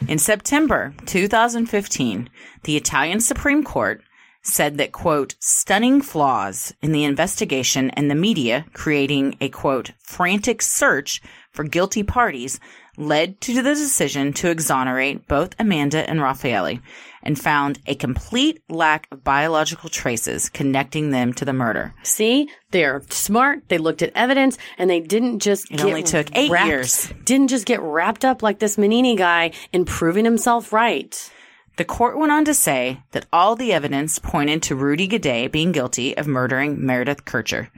In 0.09 0.19
September 0.19 0.95
2015, 1.07 2.29
the 2.65 2.77
Italian 2.77 3.21
Supreme 3.21 3.63
Court 3.63 4.03
said 4.43 4.77
that, 4.79 4.93
quote, 4.93 5.37
stunning 5.39 6.03
flaws 6.03 6.75
in 6.83 6.93
the 6.93 7.05
investigation 7.05 7.91
and 7.91 8.11
the 8.11 8.15
media 8.15 8.67
creating 8.73 9.37
a, 9.41 9.49
quote, 9.49 9.93
frantic 10.03 10.61
search 10.61 11.23
for 11.53 11.65
guilty 11.65 12.03
parties 12.03 12.59
led 12.97 13.41
to 13.41 13.55
the 13.55 13.63
decision 13.63 14.33
to 14.35 14.51
exonerate 14.51 15.27
both 15.27 15.55
Amanda 15.59 16.09
and 16.09 16.21
Raffaele 16.21 16.79
and 17.23 17.39
found 17.39 17.79
a 17.87 17.95
complete 17.95 18.63
lack 18.69 19.07
of 19.11 19.23
biological 19.25 19.89
traces 19.89 20.49
connecting 20.51 21.11
them 21.11 21.33
to 21.35 21.45
the 21.45 21.53
murder. 21.53 21.95
See, 22.03 22.49
they're 22.71 23.03
smart. 23.11 23.69
They 23.69 23.79
looked 23.79 24.03
at 24.03 24.13
evidence 24.15 24.59
and 24.77 24.91
they 24.91 25.01
didn't 25.01 25.39
just 25.39 25.71
It 25.71 25.77
get 25.79 25.87
only 25.87 26.03
took 26.03 26.29
eight 26.37 26.51
wrapped- 26.51 26.67
years. 26.69 27.13
Didn't 27.25 27.49
just 27.49 27.65
get 27.67 27.81
wrapped 27.81 28.25
up 28.25 28.43
like 28.43 28.59
this 28.59 28.77
Mignini 28.77 29.17
guy 29.17 29.53
in 29.73 29.85
proving 29.85 30.25
himself 30.25 30.73
right. 30.73 31.31
The 31.79 31.85
court 31.87 32.19
went 32.19 32.33
on 32.33 32.45
to 32.45 32.53
say 32.55 33.01
that 33.13 33.25
all 33.33 33.57
the 33.57 33.73
evidence 33.73 34.19
pointed 34.19 34.63
to 34.65 34.75
Rudy 34.75 35.07
Guede 35.07 35.51
being 35.51 35.73
guilty 35.73 36.15
of 36.17 36.27
murdering 36.27 36.85
Meredith 36.85 37.25
Kercher. 37.25 37.71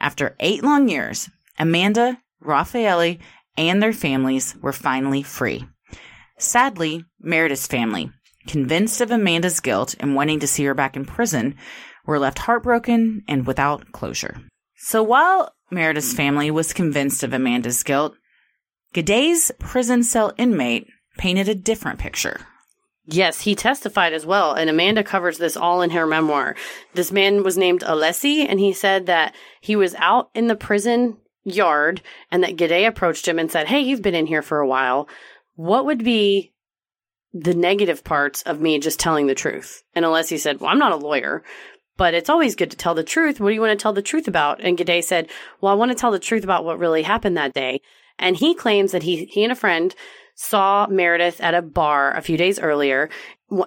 After 0.00 0.34
eight 0.40 0.62
long 0.64 0.88
years, 0.88 1.28
Amanda, 1.58 2.18
Raffaele, 2.40 3.18
and 3.56 3.82
their 3.82 3.92
families 3.92 4.54
were 4.60 4.72
finally 4.72 5.22
free. 5.22 5.64
Sadly, 6.38 7.04
Meredith's 7.20 7.66
family, 7.66 8.10
convinced 8.46 9.00
of 9.00 9.10
Amanda's 9.10 9.60
guilt 9.60 9.94
and 10.00 10.14
wanting 10.14 10.40
to 10.40 10.46
see 10.46 10.64
her 10.64 10.74
back 10.74 10.96
in 10.96 11.04
prison, 11.04 11.54
were 12.06 12.18
left 12.18 12.40
heartbroken 12.40 13.22
and 13.28 13.46
without 13.46 13.92
closure. 13.92 14.40
So 14.76 15.02
while 15.02 15.54
Meredith's 15.70 16.12
family 16.12 16.50
was 16.50 16.72
convinced 16.72 17.22
of 17.22 17.32
Amanda's 17.32 17.82
guilt, 17.82 18.14
Guede's 18.92 19.50
prison 19.58 20.02
cell 20.02 20.32
inmate 20.36 20.88
painted 21.16 21.48
a 21.48 21.54
different 21.54 21.98
picture. 21.98 22.40
Yes, 23.06 23.42
he 23.42 23.54
testified 23.54 24.12
as 24.14 24.24
well, 24.24 24.54
and 24.54 24.70
Amanda 24.70 25.04
covers 25.04 25.38
this 25.38 25.56
all 25.56 25.82
in 25.82 25.90
her 25.90 26.06
memoir. 26.06 26.56
This 26.94 27.12
man 27.12 27.42
was 27.42 27.58
named 27.58 27.82
Alessi, 27.82 28.46
and 28.48 28.58
he 28.58 28.72
said 28.72 29.06
that 29.06 29.34
he 29.60 29.76
was 29.76 29.94
out 29.96 30.30
in 30.34 30.46
the 30.46 30.56
prison 30.56 31.18
yard 31.44 32.02
and 32.30 32.42
that 32.42 32.56
Guede 32.56 32.86
approached 32.86 33.28
him 33.28 33.38
and 33.38 33.50
said, 33.50 33.68
Hey, 33.68 33.80
you've 33.80 34.02
been 34.02 34.14
in 34.14 34.26
here 34.26 34.42
for 34.42 34.60
a 34.60 34.66
while. 34.66 35.08
What 35.54 35.86
would 35.86 36.02
be 36.02 36.52
the 37.32 37.54
negative 37.54 38.04
parts 38.04 38.42
of 38.42 38.60
me 38.60 38.78
just 38.78 38.98
telling 38.98 39.26
the 39.26 39.34
truth? 39.34 39.82
And 39.94 40.04
Alessi 40.04 40.38
said, 40.38 40.60
Well, 40.60 40.70
I'm 40.70 40.78
not 40.78 40.92
a 40.92 40.96
lawyer, 40.96 41.44
but 41.96 42.14
it's 42.14 42.30
always 42.30 42.56
good 42.56 42.70
to 42.70 42.76
tell 42.76 42.94
the 42.94 43.04
truth. 43.04 43.40
What 43.40 43.50
do 43.50 43.54
you 43.54 43.60
want 43.60 43.78
to 43.78 43.82
tell 43.82 43.92
the 43.92 44.02
truth 44.02 44.26
about? 44.26 44.60
And 44.60 44.76
Guede 44.76 45.04
said, 45.04 45.28
Well, 45.60 45.72
I 45.72 45.76
want 45.76 45.90
to 45.90 45.96
tell 45.96 46.10
the 46.10 46.18
truth 46.18 46.44
about 46.44 46.64
what 46.64 46.78
really 46.78 47.02
happened 47.02 47.36
that 47.36 47.54
day. 47.54 47.80
And 48.18 48.36
he 48.36 48.54
claims 48.54 48.92
that 48.92 49.02
he, 49.02 49.24
he 49.26 49.42
and 49.42 49.52
a 49.52 49.56
friend 49.56 49.94
saw 50.34 50.86
Meredith 50.88 51.40
at 51.40 51.54
a 51.54 51.62
bar 51.62 52.16
a 52.16 52.22
few 52.22 52.36
days 52.36 52.58
earlier 52.58 53.08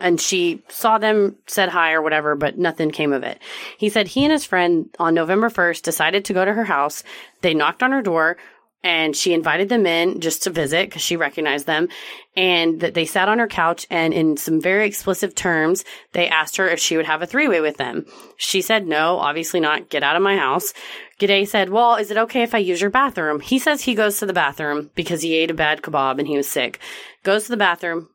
and 0.02 0.20
she 0.20 0.64
saw 0.70 0.98
them, 0.98 1.36
said 1.48 1.70
hi 1.70 1.94
or 1.94 2.02
whatever, 2.02 2.36
but 2.36 2.58
nothing 2.58 2.92
came 2.92 3.14
of 3.14 3.24
it. 3.24 3.40
He 3.78 3.90
said 3.90 4.08
he 4.08 4.24
and 4.24 4.32
his 4.32 4.46
friend 4.46 4.90
on 5.00 5.14
November 5.14 5.50
1st 5.50 5.84
decided 5.84 6.26
to 6.26 6.34
go 6.34 6.44
to 6.44 6.54
her 6.54 6.66
house. 6.66 7.04
They 7.42 7.54
knocked 7.54 7.84
on 7.84 7.92
her 7.92 8.02
door 8.02 8.38
and 8.84 9.16
she 9.16 9.34
invited 9.34 9.70
them 9.70 9.86
in 9.86 10.20
just 10.20 10.44
to 10.44 10.50
visit 10.50 10.88
because 10.88 11.02
she 11.02 11.18
recognized 11.18 11.66
them. 11.66 11.90
And 12.36 12.80
that 12.82 12.94
they 12.94 13.06
sat 13.06 13.28
on 13.28 13.40
her 13.40 13.48
couch 13.48 13.88
and 13.90 14.14
in 14.14 14.38
some 14.38 14.62
very 14.62 14.88
explicit 14.88 15.36
terms 15.36 15.84
they 16.14 16.28
asked 16.28 16.58
her 16.58 16.68
if 16.68 16.80
she 16.80 16.96
would 16.96 17.08
have 17.08 17.22
a 17.22 17.28
three-way 17.28 17.60
with 17.60 17.78
them. 17.78 18.06
She 18.38 18.62
said 18.62 18.88
no 18.88 19.18
obviously 19.18 19.60
not. 19.60 19.90
Get 19.90 20.04
out 20.04 20.16
of 20.16 20.22
my 20.22 20.38
house. 20.38 20.74
Guede 21.20 21.48
said 21.48 21.70
well 21.70 21.96
is 21.96 22.12
it 22.12 22.18
okay 22.18 22.44
if 22.44 22.54
i 22.54 22.60
use 22.60 22.80
your 22.80 22.92
bathroom? 22.92 23.40
He 23.40 23.60
says 23.60 23.82
he 23.82 23.96
goes 23.96 24.20
to 24.20 24.26
the 24.26 24.34
bathroom 24.34 24.92
because 24.96 25.22
he 25.22 25.36
ate 25.36 25.52
a 25.52 25.56
bad 25.56 25.82
kebab 25.82 26.20
and 26.20 26.28
he 26.28 26.38
was 26.38 26.48
sick. 26.48 26.80
Goes 27.24 27.46
to 27.46 27.50
the 27.50 27.58
bathroom 27.58 28.10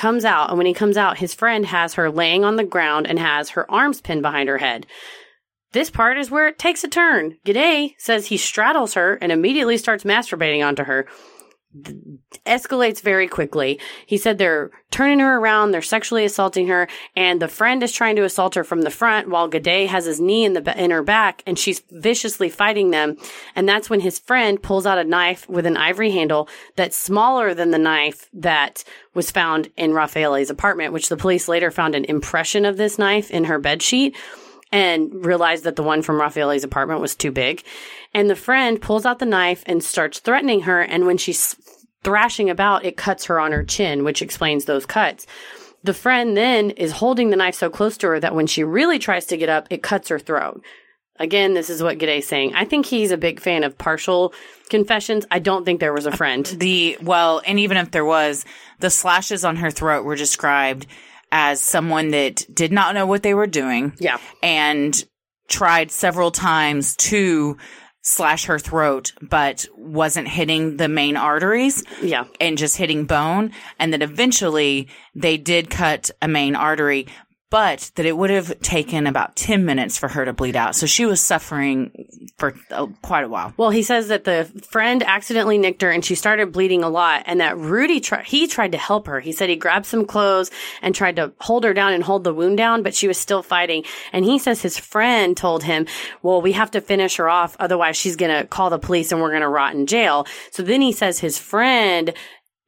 comes 0.00 0.24
out 0.24 0.48
and 0.48 0.56
when 0.56 0.66
he 0.66 0.72
comes 0.72 0.96
out 0.96 1.18
his 1.18 1.34
friend 1.34 1.66
has 1.66 1.94
her 1.94 2.10
laying 2.10 2.42
on 2.42 2.56
the 2.56 2.64
ground 2.64 3.06
and 3.06 3.18
has 3.18 3.50
her 3.50 3.70
arms 3.70 4.00
pinned 4.00 4.22
behind 4.22 4.48
her 4.48 4.58
head 4.58 4.86
this 5.72 5.90
part 5.90 6.18
is 6.18 6.30
where 6.30 6.48
it 6.48 6.58
takes 6.58 6.82
a 6.82 6.88
turn. 6.88 7.36
Guede 7.44 7.94
says 7.96 8.26
he 8.26 8.36
straddles 8.36 8.94
her 8.94 9.14
and 9.14 9.30
immediately 9.30 9.76
starts 9.76 10.02
masturbating 10.02 10.66
onto 10.66 10.84
her. 10.84 11.06
Escalates 12.46 13.00
very 13.00 13.28
quickly. 13.28 13.78
He 14.04 14.16
said 14.16 14.38
they're 14.38 14.72
turning 14.90 15.20
her 15.20 15.38
around, 15.38 15.70
they're 15.70 15.82
sexually 15.82 16.24
assaulting 16.24 16.66
her, 16.66 16.88
and 17.14 17.40
the 17.40 17.46
friend 17.46 17.80
is 17.84 17.92
trying 17.92 18.16
to 18.16 18.24
assault 18.24 18.56
her 18.56 18.64
from 18.64 18.82
the 18.82 18.90
front 18.90 19.28
while 19.28 19.46
Guede 19.46 19.88
has 19.88 20.04
his 20.04 20.20
knee 20.20 20.44
in 20.44 20.54
the 20.54 20.82
in 20.82 20.90
her 20.90 21.02
back, 21.02 21.44
and 21.46 21.56
she's 21.56 21.82
viciously 21.92 22.48
fighting 22.48 22.90
them. 22.90 23.16
And 23.54 23.68
that's 23.68 23.88
when 23.88 24.00
his 24.00 24.18
friend 24.18 24.60
pulls 24.60 24.84
out 24.84 24.98
a 24.98 25.04
knife 25.04 25.48
with 25.48 25.64
an 25.64 25.76
ivory 25.76 26.10
handle 26.10 26.48
that's 26.74 26.96
smaller 26.96 27.54
than 27.54 27.70
the 27.70 27.78
knife 27.78 28.28
that 28.32 28.82
was 29.14 29.30
found 29.30 29.70
in 29.76 29.92
Raffaele's 29.92 30.50
apartment, 30.50 30.92
which 30.92 31.08
the 31.08 31.16
police 31.16 31.46
later 31.46 31.70
found 31.70 31.94
an 31.94 32.04
impression 32.06 32.64
of 32.64 32.78
this 32.78 32.98
knife 32.98 33.30
in 33.30 33.44
her 33.44 33.60
bed 33.60 33.80
sheet 33.80 34.16
and 34.72 35.24
realized 35.24 35.64
that 35.64 35.76
the 35.76 35.82
one 35.82 36.02
from 36.02 36.20
Raffaele's 36.20 36.64
apartment 36.64 37.00
was 37.00 37.14
too 37.14 37.32
big. 37.32 37.62
And 38.12 38.28
the 38.28 38.36
friend 38.36 38.80
pulls 38.80 39.06
out 39.06 39.18
the 39.18 39.26
knife 39.26 39.62
and 39.66 39.82
starts 39.82 40.18
threatening 40.18 40.62
her. 40.62 40.80
And 40.80 41.06
when 41.06 41.16
she's 41.16 41.56
thrashing 42.02 42.50
about, 42.50 42.84
it 42.84 42.96
cuts 42.96 43.26
her 43.26 43.38
on 43.38 43.52
her 43.52 43.64
chin, 43.64 44.04
which 44.04 44.22
explains 44.22 44.64
those 44.64 44.86
cuts. 44.86 45.26
The 45.82 45.94
friend 45.94 46.36
then 46.36 46.70
is 46.70 46.92
holding 46.92 47.30
the 47.30 47.36
knife 47.36 47.54
so 47.54 47.70
close 47.70 47.96
to 47.98 48.08
her 48.08 48.20
that 48.20 48.34
when 48.34 48.46
she 48.46 48.64
really 48.64 48.98
tries 48.98 49.26
to 49.26 49.36
get 49.36 49.48
up, 49.48 49.68
it 49.70 49.82
cuts 49.82 50.08
her 50.08 50.18
throat. 50.18 50.62
Again, 51.18 51.52
this 51.52 51.68
is 51.68 51.82
what 51.82 51.98
Guede's 51.98 52.26
saying. 52.26 52.54
I 52.54 52.64
think 52.64 52.86
he's 52.86 53.10
a 53.10 53.18
big 53.18 53.40
fan 53.40 53.62
of 53.62 53.76
partial 53.76 54.32
confessions. 54.70 55.26
I 55.30 55.38
don't 55.38 55.64
think 55.64 55.78
there 55.78 55.92
was 55.92 56.06
a 56.06 56.16
friend. 56.16 56.46
The 56.46 56.96
well, 57.02 57.42
and 57.46 57.58
even 57.58 57.76
if 57.76 57.90
there 57.90 58.06
was, 58.06 58.46
the 58.78 58.88
slashes 58.88 59.44
on 59.44 59.56
her 59.56 59.70
throat 59.70 60.04
were 60.04 60.16
described 60.16 60.86
as 61.30 61.60
someone 61.60 62.08
that 62.08 62.46
did 62.52 62.72
not 62.72 62.94
know 62.94 63.06
what 63.06 63.22
they 63.22 63.34
were 63.34 63.46
doing. 63.46 63.92
Yeah. 63.98 64.18
And 64.42 65.04
tried 65.48 65.90
several 65.90 66.30
times 66.30 66.96
to 66.96 67.58
slash 68.02 68.46
her 68.46 68.58
throat, 68.58 69.12
but 69.20 69.66
wasn't 69.76 70.28
hitting 70.28 70.76
the 70.76 70.88
main 70.88 71.16
arteries. 71.16 71.84
Yeah. 72.02 72.24
And 72.40 72.56
just 72.58 72.76
hitting 72.76 73.04
bone. 73.04 73.52
And 73.78 73.92
then 73.92 74.02
eventually 74.02 74.88
they 75.14 75.36
did 75.36 75.70
cut 75.70 76.10
a 76.22 76.28
main 76.28 76.56
artery, 76.56 77.06
but 77.50 77.90
that 77.96 78.06
it 78.06 78.16
would 78.16 78.30
have 78.30 78.60
taken 78.60 79.06
about 79.06 79.36
10 79.36 79.64
minutes 79.64 79.98
for 79.98 80.08
her 80.08 80.24
to 80.24 80.32
bleed 80.32 80.56
out. 80.56 80.76
So 80.76 80.86
she 80.86 81.04
was 81.04 81.20
suffering 81.20 82.30
for 82.38 82.54
quite 83.02 83.24
a 83.24 83.28
while. 83.28 83.52
Well, 83.56 83.70
he 83.70 83.82
says 83.82 84.08
that 84.08 84.24
the 84.24 84.44
friend 84.70 85.02
accidentally 85.02 85.58
nicked 85.58 85.82
her 85.82 85.90
and 85.90 86.04
she 86.04 86.14
started 86.14 86.52
bleeding 86.52 86.84
a 86.84 86.88
lot 86.88 87.24
and 87.26 87.40
that 87.40 87.58
Rudy 87.58 88.00
he 88.24 88.46
tried 88.46 88.72
to 88.72 88.78
help 88.78 89.06
her. 89.08 89.20
He 89.20 89.32
said 89.32 89.48
he 89.48 89.56
grabbed 89.56 89.86
some 89.86 90.06
clothes 90.06 90.50
and 90.80 90.94
tried 90.94 91.16
to 91.16 91.32
hold 91.40 91.64
her 91.64 91.74
down 91.74 91.92
and 91.92 92.04
hold 92.04 92.24
the 92.24 92.32
wound 92.32 92.56
down, 92.56 92.82
but 92.82 92.94
she 92.94 93.08
was 93.08 93.18
still 93.18 93.42
fighting. 93.42 93.84
And 94.12 94.24
he 94.24 94.38
says 94.38 94.62
his 94.62 94.78
friend 94.78 95.36
told 95.36 95.64
him, 95.64 95.86
well, 96.22 96.40
we 96.40 96.52
have 96.52 96.70
to 96.72 96.80
finish 96.80 97.16
her 97.16 97.28
off. 97.28 97.56
Otherwise 97.58 97.96
she's 97.96 98.16
going 98.16 98.36
to 98.36 98.46
call 98.46 98.70
the 98.70 98.78
police 98.78 99.10
and 99.10 99.20
we're 99.20 99.30
going 99.30 99.42
to 99.42 99.48
rot 99.48 99.74
in 99.74 99.86
jail. 99.86 100.26
So 100.52 100.62
then 100.62 100.80
he 100.80 100.92
says 100.92 101.18
his 101.18 101.38
friend 101.38 102.14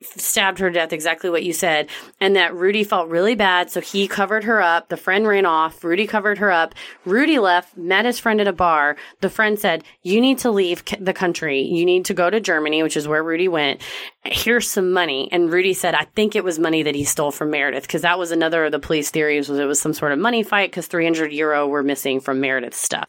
stabbed 0.03 0.59
her 0.59 0.69
to 0.71 0.75
death, 0.75 0.93
exactly 0.93 1.31
what 1.31 1.43
you 1.43 1.53
said, 1.53 1.89
and 2.21 2.37
that 2.37 2.55
Rudy 2.55 2.85
felt 2.85 3.09
really 3.09 3.35
bad, 3.35 3.71
so 3.71 3.81
he 3.81 4.09
covered 4.09 4.45
her 4.45 4.61
up. 4.61 4.89
The 4.89 4.97
friend 4.97 5.27
ran 5.27 5.47
off. 5.47 5.83
Rudy 5.85 6.07
covered 6.07 6.39
her 6.39 6.51
up. 6.51 6.75
Rudy 7.05 7.39
left, 7.39 7.77
met 7.77 8.05
his 8.05 8.19
friend 8.19 8.41
at 8.41 8.49
a 8.49 8.53
bar. 8.53 8.97
The 9.21 9.31
friend 9.31 9.59
said, 9.59 9.85
You 10.03 10.21
need 10.21 10.39
to 10.39 10.51
leave 10.51 10.85
the 11.01 11.13
country. 11.13 11.63
You 11.63 11.85
need 11.85 12.05
to 12.07 12.15
go 12.15 12.31
to 12.31 12.41
Germany, 12.41 12.83
which 12.83 12.97
is 12.97 13.09
where 13.09 13.23
Rudy 13.23 13.49
went. 13.49 13.81
Here's 14.25 14.69
some 14.69 14.93
money. 14.93 15.29
And 15.33 15.53
Rudy 15.53 15.75
said, 15.75 15.95
I 15.95 16.05
think 16.05 16.37
it 16.37 16.45
was 16.45 16.59
money 16.59 16.83
that 16.83 16.95
he 16.95 17.05
stole 17.05 17.31
from 17.31 17.51
Meredith, 17.51 17.83
because 17.83 18.03
that 18.03 18.19
was 18.19 18.31
another 18.31 18.65
of 18.65 18.73
the 18.73 18.79
police 18.79 19.11
theories 19.11 19.49
was 19.49 19.59
it 19.59 19.65
was 19.65 19.81
some 19.81 19.95
sort 19.95 20.13
of 20.13 20.19
money 20.19 20.43
fight 20.43 20.71
because 20.71 20.87
300 20.87 21.33
euro 21.33 21.67
were 21.67 21.83
missing 21.83 22.21
from 22.21 22.41
Meredith's 22.41 22.79
stuff. 22.79 23.09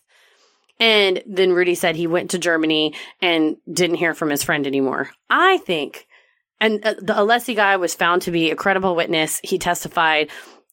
And 0.80 1.22
then 1.26 1.54
Rudy 1.54 1.76
said 1.76 1.96
he 1.96 2.08
went 2.08 2.32
to 2.32 2.40
Germany 2.40 2.94
and 3.22 3.58
didn't 3.72 3.98
hear 3.98 4.14
from 4.14 4.30
his 4.30 4.44
friend 4.44 4.68
anymore. 4.68 5.12
I 5.30 5.58
think 5.60 6.08
and 6.66 6.86
uh, 6.86 6.94
the 7.00 7.14
Alessi 7.14 7.56
guy 7.56 7.78
was 7.78 7.94
found 7.96 8.24
to 8.24 8.32
be 8.32 8.52
a 8.52 8.56
credible 8.56 8.96
witness. 8.96 9.40
He 9.44 9.58
testified. 9.58 10.30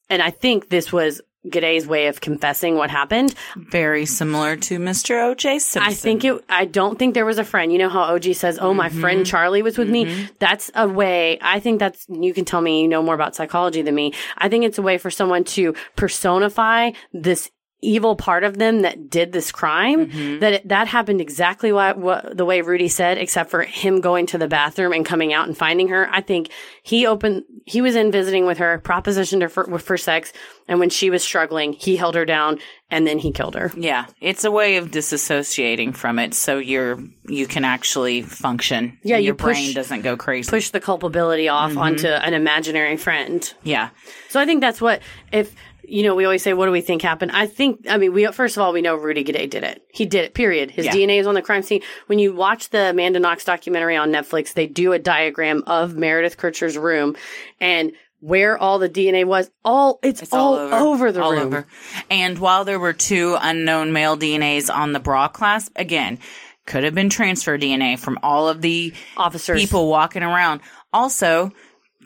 And 0.09 0.21
I 0.21 0.29
think 0.29 0.69
this 0.69 0.91
was 0.91 1.21
Guede's 1.49 1.87
way 1.87 2.07
of 2.07 2.19
confessing 2.21 2.75
what 2.75 2.89
happened. 2.91 3.33
Very 3.55 4.05
similar 4.05 4.55
to 4.57 4.77
Mr. 4.77 5.23
O.J. 5.31 5.57
Simpson. 5.59 5.89
I 5.89 5.93
think 5.95 6.23
it, 6.25 6.43
I 6.49 6.65
don't 6.65 6.99
think 6.99 7.13
there 7.15 7.25
was 7.25 7.39
a 7.39 7.43
friend. 7.45 7.71
You 7.71 7.79
know 7.79 7.89
how 7.89 8.13
O.J. 8.13 8.33
says, 8.33 8.59
Oh, 8.61 8.73
my 8.73 8.89
Mm-hmm. 8.89 9.01
friend 9.01 9.25
Charlie 9.25 9.61
was 9.63 9.77
with 9.77 9.89
me? 9.89 10.27
That's 10.39 10.69
a 10.75 10.87
way. 10.87 11.39
I 11.41 11.59
think 11.59 11.79
that's, 11.79 12.05
you 12.09 12.33
can 12.33 12.45
tell 12.45 12.61
me 12.61 12.81
you 12.81 12.87
know 12.87 13.01
more 13.01 13.15
about 13.15 13.35
psychology 13.35 13.81
than 13.81 13.95
me. 13.95 14.13
I 14.37 14.49
think 14.49 14.65
it's 14.65 14.77
a 14.77 14.83
way 14.83 14.97
for 14.99 15.09
someone 15.09 15.43
to 15.55 15.73
personify 15.95 16.91
this 17.13 17.49
evil 17.83 18.15
part 18.15 18.43
of 18.43 18.57
them 18.59 18.81
that 18.81 19.09
did 19.09 19.31
this 19.31 19.51
crime 19.51 20.07
Mm-hmm. 20.07 20.39
that 20.39 20.53
it, 20.53 20.67
that 20.69 20.87
happened 20.87 21.19
exactly 21.21 21.71
what, 21.71 21.97
what 21.97 22.37
the 22.37 22.45
way 22.45 22.61
Rudy 22.61 22.87
said 22.87 23.17
except 23.17 23.49
for 23.49 23.63
him 23.63 24.01
going 24.01 24.25
to 24.27 24.37
the 24.37 24.47
bathroom 24.47 24.93
and 24.93 25.05
coming 25.05 25.33
out 25.33 25.47
and 25.47 25.57
finding 25.57 25.87
her 25.89 26.07
I 26.11 26.21
think 26.21 26.49
he 26.83 27.05
opened 27.07 27.43
he 27.65 27.81
was 27.81 27.95
in 27.95 28.11
visiting 28.11 28.45
with 28.45 28.59
her 28.59 28.79
propositioned 28.83 29.41
her 29.41 29.49
for, 29.49 29.79
for 29.79 29.97
sex 29.97 30.31
and 30.67 30.79
when 30.79 30.89
she 30.89 31.09
was 31.09 31.23
struggling 31.23 31.73
he 31.73 31.95
held 31.95 32.15
her 32.15 32.25
down 32.25 32.59
and 32.89 33.07
then 33.07 33.17
he 33.19 33.31
killed 33.31 33.55
her 33.55 33.71
Yeah, 33.75 34.05
it's 34.19 34.43
a 34.43 34.51
way 34.51 34.77
of 34.77 34.91
disassociating 34.91 35.95
from 35.95 36.19
it, 36.19 36.33
so 36.33 36.57
you're 36.57 36.99
you 37.27 37.47
can 37.47 37.63
actually 37.63 38.21
function. 38.21 38.97
Yeah, 39.03 39.17
your 39.17 39.35
push- 39.35 39.57
brain 39.57 39.73
doesn't 39.73 40.01
go 40.01 40.17
crazy. 40.17 40.49
push 40.49 40.69
the 40.71 40.79
culpability 40.81 41.47
off 41.47 41.71
Mm-hmm. 41.71 41.77
onto 41.79 42.07
an 42.07 42.33
imaginary 42.33 42.97
friend 42.97 43.53
yeah, 43.63 43.89
So 44.29 44.39
I 44.39 44.45
think 44.45 44.61
that's 44.61 44.81
what 44.81 45.01
if 45.31 45.55
you 45.91 46.03
know 46.03 46.15
we 46.15 46.25
always 46.25 46.41
say 46.41 46.53
what 46.53 46.65
do 46.65 46.71
we 46.71 46.81
think 46.81 47.01
happened? 47.01 47.31
I 47.33 47.45
think 47.47 47.85
I 47.89 47.97
mean 47.97 48.13
we 48.13 48.25
first 48.27 48.57
of 48.57 48.63
all 48.63 48.73
we 48.73 48.81
know 48.81 48.95
Rudy 48.95 49.23
Guede 49.23 49.49
did 49.49 49.63
it. 49.63 49.83
He 49.89 50.05
did 50.05 50.25
it. 50.25 50.33
Period. 50.33 50.71
His 50.71 50.85
Yeah. 50.85 50.93
DNA 50.93 51.19
is 51.19 51.27
on 51.27 51.33
the 51.35 51.41
crime 51.41 51.61
scene. 51.63 51.81
When 52.07 52.17
you 52.19 52.33
watch 52.33 52.69
the 52.69 52.89
Amanda 52.91 53.19
Knox 53.19 53.43
documentary 53.45 53.95
on 53.97 54.11
Netflix, 54.11 54.53
they 54.53 54.67
do 54.67 54.93
a 54.93 54.99
diagram 54.99 55.63
of 55.67 55.95
Meredith 55.95 56.37
Kercher's 56.37 56.77
room 56.77 57.15
and 57.59 57.91
where 58.19 58.57
all 58.57 58.77
the 58.79 58.87
DNA 58.89 59.25
was. 59.25 59.49
All 59.65 59.99
it's, 60.03 60.31
all, 60.31 60.53
over, 60.55 61.11
the 61.11 61.23
all 61.23 61.31
room. 61.33 61.41
over. 61.47 61.67
And 62.09 62.37
while 62.37 62.65
there 62.65 62.79
were 62.79 62.93
two 62.93 63.35
unknown 63.41 63.93
male 63.93 64.15
DNAs 64.15 64.73
on 64.73 64.93
the 64.93 64.99
bra 64.99 65.27
clasp, 65.27 65.71
again, 65.75 66.19
could 66.67 66.83
have 66.83 66.93
been 66.93 67.09
transfer 67.09 67.57
DNA 67.57 67.97
from 67.97 68.19
all 68.21 68.47
of 68.47 68.61
the 68.61 68.93
Officers. 69.17 69.59
people 69.59 69.87
walking 69.89 70.21
around. 70.21 70.61
Also, 70.93 71.51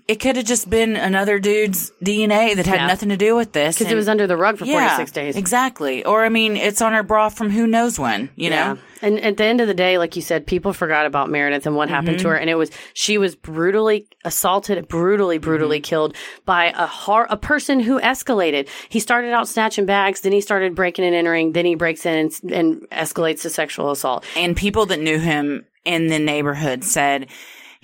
it 0.07 0.19
could 0.19 0.35
have 0.35 0.45
just 0.45 0.69
been 0.69 0.95
another 0.95 1.39
dude's 1.39 1.91
DNA 2.03 2.55
that 2.55 2.67
had 2.67 2.75
Yeah. 2.81 2.87
nothing 2.87 3.09
to 3.09 3.17
do 3.17 3.35
with 3.35 3.53
this. 3.53 3.77
because 3.79 3.91
it 3.91 3.95
was 3.95 4.07
under 4.07 4.27
the 4.27 4.37
rug 4.37 4.57
for 4.59 4.65
yeah, 4.65 4.89
46 4.89 5.11
days. 5.11 5.35
Exactly. 5.35 6.05
Or 6.05 6.23
I 6.23 6.29
mean, 6.29 6.55
it's 6.57 6.79
on 6.81 6.93
her 6.93 7.01
bra 7.01 7.29
from 7.29 7.49
who 7.49 7.65
knows 7.65 7.97
when, 7.97 8.29
you 8.35 8.51
know? 8.51 8.77
And 9.01 9.19
at 9.19 9.37
the 9.37 9.45
end 9.45 9.61
of 9.61 9.67
the 9.67 9.73
day, 9.73 9.97
like 9.97 10.15
you 10.15 10.21
said, 10.21 10.45
people 10.45 10.73
forgot 10.73 11.05
about 11.07 11.29
Meredith 11.31 11.65
and 11.65 11.75
what 11.75 11.89
happened 11.89 12.17
Mm-hmm. 12.17 12.23
to 12.23 12.29
her. 12.29 12.35
And 12.37 12.49
it 12.51 12.55
was, 12.55 12.69
she 12.93 13.17
was 13.17 13.35
brutally 13.35 14.07
assaulted, 14.23 14.87
brutally, 14.87 15.39
brutally 15.39 15.77
Mm-hmm. 15.79 15.83
killed 15.89 16.15
by 16.45 16.65
a 16.75 16.85
har- 16.85 17.27
a 17.31 17.37
person 17.37 17.79
who 17.79 17.99
escalated. 17.99 18.67
He 18.89 18.99
started 18.99 19.33
out 19.33 19.47
snatching 19.47 19.87
bags, 19.87 20.21
then 20.21 20.31
he 20.33 20.41
started 20.41 20.75
breaking 20.75 21.05
and 21.05 21.15
entering, 21.15 21.53
then 21.53 21.65
he 21.65 21.73
breaks 21.73 22.05
in 22.05 22.13
and, 22.43 22.51
and 22.53 22.81
escalates 22.91 23.41
to 23.41 23.49
sexual 23.49 23.89
assault. 23.89 24.23
And 24.35 24.55
people 24.55 24.85
that 24.87 24.99
knew 24.99 25.17
him 25.17 25.65
in 25.83 26.07
the 26.07 26.19
neighborhood 26.19 26.83
said 26.83 27.27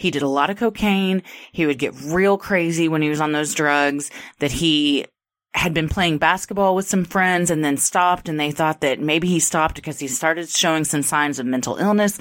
he 0.01 0.09
did 0.09 0.23
a 0.23 0.27
lot 0.27 0.49
of 0.49 0.57
cocaine. 0.57 1.21
He 1.51 1.67
would 1.67 1.77
get 1.77 1.93
real 2.05 2.37
crazy 2.37 2.87
when 2.87 3.03
he 3.03 3.09
was 3.09 3.21
on 3.21 3.33
those 3.33 3.53
drugs, 3.53 4.09
that 4.39 4.51
he 4.51 5.05
had 5.53 5.75
been 5.75 5.87
playing 5.89 6.17
basketball 6.17 6.73
with 6.73 6.87
some 6.87 7.05
friends 7.05 7.51
and 7.51 7.63
then 7.63 7.77
stopped. 7.77 8.27
And 8.27 8.39
they 8.39 8.49
thought 8.49 8.81
that 8.81 8.99
maybe 8.99 9.27
he 9.27 9.39
stopped 9.39 9.75
because 9.75 9.99
he 9.99 10.07
started 10.07 10.49
showing 10.49 10.85
some 10.85 11.03
signs 11.03 11.37
of 11.37 11.45
mental 11.45 11.75
illness. 11.77 12.17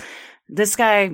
This 0.47 0.76
guy, 0.76 1.12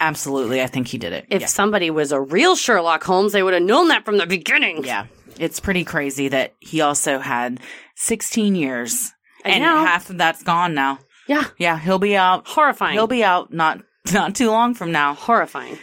absolutely, 0.00 0.60
I 0.60 0.66
think 0.66 0.88
he 0.88 0.98
did 0.98 1.14
it. 1.14 1.24
If 1.30 1.40
yeah. 1.40 1.46
somebody 1.46 1.90
was 1.90 2.12
a 2.12 2.20
real 2.20 2.56
Sherlock 2.56 3.02
Holmes, 3.02 3.32
they 3.32 3.42
would 3.42 3.54
have 3.54 3.62
known 3.62 3.88
that 3.88 4.04
from 4.04 4.18
the 4.18 4.26
beginning. 4.26 4.84
yeah. 4.84 5.06
It's 5.38 5.60
pretty 5.60 5.84
crazy 5.84 6.28
that 6.28 6.52
he 6.58 6.82
also 6.82 7.18
had 7.18 7.60
16 7.96 8.54
years 8.54 9.10
I 9.46 9.50
and 9.50 9.62
know. 9.62 9.78
half 9.78 10.10
of 10.10 10.18
that's 10.18 10.42
gone 10.42 10.74
now. 10.74 10.98
Yeah. 11.26 11.44
Yeah. 11.56 11.78
He'll 11.78 11.98
be 11.98 12.16
out. 12.16 12.46
Horrifying. 12.46 12.92
He'll 12.92 13.06
be 13.06 13.24
out 13.24 13.50
not, 13.50 13.80
not 14.14 14.34
too 14.34 14.50
long 14.50 14.74
from 14.74 14.92
now. 14.92 15.14
horrifying. 15.14 15.78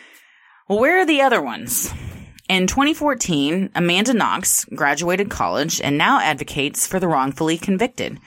Well, 0.68 0.80
where 0.80 1.00
are 1.00 1.06
the 1.06 1.22
other 1.22 1.42
ones? 1.42 1.94
In 2.50 2.68
2014, 2.68 3.72
Amanda 3.76 4.14
Knox 4.14 4.66
graduated 4.66 5.30
college 5.30 5.80
and 5.82 5.98
now 5.98 6.20
advocates 6.20 6.88
for 6.88 7.00
the 7.00 7.08
wrongfully 7.08 7.58
convicted. 7.58 8.20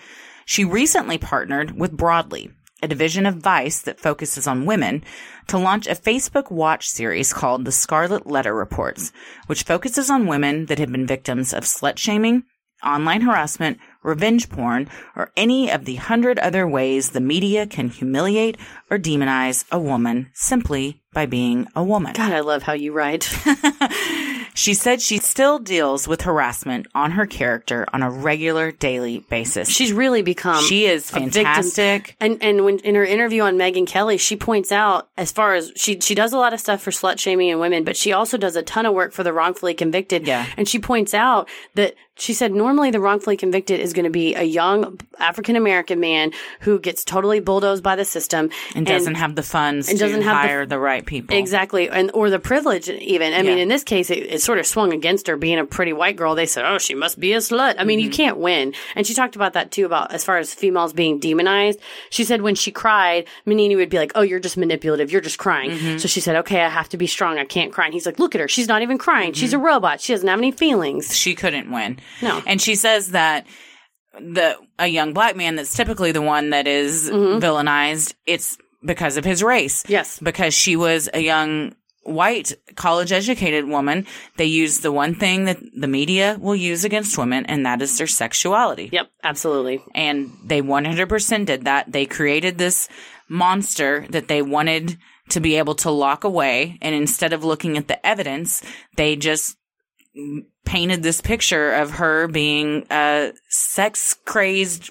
She 0.46 0.64
recently 0.64 1.18
partnered 1.18 1.78
with 1.78 1.96
Broadly, 1.96 2.50
a 2.82 2.88
division 2.88 3.26
of 3.26 3.36
Vice 3.36 3.80
that 3.82 4.00
focuses 4.00 4.46
on 4.46 4.66
women, 4.66 5.04
to 5.48 5.58
launch 5.58 5.86
a 5.86 5.94
Facebook 5.94 6.50
watch 6.50 6.88
series 6.88 7.32
called 7.32 7.64
The 7.64 7.72
Scarlet 7.72 8.26
Letter 8.26 8.54
Reports, 8.54 9.12
which 9.46 9.64
focuses 9.64 10.10
on 10.10 10.26
women 10.26 10.66
that 10.66 10.78
have 10.78 10.92
been 10.92 11.06
victims 11.06 11.52
of 11.52 11.64
slut 11.64 11.98
shaming, 11.98 12.44
online 12.84 13.22
harassment, 13.22 13.78
revenge 14.02 14.48
porn, 14.48 14.88
or 15.16 15.30
any 15.36 15.70
of 15.70 15.84
the 15.84 15.96
hundred 15.96 16.38
other 16.38 16.66
ways 16.66 17.10
the 17.10 17.20
media 17.20 17.66
can 17.66 17.88
humiliate 17.88 18.56
or 18.90 18.98
demonize 18.98 19.64
a 19.70 19.78
woman 19.78 20.30
simply 20.34 21.00
by 21.12 21.26
being 21.26 21.66
a 21.74 21.82
woman. 21.82 22.12
God, 22.14 22.32
I 22.32 22.40
love 22.40 22.62
how 22.62 22.72
you 22.72 22.92
write. 22.92 23.28
She 24.54 24.74
said 24.74 25.00
she 25.00 25.18
still 25.18 25.58
deals 25.58 26.08
with 26.08 26.22
harassment 26.22 26.86
on 26.94 27.12
her 27.12 27.26
character 27.26 27.86
on 27.92 28.02
a 28.02 28.10
regular 28.10 28.72
daily 28.72 29.20
basis. 29.20 29.70
She's 29.70 29.92
really 29.92 30.22
become 30.22 30.62
she 30.64 30.86
is 30.86 31.10
fantastic. 31.10 32.16
And 32.20 32.42
and 32.42 32.64
when 32.64 32.78
in 32.80 32.94
her 32.94 33.04
interview 33.04 33.42
on 33.42 33.56
Megyn 33.56 33.86
Kelly, 33.86 34.18
she 34.18 34.36
points 34.36 34.72
out 34.72 35.08
as 35.16 35.32
far 35.32 35.54
as 35.54 35.72
she 35.76 36.00
she 36.00 36.14
does 36.14 36.32
a 36.32 36.38
lot 36.38 36.52
of 36.52 36.60
stuff 36.60 36.82
for 36.82 36.90
slut 36.90 37.18
shaming 37.18 37.50
and 37.50 37.60
women, 37.60 37.84
but 37.84 37.96
she 37.96 38.12
also 38.12 38.36
does 38.36 38.56
a 38.56 38.62
ton 38.62 38.86
of 38.86 38.94
work 38.94 39.12
for 39.12 39.22
the 39.22 39.32
wrongfully 39.32 39.74
convicted. 39.74 40.26
Yeah. 40.26 40.46
And 40.56 40.68
she 40.68 40.78
points 40.78 41.14
out 41.14 41.48
that 41.74 41.94
she 42.20 42.34
said 42.34 42.52
normally 42.52 42.90
the 42.90 43.00
wrongfully 43.00 43.36
convicted 43.36 43.80
is 43.80 43.92
going 43.92 44.04
to 44.04 44.10
be 44.10 44.34
a 44.34 44.42
young 44.42 44.98
African 45.18 45.56
American 45.56 46.00
man 46.00 46.32
who 46.60 46.78
gets 46.78 47.04
totally 47.04 47.40
bulldozed 47.40 47.82
by 47.82 47.96
the 47.96 48.04
system 48.04 48.50
and 48.74 48.86
doesn't 48.86 49.14
have 49.16 49.34
the 49.34 49.42
funds 49.42 49.88
and 49.88 49.98
to 49.98 50.04
doesn't 50.04 50.22
have 50.22 50.42
the- 50.42 50.48
hire 50.48 50.66
the, 50.66 50.78
right 50.78 51.04
people. 51.04 51.36
Exactly, 51.36 51.88
and 51.88 52.10
or 52.14 52.30
the 52.30 52.38
privilege 52.38 52.88
even. 52.88 53.32
I 53.34 53.42
mean, 53.42 53.58
in 53.58 53.68
this 53.68 53.84
case, 53.84 54.10
it, 54.10 54.18
it 54.18 54.40
sort 54.42 54.58
of 54.58 54.66
swung 54.66 54.92
against 54.92 55.26
her 55.26 55.36
being 55.36 55.58
a 55.58 55.64
pretty 55.64 55.92
white 55.92 56.16
girl. 56.16 56.34
They 56.34 56.46
said, 56.46 56.64
"Oh, 56.64 56.78
she 56.78 56.94
must 56.94 57.18
be 57.18 57.32
a 57.32 57.38
slut." 57.38 57.76
I 57.78 57.84
mean, 57.84 57.98
Mm-hmm. 57.98 58.04
you 58.04 58.10
can't 58.10 58.36
win. 58.38 58.74
And 58.94 59.06
she 59.06 59.14
talked 59.14 59.36
about 59.36 59.52
that 59.54 59.70
too, 59.70 59.84
about 59.86 60.12
as 60.12 60.24
far 60.24 60.38
as 60.38 60.54
females 60.54 60.92
being 60.92 61.18
demonized. 61.18 61.78
She 62.10 62.24
said 62.24 62.42
when 62.42 62.54
she 62.54 62.70
cried, 62.70 63.26
Mignini 63.46 63.76
would 63.76 63.90
be 63.90 63.98
like, 63.98 64.12
"Oh, 64.14 64.22
you're 64.22 64.40
just 64.40 64.56
manipulative. 64.56 65.10
You're 65.12 65.20
just 65.20 65.38
crying." 65.38 65.70
Mm-hmm. 65.70 65.98
So 65.98 66.08
she 66.08 66.20
said, 66.20 66.36
"Okay, 66.36 66.60
I 66.62 66.68
have 66.68 66.88
to 66.90 66.96
be 66.96 67.06
strong. 67.06 67.38
I 67.38 67.44
can't 67.44 67.72
cry." 67.72 67.84
And 67.86 67.94
he's 67.94 68.06
like, 68.06 68.18
"Look 68.18 68.34
at 68.34 68.40
her. 68.40 68.48
She's 68.48 68.68
not 68.68 68.82
even 68.82 68.98
crying. 68.98 69.32
She's 69.32 69.52
a 69.52 69.56
Mm-hmm. 69.56 69.66
robot. 69.66 70.00
She 70.00 70.12
doesn't 70.12 70.28
have 70.28 70.38
any 70.38 70.52
feelings." 70.52 71.14
She 71.16 71.34
couldn't 71.34 71.70
win. 71.70 71.98
No. 72.22 72.42
And 72.46 72.60
she 72.60 72.74
says 72.74 73.10
that 73.12 73.46
the 74.14 74.56
a 74.78 74.86
young 74.86 75.12
black 75.12 75.36
man 75.36 75.56
that's 75.56 75.74
typically 75.76 76.12
the 76.12 76.22
one 76.22 76.50
that 76.50 76.66
is 76.66 77.08
villainized, 77.10 78.14
it's 78.26 78.58
because 78.84 79.16
of 79.16 79.24
his 79.24 79.42
race. 79.42 79.82
Mm-hmm. 79.84 79.92
Yes. 79.92 80.18
Because 80.18 80.54
she 80.54 80.76
was 80.76 81.08
a 81.12 81.20
young 81.20 81.74
white 82.02 82.52
college 82.76 83.12
educated 83.12 83.66
woman. 83.66 84.06
They 84.36 84.46
use 84.46 84.80
the 84.80 84.90
one 84.92 85.14
thing 85.14 85.44
that 85.44 85.58
the 85.78 85.86
media 85.86 86.36
will 86.40 86.56
use 86.56 86.84
against 86.84 87.18
women 87.18 87.46
and 87.46 87.64
that 87.66 87.82
is 87.82 87.98
their 87.98 88.06
sexuality. 88.06 88.88
Yep, 88.92 89.10
absolutely. 89.22 89.82
and 89.94 90.30
they 90.44 90.62
100% 90.62 91.46
did 91.46 91.64
that. 91.66 91.92
They 91.92 92.06
created 92.06 92.58
this 92.58 92.88
monster 93.28 94.06
that 94.10 94.28
they 94.28 94.42
wanted 94.42 94.98
to 95.28 95.40
be 95.40 95.56
able 95.56 95.74
to 95.76 95.90
lock 95.90 96.24
away. 96.24 96.78
And 96.80 96.94
instead 96.94 97.32
of 97.32 97.44
looking 97.44 97.76
at 97.76 97.86
the 97.86 98.04
evidence, 98.04 98.62
they 98.96 99.14
just 99.14 99.56
painted 100.70 101.02
this 101.02 101.20
picture 101.20 101.72
of 101.72 101.90
her 101.90 102.28
being 102.28 102.86
a 102.90 103.32
sex 103.48 104.14
crazed 104.24 104.88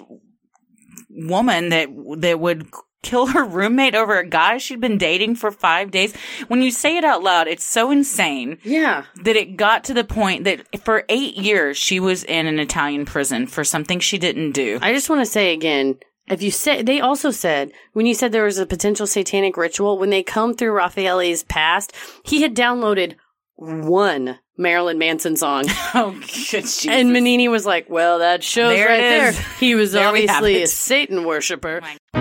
woman 1.08 1.70
that, 1.70 1.88
that 2.18 2.38
would 2.38 2.66
kill 3.02 3.26
her 3.28 3.44
roommate 3.44 3.94
over 3.94 4.18
a 4.18 4.28
guy 4.28 4.58
she'd 4.58 4.80
been 4.80 4.98
dating 4.98 5.34
for 5.34 5.50
five 5.50 5.90
days. 5.90 6.14
When 6.48 6.60
you 6.60 6.70
say 6.70 6.98
it 6.98 7.04
out 7.04 7.22
loud, 7.22 7.48
it's 7.48 7.64
so 7.64 7.90
insane 7.90 8.58
Yeah. 8.62 9.04
that 9.24 9.36
it 9.36 9.56
got 9.56 9.84
to 9.84 9.94
the 9.94 10.04
point 10.04 10.44
that 10.44 10.82
for 10.84 11.04
eight 11.08 11.36
years 11.36 11.78
she 11.78 11.98
was 11.98 12.24
in 12.24 12.46
an 12.46 12.58
Italian 12.58 13.06
prison 13.06 13.46
for 13.46 13.64
something 13.64 14.00
she 14.00 14.18
didn't 14.18 14.52
do. 14.52 14.78
I 14.82 14.92
just 14.92 15.08
want 15.08 15.22
to 15.22 15.26
say 15.26 15.54
again, 15.54 15.98
if 16.28 16.42
you 16.42 16.50
said, 16.50 16.84
they 16.84 17.00
also 17.00 17.30
said, 17.30 17.72
when 17.94 18.04
you 18.04 18.12
said 18.14 18.32
there 18.32 18.44
was 18.44 18.58
a 18.58 18.66
potential 18.66 19.06
satanic 19.06 19.56
ritual, 19.56 19.98
when 19.98 20.10
they 20.10 20.22
come 20.22 20.54
through 20.54 20.72
Raffaele's 20.72 21.42
past, 21.42 21.92
he 22.22 22.42
had 22.42 22.54
downloaded 22.54 23.14
one 23.60 24.38
Marilyn 24.56 24.98
Manson 24.98 25.36
song. 25.36 25.64
Oh, 25.92 26.12
good 26.12 26.62
Jesus. 26.62 26.86
And 26.86 27.10
Mignini 27.10 27.50
was 27.50 27.66
like, 27.66 27.90
well, 27.90 28.20
that 28.20 28.44
shows 28.44 28.70
There 28.70 28.86
right 28.86 29.00
there. 29.00 29.32
He 29.58 29.74
was 29.74 29.92
There 29.92 30.06
obviously 30.06 30.62
a 30.62 30.68
Satan 30.68 31.24
worshiper. 31.24 31.80
Oh 31.82 32.20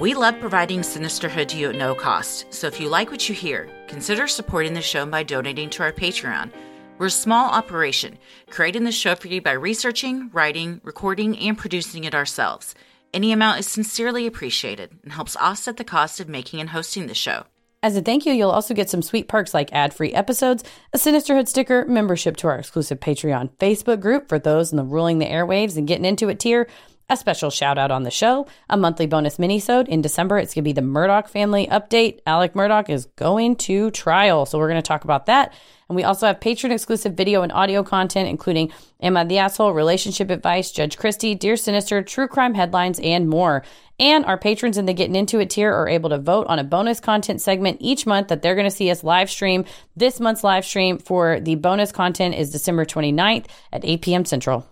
we 0.00 0.14
love 0.14 0.38
providing 0.40 0.80
Sinisterhood 0.80 1.48
to 1.48 1.56
you 1.56 1.70
at 1.70 1.76
no 1.76 1.94
cost. 1.94 2.52
So 2.52 2.66
if 2.66 2.80
you 2.80 2.88
like 2.88 3.10
what 3.10 3.28
you 3.28 3.34
hear, 3.34 3.68
consider 3.88 4.26
supporting 4.26 4.74
the 4.74 4.80
show 4.80 5.06
by 5.06 5.22
donating 5.22 5.70
to 5.70 5.82
our 5.82 5.92
Patreon. 5.92 6.50
We're 6.98 7.06
a 7.06 7.10
small 7.10 7.50
operation, 7.50 8.16
creating 8.48 8.84
the 8.84 8.92
show 8.92 9.14
for 9.14 9.28
you 9.28 9.42
by 9.42 9.52
researching, 9.52 10.30
writing, 10.32 10.80
recording, 10.82 11.38
and 11.38 11.58
producing 11.58 12.04
it 12.04 12.14
ourselves. 12.14 12.74
Any 13.12 13.32
amount 13.32 13.60
is 13.60 13.66
sincerely 13.66 14.26
appreciated 14.26 14.96
and 15.02 15.12
helps 15.12 15.36
offset 15.36 15.76
the 15.76 15.84
cost 15.84 16.20
of 16.20 16.28
making 16.28 16.58
and 16.58 16.70
hosting 16.70 17.06
the 17.06 17.14
show. 17.14 17.44
As 17.82 17.98
a 17.98 18.00
thank 18.00 18.24
you, 18.24 18.32
you'll 18.32 18.50
also 18.50 18.72
get 18.72 18.88
some 18.88 19.02
sweet 19.02 19.28
perks 19.28 19.52
like 19.52 19.74
ad 19.74 19.92
free 19.92 20.14
episodes, 20.14 20.64
a 20.94 20.98
Sinisterhood 20.98 21.48
sticker, 21.48 21.84
membership 21.84 22.38
to 22.38 22.48
our 22.48 22.58
exclusive 22.58 22.98
Patreon 22.98 23.50
Facebook 23.58 24.00
group 24.00 24.26
for 24.26 24.38
those 24.38 24.72
in 24.72 24.78
the 24.78 24.82
ruling 24.82 25.18
the 25.18 25.26
airwaves 25.26 25.76
and 25.76 25.86
getting 25.86 26.06
into 26.06 26.30
it 26.30 26.40
tier, 26.40 26.66
a 27.08 27.16
special 27.16 27.50
shout 27.50 27.78
out 27.78 27.90
on 27.90 28.02
the 28.02 28.10
show, 28.10 28.46
a 28.68 28.76
monthly 28.76 29.06
bonus 29.06 29.36
minisode. 29.36 29.86
In 29.88 30.02
December, 30.02 30.38
it's 30.38 30.54
going 30.54 30.64
to 30.64 30.68
be 30.68 30.72
the 30.72 30.80
Murdaugh 30.80 31.28
family 31.28 31.68
update. 31.68 32.20
Alec 32.26 32.54
Murdaugh 32.54 32.88
is 32.90 33.06
going 33.16 33.56
to 33.56 33.90
trial. 33.92 34.44
So 34.44 34.58
we're 34.58 34.68
going 34.68 34.82
to 34.82 34.86
talk 34.86 35.04
about 35.04 35.26
that. 35.26 35.54
And 35.88 35.94
we 35.94 36.02
also 36.02 36.26
have 36.26 36.40
patron 36.40 36.72
exclusive 36.72 37.14
video 37.14 37.42
and 37.42 37.52
audio 37.52 37.84
content, 37.84 38.28
including 38.28 38.72
Am 39.00 39.16
I 39.16 39.22
the 39.22 39.38
Asshole, 39.38 39.72
Relationship 39.72 40.30
Advice, 40.30 40.72
Judge 40.72 40.98
Christie, 40.98 41.36
Dear 41.36 41.56
Sinister, 41.56 42.02
True 42.02 42.26
Crime 42.26 42.54
Headlines, 42.54 42.98
and 42.98 43.28
more. 43.28 43.62
And 44.00 44.24
our 44.24 44.36
patrons 44.36 44.76
in 44.76 44.86
the 44.86 44.92
Getting 44.92 45.14
Into 45.14 45.38
It 45.38 45.50
tier 45.50 45.72
are 45.72 45.88
able 45.88 46.10
to 46.10 46.18
vote 46.18 46.48
on 46.48 46.58
a 46.58 46.64
bonus 46.64 46.98
content 46.98 47.40
segment 47.40 47.78
each 47.80 48.04
month 48.04 48.28
that 48.28 48.42
they're 48.42 48.56
going 48.56 48.68
to 48.68 48.76
see 48.76 48.90
us 48.90 49.04
live 49.04 49.30
stream. 49.30 49.64
This 49.94 50.18
month's 50.18 50.42
live 50.42 50.64
stream 50.64 50.98
for 50.98 51.38
the 51.38 51.54
bonus 51.54 51.92
content 51.92 52.34
is 52.34 52.50
December 52.50 52.84
29th 52.84 53.46
at 53.72 53.84
8 53.84 54.02
p.m. 54.02 54.24
Central. 54.24 54.66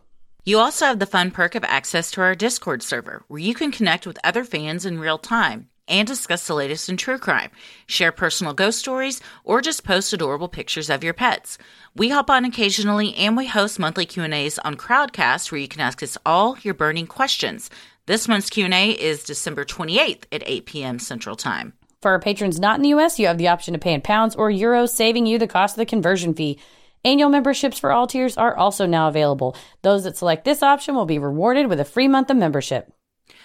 You 0.47 0.59
also 0.59 0.85
have 0.85 0.99
the 0.99 1.07
fun 1.07 1.31
perk 1.31 1.55
of 1.55 1.65
access 1.65 2.11
to 2.11 2.21
our 2.21 2.35
Discord 2.35 2.83
server, 2.83 3.23
where 3.29 3.41
you 3.41 3.55
can 3.55 3.73
connect 3.73 4.07
with 4.07 4.19
other 4.23 4.45
fans 4.45 4.85
in 4.85 4.99
real 4.99 5.17
time 5.17 5.71
and 5.89 6.07
discuss 6.07 6.47
the 6.47 6.53
latest 6.53 6.91
in 6.91 6.99
true 6.99 7.17
crime, 7.17 7.51
share 7.87 8.13
personal 8.13 8.53
ghost 8.53 8.79
stories, 8.79 9.23
or 9.43 9.63
just 9.63 9.85
post 9.85 10.13
adorable 10.13 10.49
pictures 10.49 10.91
of 10.91 11.03
your 11.03 11.15
pets. 11.15 11.57
We 11.97 12.11
hop 12.11 12.29
on 12.29 12.45
occasionally 12.45 13.15
and 13.15 13.39
we 13.39 13.47
host 13.47 13.79
monthly 13.79 14.05
Q&As 14.05 14.59
on 14.59 14.77
Crowdcast 14.77 15.51
where 15.51 15.63
you 15.63 15.69
can 15.69 15.81
ask 15.81 16.03
us 16.03 16.19
all 16.27 16.59
your 16.61 16.75
burning 16.75 17.07
questions. 17.07 17.71
This 18.05 18.29
month's 18.29 18.51
Q&A 18.51 18.91
is 18.91 19.25
December 19.25 19.65
28th 19.65 20.25
at 20.31 20.43
8 20.45 20.67
p.m. 20.67 20.99
Central 20.99 21.37
Time. 21.37 21.73
For 22.03 22.11
our 22.11 22.21
patrons 22.21 22.61
not 22.61 22.77
in 22.77 22.83
the 22.83 22.93
US, 23.01 23.19
you 23.19 23.29
have 23.29 23.39
the 23.39 23.49
option 23.49 23.73
to 23.73 23.81
pay 23.81 23.95
in 23.95 24.03
pounds 24.03 24.37
or 24.37 24.51
euros, 24.51 24.91
saving 24.91 25.25
you 25.25 25.39
the 25.39 25.47
cost 25.47 25.77
of 25.77 25.79
the 25.79 25.87
conversion 25.87 26.35
fee. 26.35 26.59
Annual 27.05 27.29
memberships 27.29 27.79
for 27.79 27.93
all 27.93 28.07
tiers 28.07 28.39
are 28.39 28.57
also 28.57 28.87
now 28.87 29.09
available. 29.09 29.55
Those 29.83 30.05
that 30.05 30.17
select 30.17 30.45
this 30.45 30.63
option 30.63 30.95
will 30.95 31.05
be 31.05 31.19
rewarded 31.19 31.67
with 31.67 31.79
a 31.79 31.85
free 31.85 32.09
month 32.09 32.31
of 32.31 32.39
membership. 32.39 32.91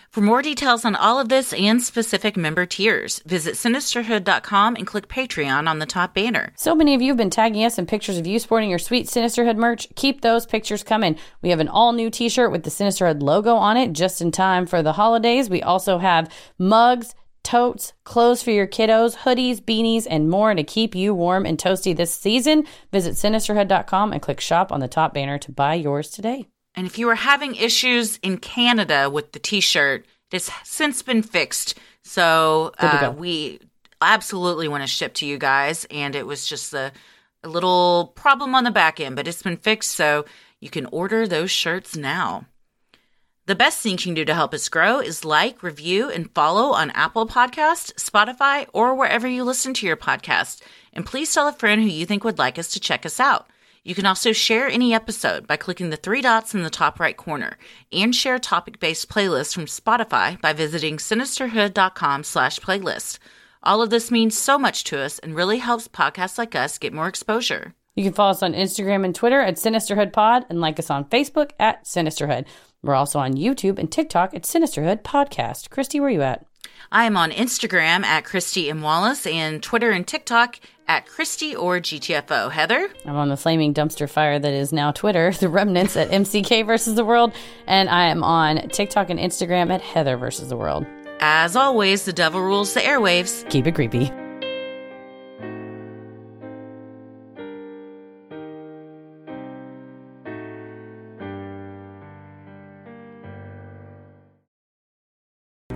For 0.10 0.22
more 0.22 0.42
details 0.42 0.86
on 0.86 0.96
all 0.96 1.20
of 1.20 1.30
this 1.30 1.54
and 1.54 1.84
specific 1.84 2.36
member 2.36 2.66
tiers, 2.66 3.20
visit 3.28 3.54
sinisterhood.com 3.54 4.76
and 4.76 4.88
click 4.88 5.08
Patreon 5.08 5.70
on 5.70 5.78
the 5.78 5.86
top 5.86 6.16
banner. 6.16 6.52
So 6.56 6.74
many 6.74 6.96
of 6.96 7.02
you 7.02 7.10
have 7.10 7.18
been 7.18 7.30
tagging 7.30 7.64
us 7.64 7.78
in 7.78 7.86
pictures 7.86 8.18
of 8.18 8.26
you 8.26 8.40
sporting 8.40 8.72
your 8.72 8.80
sweet 8.80 9.06
Sinisterhood 9.06 9.58
merch. 9.58 9.88
Keep 9.96 10.22
those 10.22 10.48
pictures 10.48 10.82
coming. 10.82 11.16
We 11.44 11.50
have 11.50 11.60
an 11.60 11.68
all 11.68 11.92
new 11.92 12.10
t 12.10 12.28
shirt 12.28 12.52
with 12.52 12.64
the 12.64 12.72
Sinisterhood 12.72 13.22
logo 13.22 13.56
on 13.56 13.78
it 13.78 13.94
just 13.94 14.20
in 14.20 14.32
time 14.32 14.66
for 14.66 14.82
the 14.82 14.94
holidays. 14.94 15.48
We 15.48 15.62
also 15.62 16.00
have 16.00 16.34
mugs, 16.58 17.14
totes, 17.44 17.94
clothes 18.04 18.44
for 18.44 18.52
your 18.52 18.68
kiddos, 18.68 19.18
hoodies, 19.18 19.62
beanies, 19.62 20.08
and 20.10 20.30
more 20.30 20.54
to 20.54 20.64
keep 20.64 20.96
you 20.96 21.14
warm 21.14 21.46
and 21.46 21.58
toasty 21.58 21.96
this 21.96 22.14
season. 22.14 22.66
Visit 22.92 23.16
sinisterhood.com 23.16 24.14
and 24.14 24.22
click 24.22 24.40
shop 24.40 24.72
on 24.72 24.80
the 24.80 24.88
top 24.88 25.14
banner 25.14 25.38
to 25.40 25.52
buy 25.52 25.74
yours 25.76 26.10
today. 26.10 26.48
And 26.76 26.86
if 26.86 26.98
you 26.98 27.10
are 27.10 27.16
having 27.16 27.56
issues 27.56 28.18
in 28.18 28.38
Canada 28.38 29.10
with 29.10 29.32
the 29.32 29.40
t-shirt, 29.40 30.06
it 30.32 30.48
has 30.48 30.68
since 30.68 31.02
been 31.02 31.24
fixed. 31.24 31.78
So 32.04 32.72
uh, 32.78 33.14
we 33.18 33.60
absolutely 34.02 34.68
want 34.68 34.84
to 34.84 34.88
ship 34.88 35.14
to 35.16 35.26
you 35.26 35.38
guys. 35.38 35.86
And 35.92 36.16
it 36.16 36.26
was 36.26 36.46
just 36.46 36.74
a, 36.74 36.92
a 37.44 37.50
little 37.50 38.14
problem 38.16 38.56
on 38.56 38.64
the 38.64 38.72
back 38.72 39.00
end, 39.00 39.16
but 39.16 39.28
it's 39.28 39.44
been 39.44 39.58
fixed. 39.58 39.92
So 39.92 40.26
you 40.60 40.70
can 40.70 40.86
order 40.88 41.28
those 41.28 41.52
shirts 41.52 41.96
now. 41.96 42.46
The 43.50 43.56
best 43.56 43.80
thing 43.80 43.94
you 43.94 43.98
can 43.98 44.14
do 44.14 44.26
to 44.26 44.36
help 44.36 44.54
us 44.54 44.70
grow 44.70 45.00
is 45.00 45.26
like, 45.26 45.64
review, 45.64 46.08
and 46.12 46.32
follow 46.36 46.72
on 46.72 46.92
Apple 46.92 47.26
Podcast, 47.26 47.96
Spotify, 47.96 48.68
or 48.74 48.94
wherever 48.94 49.28
you 49.28 49.44
listen 49.44 49.74
to 49.74 49.88
your 49.88 49.98
podcast. 49.98 50.62
And 50.94 51.04
please 51.04 51.34
tell 51.34 51.48
a 51.48 51.52
friend 51.52 51.82
who 51.82 51.88
you 51.88 52.06
think 52.06 52.24
would 52.24 52.38
like 52.38 52.60
us 52.60 52.72
to 52.74 52.80
check 52.80 53.08
us 53.08 53.20
out. 53.20 53.50
You 53.84 53.96
can 53.96 54.06
also 54.06 54.34
share 54.34 54.68
any 54.68 54.94
episode 54.94 55.48
by 55.48 55.58
clicking 55.58 55.90
the 55.90 55.98
three 55.98 56.22
dots 56.22 56.54
in 56.54 56.62
the 56.62 56.70
top 56.70 57.00
right 57.00 57.18
corner 57.18 57.58
and 57.92 58.14
share 58.14 58.38
topic-based 58.38 59.10
playlist 59.10 59.56
from 59.56 59.66
Spotify 59.66 60.40
by 60.40 60.54
visiting 60.54 60.98
sinisterhood.com 60.98 62.26
slash 62.26 62.60
playlist. 62.60 63.18
All 63.64 63.82
of 63.82 63.90
this 63.90 64.12
means 64.12 64.38
so 64.38 64.60
much 64.60 64.84
to 64.84 65.00
us 65.00 65.18
and 65.18 65.34
really 65.34 65.58
helps 65.58 65.88
podcasts 65.88 66.38
like 66.38 66.54
us 66.54 66.78
get 66.78 66.94
more 66.94 67.08
exposure. 67.08 67.74
You 67.96 68.04
can 68.04 68.14
follow 68.14 68.30
us 68.30 68.44
on 68.44 68.54
Instagram 68.54 69.04
and 69.04 69.16
Twitter 69.16 69.42
at 69.42 69.56
Sinisterhood 69.56 70.14
Pod 70.14 70.46
and 70.50 70.62
like 70.62 70.78
us 70.78 70.92
on 70.92 71.06
Facebook 71.06 71.52
at 71.60 71.88
Sinisterhood. 71.88 72.46
We're 72.82 72.96
also 72.96 73.20
on 73.20 73.34
YouTube 73.34 73.78
and 73.78 73.92
TikTok 73.92 74.34
at 74.34 74.44
Sinisterhood 74.44 75.04
Podcast. 75.04 75.70
Christy, 75.70 76.00
where 76.00 76.10
are 76.10 76.12
you 76.12 76.22
at? 76.22 76.46
I 76.92 77.06
am 77.06 77.18
on 77.18 77.32
Instagram 77.32 78.04
at 78.04 78.26
Christy 78.26 78.70
M. 78.70 78.82
Wallace 78.82 79.28
and 79.28 79.62
Twitter 79.62 79.92
and 79.92 80.08
TikTok 80.08 80.60
at 80.88 81.06
Christy 81.06 81.56
or 81.56 81.80
GTFO. 81.80 82.52
Heather? 82.52 82.90
I'm 83.06 83.16
on 83.16 83.30
the 83.30 83.38
flaming 83.38 83.74
dumpster 83.74 84.10
fire 84.10 84.40
that 84.40 84.54
is 84.54 84.74
now 84.74 84.92
Twitter, 84.92 85.32
the 85.40 85.50
remnants 85.50 85.98
at 85.98 86.10
MCK 86.10 86.66
versus 86.66 86.96
the 86.96 87.06
world, 87.06 87.34
and 87.68 87.90
I 87.90 88.06
am 88.06 88.24
on 88.24 88.70
TikTok 88.70 89.10
and 89.10 89.20
Instagram 89.20 89.72
at 89.72 89.82
Heather 89.82 90.18
versus 90.18 90.50
the 90.50 90.58
world. 90.58 90.86
As 91.20 91.56
always, 91.56 92.06
the 92.06 92.14
devil 92.14 92.42
rules 92.42 92.74
the 92.74 92.80
airwaves. 92.80 93.48
Keep 93.50 93.68
it 93.68 93.76
creepy. 93.76 94.12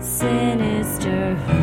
sinister. 0.04 1.63